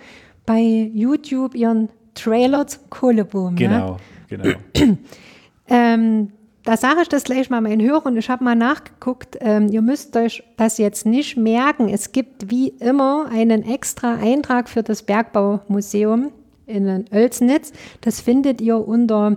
bei 0.46 0.62
YouTube 0.62 1.54
Ihren 1.54 1.90
Trailer 2.14 2.66
zum 2.66 2.88
Kohleboom. 2.88 3.56
Genau, 3.56 3.98
ne? 4.30 4.56
genau. 4.74 4.96
ähm, 5.68 6.30
da 6.64 6.78
sage 6.78 7.02
ich 7.02 7.08
das 7.08 7.24
gleich 7.24 7.50
mal 7.50 7.60
meinen 7.60 7.86
Hörern. 7.86 8.16
Ich 8.16 8.30
habe 8.30 8.42
mal 8.42 8.54
nachgeguckt. 8.54 9.36
Ähm, 9.40 9.68
ihr 9.68 9.82
müsst 9.82 10.16
euch 10.16 10.42
das 10.56 10.78
jetzt 10.78 11.04
nicht 11.04 11.36
merken. 11.36 11.90
Es 11.90 12.12
gibt 12.12 12.50
wie 12.50 12.68
immer 12.68 13.28
einen 13.30 13.62
extra 13.68 14.14
Eintrag 14.14 14.70
für 14.70 14.82
das 14.82 15.02
Bergbaumuseum 15.02 16.32
in 16.66 17.04
Oelsnitz. 17.12 17.72
Das 18.00 18.22
findet 18.22 18.62
ihr 18.62 18.76
unter 18.78 19.36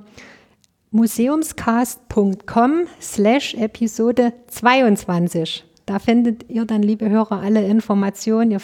museumscast.com 0.92 2.88
slash 3.02 3.56
Episode 3.56 4.32
22. 4.48 5.66
Da 5.86 6.00
findet 6.00 6.50
ihr 6.50 6.64
dann, 6.64 6.82
liebe 6.82 7.10
Hörer, 7.10 7.42
alle 7.42 7.68
Informationen. 7.68 8.52
Ihr 8.52 8.62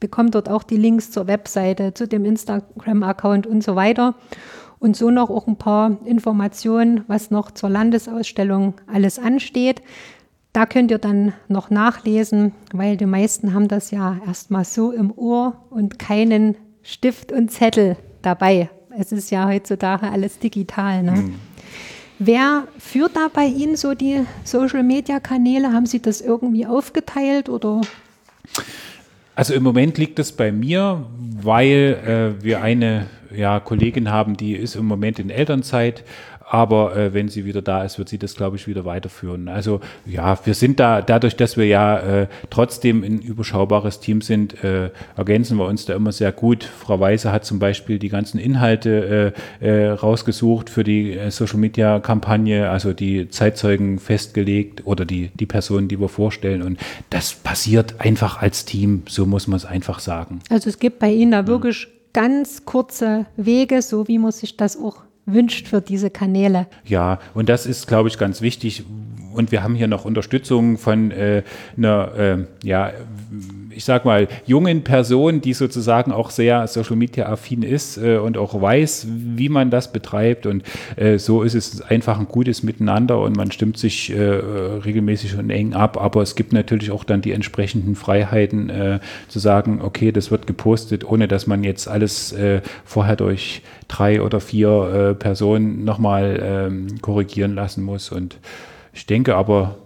bekommt 0.00 0.34
dort 0.34 0.48
auch 0.48 0.64
die 0.64 0.76
Links 0.76 1.12
zur 1.12 1.28
Webseite, 1.28 1.94
zu 1.94 2.08
dem 2.08 2.24
Instagram-Account 2.24 3.46
und 3.46 3.62
so 3.62 3.76
weiter 3.76 4.16
und 4.82 4.96
so 4.96 5.10
noch 5.10 5.30
auch 5.30 5.46
ein 5.46 5.56
paar 5.56 5.96
Informationen, 6.04 7.04
was 7.06 7.30
noch 7.30 7.52
zur 7.52 7.70
Landesausstellung 7.70 8.74
alles 8.92 9.18
ansteht. 9.20 9.80
Da 10.52 10.66
könnt 10.66 10.90
ihr 10.90 10.98
dann 10.98 11.32
noch 11.48 11.70
nachlesen, 11.70 12.52
weil 12.72 12.96
die 12.96 13.06
meisten 13.06 13.54
haben 13.54 13.68
das 13.68 13.92
ja 13.92 14.18
erstmal 14.26 14.64
so 14.64 14.90
im 14.90 15.16
Ohr 15.16 15.54
und 15.70 16.00
keinen 16.00 16.56
Stift 16.82 17.30
und 17.30 17.52
Zettel 17.52 17.96
dabei. 18.22 18.70
Es 18.98 19.12
ist 19.12 19.30
ja 19.30 19.46
heutzutage 19.46 20.10
alles 20.10 20.40
digital. 20.40 21.04
Ne? 21.04 21.12
Mhm. 21.12 21.34
Wer 22.18 22.66
führt 22.76 23.16
da 23.16 23.28
bei 23.32 23.46
Ihnen 23.46 23.76
so 23.76 23.94
die 23.94 24.26
Social-Media-Kanäle? 24.42 25.72
Haben 25.72 25.86
Sie 25.86 26.02
das 26.02 26.20
irgendwie 26.20 26.66
aufgeteilt 26.66 27.48
oder? 27.48 27.82
Also 29.36 29.54
im 29.54 29.62
Moment 29.62 29.96
liegt 29.96 30.18
es 30.18 30.32
bei 30.32 30.50
mir, 30.50 31.06
weil 31.40 32.34
äh, 32.40 32.44
wir 32.44 32.62
eine 32.62 33.06
ja, 33.36 33.60
Kollegin 33.60 34.10
haben, 34.10 34.36
die 34.36 34.54
ist 34.54 34.76
im 34.76 34.86
Moment 34.86 35.18
in 35.18 35.30
Elternzeit 35.30 36.04
aber 36.52 36.94
äh, 36.94 37.14
wenn 37.14 37.30
sie 37.30 37.46
wieder 37.46 37.62
da 37.62 37.82
ist, 37.82 37.96
wird 37.96 38.10
sie 38.10 38.18
das, 38.18 38.34
glaube 38.34 38.56
ich, 38.56 38.68
wieder 38.68 38.84
weiterführen. 38.84 39.48
Also 39.48 39.80
ja, 40.04 40.38
wir 40.44 40.52
sind 40.52 40.80
da, 40.80 41.00
dadurch, 41.00 41.34
dass 41.34 41.56
wir 41.56 41.66
ja 41.66 41.98
äh, 41.98 42.26
trotzdem 42.50 43.02
ein 43.02 43.20
überschaubares 43.20 44.00
Team 44.00 44.20
sind, 44.20 44.62
äh, 44.62 44.90
ergänzen 45.16 45.56
wir 45.56 45.64
uns 45.64 45.86
da 45.86 45.94
immer 45.94 46.12
sehr 46.12 46.30
gut. 46.30 46.64
Frau 46.64 47.00
Weise 47.00 47.32
hat 47.32 47.46
zum 47.46 47.58
Beispiel 47.58 47.98
die 47.98 48.10
ganzen 48.10 48.38
Inhalte 48.38 49.34
äh, 49.60 49.66
äh, 49.66 49.90
rausgesucht 49.92 50.68
für 50.68 50.84
die 50.84 51.12
äh, 51.12 51.30
Social-Media-Kampagne, 51.30 52.68
also 52.68 52.92
die 52.92 53.30
Zeitzeugen 53.30 53.98
festgelegt 53.98 54.86
oder 54.86 55.06
die, 55.06 55.30
die 55.32 55.46
Personen, 55.46 55.88
die 55.88 55.98
wir 55.98 56.10
vorstellen. 56.10 56.60
Und 56.60 56.78
das 57.08 57.32
passiert 57.32 57.94
einfach 57.98 58.42
als 58.42 58.66
Team, 58.66 59.04
so 59.08 59.24
muss 59.24 59.46
man 59.46 59.56
es 59.56 59.64
einfach 59.64 60.00
sagen. 60.00 60.40
Also 60.50 60.68
es 60.68 60.78
gibt 60.78 60.98
bei 60.98 61.10
Ihnen 61.10 61.30
da 61.30 61.46
wirklich 61.46 61.88
ganz 62.12 62.64
kurze 62.64 63.26
Wege, 63.36 63.82
so 63.82 64.08
wie 64.08 64.18
man 64.18 64.32
sich 64.32 64.56
das 64.56 64.76
auch 64.76 65.02
wünscht 65.26 65.68
für 65.68 65.80
diese 65.80 66.10
Kanäle. 66.10 66.66
Ja, 66.84 67.18
und 67.34 67.48
das 67.48 67.66
ist, 67.66 67.86
glaube 67.86 68.08
ich, 68.08 68.18
ganz 68.18 68.42
wichtig. 68.42 68.84
Und 69.32 69.52
wir 69.52 69.62
haben 69.62 69.74
hier 69.74 69.88
noch 69.88 70.04
Unterstützung 70.04 70.76
von 70.78 71.10
äh, 71.10 71.42
einer, 71.76 72.14
äh, 72.14 72.38
ja, 72.62 72.92
ich 73.74 73.84
sag 73.84 74.04
mal, 74.04 74.28
jungen 74.46 74.82
Person, 74.82 75.40
die 75.40 75.52
sozusagen 75.52 76.12
auch 76.12 76.30
sehr 76.30 76.66
Social 76.66 76.96
Media 76.96 77.26
affin 77.26 77.62
ist 77.62 77.96
äh, 77.96 78.16
und 78.16 78.36
auch 78.38 78.60
weiß, 78.60 79.06
wie 79.08 79.48
man 79.48 79.70
das 79.70 79.92
betreibt. 79.92 80.46
Und 80.46 80.62
äh, 80.96 81.18
so 81.18 81.42
ist 81.42 81.54
es 81.54 81.80
einfach 81.82 82.18
ein 82.18 82.28
gutes 82.28 82.62
Miteinander 82.62 83.20
und 83.20 83.36
man 83.36 83.50
stimmt 83.50 83.78
sich 83.78 84.10
äh, 84.10 84.20
regelmäßig 84.20 85.36
und 85.36 85.50
eng 85.50 85.74
ab. 85.74 86.00
Aber 86.00 86.22
es 86.22 86.34
gibt 86.34 86.52
natürlich 86.52 86.90
auch 86.90 87.04
dann 87.04 87.22
die 87.22 87.32
entsprechenden 87.32 87.94
Freiheiten 87.96 88.70
äh, 88.70 89.00
zu 89.28 89.38
sagen, 89.38 89.80
okay, 89.82 90.12
das 90.12 90.30
wird 90.30 90.46
gepostet, 90.46 91.04
ohne 91.04 91.28
dass 91.28 91.46
man 91.46 91.64
jetzt 91.64 91.88
alles 91.88 92.32
äh, 92.32 92.60
vorher 92.84 93.16
durch 93.16 93.62
drei 93.88 94.22
oder 94.22 94.40
vier 94.40 95.10
äh, 95.10 95.14
Personen 95.14 95.84
nochmal 95.84 96.40
ähm, 96.42 97.00
korrigieren 97.00 97.54
lassen 97.54 97.82
muss. 97.82 98.10
Und 98.10 98.38
ich 98.92 99.06
denke 99.06 99.36
aber, 99.36 99.76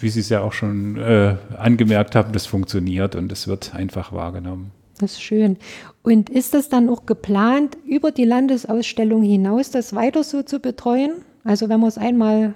wie 0.00 0.08
Sie 0.08 0.20
es 0.20 0.28
ja 0.28 0.40
auch 0.40 0.52
schon 0.52 0.96
äh, 0.96 1.36
angemerkt 1.56 2.14
haben, 2.14 2.32
das 2.32 2.46
funktioniert 2.46 3.14
und 3.14 3.30
es 3.32 3.48
wird 3.48 3.74
einfach 3.74 4.12
wahrgenommen. 4.12 4.72
Das 4.98 5.12
ist 5.12 5.22
schön. 5.22 5.58
Und 6.02 6.30
ist 6.30 6.54
das 6.54 6.68
dann 6.68 6.88
auch 6.88 7.04
geplant, 7.04 7.76
über 7.86 8.10
die 8.10 8.24
Landesausstellung 8.24 9.22
hinaus 9.22 9.70
das 9.70 9.94
weiter 9.94 10.24
so 10.24 10.42
zu 10.42 10.60
betreuen? 10.60 11.12
Also 11.44 11.68
wenn 11.68 11.80
man 11.80 11.88
es 11.88 11.98
einmal 11.98 12.54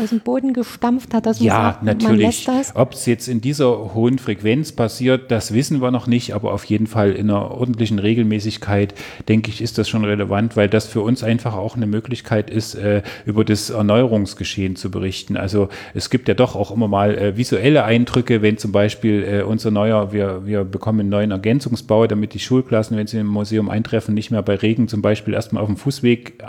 aus 0.00 0.10
dem 0.10 0.20
Boden 0.20 0.52
gestampft 0.52 1.14
hat, 1.14 1.26
dass 1.26 1.40
man 1.40 1.46
ja, 1.46 1.54
sagt, 1.54 1.82
natürlich. 1.82 2.08
man 2.08 2.18
lässt 2.18 2.48
das? 2.48 2.76
Ob 2.76 2.92
es 2.92 3.06
jetzt 3.06 3.28
in 3.28 3.40
dieser 3.40 3.94
hohen 3.94 4.18
Frequenz 4.18 4.72
passiert, 4.72 5.30
das 5.30 5.54
wissen 5.54 5.80
wir 5.80 5.90
noch 5.90 6.06
nicht, 6.06 6.34
aber 6.34 6.52
auf 6.52 6.64
jeden 6.64 6.86
Fall 6.86 7.12
in 7.12 7.30
einer 7.30 7.50
ordentlichen 7.50 7.98
Regelmäßigkeit, 7.98 8.94
denke 9.28 9.50
ich, 9.50 9.62
ist 9.62 9.78
das 9.78 9.88
schon 9.88 10.04
relevant, 10.04 10.56
weil 10.56 10.68
das 10.68 10.86
für 10.86 11.00
uns 11.00 11.22
einfach 11.22 11.54
auch 11.54 11.76
eine 11.76 11.86
Möglichkeit 11.86 12.50
ist, 12.50 12.74
äh, 12.74 13.02
über 13.24 13.44
das 13.44 13.70
Erneuerungsgeschehen 13.70 14.76
zu 14.76 14.90
berichten. 14.90 15.36
Also 15.36 15.68
es 15.94 16.10
gibt 16.10 16.28
ja 16.28 16.34
doch 16.34 16.56
auch 16.56 16.70
immer 16.70 16.88
mal 16.88 17.16
äh, 17.16 17.36
visuelle 17.36 17.84
Eindrücke, 17.84 18.42
wenn 18.42 18.58
zum 18.58 18.72
Beispiel 18.72 19.24
äh, 19.24 19.42
unser 19.42 19.70
neuer, 19.70 20.12
wir, 20.12 20.46
wir 20.46 20.64
bekommen 20.64 21.00
einen 21.00 21.08
neuen 21.08 21.30
Ergänzungsbau, 21.30 22.06
damit 22.06 22.34
die 22.34 22.38
Schulklassen, 22.38 22.96
wenn 22.96 23.06
sie 23.06 23.18
im 23.18 23.26
Museum 23.26 23.70
eintreffen, 23.70 24.14
nicht 24.14 24.30
mehr 24.30 24.42
bei 24.42 24.56
Regen 24.56 24.88
zum 24.88 25.00
Beispiel 25.02 25.34
erstmal 25.34 25.62
auf 25.62 25.68
dem 25.68 25.76
Fußweg 25.76 26.42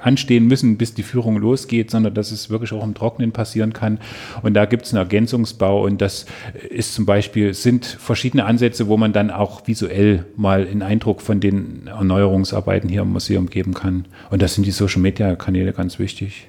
anstehen 0.00 0.46
müssen, 0.46 0.76
bis 0.76 0.94
die 0.94 1.02
Führung 1.02 1.36
losgeht, 1.36 1.90
sondern 1.90 2.14
dass 2.14 2.30
es 2.32 2.47
wirklich 2.50 2.72
auch 2.72 2.84
im 2.84 2.94
Trocknen 2.94 3.32
passieren 3.32 3.72
kann. 3.72 3.98
Und 4.42 4.54
da 4.54 4.64
gibt 4.64 4.86
es 4.86 4.92
einen 4.92 5.02
Ergänzungsbau 5.02 5.84
und 5.84 6.00
das 6.00 6.26
ist 6.68 6.94
zum 6.94 7.06
Beispiel, 7.06 7.54
sind 7.54 7.84
verschiedene 7.84 8.44
Ansätze, 8.44 8.88
wo 8.88 8.96
man 8.96 9.12
dann 9.12 9.30
auch 9.30 9.66
visuell 9.66 10.24
mal 10.36 10.66
einen 10.66 10.82
Eindruck 10.82 11.20
von 11.20 11.40
den 11.40 11.86
Erneuerungsarbeiten 11.86 12.88
hier 12.88 13.02
im 13.02 13.12
Museum 13.12 13.50
geben 13.50 13.74
kann. 13.74 14.06
Und 14.30 14.42
das 14.42 14.54
sind 14.54 14.66
die 14.66 14.70
Social 14.70 15.00
Media 15.00 15.36
Kanäle 15.36 15.72
ganz 15.72 15.98
wichtig. 15.98 16.48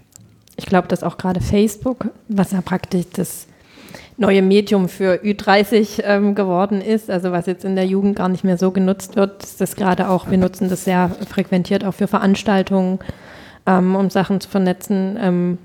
Ich 0.58 0.66
glaube, 0.66 0.88
dass 0.88 1.04
auch 1.04 1.18
gerade 1.18 1.40
Facebook, 1.40 2.10
was 2.28 2.52
ja 2.52 2.62
praktisch 2.62 3.06
das 3.14 3.48
neue 4.20 4.42
Medium 4.42 4.90
für 4.90 5.24
Ü30 5.24 6.04
ähm, 6.04 6.36
geworden 6.36 6.82
ist, 6.82 7.10
also 7.10 7.32
was 7.32 7.46
jetzt 7.46 7.64
in 7.64 7.76
der 7.76 7.86
Jugend 7.86 8.18
gar 8.18 8.28
nicht 8.28 8.44
mehr 8.44 8.58
so 8.58 8.72
genutzt 8.72 9.16
wird, 9.16 9.44
ist 9.44 9.62
das 9.62 9.76
gerade 9.76 10.10
auch, 10.10 10.30
wir 10.30 10.38
nutzen 10.38 10.70
das 10.70 10.84
sehr 10.84 11.10
frequentiert 11.30 11.86
auch 11.86 11.94
für 11.94 12.08
Veranstaltungen, 12.08 13.00
ähm, 13.66 13.96
um 13.96 14.10
Sachen 14.10 14.42
zu 14.42 14.50
vernetzen. 14.50 15.18
Ähm, 15.22 15.58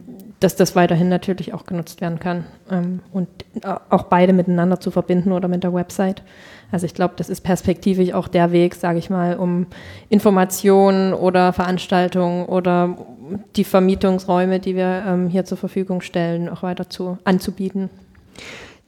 dass 0.44 0.56
das 0.56 0.76
weiterhin 0.76 1.08
natürlich 1.08 1.54
auch 1.54 1.64
genutzt 1.64 2.02
werden 2.02 2.20
kann 2.20 2.44
ähm, 2.70 3.00
und 3.14 3.28
auch 3.88 4.02
beide 4.04 4.34
miteinander 4.34 4.78
zu 4.78 4.90
verbinden 4.90 5.32
oder 5.32 5.48
mit 5.48 5.64
der 5.64 5.72
Website. 5.72 6.22
Also 6.70 6.84
ich 6.84 6.92
glaube, 6.92 7.14
das 7.16 7.30
ist 7.30 7.40
perspektivisch 7.40 8.12
auch 8.12 8.28
der 8.28 8.52
Weg, 8.52 8.74
sage 8.74 8.98
ich 8.98 9.08
mal, 9.08 9.36
um 9.38 9.66
Informationen 10.10 11.14
oder 11.14 11.54
Veranstaltungen 11.54 12.44
oder 12.44 12.98
die 13.56 13.64
Vermietungsräume, 13.64 14.60
die 14.60 14.76
wir 14.76 15.04
ähm, 15.06 15.28
hier 15.28 15.46
zur 15.46 15.56
Verfügung 15.56 16.02
stellen, 16.02 16.50
auch 16.50 16.62
weiter 16.62 16.90
zu, 16.90 17.16
anzubieten. 17.24 17.88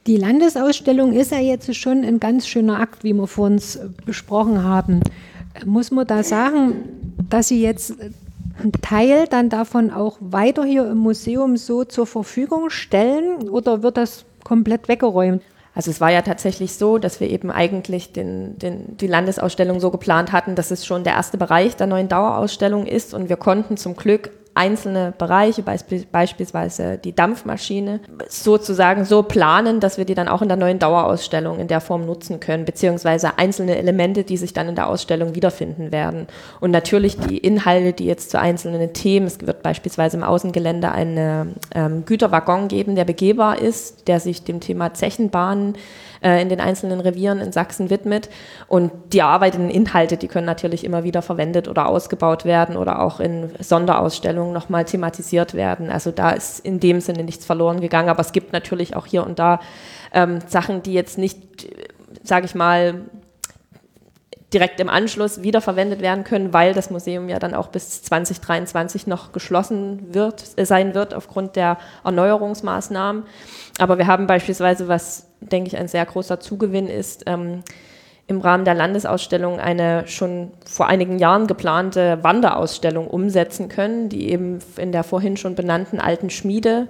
Die 0.06 0.18
Landesausstellung 0.18 1.14
ist 1.14 1.32
ja 1.32 1.38
jetzt 1.38 1.74
schon 1.74 2.04
ein 2.04 2.20
ganz 2.20 2.46
schöner 2.46 2.80
Akt, 2.80 3.02
wie 3.02 3.14
wir 3.14 3.26
vor 3.26 3.46
uns 3.46 3.80
besprochen 4.04 4.62
haben. 4.62 5.00
Muss 5.64 5.90
man 5.90 6.06
da 6.06 6.22
sagen, 6.22 6.74
dass 7.30 7.48
Sie 7.48 7.62
jetzt 7.62 7.94
einen 8.58 8.72
Teil 8.72 9.26
dann 9.28 9.48
davon 9.48 9.90
auch 9.90 10.16
weiter 10.20 10.64
hier 10.64 10.90
im 10.90 10.98
Museum 10.98 11.56
so 11.56 11.84
zur 11.84 12.06
Verfügung 12.06 12.70
stellen 12.70 13.48
oder 13.48 13.82
wird 13.82 13.96
das 13.96 14.24
komplett 14.44 14.88
weggeräumt? 14.88 15.42
Also 15.74 15.90
es 15.90 16.00
war 16.00 16.10
ja 16.10 16.22
tatsächlich 16.22 16.72
so, 16.72 16.96
dass 16.96 17.20
wir 17.20 17.28
eben 17.28 17.50
eigentlich 17.50 18.12
den, 18.12 18.58
den, 18.58 18.96
die 18.96 19.06
Landesausstellung 19.06 19.78
so 19.78 19.90
geplant 19.90 20.32
hatten, 20.32 20.54
dass 20.54 20.70
es 20.70 20.86
schon 20.86 21.04
der 21.04 21.12
erste 21.12 21.36
Bereich 21.36 21.76
der 21.76 21.86
neuen 21.86 22.08
Dauerausstellung 22.08 22.86
ist 22.86 23.12
und 23.12 23.28
wir 23.28 23.36
konnten 23.36 23.76
zum 23.76 23.94
Glück 23.94 24.30
einzelne 24.56 25.12
Bereiche, 25.16 25.62
beispielsweise 25.62 26.98
die 26.98 27.14
Dampfmaschine, 27.14 28.00
sozusagen 28.28 29.04
so 29.04 29.22
planen, 29.22 29.80
dass 29.80 29.98
wir 29.98 30.04
die 30.04 30.14
dann 30.14 30.28
auch 30.28 30.42
in 30.42 30.48
der 30.48 30.56
neuen 30.56 30.78
Dauerausstellung 30.78 31.58
in 31.58 31.68
der 31.68 31.80
Form 31.80 32.06
nutzen 32.06 32.40
können, 32.40 32.64
beziehungsweise 32.64 33.38
einzelne 33.38 33.76
Elemente, 33.76 34.24
die 34.24 34.36
sich 34.36 34.52
dann 34.52 34.68
in 34.68 34.74
der 34.74 34.88
Ausstellung 34.88 35.34
wiederfinden 35.34 35.92
werden. 35.92 36.26
Und 36.60 36.70
natürlich 36.70 37.18
die 37.18 37.38
Inhalte, 37.38 37.92
die 37.92 38.06
jetzt 38.06 38.30
zu 38.30 38.40
einzelnen 38.40 38.92
Themen, 38.92 39.26
es 39.26 39.40
wird 39.40 39.62
beispielsweise 39.62 40.16
im 40.16 40.22
Außengelände 40.22 40.90
einen 40.90 41.56
ähm, 41.74 42.04
Güterwaggon 42.06 42.68
geben, 42.68 42.96
der 42.96 43.04
begehbar 43.04 43.60
ist, 43.60 44.08
der 44.08 44.20
sich 44.20 44.44
dem 44.44 44.60
Thema 44.60 44.94
Zechenbahnen 44.94 45.74
äh, 46.22 46.40
in 46.40 46.48
den 46.48 46.60
einzelnen 46.60 47.00
Revieren 47.00 47.40
in 47.40 47.52
Sachsen 47.52 47.90
widmet. 47.90 48.28
Und 48.68 48.92
die 49.12 49.18
erarbeiteten 49.18 49.70
Inhalte, 49.70 50.16
die 50.16 50.28
können 50.28 50.46
natürlich 50.46 50.84
immer 50.84 51.04
wieder 51.04 51.22
verwendet 51.22 51.68
oder 51.68 51.86
ausgebaut 51.86 52.44
werden 52.44 52.76
oder 52.76 53.02
auch 53.02 53.20
in 53.20 53.50
Sonderausstellungen 53.58 54.52
nochmal 54.52 54.84
thematisiert 54.84 55.54
werden. 55.54 55.90
Also 55.90 56.10
da 56.10 56.30
ist 56.30 56.60
in 56.60 56.80
dem 56.80 57.00
Sinne 57.00 57.24
nichts 57.24 57.44
verloren 57.44 57.80
gegangen. 57.80 58.08
Aber 58.08 58.20
es 58.20 58.32
gibt 58.32 58.52
natürlich 58.52 58.96
auch 58.96 59.06
hier 59.06 59.24
und 59.24 59.38
da 59.38 59.60
ähm, 60.12 60.38
Sachen, 60.46 60.82
die 60.82 60.92
jetzt 60.92 61.18
nicht, 61.18 61.68
sage 62.22 62.46
ich 62.46 62.54
mal, 62.54 63.02
direkt 64.52 64.78
im 64.78 64.88
Anschluss 64.88 65.42
wiederverwendet 65.42 66.00
werden 66.00 66.24
können, 66.24 66.52
weil 66.52 66.72
das 66.72 66.90
Museum 66.90 67.28
ja 67.28 67.38
dann 67.38 67.54
auch 67.54 67.68
bis 67.68 68.02
2023 68.02 69.06
noch 69.06 69.32
geschlossen 69.32 70.14
wird, 70.14 70.44
äh, 70.56 70.64
sein 70.64 70.94
wird 70.94 71.14
aufgrund 71.14 71.56
der 71.56 71.78
Erneuerungsmaßnahmen. 72.04 73.24
Aber 73.78 73.98
wir 73.98 74.06
haben 74.06 74.26
beispielsweise, 74.26 74.88
was 74.88 75.26
denke 75.40 75.68
ich 75.68 75.76
ein 75.76 75.88
sehr 75.88 76.06
großer 76.06 76.40
Zugewinn 76.40 76.88
ist, 76.88 77.24
ähm, 77.26 77.62
im 78.28 78.40
Rahmen 78.40 78.64
der 78.64 78.74
Landesausstellung 78.74 79.60
eine 79.60 80.06
schon 80.08 80.50
vor 80.64 80.88
einigen 80.88 81.18
Jahren 81.18 81.46
geplante 81.46 82.18
Wanderausstellung 82.22 83.06
umsetzen 83.06 83.68
können, 83.68 84.08
die 84.08 84.30
eben 84.30 84.58
in 84.76 84.90
der 84.90 85.04
vorhin 85.04 85.36
schon 85.36 85.54
benannten 85.54 86.00
alten 86.00 86.30
Schmiede 86.30 86.88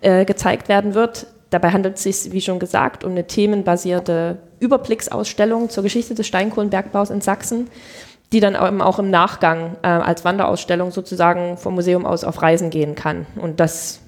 äh, 0.00 0.24
gezeigt 0.24 0.68
werden 0.68 0.94
wird. 0.94 1.26
Dabei 1.50 1.70
handelt 1.70 1.96
es 1.96 2.02
sich, 2.02 2.32
wie 2.32 2.40
schon 2.40 2.58
gesagt, 2.58 3.04
um 3.04 3.12
eine 3.12 3.26
themenbasierte 3.26 4.38
Überblicksausstellung 4.60 5.70
zur 5.70 5.82
Geschichte 5.82 6.14
des 6.14 6.26
Steinkohlenbergbaus 6.26 7.10
in 7.10 7.20
Sachsen, 7.20 7.68
die 8.32 8.40
dann 8.40 8.56
auch 8.56 8.98
im 8.98 9.10
Nachgang 9.10 9.76
äh, 9.82 9.88
als 9.88 10.24
Wanderausstellung 10.24 10.90
sozusagen 10.90 11.56
vom 11.56 11.74
Museum 11.74 12.04
aus 12.04 12.24
auf 12.24 12.42
Reisen 12.42 12.68
gehen 12.68 12.94
kann. 12.94 13.26
Und 13.36 13.60
das 13.60 14.00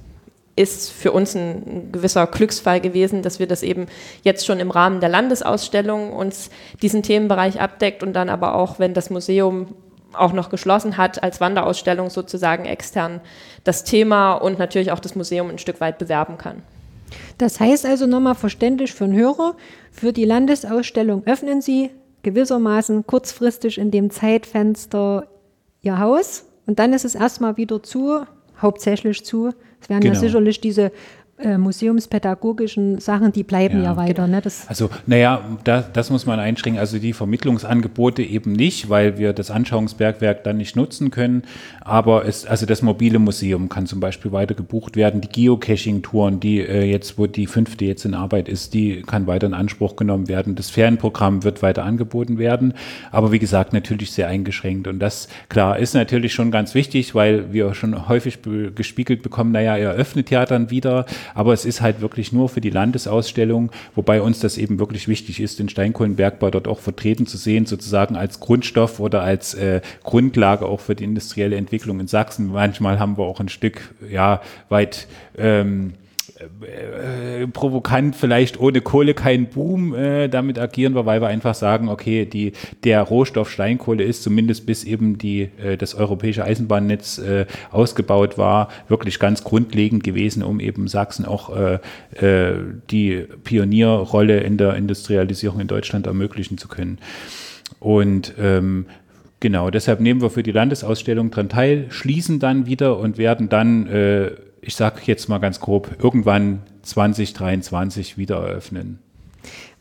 ist 0.57 0.91
für 0.91 1.13
uns 1.13 1.35
ein 1.35 1.91
gewisser 1.91 2.27
Glücksfall 2.27 2.81
gewesen, 2.81 3.23
dass 3.23 3.39
wir 3.39 3.47
das 3.47 3.63
eben 3.63 3.87
jetzt 4.23 4.45
schon 4.45 4.61
im 4.61 4.71
Rahmen 4.71 5.01
der 5.01 5.09
Landesausstellung 5.09 6.13
uns 6.13 6.51
diesen 6.83 7.03
Themenbereich 7.03 7.61
abdeckt 7.61 8.03
und 8.03 8.13
dann 8.13 8.29
aber 8.29 8.55
auch, 8.55 8.79
wenn 8.79 8.93
das 8.93 9.09
Museum 9.09 9.69
auch 10.13 10.33
noch 10.35 10.51
geschlossen 10.51 10.99
hat, 10.99 11.23
als 11.23 11.41
Wanderausstellung 11.41 12.11
sozusagen 12.11 12.67
extern 12.67 13.21
das 13.65 13.85
Thema 13.85 14.35
und 14.35 14.59
natürlich 14.59 14.93
auch 14.93 14.99
das 14.99 15.15
Museum 15.15 15.49
ein 15.49 15.59
Stück 15.59 15.81
weit 15.81 15.99
bewerben 15.99 16.37
kann. 16.37 16.63
Das 17.39 17.61
heißt 17.61 17.87
also 17.87 18.07
nochmal 18.07 18.35
verständlich 18.35 18.93
für 18.93 19.05
den 19.05 19.17
Hörer, 19.17 19.57
für 19.91 20.13
die 20.13 20.25
Landesausstellung 20.25 21.23
öffnen 21.27 21.61
Sie 21.61 21.91
gewissermaßen 22.23 23.07
kurzfristig 23.07 23.79
in 23.79 23.91
dem 23.91 24.11
Zeitfenster 24.11 25.29
Ihr 25.83 25.99
Haus 25.99 26.45
und 26.67 26.79
dann 26.79 26.93
ist 26.93 27.05
es 27.05 27.15
erstmal 27.15 27.57
wieder 27.57 27.83
zu, 27.83 28.21
hauptsächlich 28.61 29.25
zu. 29.25 29.53
Es 29.81 29.89
werden 29.89 30.03
genau. 30.03 30.15
ja 30.15 30.21
sicherlich 30.21 30.61
diese 30.61 30.93
äh, 31.43 31.59
museumspädagogischen 31.59 33.01
Sachen, 33.01 33.33
die 33.33 33.43
bleiben 33.43 33.79
ja, 33.79 33.85
ja 33.85 33.97
weiter. 33.97 34.27
Ne? 34.27 34.41
Das 34.41 34.69
also, 34.69 34.91
naja, 35.07 35.41
da, 35.65 35.83
das 35.83 36.11
muss 36.11 36.27
man 36.27 36.39
einschränken. 36.39 36.79
Also 36.79 36.99
die 36.99 37.13
Vermittlungsangebote 37.13 38.23
eben 38.23 38.53
nicht, 38.53 38.89
weil 38.89 39.19
wir 39.19 39.33
das 39.33 39.51
Anschauungsbergwerk 39.51 40.45
dann 40.45 40.57
nicht 40.57 40.77
nutzen 40.77 41.11
können. 41.11 41.43
Aber 41.81 42.27
es, 42.27 42.47
also 42.47 42.67
das 42.67 42.83
mobile 42.83 43.19
Museum 43.19 43.69
kann 43.69 43.87
zum 43.87 44.01
Beispiel 44.01 44.33
weiter 44.33 44.55
gebucht 44.55 44.97
werden. 44.97 45.21
Die 45.21 45.29
Geocaching-Touren, 45.29 46.41
die 46.41 46.61
äh, 46.61 46.85
jetzt, 46.85 47.19
wo 47.19 47.27
die 47.27 47.47
fünfte 47.47 47.85
jetzt 47.85 48.05
in 48.05 48.15
Arbeit 48.15 48.49
ist, 48.49 48.75
die 48.75 49.03
kann 49.03 49.27
weiter 49.27 49.47
in 49.47 49.55
Anspruch 49.55 49.97
genommen 49.97 50.29
werden. 50.29 50.55
Das 50.55 50.71
Ferienprogramm 50.71 51.45
wird 51.45 51.63
weiter 51.63 51.85
angeboten 51.85 52.39
werden. 52.39 52.75
Aber 53.11 53.33
wie 53.33 53.39
gesagt, 53.39 53.73
natürlich 53.73 54.13
sehr 54.13 54.29
eingeschränkt. 54.29 54.87
Und 54.87 54.99
das, 54.99 55.29
klar, 55.49 55.79
ist 55.79 55.95
natürlich 55.95 56.35
schon 56.35 56.51
ganz 56.51 56.75
wichtig, 56.75 57.15
weil 57.15 57.53
wir 57.53 57.75
schon 57.75 58.09
häufig 58.09 58.39
gespiegelt 58.75 59.23
bekommen, 59.23 59.53
naja, 59.53 59.77
er 59.77 59.93
öffnet 59.93 60.31
ja 60.31 60.45
dann 60.45 60.71
wieder 60.71 61.07
aber 61.35 61.53
es 61.53 61.65
ist 61.65 61.81
halt 61.81 62.01
wirklich 62.01 62.33
nur 62.33 62.49
für 62.49 62.61
die 62.61 62.71
Landesausstellung, 62.71 63.71
wobei 63.95 64.23
uns 64.23 64.41
das 64.41 64.59
eben 64.59 64.79
wirklich 64.79 65.09
wichtig 65.09 65.41
ist, 65.41 65.59
den 65.59 65.69
Steinkohlenbergbau 65.69 66.51
dort 66.51 66.69
auch 66.69 66.81
vertreten 66.81 67.27
zu 67.27 67.37
sehen, 67.37 67.67
sozusagen 67.67 68.17
als 68.17 68.41
Grundstoff 68.41 69.01
oder 69.01 69.23
als 69.23 69.55
äh, 69.55 69.81
Grundlage 70.03 70.67
auch 70.67 70.81
für 70.81 70.95
die 70.95 71.05
industrielle 71.05 71.57
Entwicklung 71.57 72.01
in 72.01 72.07
Sachsen. 72.07 72.53
Manchmal 72.53 72.99
haben 72.99 73.19
wir 73.19 73.25
auch 73.25 73.41
ein 73.41 73.49
Stück 73.49 73.95
ja 74.11 74.41
weit 74.69 75.07
ähm, 75.39 75.95
äh, 76.39 77.47
provokant 77.47 78.17
vielleicht 78.17 78.61
ohne 78.61 78.81
Kohle 78.81 79.15
kein 79.15 79.47
Boom, 79.47 79.95
äh, 79.95 80.29
damit 80.29 80.59
agieren 80.59 80.95
wir, 80.95 81.07
weil 81.07 81.21
wir 81.21 81.29
einfach 81.29 81.55
sagen, 81.55 81.89
okay, 81.89 82.27
die, 82.27 82.53
der 82.85 83.03
Rohstoff 83.03 83.51
Steinkohle 83.51 84.05
ist 84.05 84.23
zumindest 84.23 84.67
bis 84.67 84.85
eben 84.85 85.19
die, 85.19 85.51
äh, 85.63 85.77
das 85.77 85.95
europäische 85.95 86.45
Eisenbahnnetz 86.45 87.19
äh, 87.19 87.47
ausgebaut 87.71 88.39
war, 88.39 88.69
wirklich 88.89 89.19
ganz 89.19 89.45
grundlegend 89.45 90.05
gewesen, 90.05 90.43
um 90.43 90.61
eben 90.61 90.89
Sachsen 90.89 91.25
auch 91.25 91.55
äh, 91.57 91.79
äh, 92.15 92.55
die 92.91 93.27
Pionierrolle 93.45 94.41
in 94.41 94.57
der 94.57 94.75
Industrialisierung 94.75 95.61
in 95.61 95.69
Deutschland 95.69 96.07
ermöglichen 96.07 96.59
zu 96.59 96.69
können. 96.69 96.99
Und 97.79 98.35
ähm, 98.39 98.87
Genau, 99.41 99.71
deshalb 99.71 100.01
nehmen 100.01 100.21
wir 100.21 100.29
für 100.29 100.43
die 100.43 100.53
Landesausstellung 100.53 101.31
dran 101.31 101.49
teil, 101.49 101.87
schließen 101.89 102.41
dann 102.41 102.67
wieder 102.67 102.99
und 102.99 103.17
werden 103.17 103.49
dann 103.49 103.87
äh, 103.87 104.33
ich 104.63 104.75
sage 104.75 105.01
jetzt 105.05 105.29
mal 105.29 105.39
ganz 105.39 105.61
grob, 105.61 105.97
irgendwann 106.03 106.63
2023 106.83 108.19
wieder 108.19 108.37
eröffnen. 108.37 108.99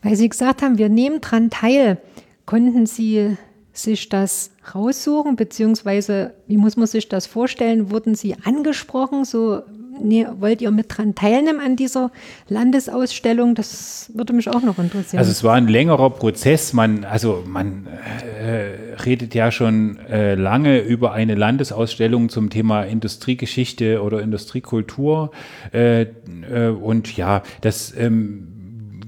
Weil 0.02 0.16
Sie 0.16 0.28
gesagt 0.28 0.62
haben, 0.62 0.78
wir 0.78 0.88
nehmen 0.88 1.20
daran 1.20 1.50
teil. 1.50 1.98
Konnten 2.46 2.86
Sie 2.86 3.36
sich 3.72 4.08
das 4.08 4.52
raussuchen, 4.74 5.36
beziehungsweise 5.36 6.34
wie 6.46 6.56
muss 6.56 6.76
man 6.76 6.86
sich 6.86 7.08
das 7.08 7.26
vorstellen? 7.26 7.90
Wurden 7.90 8.14
Sie 8.14 8.34
angesprochen, 8.44 9.24
so 9.24 9.62
nee, 10.02 10.26
wollt 10.38 10.62
ihr 10.62 10.70
mit 10.70 10.86
dran 10.96 11.14
teilnehmen 11.14 11.60
an 11.60 11.76
dieser 11.76 12.10
Landesausstellung? 12.48 13.54
Das 13.54 14.10
würde 14.14 14.32
mich 14.32 14.48
auch 14.48 14.62
noch 14.62 14.78
interessieren. 14.78 15.18
Also 15.18 15.30
es 15.30 15.44
war 15.44 15.54
ein 15.54 15.68
längerer 15.68 16.10
Prozess. 16.10 16.72
Man, 16.72 17.04
also 17.04 17.44
man 17.46 17.86
äh, 17.86 18.94
redet 19.04 19.34
ja 19.34 19.50
schon 19.50 19.98
äh, 20.08 20.34
lange 20.34 20.80
über 20.80 21.12
eine 21.12 21.34
Landesausstellung 21.34 22.28
zum 22.28 22.50
Thema 22.50 22.82
Industriegeschichte 22.82 24.02
oder 24.02 24.20
Industriekultur. 24.22 25.30
Äh, 25.72 26.02
äh 26.02 26.68
und 26.68 27.16
ja, 27.16 27.42
das 27.60 27.94
ähm, 27.96 28.49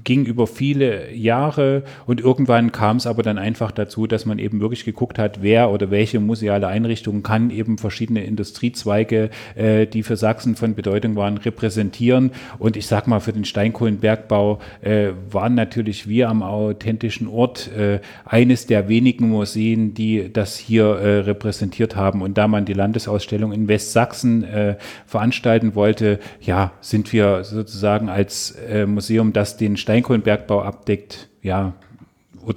ging 0.03 0.25
über 0.25 0.47
viele 0.47 1.13
Jahre 1.13 1.83
und 2.05 2.19
irgendwann 2.19 2.71
kam 2.71 2.97
es 2.97 3.07
aber 3.07 3.23
dann 3.23 3.37
einfach 3.37 3.71
dazu, 3.71 4.07
dass 4.07 4.25
man 4.25 4.39
eben 4.39 4.59
wirklich 4.59 4.85
geguckt 4.85 5.17
hat, 5.19 5.41
wer 5.41 5.71
oder 5.71 5.91
welche 5.91 6.19
museale 6.19 6.67
Einrichtung 6.67 7.23
kann 7.23 7.49
eben 7.49 7.77
verschiedene 7.77 8.23
Industriezweige, 8.23 9.29
äh, 9.55 9.85
die 9.87 10.03
für 10.03 10.17
Sachsen 10.17 10.55
von 10.55 10.75
Bedeutung 10.75 11.15
waren, 11.15 11.37
repräsentieren. 11.37 12.31
Und 12.59 12.75
ich 12.75 12.87
sag 12.87 13.07
mal, 13.07 13.19
für 13.19 13.33
den 13.33 13.45
Steinkohlenbergbau 13.45 14.59
äh, 14.81 15.09
waren 15.31 15.55
natürlich 15.55 16.07
wir 16.07 16.29
am 16.29 16.43
authentischen 16.43 17.27
Ort 17.27 17.71
äh, 17.71 17.99
eines 18.25 18.65
der 18.65 18.87
wenigen 18.89 19.29
Museen, 19.29 19.93
die 19.93 20.31
das 20.31 20.57
hier 20.57 20.85
äh, 20.85 21.19
repräsentiert 21.19 21.95
haben. 21.95 22.21
Und 22.21 22.37
da 22.37 22.47
man 22.47 22.65
die 22.65 22.73
Landesausstellung 22.73 23.51
in 23.51 23.67
Westsachsen 23.67 24.43
äh, 24.43 24.75
veranstalten 25.05 25.75
wollte, 25.75 26.19
ja, 26.41 26.71
sind 26.81 27.13
wir 27.13 27.43
sozusagen 27.43 28.09
als 28.09 28.51
äh, 28.69 28.85
Museum, 28.85 29.33
das 29.33 29.57
den 29.57 29.77
Stein 29.77 29.92
Steinkohlenbergbau 29.93 30.61
abdeckt, 30.61 31.29
ja, 31.43 31.73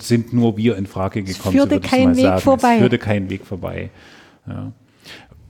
sind 0.01 0.33
nur 0.33 0.57
wir 0.57 0.77
in 0.77 0.87
Frage 0.87 1.23
gekommen. 1.23 1.55
Es 1.55 1.61
führte 1.63 1.75
so 1.77 1.81
kein 1.81 2.17
Weg 2.17 2.25
sagen. 2.25 2.41
vorbei. 2.41 2.75
Es 2.75 2.81
führte 2.81 2.99
kein 2.99 3.29
Weg 3.31 3.45
vorbei. 3.45 3.91
Ja. 4.47 4.73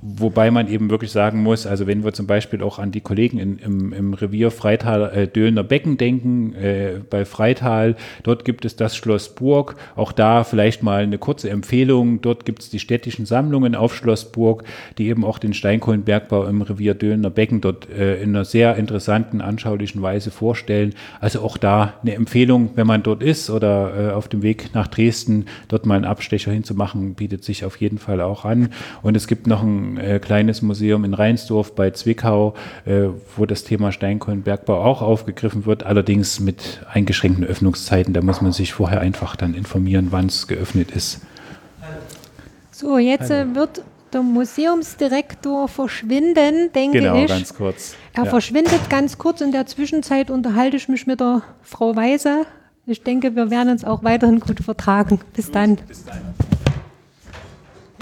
Wobei 0.03 0.51
man 0.51 0.69
eben 0.69 0.91
wirklich 0.91 1.11
sagen 1.11 1.43
muss, 1.43 1.67
also 1.67 1.87
wenn 1.87 2.05
wir 2.05 2.13
zum 2.13 2.27
Beispiel 2.27 2.63
auch 2.63 2.79
an 2.79 2.93
die 2.93 3.01
Kollegen 3.01 3.39
in, 3.39 3.59
im, 3.59 3.93
im 3.95 4.15
Revier 4.15 4.51
Freital 4.51 5.11
äh, 5.11 5.27
Döllner 5.27 5.65
Becken 5.65 5.97
denken, 5.97 6.55
äh, 6.55 7.01
bei 7.09 7.25
Freital, 7.25 7.97
dort 8.23 8.45
gibt 8.45 8.67
es 8.67 8.77
das 8.77 8.95
Schloss 8.95 9.35
Burg. 9.35 9.77
Auch 9.97 10.13
da 10.13 10.45
vielleicht 10.45 10.83
mal 10.83 11.03
eine 11.03 11.17
kurze 11.17 11.49
Empfehlung. 11.49 12.21
Dort 12.21 12.45
gibt 12.45 12.63
es 12.63 12.69
die 12.69 12.79
städtischen 12.79 13.25
Sammlungen 13.25 13.75
auf 13.75 13.97
Schloss 13.97 14.31
Burg, 14.31 14.65
die 14.99 15.09
eben 15.09 15.25
auch 15.25 15.39
den 15.39 15.55
Steinkohlenbergbau 15.55 16.45
im 16.45 16.61
Revier 16.61 16.93
Döllner 16.93 17.31
Becken 17.31 17.63
dort 17.63 17.89
äh, 17.89 18.23
in 18.23 18.37
einer 18.37 18.45
sehr 18.45 18.77
interessanten, 18.77 19.41
anschaulichen 19.41 20.03
Weise 20.03 20.31
vorstellen. 20.31 20.95
Also 21.21 21.41
auch 21.41 21.57
da 21.57 21.95
eine 22.03 22.15
Empfehlung, 22.15 22.71
wenn 22.75 22.87
man 22.87 23.03
dort 23.03 23.23
ist 23.23 23.49
oder 23.49 24.11
äh, 24.11 24.13
auf 24.13 24.29
dem 24.29 24.43
Weg 24.43 24.75
nach 24.75 24.89
Dresden, 24.89 25.47
dort 25.69 25.87
mal 25.87 25.95
einen 25.97 26.05
Abstecher 26.05 26.53
hinzumachen, 26.53 27.15
bietet 27.15 27.45
sich 27.45 27.65
auf 27.65 27.79
jeden 27.79 27.97
Fall 27.99 28.21
auch 28.21 28.45
an. 28.45 28.69
Und 29.01 29.17
es 29.17 29.27
gibt 29.27 29.47
noch 29.47 29.63
ein 29.63 29.86
äh, 29.97 30.19
kleines 30.19 30.63
Museum 30.63 31.05
in 31.05 31.15
Rheinsdorf 31.15 31.75
bei 31.75 31.91
Zwickau, 31.91 32.55
äh, 32.85 33.09
wo 33.37 33.47
das 33.47 33.65
Thema 33.65 33.93
Steinkohlenbergbau 33.93 34.83
auch 34.83 35.03
aufgegriffen 35.03 35.67
wird, 35.67 35.85
allerdings 35.85 36.41
mit 36.41 36.81
eingeschränkten 36.93 37.45
Öffnungszeiten. 37.45 38.13
Da 38.15 38.23
muss 38.23 38.41
man 38.41 38.53
sich 38.53 38.73
vorher 38.73 39.01
einfach 39.01 39.37
dann 39.37 39.55
informieren, 39.55 40.09
wann 40.11 40.27
es 40.27 40.47
geöffnet 40.47 40.91
ist. 40.91 41.21
So, 42.73 42.99
jetzt 42.99 43.31
äh, 43.31 43.55
wird 43.55 43.83
der 44.13 44.23
Museumsdirektor 44.23 45.69
verschwinden, 45.69 46.71
denke 46.75 47.01
genau, 47.01 47.15
ich. 47.17 47.27
Genau, 47.27 47.39
ganz 47.39 47.55
kurz. 47.55 47.95
Er 48.13 48.25
ja. 48.25 48.31
verschwindet 48.31 48.91
ganz 48.91 49.19
kurz. 49.19 49.41
In 49.41 49.53
der 49.53 49.67
Zwischenzeit 49.67 50.31
unterhalte 50.31 50.77
ich 50.77 50.89
mich 50.89 51.07
mit 51.07 51.21
der 51.21 51.43
Frau 51.63 51.97
Weise. 51.97 52.47
Ich 52.87 53.03
denke, 53.03 53.35
wir 53.35 53.51
werden 53.51 53.71
uns 53.71 53.85
auch 53.85 54.05
weiterhin 54.05 54.41
gut 54.41 54.61
vertragen. 54.61 55.21
Bis 55.35 55.51
dann. 55.51 55.77
Bis 55.77 56.05
dann. 56.05 56.21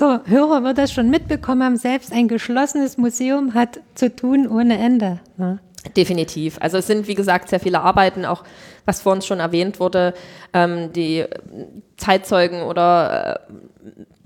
Der 0.01 0.23
Hörer 0.27 0.65
wird 0.65 0.79
das 0.79 0.93
schon 0.93 1.09
mitbekommen 1.09 1.63
haben, 1.63 1.77
selbst 1.77 2.13
ein 2.13 2.29
geschlossenes 2.29 2.99
Museum 2.99 3.55
hat 3.55 3.81
zu 3.95 4.15
tun 4.15 4.49
ohne 4.49 4.79
Ende. 4.79 5.21
Ne? 5.37 5.61
Definitiv. 5.97 6.57
Also 6.61 6.79
es 6.79 6.87
sind, 6.87 7.07
wie 7.07 7.15
gesagt, 7.15 7.49
sehr 7.49 7.61
viele 7.61 7.81
Arbeiten, 7.81 8.25
auch 8.25 8.43
was 8.87 9.03
vor 9.03 9.13
uns 9.13 9.27
schon 9.27 9.41
erwähnt 9.41 9.79
wurde, 9.81 10.15
ähm, 10.53 10.93
die 10.93 11.25
Zeitzeugen 11.97 12.63
oder 12.63 13.41
äh, 13.49 13.55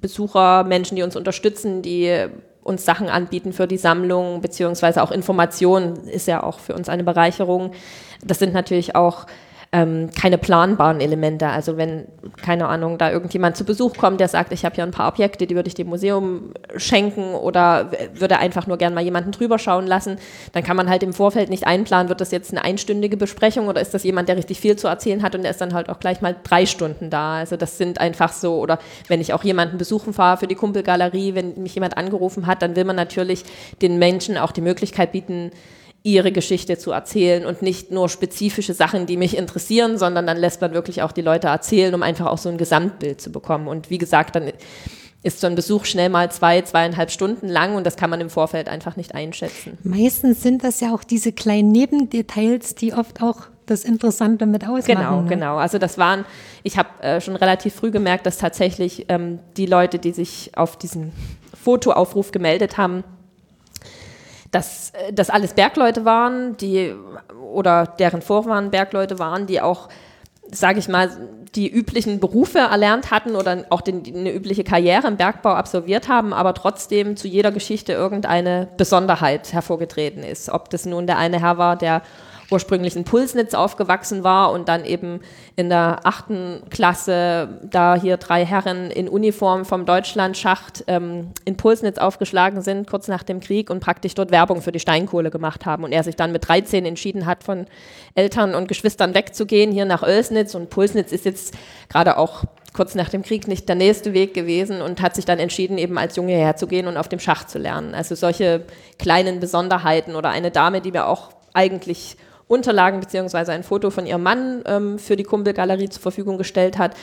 Besucher, 0.00 0.64
Menschen, 0.64 0.96
die 0.96 1.02
uns 1.02 1.16
unterstützen, 1.16 1.82
die 1.82 2.28
uns 2.62 2.84
Sachen 2.84 3.08
anbieten 3.08 3.52
für 3.52 3.66
die 3.66 3.78
Sammlung, 3.78 4.40
beziehungsweise 4.40 5.02
auch 5.02 5.10
Informationen, 5.10 5.96
ist 6.08 6.28
ja 6.28 6.42
auch 6.42 6.60
für 6.60 6.74
uns 6.74 6.88
eine 6.88 7.02
Bereicherung. 7.02 7.72
Das 8.24 8.38
sind 8.38 8.52
natürlich 8.52 8.94
auch 8.94 9.26
ähm, 9.70 10.10
keine 10.18 10.38
planbaren 10.38 11.00
Elemente. 11.00 11.46
Also 11.48 11.76
wenn, 11.76 12.06
keine 12.42 12.68
Ahnung, 12.68 12.96
da 12.96 13.10
irgendjemand 13.10 13.56
zu 13.56 13.64
Besuch 13.64 13.96
kommt, 13.96 14.18
der 14.18 14.28
sagt, 14.28 14.52
ich 14.52 14.64
habe 14.64 14.74
hier 14.74 14.84
ein 14.84 14.92
paar 14.92 15.08
Objekte, 15.08 15.46
die 15.46 15.54
würde 15.54 15.68
ich 15.68 15.74
dem 15.74 15.88
Museum 15.88 16.54
schenken 16.76 17.34
oder 17.34 17.90
würde 18.14 18.38
einfach 18.38 18.66
nur 18.66 18.78
gerne 18.78 18.94
mal 18.94 19.04
jemanden 19.04 19.30
drüber 19.30 19.58
schauen 19.58 19.86
lassen, 19.86 20.16
dann 20.52 20.62
kann 20.62 20.76
man 20.76 20.88
halt 20.88 21.02
im 21.02 21.12
Vorfeld 21.12 21.50
nicht 21.50 21.66
einplanen, 21.66 22.08
wird 22.08 22.22
das 22.22 22.30
jetzt 22.30 22.50
eine 22.50 22.64
einstündige 22.64 23.18
Besprechung 23.18 23.68
oder 23.68 23.82
ist 23.82 23.92
das 23.92 24.04
jemand, 24.04 24.30
der 24.30 24.38
richtig 24.38 24.58
viel 24.58 24.76
zu 24.76 24.88
erzählen 24.88 25.22
hat 25.22 25.34
und 25.34 25.42
der 25.42 25.50
ist 25.50 25.60
dann 25.60 25.74
halt 25.74 25.90
auch 25.90 26.00
gleich 26.00 26.22
mal 26.22 26.34
drei 26.44 26.64
Stunden 26.64 27.10
da. 27.10 27.34
Also 27.34 27.56
das 27.58 27.76
sind 27.76 28.00
einfach 28.00 28.32
so, 28.32 28.60
oder 28.60 28.78
wenn 29.08 29.20
ich 29.20 29.34
auch 29.34 29.44
jemanden 29.44 29.76
besuchen 29.76 30.14
fahre 30.14 30.38
für 30.38 30.46
die 30.46 30.54
Kumpelgalerie, 30.54 31.34
wenn 31.34 31.62
mich 31.62 31.74
jemand 31.74 31.98
angerufen 31.98 32.46
hat, 32.46 32.62
dann 32.62 32.74
will 32.74 32.84
man 32.84 32.96
natürlich 32.96 33.44
den 33.82 33.98
Menschen 33.98 34.38
auch 34.38 34.52
die 34.52 34.62
Möglichkeit 34.62 35.12
bieten, 35.12 35.50
ihre 36.14 36.32
Geschichte 36.32 36.78
zu 36.78 36.92
erzählen 36.92 37.46
und 37.46 37.62
nicht 37.62 37.90
nur 37.90 38.08
spezifische 38.08 38.74
Sachen, 38.74 39.06
die 39.06 39.16
mich 39.16 39.36
interessieren, 39.36 39.98
sondern 39.98 40.26
dann 40.26 40.36
lässt 40.36 40.60
man 40.60 40.72
wirklich 40.72 41.02
auch 41.02 41.12
die 41.12 41.22
Leute 41.22 41.48
erzählen, 41.48 41.94
um 41.94 42.02
einfach 42.02 42.26
auch 42.26 42.38
so 42.38 42.48
ein 42.48 42.58
Gesamtbild 42.58 43.20
zu 43.20 43.30
bekommen. 43.30 43.68
Und 43.68 43.90
wie 43.90 43.98
gesagt, 43.98 44.36
dann 44.36 44.52
ist 45.22 45.40
so 45.40 45.46
ein 45.46 45.54
Besuch 45.54 45.84
schnell 45.84 46.08
mal 46.08 46.30
zwei, 46.30 46.62
zweieinhalb 46.62 47.10
Stunden 47.10 47.48
lang 47.48 47.74
und 47.74 47.84
das 47.84 47.96
kann 47.96 48.10
man 48.10 48.20
im 48.20 48.30
Vorfeld 48.30 48.68
einfach 48.68 48.96
nicht 48.96 49.14
einschätzen. 49.14 49.76
Meistens 49.82 50.42
sind 50.42 50.62
das 50.62 50.80
ja 50.80 50.94
auch 50.94 51.02
diese 51.02 51.32
kleinen 51.32 51.72
Nebendetails, 51.72 52.74
die 52.74 52.94
oft 52.94 53.22
auch 53.22 53.48
das 53.66 53.84
Interessante 53.84 54.46
mit 54.46 54.66
ausmachen. 54.66 54.96
Genau, 54.96 55.20
ne? 55.22 55.28
genau. 55.28 55.56
Also 55.56 55.78
das 55.78 55.98
waren, 55.98 56.24
ich 56.62 56.78
habe 56.78 56.88
äh, 57.02 57.20
schon 57.20 57.36
relativ 57.36 57.74
früh 57.74 57.90
gemerkt, 57.90 58.26
dass 58.26 58.38
tatsächlich 58.38 59.06
ähm, 59.08 59.40
die 59.56 59.66
Leute, 59.66 59.98
die 59.98 60.12
sich 60.12 60.52
auf 60.56 60.76
diesen 60.76 61.12
Fotoaufruf 61.52 62.30
gemeldet 62.30 62.78
haben, 62.78 63.04
dass 64.50 64.90
äh, 64.90 65.12
das 65.12 65.30
alles 65.30 65.54
Bergleute 65.54 66.04
waren, 66.04 66.56
die 66.56 66.94
oder 67.40 67.86
deren 67.86 68.22
Vorfahren 68.22 68.70
Bergleute 68.70 69.18
waren, 69.18 69.46
die 69.46 69.60
auch, 69.60 69.88
sage 70.50 70.78
ich 70.78 70.88
mal, 70.88 71.10
die 71.54 71.70
üblichen 71.70 72.20
Berufe 72.20 72.58
erlernt 72.58 73.10
hatten 73.10 73.34
oder 73.34 73.64
auch 73.70 73.80
den, 73.80 74.04
eine 74.06 74.32
übliche 74.32 74.64
Karriere 74.64 75.08
im 75.08 75.16
Bergbau 75.16 75.50
absolviert 75.50 76.08
haben, 76.08 76.32
aber 76.32 76.54
trotzdem 76.54 77.16
zu 77.16 77.26
jeder 77.26 77.52
Geschichte 77.52 77.92
irgendeine 77.92 78.68
Besonderheit 78.76 79.52
hervorgetreten 79.52 80.22
ist. 80.22 80.50
Ob 80.50 80.70
das 80.70 80.84
nun 80.84 81.06
der 81.06 81.18
eine 81.18 81.40
Herr 81.40 81.58
war, 81.58 81.76
der 81.76 82.02
ursprünglich 82.50 82.96
in 82.96 83.04
Pulsnitz 83.04 83.52
aufgewachsen 83.52 84.24
war 84.24 84.52
und 84.52 84.68
dann 84.68 84.84
eben 84.84 85.20
in 85.56 85.68
der 85.68 86.00
achten 86.04 86.62
Klasse, 86.70 87.60
da 87.62 87.94
hier 87.94 88.16
drei 88.16 88.44
Herren 88.44 88.90
in 88.90 89.08
Uniform 89.08 89.64
vom 89.64 89.84
Deutschlandschacht 89.84 90.84
ähm, 90.86 91.32
in 91.44 91.56
Pulsnitz 91.56 91.98
aufgeschlagen 91.98 92.62
sind, 92.62 92.88
kurz 92.88 93.06
nach 93.08 93.22
dem 93.22 93.40
Krieg 93.40 93.68
und 93.68 93.80
praktisch 93.80 94.14
dort 94.14 94.30
Werbung 94.30 94.62
für 94.62 94.72
die 94.72 94.80
Steinkohle 94.80 95.30
gemacht 95.30 95.66
haben. 95.66 95.84
Und 95.84 95.92
er 95.92 96.02
sich 96.04 96.16
dann 96.16 96.32
mit 96.32 96.48
13 96.48 96.86
entschieden 96.86 97.26
hat, 97.26 97.44
von 97.44 97.66
Eltern 98.14 98.54
und 98.54 98.66
Geschwistern 98.68 99.14
wegzugehen, 99.14 99.70
hier 99.70 99.84
nach 99.84 100.02
Oelsnitz. 100.02 100.54
Und 100.54 100.70
Pulsnitz 100.70 101.12
ist 101.12 101.26
jetzt 101.26 101.54
gerade 101.90 102.16
auch 102.16 102.44
kurz 102.72 102.94
nach 102.94 103.10
dem 103.10 103.22
Krieg 103.22 103.46
nicht 103.48 103.68
der 103.68 103.76
nächste 103.76 104.14
Weg 104.14 104.32
gewesen 104.32 104.80
und 104.80 105.02
hat 105.02 105.16
sich 105.16 105.24
dann 105.24 105.38
entschieden, 105.38 105.76
eben 105.78 105.98
als 105.98 106.16
Junge 106.16 106.34
herzugehen 106.34 106.86
und 106.86 106.96
auf 106.96 107.08
dem 107.08 107.18
Schacht 107.18 107.50
zu 107.50 107.58
lernen. 107.58 107.94
Also 107.94 108.14
solche 108.14 108.64
kleinen 108.98 109.40
Besonderheiten 109.40 110.14
oder 110.14 110.30
eine 110.30 110.50
Dame, 110.50 110.80
die 110.80 110.92
mir 110.92 111.06
auch 111.06 111.30
eigentlich 111.52 112.16
Unterlagen 112.48 113.00
beziehungsweise 113.00 113.52
ein 113.52 113.62
Foto 113.62 113.90
von 113.90 114.06
ihrem 114.06 114.22
Mann 114.22 114.62
ähm, 114.66 114.98
für 114.98 115.16
die 115.16 115.22
Kumpelgalerie 115.22 115.88
zur 115.88 116.02
Verfügung 116.02 116.38
gestellt 116.38 116.78
hat 116.78 116.94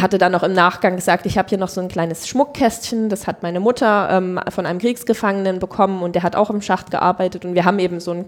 hatte 0.00 0.18
dann 0.18 0.32
noch 0.32 0.42
im 0.42 0.52
Nachgang 0.52 0.96
gesagt, 0.96 1.26
ich 1.26 1.36
habe 1.36 1.48
hier 1.48 1.58
noch 1.58 1.68
so 1.68 1.80
ein 1.80 1.88
kleines 1.88 2.26
Schmuckkästchen, 2.26 3.08
das 3.08 3.26
hat 3.26 3.42
meine 3.42 3.60
Mutter 3.60 4.08
ähm, 4.10 4.40
von 4.48 4.64
einem 4.64 4.78
Kriegsgefangenen 4.78 5.58
bekommen 5.58 6.02
und 6.02 6.14
der 6.14 6.22
hat 6.22 6.34
auch 6.34 6.50
im 6.50 6.62
Schacht 6.62 6.90
gearbeitet 6.90 7.44
und 7.44 7.54
wir 7.54 7.64
haben 7.64 7.78
eben 7.78 8.00
so 8.00 8.12
ein, 8.12 8.24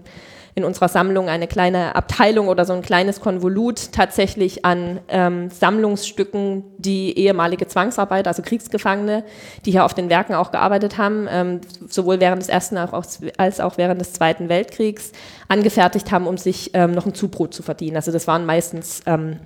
in 0.57 0.63
unserer 0.63 0.87
Sammlung 0.87 1.27
eine 1.27 1.47
kleine 1.47 1.95
Abteilung 1.95 2.47
oder 2.47 2.63
so 2.63 2.71
ein 2.71 2.81
kleines 2.81 3.19
Konvolut 3.19 3.91
tatsächlich 3.91 4.63
an 4.63 5.01
ähm, 5.09 5.49
Sammlungsstücken, 5.49 6.63
die 6.77 7.17
ehemalige 7.19 7.67
Zwangsarbeiter, 7.67 8.29
also 8.29 8.41
Kriegsgefangene, 8.41 9.25
die 9.65 9.71
hier 9.71 9.83
auf 9.83 9.93
den 9.93 10.09
Werken 10.09 10.33
auch 10.33 10.51
gearbeitet 10.51 10.97
haben, 10.97 11.27
ähm, 11.29 11.61
sowohl 11.89 12.21
während 12.21 12.41
des 12.41 12.47
Ersten 12.47 12.77
als 12.77 13.59
auch 13.59 13.77
während 13.77 13.99
des 13.99 14.13
Zweiten 14.13 14.47
Weltkriegs, 14.47 15.11
angefertigt 15.49 16.11
haben, 16.13 16.25
um 16.25 16.37
sich 16.37 16.71
ähm, 16.73 16.91
noch 16.91 17.05
ein 17.05 17.13
Zubrot 17.13 17.53
zu 17.53 17.61
verdienen. 17.61 17.97
Also 17.97 18.13
das 18.13 18.25
waren 18.25 18.45
meistens 18.45 19.01
ähm, 19.05 19.41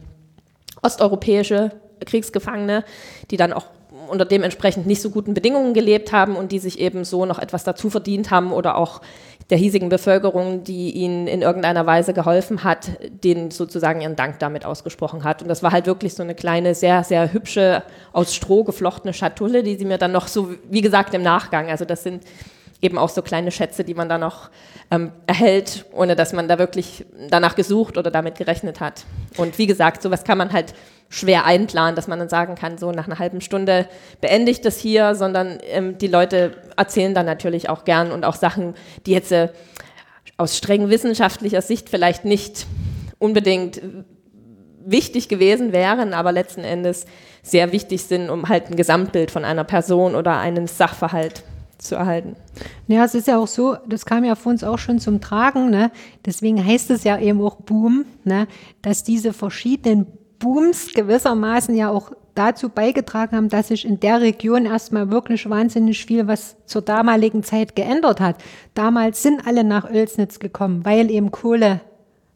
osteuropäische 0.83 1.71
Kriegsgefangene, 2.05 2.85
die 3.31 3.37
dann 3.37 3.51
auch 3.51 3.65
unter 4.09 4.25
dementsprechend 4.25 4.87
nicht 4.87 5.01
so 5.01 5.09
guten 5.09 5.33
Bedingungen 5.33 5.73
gelebt 5.73 6.11
haben 6.11 6.35
und 6.35 6.51
die 6.51 6.59
sich 6.59 6.79
eben 6.79 7.03
so 7.03 7.25
noch 7.25 7.39
etwas 7.39 7.63
dazu 7.63 7.89
verdient 7.89 8.31
haben 8.31 8.51
oder 8.51 8.75
auch 8.77 9.01
der 9.49 9.57
hiesigen 9.57 9.89
Bevölkerung, 9.89 10.63
die 10.63 10.91
ihnen 10.91 11.27
in 11.27 11.41
irgendeiner 11.41 11.85
Weise 11.85 12.13
geholfen 12.13 12.63
hat, 12.63 12.89
denen 13.23 13.49
sozusagen 13.49 14.01
ihren 14.01 14.15
Dank 14.15 14.37
damit 14.39 14.63
ausgesprochen 14.63 15.23
hat. 15.23 15.41
Und 15.41 15.47
das 15.47 15.63
war 15.63 15.71
halt 15.71 15.87
wirklich 15.87 16.13
so 16.13 16.21
eine 16.21 16.35
kleine, 16.35 16.75
sehr, 16.75 17.03
sehr 17.03 17.33
hübsche, 17.33 17.83
aus 18.13 18.35
Stroh 18.35 18.63
geflochtene 18.63 19.13
Schatulle, 19.13 19.63
die 19.63 19.75
sie 19.75 19.85
mir 19.85 19.97
dann 19.97 20.11
noch 20.11 20.27
so, 20.27 20.49
wie 20.69 20.81
gesagt, 20.81 21.13
im 21.13 21.23
Nachgang, 21.23 21.69
also 21.69 21.83
das 21.83 22.03
sind 22.03 22.23
eben 22.81 22.97
auch 22.97 23.09
so 23.09 23.21
kleine 23.21 23.51
Schätze, 23.51 23.83
die 23.83 23.93
man 23.93 24.07
dann 24.07 24.21
noch 24.21 24.49
ähm, 24.91 25.11
erhält, 25.27 25.85
ohne 25.91 26.15
dass 26.15 26.31
man 26.31 26.47
da 26.47 26.59
wirklich 26.59 27.05
danach 27.29 27.55
gesucht 27.55 27.97
oder 27.97 28.11
damit 28.11 28.35
gerechnet 28.37 28.79
hat. 28.79 29.05
Und 29.37 29.57
wie 29.57 29.67
gesagt, 29.67 30.01
sowas 30.01 30.23
kann 30.23 30.37
man 30.37 30.53
halt 30.53 30.73
schwer 31.09 31.45
einplanen, 31.45 31.95
dass 31.95 32.07
man 32.07 32.19
dann 32.19 32.29
sagen 32.29 32.55
kann, 32.55 32.77
so 32.77 32.91
nach 32.91 33.07
einer 33.07 33.19
halben 33.19 33.41
Stunde 33.41 33.87
beende 34.21 34.51
ich 34.51 34.61
das 34.61 34.77
hier, 34.77 35.15
sondern 35.15 35.57
ähm, 35.71 35.97
die 35.97 36.07
Leute 36.07 36.53
erzählen 36.77 37.15
dann 37.15 37.25
natürlich 37.25 37.67
auch 37.67 37.83
gern 37.83 38.11
und 38.11 38.23
auch 38.23 38.35
Sachen, 38.35 38.75
die 39.05 39.11
jetzt 39.11 39.31
äh, 39.31 39.49
aus 40.37 40.55
streng 40.55 40.89
wissenschaftlicher 40.89 41.61
Sicht 41.61 41.89
vielleicht 41.89 42.25
nicht 42.25 42.67
unbedingt 43.17 43.81
wichtig 44.85 45.27
gewesen 45.27 45.73
wären, 45.73 46.13
aber 46.13 46.31
letzten 46.31 46.63
Endes 46.63 47.05
sehr 47.43 47.71
wichtig 47.71 48.03
sind, 48.03 48.29
um 48.29 48.47
halt 48.47 48.69
ein 48.69 48.75
Gesamtbild 48.75 49.31
von 49.31 49.45
einer 49.45 49.63
Person 49.63 50.15
oder 50.15 50.37
einem 50.37 50.67
Sachverhalt 50.67 51.43
zu 51.77 51.95
erhalten. 51.95 52.35
Ja, 52.87 53.05
es 53.05 53.15
ist 53.15 53.27
ja 53.27 53.37
auch 53.37 53.47
so, 53.47 53.77
das 53.87 54.05
kam 54.05 54.23
ja 54.23 54.35
für 54.35 54.49
uns 54.49 54.63
auch 54.63 54.77
schon 54.77 54.99
zum 54.99 55.21
Tragen, 55.21 55.69
ne? 55.69 55.91
deswegen 56.25 56.63
heißt 56.63 56.91
es 56.91 57.03
ja 57.03 57.17
eben 57.17 57.41
auch 57.41 57.55
Boom, 57.55 58.05
ne? 58.23 58.47
dass 58.81 59.03
diese 59.03 59.33
verschiedenen 59.33 60.07
Booms 60.39 60.93
gewissermaßen 60.93 61.75
ja 61.75 61.89
auch 61.89 62.11
dazu 62.35 62.69
beigetragen 62.69 63.35
haben, 63.35 63.49
dass 63.49 63.67
sich 63.67 63.85
in 63.85 63.99
der 63.99 64.21
Region 64.21 64.65
erstmal 64.65 65.11
wirklich 65.11 65.49
wahnsinnig 65.49 66.05
viel, 66.05 66.27
was 66.27 66.55
zur 66.65 66.81
damaligen 66.81 67.43
Zeit 67.43 67.75
geändert 67.75 68.21
hat. 68.21 68.37
Damals 68.73 69.21
sind 69.21 69.45
alle 69.45 69.63
nach 69.63 69.89
Oelsnitz 69.89 70.39
gekommen, 70.39 70.85
weil 70.85 71.11
eben 71.11 71.31
Kohle 71.31 71.81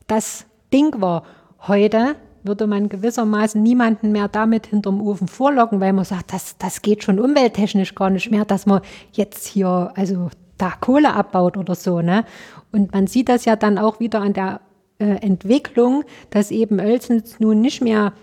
das 0.08 0.46
Ding 0.74 1.00
war. 1.00 1.24
Heute 1.68 2.16
würde 2.44 2.68
man 2.68 2.90
gewissermaßen 2.90 3.64
niemanden 3.64 4.12
mehr 4.12 4.28
damit 4.28 4.68
hinterm 4.68 5.02
Ofen 5.02 5.30
vorlocken, 5.30 5.80
weil 5.80 5.94
man 5.94 6.04
sagt, 6.04 6.34
das, 6.34 6.58
das 6.58 6.82
geht 6.82 7.04
schon 7.04 7.20
umwelttechnisch 7.20 7.96
gar 7.96 8.10
nicht 8.10 8.30
mehr, 8.30 8.44
dass 8.44 8.66
man 8.66 8.82
jetzt 9.14 9.48
hier 9.48 9.94
also 9.96 10.30
da 10.58 10.72
Kohle 10.80 11.14
abbaut 11.14 11.56
oder 11.56 11.76
so. 11.76 12.02
Ne? 12.02 12.26
Und 12.74 12.92
man 12.92 13.08
sieht 13.08 13.30
das 13.30 13.46
ja 13.46 13.56
dann 13.56 13.78
auch 13.78 14.02
wieder 14.02 14.20
an 14.22 14.34
der 14.34 14.60
äh, 15.04 15.18
Entwicklung, 15.18 16.06
dass 16.30 16.50
eben 16.50 16.80
Oelsnitz 16.80 17.40
nun 17.40 17.60
nicht 17.60 17.82
mehr 17.82 18.14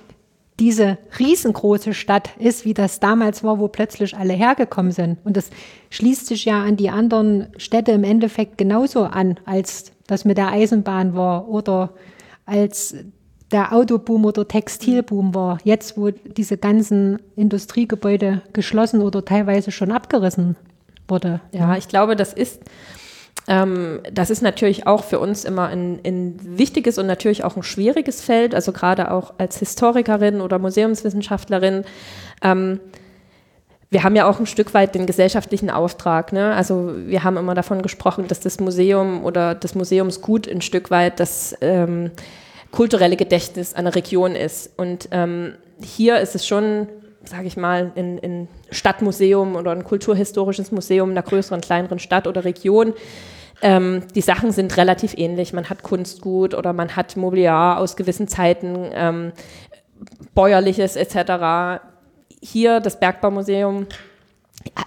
diese 0.58 0.98
riesengroße 1.18 1.92
Stadt 1.92 2.30
ist, 2.38 2.64
wie 2.64 2.74
das 2.74 3.00
damals 3.00 3.44
war, 3.44 3.58
wo 3.58 3.68
plötzlich 3.68 4.16
alle 4.16 4.32
hergekommen 4.32 4.92
sind. 4.92 5.18
Und 5.24 5.36
das 5.36 5.50
schließt 5.90 6.26
sich 6.26 6.46
ja 6.46 6.62
an 6.62 6.76
die 6.76 6.88
anderen 6.88 7.48
Städte 7.58 7.92
im 7.92 8.04
Endeffekt 8.04 8.56
genauso 8.56 9.04
an, 9.04 9.38
als 9.44 9.92
das 10.06 10.24
mit 10.24 10.38
der 10.38 10.52
Eisenbahn 10.52 11.14
war 11.14 11.48
oder 11.48 11.94
als 12.46 12.94
der 13.52 13.74
Autoboom 13.74 14.24
oder 14.24 14.48
Textilboom 14.48 15.34
war. 15.34 15.58
Jetzt, 15.64 15.98
wo 15.98 16.10
diese 16.10 16.56
ganzen 16.56 17.18
Industriegebäude 17.36 18.42
geschlossen 18.52 19.02
oder 19.02 19.24
teilweise 19.24 19.70
schon 19.70 19.92
abgerissen 19.92 20.56
wurde. 21.08 21.40
Ja, 21.52 21.76
ich 21.76 21.88
glaube, 21.88 22.16
das 22.16 22.32
ist 22.32 22.60
ähm, 23.48 24.00
das 24.12 24.30
ist 24.30 24.42
natürlich 24.42 24.86
auch 24.86 25.04
für 25.04 25.18
uns 25.18 25.44
immer 25.44 25.68
ein, 25.68 26.00
ein, 26.04 26.38
wichtiges 26.42 26.98
und 26.98 27.06
natürlich 27.06 27.44
auch 27.44 27.56
ein 27.56 27.62
schwieriges 27.62 28.20
Feld, 28.20 28.54
also 28.54 28.72
gerade 28.72 29.10
auch 29.10 29.34
als 29.38 29.58
Historikerin 29.58 30.40
oder 30.40 30.58
Museumswissenschaftlerin. 30.58 31.84
Ähm, 32.42 32.80
wir 33.90 34.04
haben 34.04 34.14
ja 34.14 34.28
auch 34.28 34.38
ein 34.38 34.46
Stück 34.46 34.72
weit 34.72 34.94
den 34.94 35.06
gesellschaftlichen 35.06 35.68
Auftrag. 35.68 36.32
Ne? 36.32 36.54
Also 36.54 36.94
wir 37.06 37.24
haben 37.24 37.36
immer 37.36 37.54
davon 37.54 37.82
gesprochen, 37.82 38.28
dass 38.28 38.38
das 38.38 38.60
Museum 38.60 39.24
oder 39.24 39.56
das 39.56 39.74
Museumsgut 39.74 40.46
ein 40.46 40.62
Stück 40.62 40.92
weit 40.92 41.18
das 41.18 41.56
ähm, 41.60 42.12
kulturelle 42.70 43.16
Gedächtnis 43.16 43.74
einer 43.74 43.96
Region 43.96 44.36
ist. 44.36 44.70
Und 44.76 45.08
ähm, 45.10 45.54
hier 45.82 46.20
ist 46.20 46.36
es 46.36 46.46
schon 46.46 46.86
sage 47.24 47.46
ich 47.46 47.56
mal, 47.56 47.92
ein, 47.96 48.18
ein 48.22 48.48
Stadtmuseum 48.70 49.56
oder 49.56 49.72
ein 49.72 49.84
kulturhistorisches 49.84 50.72
Museum 50.72 51.10
in 51.10 51.18
einer 51.18 51.26
größeren, 51.26 51.60
kleineren 51.60 51.98
Stadt 51.98 52.26
oder 52.26 52.44
Region. 52.44 52.94
Ähm, 53.62 54.04
die 54.14 54.22
Sachen 54.22 54.52
sind 54.52 54.76
relativ 54.76 55.14
ähnlich. 55.16 55.52
Man 55.52 55.68
hat 55.68 55.82
Kunstgut 55.82 56.54
oder 56.54 56.72
man 56.72 56.96
hat 56.96 57.16
Mobiliar 57.16 57.78
aus 57.78 57.96
gewissen 57.96 58.26
Zeiten, 58.26 58.90
ähm, 58.94 59.32
bäuerliches 60.34 60.96
etc. 60.96 61.82
Hier 62.40 62.80
das 62.80 62.98
Bergbaumuseum 62.98 63.86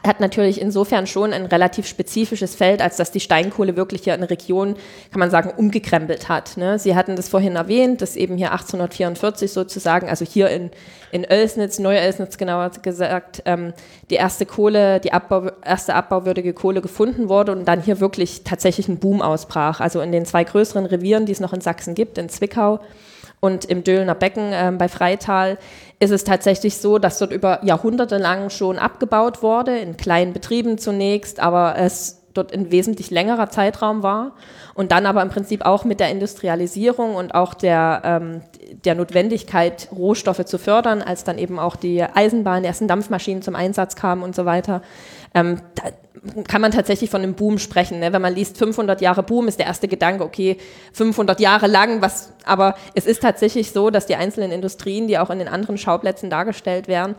hat 0.06 0.20
natürlich 0.20 0.62
insofern 0.62 1.08
schon 1.08 1.34
ein 1.34 1.46
relativ 1.48 1.88
spezifisches 1.88 2.54
Feld, 2.54 2.82
als 2.82 2.98
dass 2.98 3.12
die 3.12 3.20
Steinkohle 3.20 3.76
wirklich 3.76 4.04
hier 4.04 4.14
eine 4.14 4.30
Region, 4.30 4.76
kann 5.12 5.20
man 5.20 5.32
sagen, 5.32 5.52
umgekrempelt 5.56 6.30
hat. 6.30 6.58
Ne? 6.58 6.78
Sie 6.78 6.96
hatten 6.96 7.16
das 7.16 7.28
vorhin 7.28 7.56
erwähnt, 7.56 8.02
dass 8.02 8.16
eben 8.16 8.38
hier 8.38 8.52
1844 8.52 9.52
sozusagen, 9.52 10.10
also 10.10 10.26
hier 10.26 10.50
in, 10.50 10.70
in 11.12 11.26
Oelsnitz, 11.26 11.80
Neu-Oelsnitz 11.80 12.38
genauer 12.38 12.70
gesagt, 12.82 13.42
ähm, 13.46 13.74
die 14.12 14.16
erste 14.16 14.46
Kohle, 14.46 15.00
die 15.00 15.12
Abbau, 15.12 15.50
erste 15.64 15.96
abbauwürdige 15.96 16.54
Kohle 16.54 16.82
gefunden 16.82 17.28
wurde 17.28 17.52
und 17.52 17.66
dann 17.66 17.82
hier 17.82 18.00
wirklich 18.00 18.44
tatsächlich 18.44 18.88
ein 18.90 19.00
Boom 19.00 19.24
ausbrach. 19.24 19.80
Also 19.80 20.02
in 20.02 20.12
den 20.12 20.26
zwei 20.26 20.44
größeren 20.44 20.86
Revieren, 20.86 21.26
die 21.26 21.32
es 21.32 21.40
noch 21.40 21.54
in 21.54 21.62
Sachsen 21.62 21.96
gibt, 21.96 22.20
in 22.20 22.30
Zwickau 22.30 22.80
und 23.44 23.66
im 23.66 23.84
Döhlner 23.84 24.16
Becken 24.16 24.54
äh, 24.54 24.72
bei 24.78 24.88
Freital 24.88 25.58
ist 26.00 26.12
es 26.12 26.24
tatsächlich 26.24 26.78
so, 26.78 26.98
dass 26.98 27.20
dort 27.20 27.34
über 27.34 27.60
Jahrhunderte 27.66 28.18
lang 28.18 28.50
schon 28.50 28.80
abgebaut 28.80 29.44
wurde, 29.44 29.78
in 29.80 29.98
kleinen 29.98 30.32
Betrieben 30.32 30.78
zunächst, 30.78 31.42
aber 31.42 31.76
es 31.78 32.22
dort 32.34 32.54
ein 32.54 32.72
wesentlich 32.72 33.12
längerer 33.12 33.50
Zeitraum 33.50 34.02
war. 34.02 34.32
Und 34.76 34.94
dann 34.94 35.06
aber 35.06 35.22
im 35.22 35.28
Prinzip 35.28 35.66
auch 35.66 35.84
mit 35.84 36.00
der 36.00 36.10
Industrialisierung 36.10 37.16
und 37.16 37.36
auch 37.36 37.54
der, 37.54 38.02
ähm, 38.06 38.42
der 38.86 38.96
Notwendigkeit, 38.96 39.90
Rohstoffe 39.92 40.46
zu 40.46 40.58
fördern, 40.58 41.02
als 41.02 41.26
dann 41.26 41.38
eben 41.38 41.60
auch 41.60 41.76
die 41.76 42.02
Eisenbahn, 42.02 42.64
die 42.64 42.68
ersten 42.68 42.88
Dampfmaschinen 42.88 43.44
zum 43.44 43.56
Einsatz 43.56 43.98
kamen 43.98 44.24
und 44.24 44.36
so 44.36 44.46
weiter, 44.46 44.82
ähm, 45.34 45.62
kann 46.48 46.62
man 46.62 46.72
tatsächlich 46.72 47.10
von 47.10 47.22
einem 47.22 47.34
Boom 47.34 47.60
sprechen. 47.60 48.00
Ne? 48.00 48.14
Wenn 48.14 48.22
man 48.22 48.34
liest 48.34 48.58
500 48.58 49.02
Jahre 49.02 49.24
Boom, 49.24 49.48
ist 49.48 49.60
der 49.60 49.66
erste 49.66 49.88
Gedanke, 49.88 50.24
okay, 50.24 50.58
500 50.94 51.40
Jahre 51.40 51.68
lang, 51.68 52.02
was, 52.02 52.32
aber 52.46 52.76
es 52.96 53.06
ist 53.06 53.22
tatsächlich 53.22 53.72
so, 53.72 53.90
dass 53.90 54.06
die 54.06 54.16
einzelnen 54.16 54.52
Industrien, 54.52 55.08
die 55.08 55.18
auch 55.18 55.30
in 55.30 55.40
den 55.40 55.48
anderen 55.50 55.78
Schauplätzen 55.78 56.30
dargestellt 56.30 56.88
werden, 56.88 57.16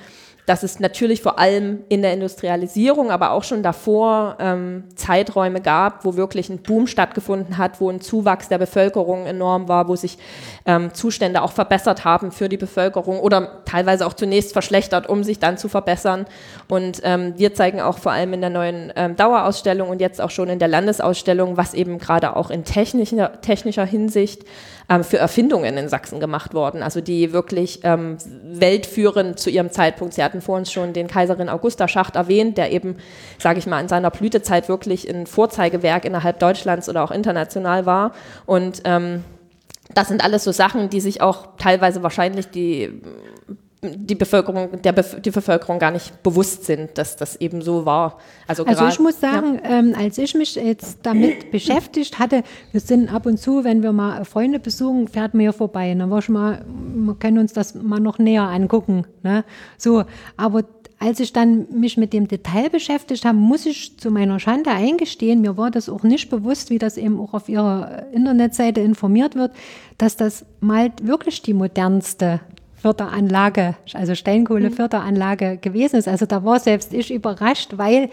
dass 0.47 0.63
es 0.63 0.79
natürlich 0.79 1.23
vor 1.23 1.39
allem 1.39 1.85
in 1.89 2.03
der 2.03 2.13
Industrialisierung, 2.13 3.11
aber 3.11 3.31
auch 3.31 3.45
schon 3.45 3.63
davor 3.63 4.37
ähm, 4.39 4.85
Zeiträume 4.95 5.63
gab, 5.63 6.05
wo 6.05 6.17
wirklich 6.17 6.51
ein 6.51 6.59
Boom 6.59 6.87
stattgefunden 6.87 7.57
hat, 7.57 7.81
wo 7.81 7.89
ein 7.89 8.03
Zuwachs 8.03 8.49
der 8.49 8.59
Bevölkerung 8.59 9.25
enorm 9.25 9.69
war, 9.69 9.89
wo 9.89 9.97
sich 9.97 10.19
ähm, 10.67 10.93
Zustände 10.93 11.41
auch 11.41 11.53
verbessert 11.53 12.05
haben 12.05 12.31
für 12.31 12.51
die 12.51 12.59
Bevölkerung 12.59 13.21
oder 13.21 13.65
teilweise 13.65 14.07
auch 14.07 14.13
zunächst 14.13 14.53
verschlechtert, 14.53 15.09
um 15.09 15.25
sich 15.25 15.39
dann 15.39 15.57
zu 15.57 15.69
verbessern. 15.69 16.27
Und 16.69 17.01
ähm, 17.05 17.35
wir 17.39 17.55
zeigen 17.55 17.81
auch 17.81 17.97
vor 17.97 18.13
allem 18.13 18.35
in 18.35 18.43
der 18.43 18.51
neuen 18.51 18.93
ähm, 18.97 19.17
Dauerausstellung 19.17 19.89
und 19.89 20.01
jetzt 20.01 20.21
auch 20.21 20.31
schon 20.31 20.49
in 20.51 20.59
der 20.59 20.69
Landesausstellung, 20.69 21.57
was 21.57 21.73
eben 21.73 21.99
gerade 21.99 22.37
auch 22.37 22.51
in 22.51 22.65
technischer, 22.65 23.41
technischer 23.41 23.87
Hinsicht 23.87 24.45
ähm, 24.89 25.05
für 25.05 25.19
Erfindungen 25.19 25.77
in 25.77 25.89
Sachsen 25.89 26.21
gemacht 26.21 26.55
worden, 26.55 26.83
also 26.83 27.01
die 27.01 27.33
wirklich 27.33 27.81
ähm, 27.85 28.19
weltführend 28.45 29.39
zu 29.39 29.51
ihrem 29.51 29.71
Zeitpunkt. 29.71 30.15
Sie 30.15 30.23
hatten 30.23 30.41
vor 30.41 30.57
uns 30.57 30.71
schon 30.71 30.93
den 30.93 31.09
Kaiserin 31.09 31.49
Augusta 31.49 31.89
Schacht 31.89 32.17
erwähnt, 32.17 32.59
der 32.59 32.73
eben, 32.73 32.97
sage 33.39 33.59
ich 33.59 33.67
mal, 33.67 33.81
in 33.81 33.89
seiner 33.89 34.11
Blütezeit 34.11 34.69
wirklich 34.69 35.09
ein 35.09 35.27
Vorzeigewerk 35.27 36.05
innerhalb 36.05 36.39
Deutschlands 36.39 36.89
oder 36.89 37.03
auch 37.03 37.11
international 37.11 37.87
war. 37.87 38.13
Und 38.47 38.83
ähm, 38.85 39.25
das 39.93 40.09
sind 40.09 40.25
alles 40.25 40.45
so 40.45 40.53
Sachen, 40.53 40.91
die 40.91 41.01
sich 41.01 41.21
auch 41.21 41.49
teilweise 41.59 42.03
wahrscheinlich 42.03 42.49
die 42.49 43.03
die 43.85 44.15
Bevölkerung, 44.15 44.83
der 44.83 44.93
Bef 44.93 45.21
die 45.21 45.31
Bevölkerung 45.31 45.79
gar 45.79 45.91
nicht 45.91 46.23
bewusst 46.23 46.65
sind, 46.65 46.97
dass 46.97 47.17
das 47.17 47.37
eben 47.37 47.63
so 47.63 47.85
war. 47.85 48.19
Also, 48.47 48.65
also 48.65 48.87
ich 48.87 48.99
muss 48.99 49.21
sagen, 49.21 49.61
ja. 49.63 49.79
ähm, 49.79 49.95
als 49.99 50.19
ich 50.19 50.35
mich 50.35 50.55
jetzt 50.55 50.99
damit 51.03 51.51
beschäftigt 51.53 52.19
hatte, 52.19 52.43
wir 52.73 52.81
sind 52.81 53.13
ab 53.13 53.27
und 53.27 53.39
zu, 53.39 53.65
wenn 53.65 53.83
wir 53.83 53.93
mal 53.93 54.25
Freunde 54.25 54.59
besuchen, 54.59 55.09
fährt 55.09 55.35
mir 55.35 55.53
vorbei. 55.53 55.95
Dann 55.95 56.11
war 56.11 56.23
schon 56.23 56.35
mal, 56.35 56.65
wir 56.67 57.15
können 57.15 57.39
uns 57.39 57.53
das 57.53 57.75
mal 57.75 58.01
noch 58.01 58.19
näher 58.19 58.43
angucken. 58.43 59.07
Ne? 59.23 59.45
So, 59.79 60.05
aber 60.37 60.65
als 60.99 61.21
ich 61.21 61.33
dann 61.33 61.67
mich 61.71 61.97
mit 61.97 62.13
dem 62.13 62.29
Detail 62.29 62.71
beschäftigt 62.71 63.25
habe, 63.25 63.37
muss 63.37 63.67
ich 63.67 63.99
zu 63.99 64.11
meiner 64.11 64.41
Schande 64.41 64.71
eingestehen, 64.71 65.41
mir 65.43 65.57
war 65.57 65.71
das 65.71 65.89
auch 65.89 66.03
nicht 66.03 66.31
bewusst, 66.31 66.71
wie 66.71 66.79
das 66.79 66.97
eben 66.97 67.21
auch 67.21 67.35
auf 67.35 67.49
ihrer 67.49 68.07
Internetseite 68.13 68.81
informiert 68.81 69.35
wird, 69.35 69.53
dass 69.99 70.17
das 70.17 70.47
mal 70.61 70.93
wirklich 71.03 71.43
die 71.43 71.53
modernste 71.53 72.41
Förderanlage, 72.85 73.77
also 73.95 74.15
Steinkohleförderanlage 74.15 75.57
gewesen 75.57 75.97
ist. 75.97 76.07
Also 76.07 76.27
da 76.27 76.45
war 76.45 76.61
selbst 76.61 76.93
ich 76.93 77.11
überrascht, 77.11 77.79
weil 77.79 78.11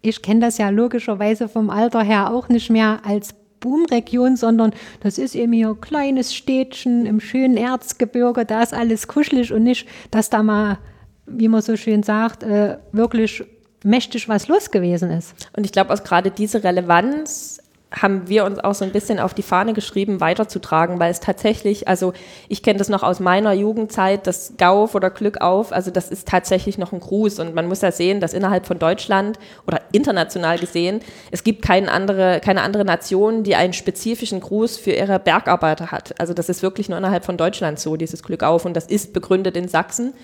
ich 0.00 0.22
kenne 0.22 0.40
das 0.40 0.56
ja 0.56 0.70
logischerweise 0.70 1.46
vom 1.46 1.68
Alter 1.68 2.02
her 2.02 2.32
auch 2.32 2.48
nicht 2.48 2.70
mehr 2.70 3.00
als 3.04 3.34
Boomregion, 3.60 4.36
sondern 4.36 4.72
das 5.00 5.18
ist 5.18 5.34
eben 5.34 5.52
hier 5.52 5.68
ein 5.68 5.80
kleines 5.82 6.34
Städtchen 6.34 7.04
im 7.04 7.20
schönen 7.20 7.58
Erzgebirge, 7.58 8.46
da 8.46 8.62
ist 8.62 8.72
alles 8.72 9.08
kuschelig 9.08 9.52
und 9.52 9.62
nicht, 9.62 9.86
dass 10.10 10.30
da 10.30 10.42
mal, 10.42 10.78
wie 11.26 11.48
man 11.48 11.60
so 11.60 11.76
schön 11.76 12.02
sagt, 12.02 12.44
äh, 12.44 12.78
wirklich 12.92 13.44
mächtig 13.84 14.26
was 14.30 14.48
los 14.48 14.70
gewesen 14.70 15.10
ist. 15.10 15.34
Und 15.54 15.66
ich 15.66 15.72
glaube, 15.72 15.92
auch 15.92 16.02
gerade 16.02 16.30
diese 16.30 16.64
Relevanz 16.64 17.60
haben 17.94 18.28
wir 18.28 18.44
uns 18.44 18.58
auch 18.58 18.74
so 18.74 18.84
ein 18.84 18.92
bisschen 18.92 19.20
auf 19.20 19.34
die 19.34 19.42
Fahne 19.42 19.72
geschrieben, 19.72 20.20
weiterzutragen, 20.20 20.98
weil 20.98 21.10
es 21.10 21.20
tatsächlich, 21.20 21.86
also 21.88 22.12
ich 22.48 22.62
kenne 22.62 22.78
das 22.78 22.88
noch 22.88 23.02
aus 23.02 23.20
meiner 23.20 23.52
Jugendzeit, 23.52 24.26
das 24.26 24.54
Gauf 24.58 24.94
oder 24.94 25.10
Glück 25.10 25.40
auf, 25.40 25.72
also 25.72 25.90
das 25.90 26.10
ist 26.10 26.28
tatsächlich 26.28 26.78
noch 26.78 26.92
ein 26.92 27.00
Gruß 27.00 27.38
und 27.38 27.54
man 27.54 27.66
muss 27.66 27.82
ja 27.82 27.92
sehen, 27.92 28.20
dass 28.20 28.34
innerhalb 28.34 28.66
von 28.66 28.78
Deutschland 28.78 29.38
oder 29.66 29.80
international 29.92 30.58
gesehen, 30.58 31.00
es 31.30 31.44
gibt 31.44 31.62
keine 31.62 31.90
andere, 31.90 32.40
keine 32.42 32.62
andere 32.62 32.84
Nation, 32.84 33.42
die 33.44 33.54
einen 33.54 33.72
spezifischen 33.72 34.40
Gruß 34.40 34.76
für 34.76 34.92
ihre 34.92 35.18
Bergarbeiter 35.18 35.90
hat. 35.90 36.18
Also 36.20 36.34
das 36.34 36.48
ist 36.48 36.62
wirklich 36.62 36.88
nur 36.88 36.98
innerhalb 36.98 37.24
von 37.24 37.36
Deutschland 37.36 37.78
so, 37.78 37.96
dieses 37.96 38.22
Glück 38.22 38.42
auf 38.42 38.64
und 38.64 38.74
das 38.74 38.86
ist 38.86 39.12
begründet 39.12 39.56
in 39.56 39.68
Sachsen. 39.68 40.14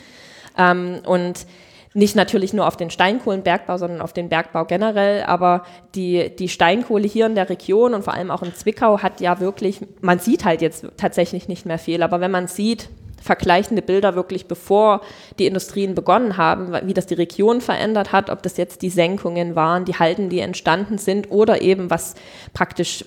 Ähm, 0.59 1.01
und 1.07 1.47
nicht 1.93 2.15
natürlich 2.15 2.53
nur 2.53 2.67
auf 2.67 2.77
den 2.77 2.91
Steinkohlenbergbau, 2.91 3.77
sondern 3.77 4.01
auf 4.01 4.13
den 4.13 4.29
Bergbau 4.29 4.65
generell. 4.65 5.25
Aber 5.25 5.65
die, 5.95 6.35
die 6.37 6.49
Steinkohle 6.49 7.07
hier 7.07 7.27
in 7.27 7.35
der 7.35 7.51
Region 7.51 7.95
und 7.95 8.05
vor 8.05 8.15
allem 8.15 8.31
auch 8.31 8.43
in 8.43 8.55
Zwickau 8.55 9.01
hat 9.01 9.21
ja 9.21 9.41
wirklich, 9.41 9.81
man 10.01 10.19
sieht 10.19 10.45
halt 10.45 10.63
jetzt 10.63 10.87
tatsächlich 10.97 11.49
nicht 11.49 11.67
mehr 11.67 11.79
viel. 11.79 12.03
Aber 12.03 12.21
wenn 12.21 12.31
man 12.31 12.47
sieht, 12.47 12.89
vergleichende 13.21 13.83
Bilder 13.83 14.15
wirklich 14.15 14.47
bevor 14.47 15.03
die 15.39 15.47
Industrien 15.47 15.95
begonnen 15.95 16.37
haben, 16.37 16.73
wie 16.85 16.95
das 16.95 17.07
die 17.07 17.15
Region 17.15 17.61
verändert 17.61 18.13
hat, 18.13 18.31
ob 18.31 18.43
das 18.43 18.57
jetzt 18.57 18.83
die 18.83 18.91
Senkungen 18.91 19.55
waren, 19.55 19.85
die 19.85 19.99
Halten, 19.99 20.31
die 20.31 20.41
entstanden 20.41 20.97
sind 20.99 21.31
oder 21.31 21.61
eben 21.61 21.91
was 21.91 22.15
praktisch 22.55 23.05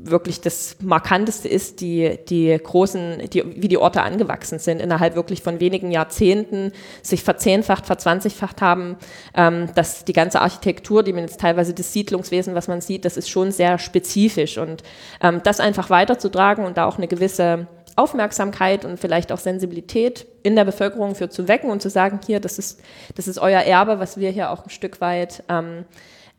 wirklich 0.00 0.40
das 0.40 0.76
Markanteste 0.80 1.48
ist, 1.48 1.80
die, 1.80 2.18
die 2.28 2.56
großen, 2.56 3.28
die, 3.30 3.44
wie 3.60 3.68
die 3.68 3.78
Orte 3.78 4.02
angewachsen 4.02 4.58
sind, 4.58 4.80
innerhalb 4.80 5.16
wirklich 5.16 5.42
von 5.42 5.60
wenigen 5.60 5.90
Jahrzehnten 5.90 6.72
sich 7.02 7.22
verzehnfacht, 7.22 7.86
verzwanzigfacht 7.86 8.62
haben. 8.62 8.96
Ähm, 9.34 9.68
dass 9.74 10.04
die 10.04 10.12
ganze 10.12 10.40
Architektur, 10.40 11.02
die 11.02 11.12
man 11.12 11.22
jetzt 11.22 11.40
teilweise 11.40 11.74
das 11.74 11.92
Siedlungswesen, 11.92 12.54
was 12.54 12.68
man 12.68 12.80
sieht, 12.80 13.04
das 13.04 13.16
ist 13.16 13.28
schon 13.28 13.50
sehr 13.50 13.78
spezifisch. 13.78 14.58
Und 14.58 14.82
ähm, 15.22 15.40
das 15.42 15.60
einfach 15.60 15.90
weiterzutragen 15.90 16.64
und 16.64 16.76
da 16.76 16.86
auch 16.86 16.98
eine 16.98 17.08
gewisse 17.08 17.66
Aufmerksamkeit 17.96 18.84
und 18.84 19.00
vielleicht 19.00 19.32
auch 19.32 19.38
Sensibilität 19.38 20.26
in 20.44 20.54
der 20.54 20.64
Bevölkerung 20.64 21.16
für 21.16 21.28
zu 21.28 21.48
wecken 21.48 21.70
und 21.70 21.82
zu 21.82 21.90
sagen, 21.90 22.20
hier, 22.24 22.38
das 22.38 22.58
ist, 22.58 22.80
das 23.16 23.26
ist 23.26 23.38
euer 23.38 23.60
Erbe, 23.60 23.98
was 23.98 24.16
wir 24.16 24.30
hier 24.30 24.50
auch 24.50 24.64
ein 24.64 24.70
Stück 24.70 25.00
weit 25.00 25.42
ähm, 25.48 25.84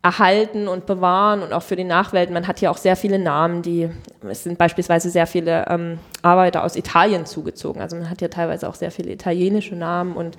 erhalten 0.02 0.70
und 0.70 0.86
bewahren 0.86 1.42
und 1.42 1.52
auch 1.52 1.62
für 1.62 1.76
die 1.76 1.84
Nachwelt. 1.84 2.30
Man 2.30 2.48
hat 2.48 2.60
hier 2.60 2.72
auch 2.72 2.78
sehr 2.78 2.96
viele 2.96 3.20
Namen, 3.20 3.62
die, 3.62 3.90
es 4.30 4.44
sind 4.46 4.58
beispielsweise 4.58 5.10
sehr 5.10 5.28
viele 5.28 5.66
ähm, 5.68 6.00
Arbeiter 6.22 6.64
aus 6.64 6.78
Italien 6.78 7.26
zugezogen. 7.26 7.82
Also 7.82 7.98
man 7.98 8.10
hat 8.10 8.20
hier 8.20 8.30
teilweise 8.30 8.70
auch 8.70 8.76
sehr 8.76 8.92
viele 8.92 9.12
italienische 9.12 9.76
Namen 9.76 10.16
und 10.16 10.38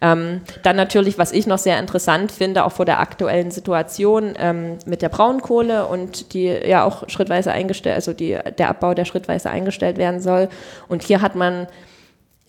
ähm, 0.00 0.42
dann 0.62 0.76
natürlich, 0.76 1.18
was 1.18 1.32
ich 1.32 1.48
noch 1.48 1.58
sehr 1.58 1.80
interessant 1.80 2.30
finde, 2.30 2.64
auch 2.64 2.70
vor 2.70 2.84
der 2.84 3.00
aktuellen 3.00 3.50
Situation 3.50 4.34
ähm, 4.38 4.78
mit 4.86 5.02
der 5.02 5.08
Braunkohle 5.08 5.86
und 5.86 6.32
die 6.32 6.46
ja 6.46 6.84
auch 6.84 7.08
schrittweise 7.08 7.50
eingestellt, 7.50 7.96
also 7.96 8.12
die, 8.12 8.38
der 8.58 8.68
Abbau, 8.68 8.94
der 8.94 9.06
schrittweise 9.06 9.50
eingestellt 9.50 9.98
werden 9.98 10.20
soll. 10.20 10.48
Und 10.86 11.02
hier 11.02 11.20
hat 11.20 11.34
man 11.34 11.66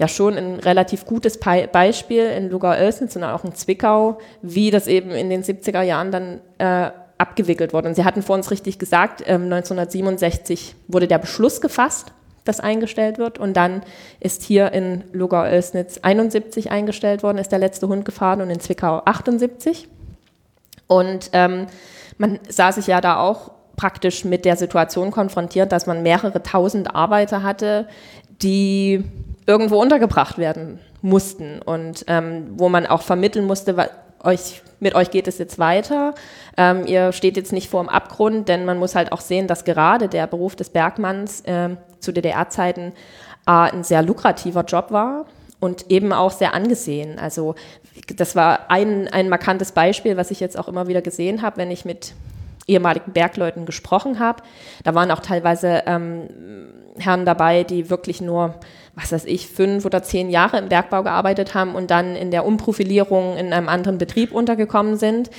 ja 0.02 0.08
schon 0.08 0.36
ein 0.36 0.56
relativ 0.56 1.06
gutes 1.06 1.40
Beispiel 1.40 2.26
in 2.26 2.50
Lugau-Oelsnitz 2.50 3.16
und 3.16 3.24
auch 3.24 3.46
in 3.46 3.54
Zwickau, 3.54 4.18
wie 4.42 4.72
das 4.72 4.88
eben 4.88 5.12
in 5.12 5.30
den 5.30 5.44
70er 5.44 5.84
Jahren 5.84 6.12
dann 6.12 6.42
äh, 6.58 6.90
abgewickelt 7.20 7.72
wurde. 7.72 7.88
Und 7.88 7.96
Sie 7.96 8.04
hatten 8.04 8.24
vor 8.24 8.36
uns 8.36 8.50
richtig 8.50 8.80
gesagt, 8.80 9.22
ähm, 9.28 9.44
1967 9.44 10.76
wurde 10.88 11.08
der 11.08 11.20
Beschluss 11.20 11.62
gefasst, 11.62 12.14
dass 12.46 12.60
eingestellt 12.60 13.20
wird. 13.20 13.38
Und 13.38 13.56
dann 13.56 13.84
ist 14.20 14.42
hier 14.42 14.74
in 14.74 15.04
Lugau-Oelsnitz 15.14 16.00
71 16.00 16.72
eingestellt 16.72 17.22
worden, 17.22 17.38
ist 17.38 17.52
der 17.52 17.60
letzte 17.60 17.88
Hund 17.88 18.04
gefahren 18.04 18.42
und 18.42 18.50
in 18.50 18.60
Zwickau 18.60 19.04
78. 19.06 19.88
Und 20.88 21.30
ähm, 21.34 21.68
man 22.18 22.40
sah 22.50 22.72
sich 22.72 22.88
ja 22.88 23.02
da 23.02 23.20
auch 23.20 23.52
praktisch 23.76 24.26
mit 24.26 24.46
der 24.46 24.56
Situation 24.56 25.12
konfrontiert, 25.12 25.72
dass 25.72 25.86
man 25.86 26.02
mehrere 26.02 26.42
tausend 26.42 26.96
Arbeiter 26.96 27.44
hatte, 27.44 27.88
die 28.42 29.04
irgendwo 29.46 29.82
untergebracht 29.82 30.38
werden 30.38 30.80
mussten 31.02 31.62
und 31.62 32.06
ähm, 32.08 32.52
wo 32.58 32.70
man 32.70 32.86
auch 32.86 33.02
vermitteln 33.02 33.46
musste, 33.46 33.76
euch, 34.24 34.62
mit 34.80 34.96
euch 34.96 35.12
geht 35.12 35.28
es 35.28 35.38
jetzt 35.38 35.60
weiter. 35.60 36.14
Ähm, 36.58 36.86
ihr 36.86 37.12
steht 37.12 37.38
jetzt 37.38 37.52
nicht 37.54 37.70
vor 37.70 37.84
dem 37.84 37.90
Abgrund, 37.90 38.48
denn 38.50 38.66
man 38.66 38.78
muss 38.78 38.96
halt 38.96 39.12
auch 39.12 39.22
sehen, 39.22 39.48
dass 39.48 39.66
gerade 39.66 40.08
der 40.08 40.28
Beruf 40.28 40.56
des 40.56 40.70
Bergmanns 40.70 41.42
äh, 41.42 41.70
zu 42.00 42.12
DDR-Zeiten 42.12 42.94
äh, 43.48 43.52
ein 43.52 43.84
sehr 43.84 44.04
lukrativer 44.04 44.64
Job 44.64 44.92
war 44.92 45.26
und 45.60 45.90
eben 45.90 46.14
auch 46.14 46.32
sehr 46.32 46.54
angesehen. 46.54 47.20
Also 47.20 47.56
das 48.16 48.36
war 48.36 48.70
ein, 48.70 49.08
ein 49.08 49.30
markantes 49.30 49.72
Beispiel, 49.72 50.18
was 50.18 50.32
ich 50.32 50.40
jetzt 50.40 50.58
auch 50.58 50.68
immer 50.68 50.88
wieder 50.88 51.02
gesehen 51.02 51.42
habe, 51.42 51.58
wenn 51.58 51.72
ich 51.72 51.86
mit 51.86 52.14
ehemaligen 52.68 53.12
Bergleuten 53.12 53.66
gesprochen 53.66 54.20
habe. 54.20 54.44
Da 54.84 54.96
waren 54.96 55.12
auch 55.12 55.20
teilweise 55.20 55.84
ähm, 55.86 56.28
Herren 56.98 57.26
dabei, 57.26 57.64
die 57.64 57.90
wirklich 57.90 58.22
nur 58.22 58.56
was 58.96 59.12
weiß 59.12 59.26
ich, 59.26 59.48
fünf 59.48 59.86
oder 59.86 60.04
zehn 60.04 60.30
Jahre 60.30 60.58
im 60.58 60.70
Bergbau 60.70 61.04
gearbeitet 61.04 61.54
haben 61.54 61.76
und 61.76 61.92
dann 61.92 62.16
in 62.16 62.32
der 62.32 62.46
Umprofilierung 62.46 63.38
in 63.38 63.54
einem 63.54 63.70
anderen 63.70 63.98
Betrieb 63.98 64.32
untergekommen 64.32 64.98
sind. 64.98 65.30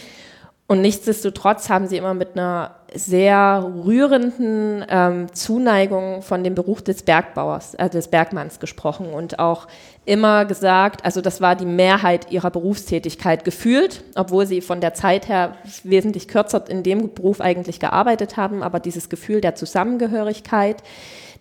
Und 0.68 0.80
nichtsdestotrotz 0.80 1.68
haben 1.68 1.86
sie 1.86 1.98
immer 1.98 2.14
mit 2.14 2.30
einer 2.34 2.76
sehr 2.94 3.70
rührenden 3.84 4.84
ähm, 4.88 5.32
Zuneigung 5.34 6.22
von 6.22 6.44
dem 6.44 6.54
Beruf 6.54 6.82
des 6.82 7.02
Bergbauers, 7.02 7.74
äh, 7.74 7.90
des 7.90 8.08
Bergmanns 8.08 8.58
gesprochen 8.58 9.12
und 9.12 9.38
auch 9.38 9.66
immer 10.04 10.44
gesagt, 10.44 11.04
also 11.04 11.20
das 11.20 11.40
war 11.40 11.56
die 11.56 11.66
Mehrheit 11.66 12.30
ihrer 12.30 12.50
Berufstätigkeit 12.50 13.44
gefühlt, 13.44 14.02
obwohl 14.14 14.46
sie 14.46 14.60
von 14.60 14.80
der 14.80 14.94
Zeit 14.94 15.28
her 15.28 15.56
wesentlich 15.84 16.28
kürzer 16.28 16.64
in 16.68 16.82
dem 16.82 17.12
Beruf 17.14 17.40
eigentlich 17.40 17.78
gearbeitet 17.78 18.36
haben, 18.36 18.62
aber 18.62 18.80
dieses 18.80 19.08
Gefühl 19.08 19.40
der 19.40 19.54
Zusammengehörigkeit, 19.54 20.82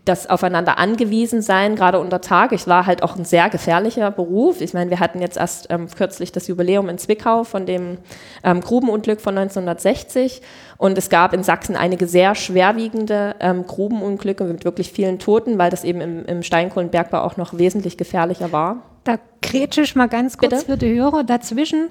das 0.06 0.28
Aufeinander 0.28 0.80
angewiesen 0.80 1.44
sein, 1.44 1.76
gerade 1.76 1.99
unter 1.99 2.22
Tag. 2.22 2.53
Ich 2.53 2.65
war 2.68 2.88
halt 2.88 3.03
auch 3.03 3.15
ein 3.15 3.26
sehr 3.26 3.49
gefährlicher 3.49 4.10
Beruf. 4.10 4.60
Ich 4.60 4.73
meine, 4.73 4.90
wir 4.90 4.99
hatten 4.99 5.22
jetzt 5.22 5.38
erst 5.38 5.68
ähm, 5.69 5.88
kürzlich 5.95 6.32
das 6.32 6.48
Jubiläum 6.48 6.90
in 6.90 6.98
Zwickau 6.98 7.44
von 7.44 7.68
dem 7.68 7.99
ähm, 8.44 8.61
Grubenunglück 8.61 9.22
von 9.22 9.38
1960 9.38 10.41
und 10.78 10.98
es 10.98 11.10
gab 11.10 11.34
in 11.34 11.44
Sachsen 11.44 11.76
einige 11.76 12.07
sehr 12.07 12.34
schwerwiegende 12.34 13.36
ähm, 13.40 13.68
Grubenunglücke 13.68 14.44
mit 14.45 14.65
wirklich 14.65 14.91
vielen 14.91 15.19
Toten, 15.19 15.60
weil 15.60 15.69
das 15.69 15.84
eben 15.84 16.02
im, 16.02 16.26
im 16.26 16.41
Steinkohlenbergbau 16.41 17.22
auch 17.22 17.38
noch 17.38 17.57
wesentlich 17.57 17.95
gefährlicher 17.98 18.52
war. 18.52 18.82
Da 19.03 19.19
grätsche 19.44 19.82
ich 19.82 19.95
mal 19.95 20.07
ganz 20.07 20.38
kurz 20.38 20.64
Bitte? 20.64 20.65
für 20.65 20.78
die 20.78 20.95
Hörer 20.95 21.23
dazwischen. 21.23 21.90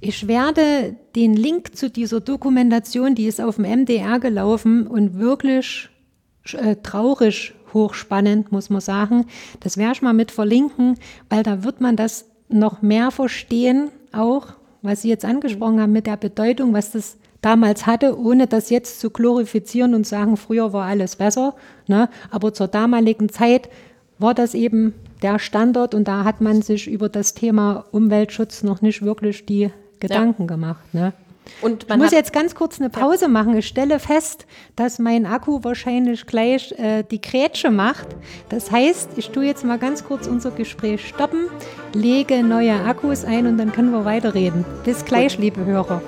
Ich 0.00 0.28
werde 0.28 0.94
den 1.16 1.34
Link 1.34 1.76
zu 1.76 1.90
dieser 1.90 2.20
Dokumentation, 2.20 3.16
die 3.16 3.26
ist 3.26 3.40
auf 3.40 3.56
dem 3.56 3.64
MDR 3.64 4.20
gelaufen 4.20 4.86
und 4.86 5.18
wirklich 5.18 5.88
äh, 6.54 6.76
traurig 6.76 7.54
hochspannend, 7.74 8.52
muss 8.52 8.70
man 8.70 8.80
sagen. 8.80 9.26
Das 9.60 9.76
werde 9.76 9.92
ich 9.92 10.02
mal 10.02 10.14
mit 10.14 10.30
verlinken, 10.30 10.96
weil 11.28 11.42
da 11.42 11.64
wird 11.64 11.80
man 11.80 11.96
das 11.96 12.26
noch 12.48 12.82
mehr 12.82 13.10
verstehen, 13.10 13.90
auch 14.12 14.48
was 14.82 15.02
Sie 15.02 15.08
jetzt 15.08 15.24
angesprochen 15.24 15.80
haben 15.80 15.92
mit 15.92 16.06
der 16.06 16.16
Bedeutung, 16.16 16.72
was 16.72 16.92
das 16.92 17.16
damals 17.40 17.86
hatte, 17.86 18.18
ohne 18.18 18.46
das 18.46 18.70
jetzt 18.70 19.00
zu 19.00 19.10
glorifizieren 19.10 19.94
und 19.94 20.06
sagen, 20.06 20.36
früher 20.36 20.72
war 20.72 20.86
alles 20.86 21.16
besser. 21.16 21.54
Ne? 21.86 22.08
Aber 22.30 22.52
zur 22.52 22.68
damaligen 22.68 23.28
Zeit 23.28 23.68
war 24.18 24.34
das 24.34 24.54
eben 24.54 24.94
der 25.22 25.38
Standard 25.38 25.94
und 25.94 26.08
da 26.08 26.24
hat 26.24 26.40
man 26.40 26.62
sich 26.62 26.88
über 26.88 27.08
das 27.08 27.34
Thema 27.34 27.84
Umweltschutz 27.92 28.62
noch 28.62 28.82
nicht 28.82 29.02
wirklich 29.02 29.46
die 29.46 29.70
Gedanken 30.00 30.42
ja. 30.42 30.46
gemacht. 30.48 30.94
Ne? 30.94 31.12
Und 31.60 31.84
Ich 31.84 31.88
man 31.88 31.98
muss 31.98 32.08
hat, 32.08 32.14
jetzt 32.14 32.32
ganz 32.32 32.54
kurz 32.54 32.80
eine 32.80 32.90
Pause 32.90 33.28
machen. 33.28 33.56
Ich 33.56 33.66
stelle 33.66 33.98
fest, 33.98 34.46
dass 34.76 34.98
mein 34.98 35.26
Akku 35.26 35.60
wahrscheinlich 35.62 36.26
gleich 36.26 36.72
äh, 36.78 37.02
die 37.02 37.20
Grätsche 37.20 37.70
macht. 37.70 38.08
Das 38.48 38.70
heißt, 38.70 39.10
ich 39.16 39.30
tue 39.30 39.44
jetzt 39.44 39.64
mal 39.64 39.78
ganz 39.78 40.04
kurz 40.04 40.26
unser 40.26 40.50
Gespräch 40.50 41.06
stoppen, 41.08 41.46
lege 41.94 42.42
neue 42.42 42.74
Akkus 42.84 43.24
ein 43.24 43.46
und 43.46 43.58
dann 43.58 43.72
können 43.72 43.90
wir 43.90 44.04
weiterreden. 44.04 44.64
Bis 44.84 45.04
gleich, 45.04 45.38
liebe 45.38 45.64
Hörer. 45.64 46.02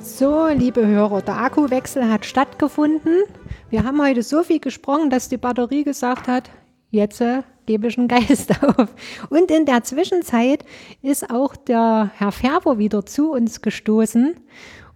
So, 0.00 0.46
liebe 0.46 0.86
Hörer, 0.86 1.22
der 1.22 1.38
Akkuwechsel 1.38 2.08
hat 2.08 2.24
stattgefunden. 2.24 3.24
Wir 3.70 3.82
haben 3.82 4.00
heute 4.00 4.22
so 4.22 4.44
viel 4.44 4.60
gesprochen, 4.60 5.10
dass 5.10 5.28
die 5.28 5.38
Batterie 5.38 5.82
gesagt 5.82 6.28
hat, 6.28 6.50
jetzt 6.90 7.20
einen 7.68 8.08
Geist 8.08 8.52
auf. 8.62 8.88
Und 9.30 9.50
in 9.50 9.66
der 9.66 9.84
Zwischenzeit 9.84 10.64
ist 11.02 11.30
auch 11.30 11.56
der 11.56 12.10
Herr 12.16 12.32
Färber 12.32 12.78
wieder 12.78 13.06
zu 13.06 13.32
uns 13.32 13.62
gestoßen. 13.62 14.36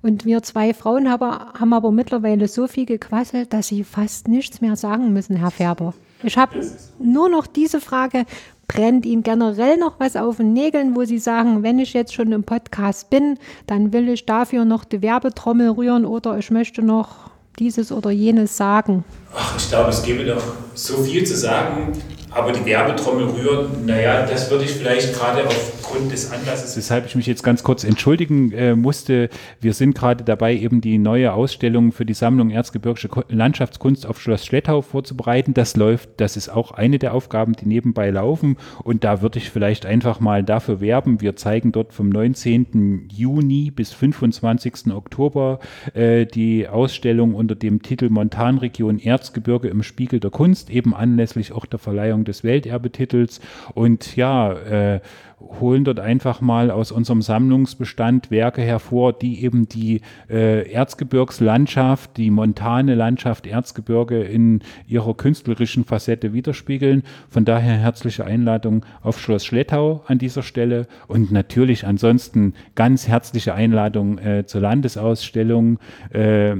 Und 0.00 0.24
wir 0.24 0.42
zwei 0.44 0.74
Frauen 0.74 1.10
haben, 1.10 1.72
aber 1.72 1.90
mittlerweile 1.90 2.46
so 2.46 2.68
viel 2.68 2.86
gequasselt, 2.86 3.52
dass 3.52 3.66
sie 3.66 3.82
fast 3.82 4.28
nichts 4.28 4.60
mehr 4.60 4.76
sagen 4.76 5.12
müssen, 5.12 5.36
Herr 5.36 5.50
Färber. 5.50 5.92
Ich 6.22 6.36
habe 6.36 6.60
nur 7.00 7.28
noch 7.28 7.46
diese 7.48 7.80
Frage, 7.80 8.24
brennt 8.68 9.06
Ihnen 9.06 9.22
generell 9.22 9.76
noch 9.76 9.98
was 9.98 10.14
auf 10.14 10.36
den 10.36 10.52
Nägeln, 10.52 10.94
wo 10.94 11.04
Sie 11.04 11.18
sagen, 11.18 11.62
wenn 11.62 11.78
ich 11.78 11.94
jetzt 11.94 12.14
schon 12.14 12.32
im 12.32 12.44
Podcast 12.44 13.10
bin, 13.10 13.38
dann 13.66 13.92
will 13.92 14.08
ich 14.08 14.26
dafür 14.26 14.64
noch 14.64 14.84
die 14.84 15.02
Werbetrommel 15.02 15.70
rühren 15.70 16.04
oder 16.04 16.38
ich 16.38 16.50
möchte 16.50 16.82
noch 16.82 17.30
dieses 17.58 17.90
oder 17.90 18.10
jenes 18.10 18.56
sagen. 18.56 19.04
Ach, 19.34 19.56
ich 19.58 19.68
glaube, 19.68 19.90
es 19.90 20.02
gäbe 20.02 20.24
noch 20.24 20.42
so 20.74 20.98
viel 21.02 21.24
zu 21.24 21.36
sagen, 21.36 21.92
aber 22.30 22.52
die 22.52 22.64
Werbetrommel 22.64 23.26
rühren, 23.26 23.86
naja, 23.86 24.26
das 24.26 24.50
würde 24.50 24.64
ich 24.64 24.72
vielleicht 24.72 25.14
gerade 25.14 25.44
aufgrund 25.46 26.12
des 26.12 26.30
Anlasses, 26.30 26.76
weshalb 26.76 27.06
ich 27.06 27.14
mich 27.14 27.26
jetzt 27.26 27.42
ganz 27.42 27.62
kurz 27.62 27.84
entschuldigen 27.84 28.52
äh, 28.52 28.74
musste. 28.74 29.30
Wir 29.60 29.72
sind 29.72 29.94
gerade 29.94 30.24
dabei, 30.24 30.54
eben 30.54 30.80
die 30.80 30.98
neue 30.98 31.32
Ausstellung 31.32 31.92
für 31.92 32.04
die 32.04 32.14
Sammlung 32.14 32.50
Erzgebirgische 32.50 33.08
Landschaftskunst 33.28 34.06
auf 34.06 34.20
Schloss 34.20 34.44
Schlettau 34.44 34.82
vorzubereiten. 34.82 35.54
Das 35.54 35.76
läuft, 35.76 36.10
das 36.18 36.36
ist 36.36 36.48
auch 36.48 36.72
eine 36.72 36.98
der 36.98 37.14
Aufgaben, 37.14 37.54
die 37.54 37.66
nebenbei 37.66 38.10
laufen. 38.10 38.56
Und 38.84 39.04
da 39.04 39.22
würde 39.22 39.38
ich 39.38 39.50
vielleicht 39.50 39.86
einfach 39.86 40.20
mal 40.20 40.44
dafür 40.44 40.80
werben. 40.80 41.20
Wir 41.20 41.36
zeigen 41.36 41.72
dort 41.72 41.92
vom 41.92 42.08
19. 42.08 43.08
Juni 43.12 43.70
bis 43.70 43.92
25. 43.92 44.92
Oktober 44.92 45.60
äh, 45.94 46.26
die 46.26 46.68
Ausstellung 46.68 47.34
unter 47.34 47.54
dem 47.54 47.82
Titel 47.82 48.10
Montanregion 48.10 48.98
Erzgebirge 48.98 49.68
im 49.68 49.82
Spiegel 49.82 50.20
der 50.20 50.30
Kunst, 50.30 50.70
eben 50.70 50.94
anlässlich 50.94 51.52
auch 51.52 51.66
der 51.66 51.78
Verleihung 51.78 52.17
des 52.24 52.44
Welterbetitels. 52.44 53.40
Und 53.74 54.16
ja, 54.16 54.52
äh, 54.52 55.00
holen 55.40 55.84
dort 55.84 56.00
einfach 56.00 56.40
mal 56.40 56.70
aus 56.70 56.90
unserem 56.92 57.22
Sammlungsbestand 57.22 58.30
Werke 58.30 58.62
hervor, 58.62 59.12
die 59.12 59.44
eben 59.44 59.68
die 59.68 60.00
äh, 60.28 60.70
Erzgebirgslandschaft, 60.70 62.16
die 62.16 62.30
montane 62.30 62.94
Landschaft 62.94 63.46
Erzgebirge 63.46 64.22
in 64.22 64.60
ihrer 64.86 65.14
künstlerischen 65.14 65.84
Facette 65.84 66.32
widerspiegeln. 66.32 67.02
Von 67.28 67.44
daher 67.44 67.76
herzliche 67.76 68.24
Einladung 68.24 68.84
auf 69.02 69.20
Schloss 69.20 69.44
Schlettau 69.44 70.02
an 70.06 70.18
dieser 70.18 70.42
Stelle 70.42 70.86
und 71.06 71.30
natürlich 71.30 71.86
ansonsten 71.86 72.54
ganz 72.74 73.06
herzliche 73.06 73.54
Einladung 73.54 74.18
äh, 74.18 74.44
zur 74.46 74.60
Landesausstellung, 74.60 75.78
äh, 76.10 76.54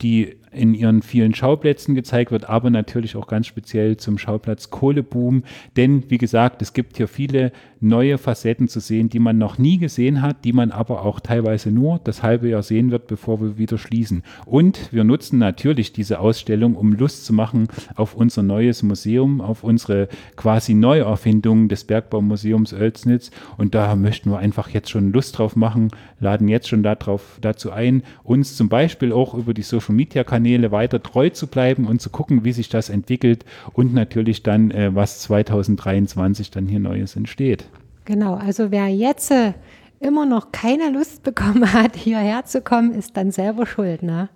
die 0.00 0.36
in 0.54 0.74
ihren 0.74 1.02
vielen 1.02 1.34
Schauplätzen 1.34 1.94
gezeigt 1.94 2.30
wird, 2.30 2.48
aber 2.48 2.70
natürlich 2.70 3.16
auch 3.16 3.26
ganz 3.26 3.46
speziell 3.46 3.96
zum 3.96 4.18
Schauplatz 4.18 4.70
Kohleboom. 4.70 5.44
Denn 5.76 6.04
wie 6.08 6.18
gesagt, 6.18 6.62
es 6.62 6.72
gibt 6.72 6.96
hier 6.96 7.08
viele 7.08 7.52
neue 7.80 8.16
Facetten 8.16 8.66
zu 8.66 8.80
sehen, 8.80 9.10
die 9.10 9.18
man 9.18 9.36
noch 9.36 9.58
nie 9.58 9.78
gesehen 9.78 10.22
hat, 10.22 10.44
die 10.44 10.52
man 10.52 10.70
aber 10.70 11.04
auch 11.04 11.20
teilweise 11.20 11.70
nur 11.70 12.00
das 12.02 12.22
halbe 12.22 12.48
Jahr 12.48 12.62
sehen 12.62 12.90
wird, 12.90 13.06
bevor 13.06 13.40
wir 13.40 13.58
wieder 13.58 13.76
schließen. 13.76 14.22
Und 14.46 14.92
wir 14.92 15.04
nutzen 15.04 15.38
natürlich 15.38 15.92
diese 15.92 16.18
Ausstellung, 16.18 16.76
um 16.76 16.92
Lust 16.92 17.26
zu 17.26 17.34
machen 17.34 17.68
auf 17.94 18.14
unser 18.14 18.42
neues 18.42 18.82
Museum, 18.82 19.40
auf 19.40 19.62
unsere 19.64 20.08
quasi 20.36 20.72
Neuerfindung 20.72 21.68
des 21.68 21.84
Bergbaumuseums 21.84 22.72
Oelsnitz. 22.72 23.30
Und 23.58 23.74
da 23.74 23.94
möchten 23.96 24.30
wir 24.30 24.38
einfach 24.38 24.70
jetzt 24.70 24.90
schon 24.90 25.12
Lust 25.12 25.38
drauf 25.38 25.54
machen, 25.54 25.88
laden 26.20 26.48
jetzt 26.48 26.68
schon 26.68 26.82
darauf, 26.82 27.38
dazu 27.42 27.70
ein, 27.70 28.02
uns 28.22 28.56
zum 28.56 28.68
Beispiel 28.68 29.12
auch 29.12 29.34
über 29.34 29.52
die 29.52 29.62
Social 29.62 29.94
Media 29.94 30.24
Kanäle 30.24 30.43
weiter 30.70 31.02
treu 31.02 31.30
zu 31.30 31.46
bleiben 31.46 31.86
und 31.86 32.00
zu 32.00 32.10
gucken, 32.10 32.44
wie 32.44 32.52
sich 32.52 32.68
das 32.68 32.88
entwickelt 32.90 33.44
und 33.72 33.94
natürlich 33.94 34.42
dann, 34.42 34.70
äh, 34.70 34.94
was 34.94 35.20
2023 35.20 36.50
dann 36.50 36.66
hier 36.66 36.80
Neues 36.80 37.16
entsteht. 37.16 37.66
Genau, 38.04 38.34
also 38.34 38.70
wer 38.70 38.88
jetzt 38.88 39.30
äh, 39.30 39.52
immer 40.00 40.26
noch 40.26 40.52
keine 40.52 40.90
Lust 40.90 41.22
bekommen 41.22 41.72
hat, 41.72 41.96
hierher 41.96 42.44
zu 42.44 42.60
kommen, 42.60 42.92
ist 42.92 43.16
dann 43.16 43.30
selber 43.30 43.66
schuld. 43.66 44.02
Ne? 44.02 44.28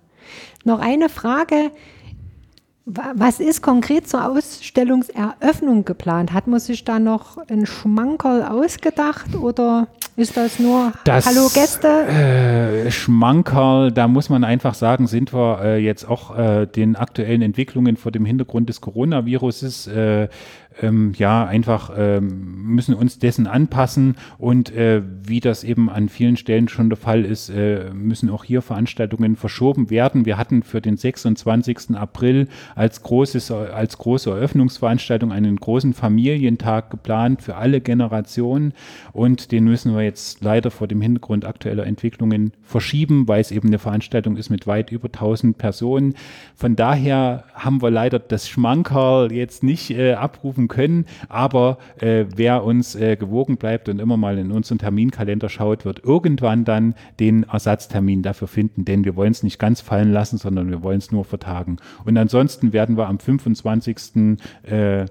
Noch 0.65 0.79
eine 0.79 1.09
Frage. 1.09 1.71
Wa- 2.85 3.13
Was 3.15 3.39
ist 3.39 3.61
konkret 3.61 4.07
zur 4.07 4.25
Ausstellungseröffnung 4.27 5.85
geplant? 5.85 6.33
Hat 6.33 6.47
man 6.47 6.59
sich 6.59 6.83
da 6.83 6.97
noch 6.99 7.37
ein 7.49 7.65
Schmankerl 7.67 8.43
ausgedacht 8.43 9.35
oder 9.35 9.87
ist 10.19 10.35
das 10.35 10.59
nur 10.59 10.91
Das, 11.05 11.25
Hallo 11.25 11.47
Gäste? 11.53 11.87
Äh, 11.87 12.91
Schmankerl, 12.91 13.91
da 13.91 14.07
muss 14.07 14.29
man 14.29 14.43
einfach 14.43 14.73
sagen, 14.73 15.07
sind 15.07 15.33
wir 15.33 15.61
äh, 15.63 15.77
jetzt 15.77 16.07
auch 16.07 16.37
äh, 16.37 16.65
den 16.65 16.97
aktuellen 16.97 17.41
Entwicklungen 17.41 17.95
vor 17.95 18.11
dem 18.11 18.25
Hintergrund 18.25 18.67
des 18.67 18.81
Coronaviruses 18.81 19.87
äh, 19.87 20.27
ähm, 20.81 21.13
ja 21.17 21.45
einfach 21.45 21.91
ähm, 21.95 22.63
müssen 22.63 22.93
uns 22.93 23.19
dessen 23.19 23.47
anpassen 23.47 24.15
und 24.37 24.71
äh, 24.71 25.01
wie 25.23 25.39
das 25.39 25.63
eben 25.63 25.89
an 25.89 26.09
vielen 26.09 26.37
Stellen 26.37 26.67
schon 26.67 26.89
der 26.89 26.97
Fall 26.97 27.25
ist, 27.25 27.49
äh, 27.49 27.91
müssen 27.93 28.29
auch 28.29 28.43
hier 28.43 28.61
Veranstaltungen 28.61 29.35
verschoben 29.35 29.89
werden. 29.89 30.25
Wir 30.25 30.37
hatten 30.37 30.63
für 30.63 30.81
den 30.81 30.97
26. 30.97 31.95
April 31.95 32.47
als 32.75 33.03
großes 33.03 33.51
als 33.51 33.97
große 33.97 34.29
Eröffnungsveranstaltung 34.29 35.31
einen 35.31 35.57
großen 35.57 35.93
Familientag 35.93 36.91
geplant 36.91 37.41
für 37.41 37.55
alle 37.55 37.81
Generationen 37.81 38.73
und 39.13 39.51
den 39.51 39.65
müssen 39.65 39.95
wir 39.95 40.03
jetzt 40.03 40.41
leider 40.43 40.71
vor 40.71 40.87
dem 40.87 41.01
Hintergrund 41.01 41.45
aktueller 41.45 41.85
Entwicklungen 41.85 42.53
verschieben, 42.61 43.27
weil 43.27 43.41
es 43.41 43.51
eben 43.51 43.67
eine 43.67 43.79
Veranstaltung 43.79 44.37
ist 44.37 44.49
mit 44.49 44.67
weit 44.67 44.91
über 44.91 45.07
1000 45.07 45.57
Personen. 45.57 46.15
Von 46.55 46.75
daher 46.75 47.43
haben 47.53 47.81
wir 47.81 47.91
leider 47.91 48.19
das 48.19 48.47
Schmankerl 48.47 49.31
jetzt 49.31 49.63
nicht 49.63 49.91
äh, 49.91 50.13
abrufen 50.13 50.68
können, 50.69 51.05
aber 51.27 51.77
äh, 51.99 52.25
wer 52.33 52.63
uns 52.63 52.95
äh, 52.95 53.17
gewogen 53.17 53.57
bleibt 53.57 53.89
und 53.89 53.99
immer 53.99 54.15
mal 54.15 54.37
in 54.37 54.51
unseren 54.51 54.77
Terminkalender 54.77 55.49
schaut, 55.49 55.83
wird 55.83 56.03
irgendwann 56.05 56.63
dann 56.63 56.95
den 57.19 57.43
Ersatztermin 57.43 58.23
dafür 58.23 58.47
finden, 58.47 58.85
denn 58.85 59.03
wir 59.03 59.17
wollen 59.17 59.31
es 59.31 59.43
nicht 59.43 59.59
ganz 59.59 59.81
fallen 59.81 60.13
lassen, 60.13 60.37
sondern 60.37 60.69
wir 60.69 60.81
wollen 60.83 60.99
es 60.99 61.11
nur 61.11 61.25
vertagen. 61.25 61.77
Und 62.05 62.17
ansonsten 62.17 62.71
werden 62.71 62.95
wir 62.95 63.07
am 63.07 63.19
25. 63.19 64.37
Äh, 64.63 65.05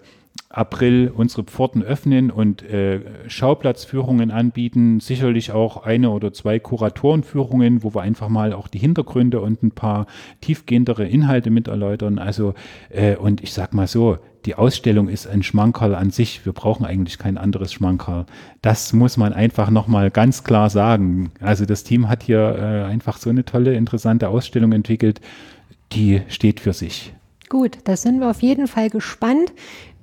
April 0.51 1.13
unsere 1.15 1.45
Pforten 1.45 1.83
öffnen 1.83 2.31
und 2.31 2.63
äh, 2.63 3.01
Schauplatzführungen 3.27 4.31
anbieten, 4.31 4.99
sicherlich 4.99 5.53
auch 5.53 5.85
eine 5.85 6.11
oder 6.11 6.33
zwei 6.33 6.59
Kuratorenführungen, 6.59 7.83
wo 7.83 7.95
wir 7.95 8.01
einfach 8.01 8.29
mal 8.29 8.55
auch 8.55 8.69
die 8.69 8.79
Hintergründe 8.79 9.41
und 9.41 9.63
ein 9.63 9.73
paar 9.73 10.07
tiefgehendere 10.41 11.07
Inhalte 11.07 11.51
mit 11.51 11.69
erläutern. 11.69 12.19
Also 12.19 12.55
äh, 12.89 13.17
und 13.17 13.43
ich 13.43 13.53
sag 13.53 13.75
mal 13.75 13.87
so, 13.87 14.19
die 14.45 14.55
Ausstellung 14.55 15.09
ist 15.09 15.27
ein 15.27 15.43
Schmankerl 15.43 15.95
an 15.95 16.11
sich. 16.11 16.45
Wir 16.45 16.53
brauchen 16.53 16.87
eigentlich 16.87 17.19
kein 17.19 17.39
anderes 17.39 17.73
Schmankerl. 17.73 18.27
Das 18.63 18.93
muss 18.93 19.17
man 19.17 19.33
einfach 19.33 19.71
nochmal 19.71 20.11
ganz 20.11 20.45
klar 20.45 20.71
sagen. 20.71 21.31
Also 21.41 21.65
das 21.65 21.85
Team 21.85 22.09
hat 22.09 22.23
hier 22.23 22.39
äh, 22.39 22.91
einfach 22.91 23.19
so 23.19 23.31
eine 23.31 23.45
tolle, 23.45 23.75
interessante 23.75 24.29
Ausstellung 24.29 24.73
entwickelt, 24.73 25.21
die 25.93 26.23
steht 26.29 26.61
für 26.61 26.73
sich. 26.73 27.13
Gut, 27.49 27.79
da 27.85 27.97
sind 27.97 28.21
wir 28.21 28.31
auf 28.31 28.43
jeden 28.43 28.67
Fall 28.67 28.91
gespannt, 28.91 29.53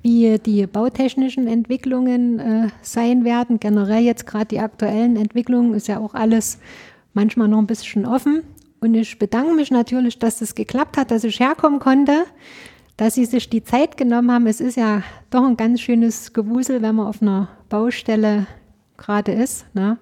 wie 0.02 0.38
die 0.40 0.68
bautechnischen 0.68 1.48
Entwicklungen 1.48 2.40
äh, 2.40 2.68
sein 2.82 3.26
werden. 3.26 3.60
Generell 3.60 4.04
jetzt 4.04 4.28
gerade 4.28 4.46
die 4.46 4.60
aktuellen 4.60 5.16
Entwicklungen 5.16 5.74
ist 5.74 5.88
ja 5.88 6.00
auch 6.00 6.14
alles 6.14 6.60
manchmal 7.14 7.48
noch 7.48 7.60
ein 7.60 7.68
bisschen 7.68 8.06
offen. 8.06 8.44
Und 8.82 8.94
ich 8.94 9.18
bedanke 9.18 9.54
mich 9.54 9.72
natürlich, 9.72 10.20
dass 10.20 10.42
es 10.42 10.54
geklappt 10.54 10.98
hat, 10.98 11.10
dass 11.10 11.24
ich 11.24 11.40
herkommen 11.40 11.80
konnte, 11.80 12.26
dass 12.98 13.16
Sie 13.16 13.26
sich 13.26 13.50
die 13.50 13.64
Zeit 13.64 13.98
genommen 13.98 14.32
haben. 14.32 14.48
Es 14.48 14.62
ist 14.62 14.78
ja 14.78 15.04
doch 15.30 15.44
ein 15.44 15.58
ganz 15.58 15.82
schönes 15.82 16.34
Gewusel, 16.34 16.82
wenn 16.82 16.96
man 16.96 17.08
auf 17.08 17.22
einer 17.22 17.50
Baustelle 17.70 18.48
gerade 18.98 19.34
ist. 19.34 19.66
Ne? 19.74 19.98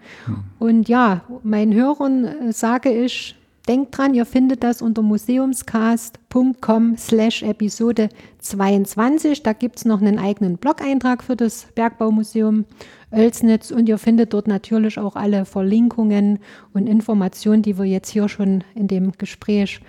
Und 0.59 0.87
ja, 0.87 1.21
meinen 1.43 1.73
Hörern 1.73 2.25
äh, 2.25 2.53
sage 2.53 2.91
ich, 2.91 3.35
denkt 3.67 3.97
dran, 3.97 4.13
ihr 4.13 4.25
findet 4.25 4.63
das 4.63 4.81
unter 4.81 5.01
museumscast.com 5.01 6.97
slash 6.97 7.43
Episode 7.43 8.09
22. 8.39 9.41
Da 9.43 9.53
gibt 9.53 9.77
es 9.77 9.85
noch 9.85 10.01
einen 10.01 10.19
eigenen 10.19 10.57
Blog-Eintrag 10.57 11.23
für 11.23 11.35
das 11.35 11.67
Bergbaumuseum 11.73 12.65
Oelsnitz 13.11 13.71
und 13.71 13.87
ihr 13.87 13.97
findet 13.97 14.33
dort 14.33 14.47
natürlich 14.47 14.97
auch 14.99 15.15
alle 15.15 15.45
Verlinkungen 15.45 16.39
und 16.73 16.87
Informationen, 16.87 17.61
die 17.61 17.77
wir 17.77 17.85
jetzt 17.85 18.09
hier 18.09 18.27
schon 18.27 18.63
in 18.75 18.87
dem 18.87 19.13
Gespräch 19.13 19.81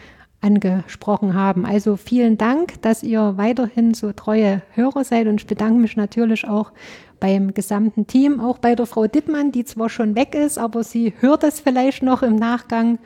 angesprochen 0.44 1.34
haben. 1.34 1.64
Also 1.64 1.96
vielen 1.96 2.38
Dank, 2.38 2.80
dass 2.82 3.02
ihr 3.02 3.34
weiterhin 3.36 3.94
so 3.94 4.12
treue 4.12 4.62
Hörer 4.72 5.02
seid 5.02 5.26
und 5.26 5.40
ich 5.40 5.46
bedanke 5.46 5.80
mich 5.80 5.96
natürlich 5.96 6.46
auch 6.46 6.70
beim 7.18 7.54
gesamten 7.54 8.06
Team, 8.06 8.40
auch 8.40 8.58
bei 8.58 8.74
der 8.74 8.86
Frau 8.86 9.06
Dittmann, 9.06 9.50
die 9.50 9.64
zwar 9.64 9.88
schon 9.88 10.14
weg 10.14 10.34
ist, 10.34 10.58
aber 10.58 10.84
sie 10.84 11.14
hört 11.20 11.42
es 11.42 11.60
vielleicht 11.60 12.02
noch 12.02 12.22
im 12.22 12.36
Nachgang. 12.36 12.98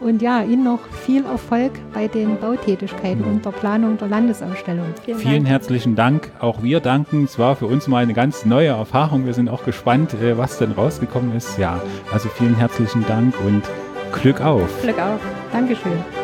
Und 0.00 0.20
ja, 0.20 0.42
Ihnen 0.42 0.64
noch 0.64 0.80
viel 1.06 1.24
Erfolg 1.24 1.72
bei 1.94 2.08
den 2.08 2.38
Bautätigkeiten 2.38 3.24
und 3.24 3.44
der 3.44 3.52
Planung 3.52 3.96
der 3.96 4.08
Landesausstellung. 4.08 4.86
Vielen, 5.04 5.18
Vielen 5.18 5.46
herzlichen 5.46 5.94
Dank. 5.94 6.30
Auch 6.40 6.62
wir 6.62 6.80
danken. 6.80 7.24
Es 7.24 7.38
war 7.38 7.56
für 7.56 7.66
uns 7.66 7.86
mal 7.86 8.02
eine 8.02 8.12
ganz 8.12 8.44
neue 8.44 8.68
Erfahrung. 8.68 9.24
Wir 9.24 9.32
sind 9.34 9.48
auch 9.48 9.64
gespannt, 9.64 10.12
äh, 10.14 10.36
was 10.36 10.58
denn 10.58 10.72
rausgekommen 10.72 11.34
ist. 11.34 11.56
Ja, 11.58 11.80
also 12.12 12.28
vielen 12.28 12.56
herzlichen 12.56 13.06
Dank 13.06 13.34
und 13.46 13.62
Glück 14.12 14.40
auf. 14.40 14.82
Glück 14.82 14.98
auf. 14.98 15.20
Dankeschön. 15.52 16.23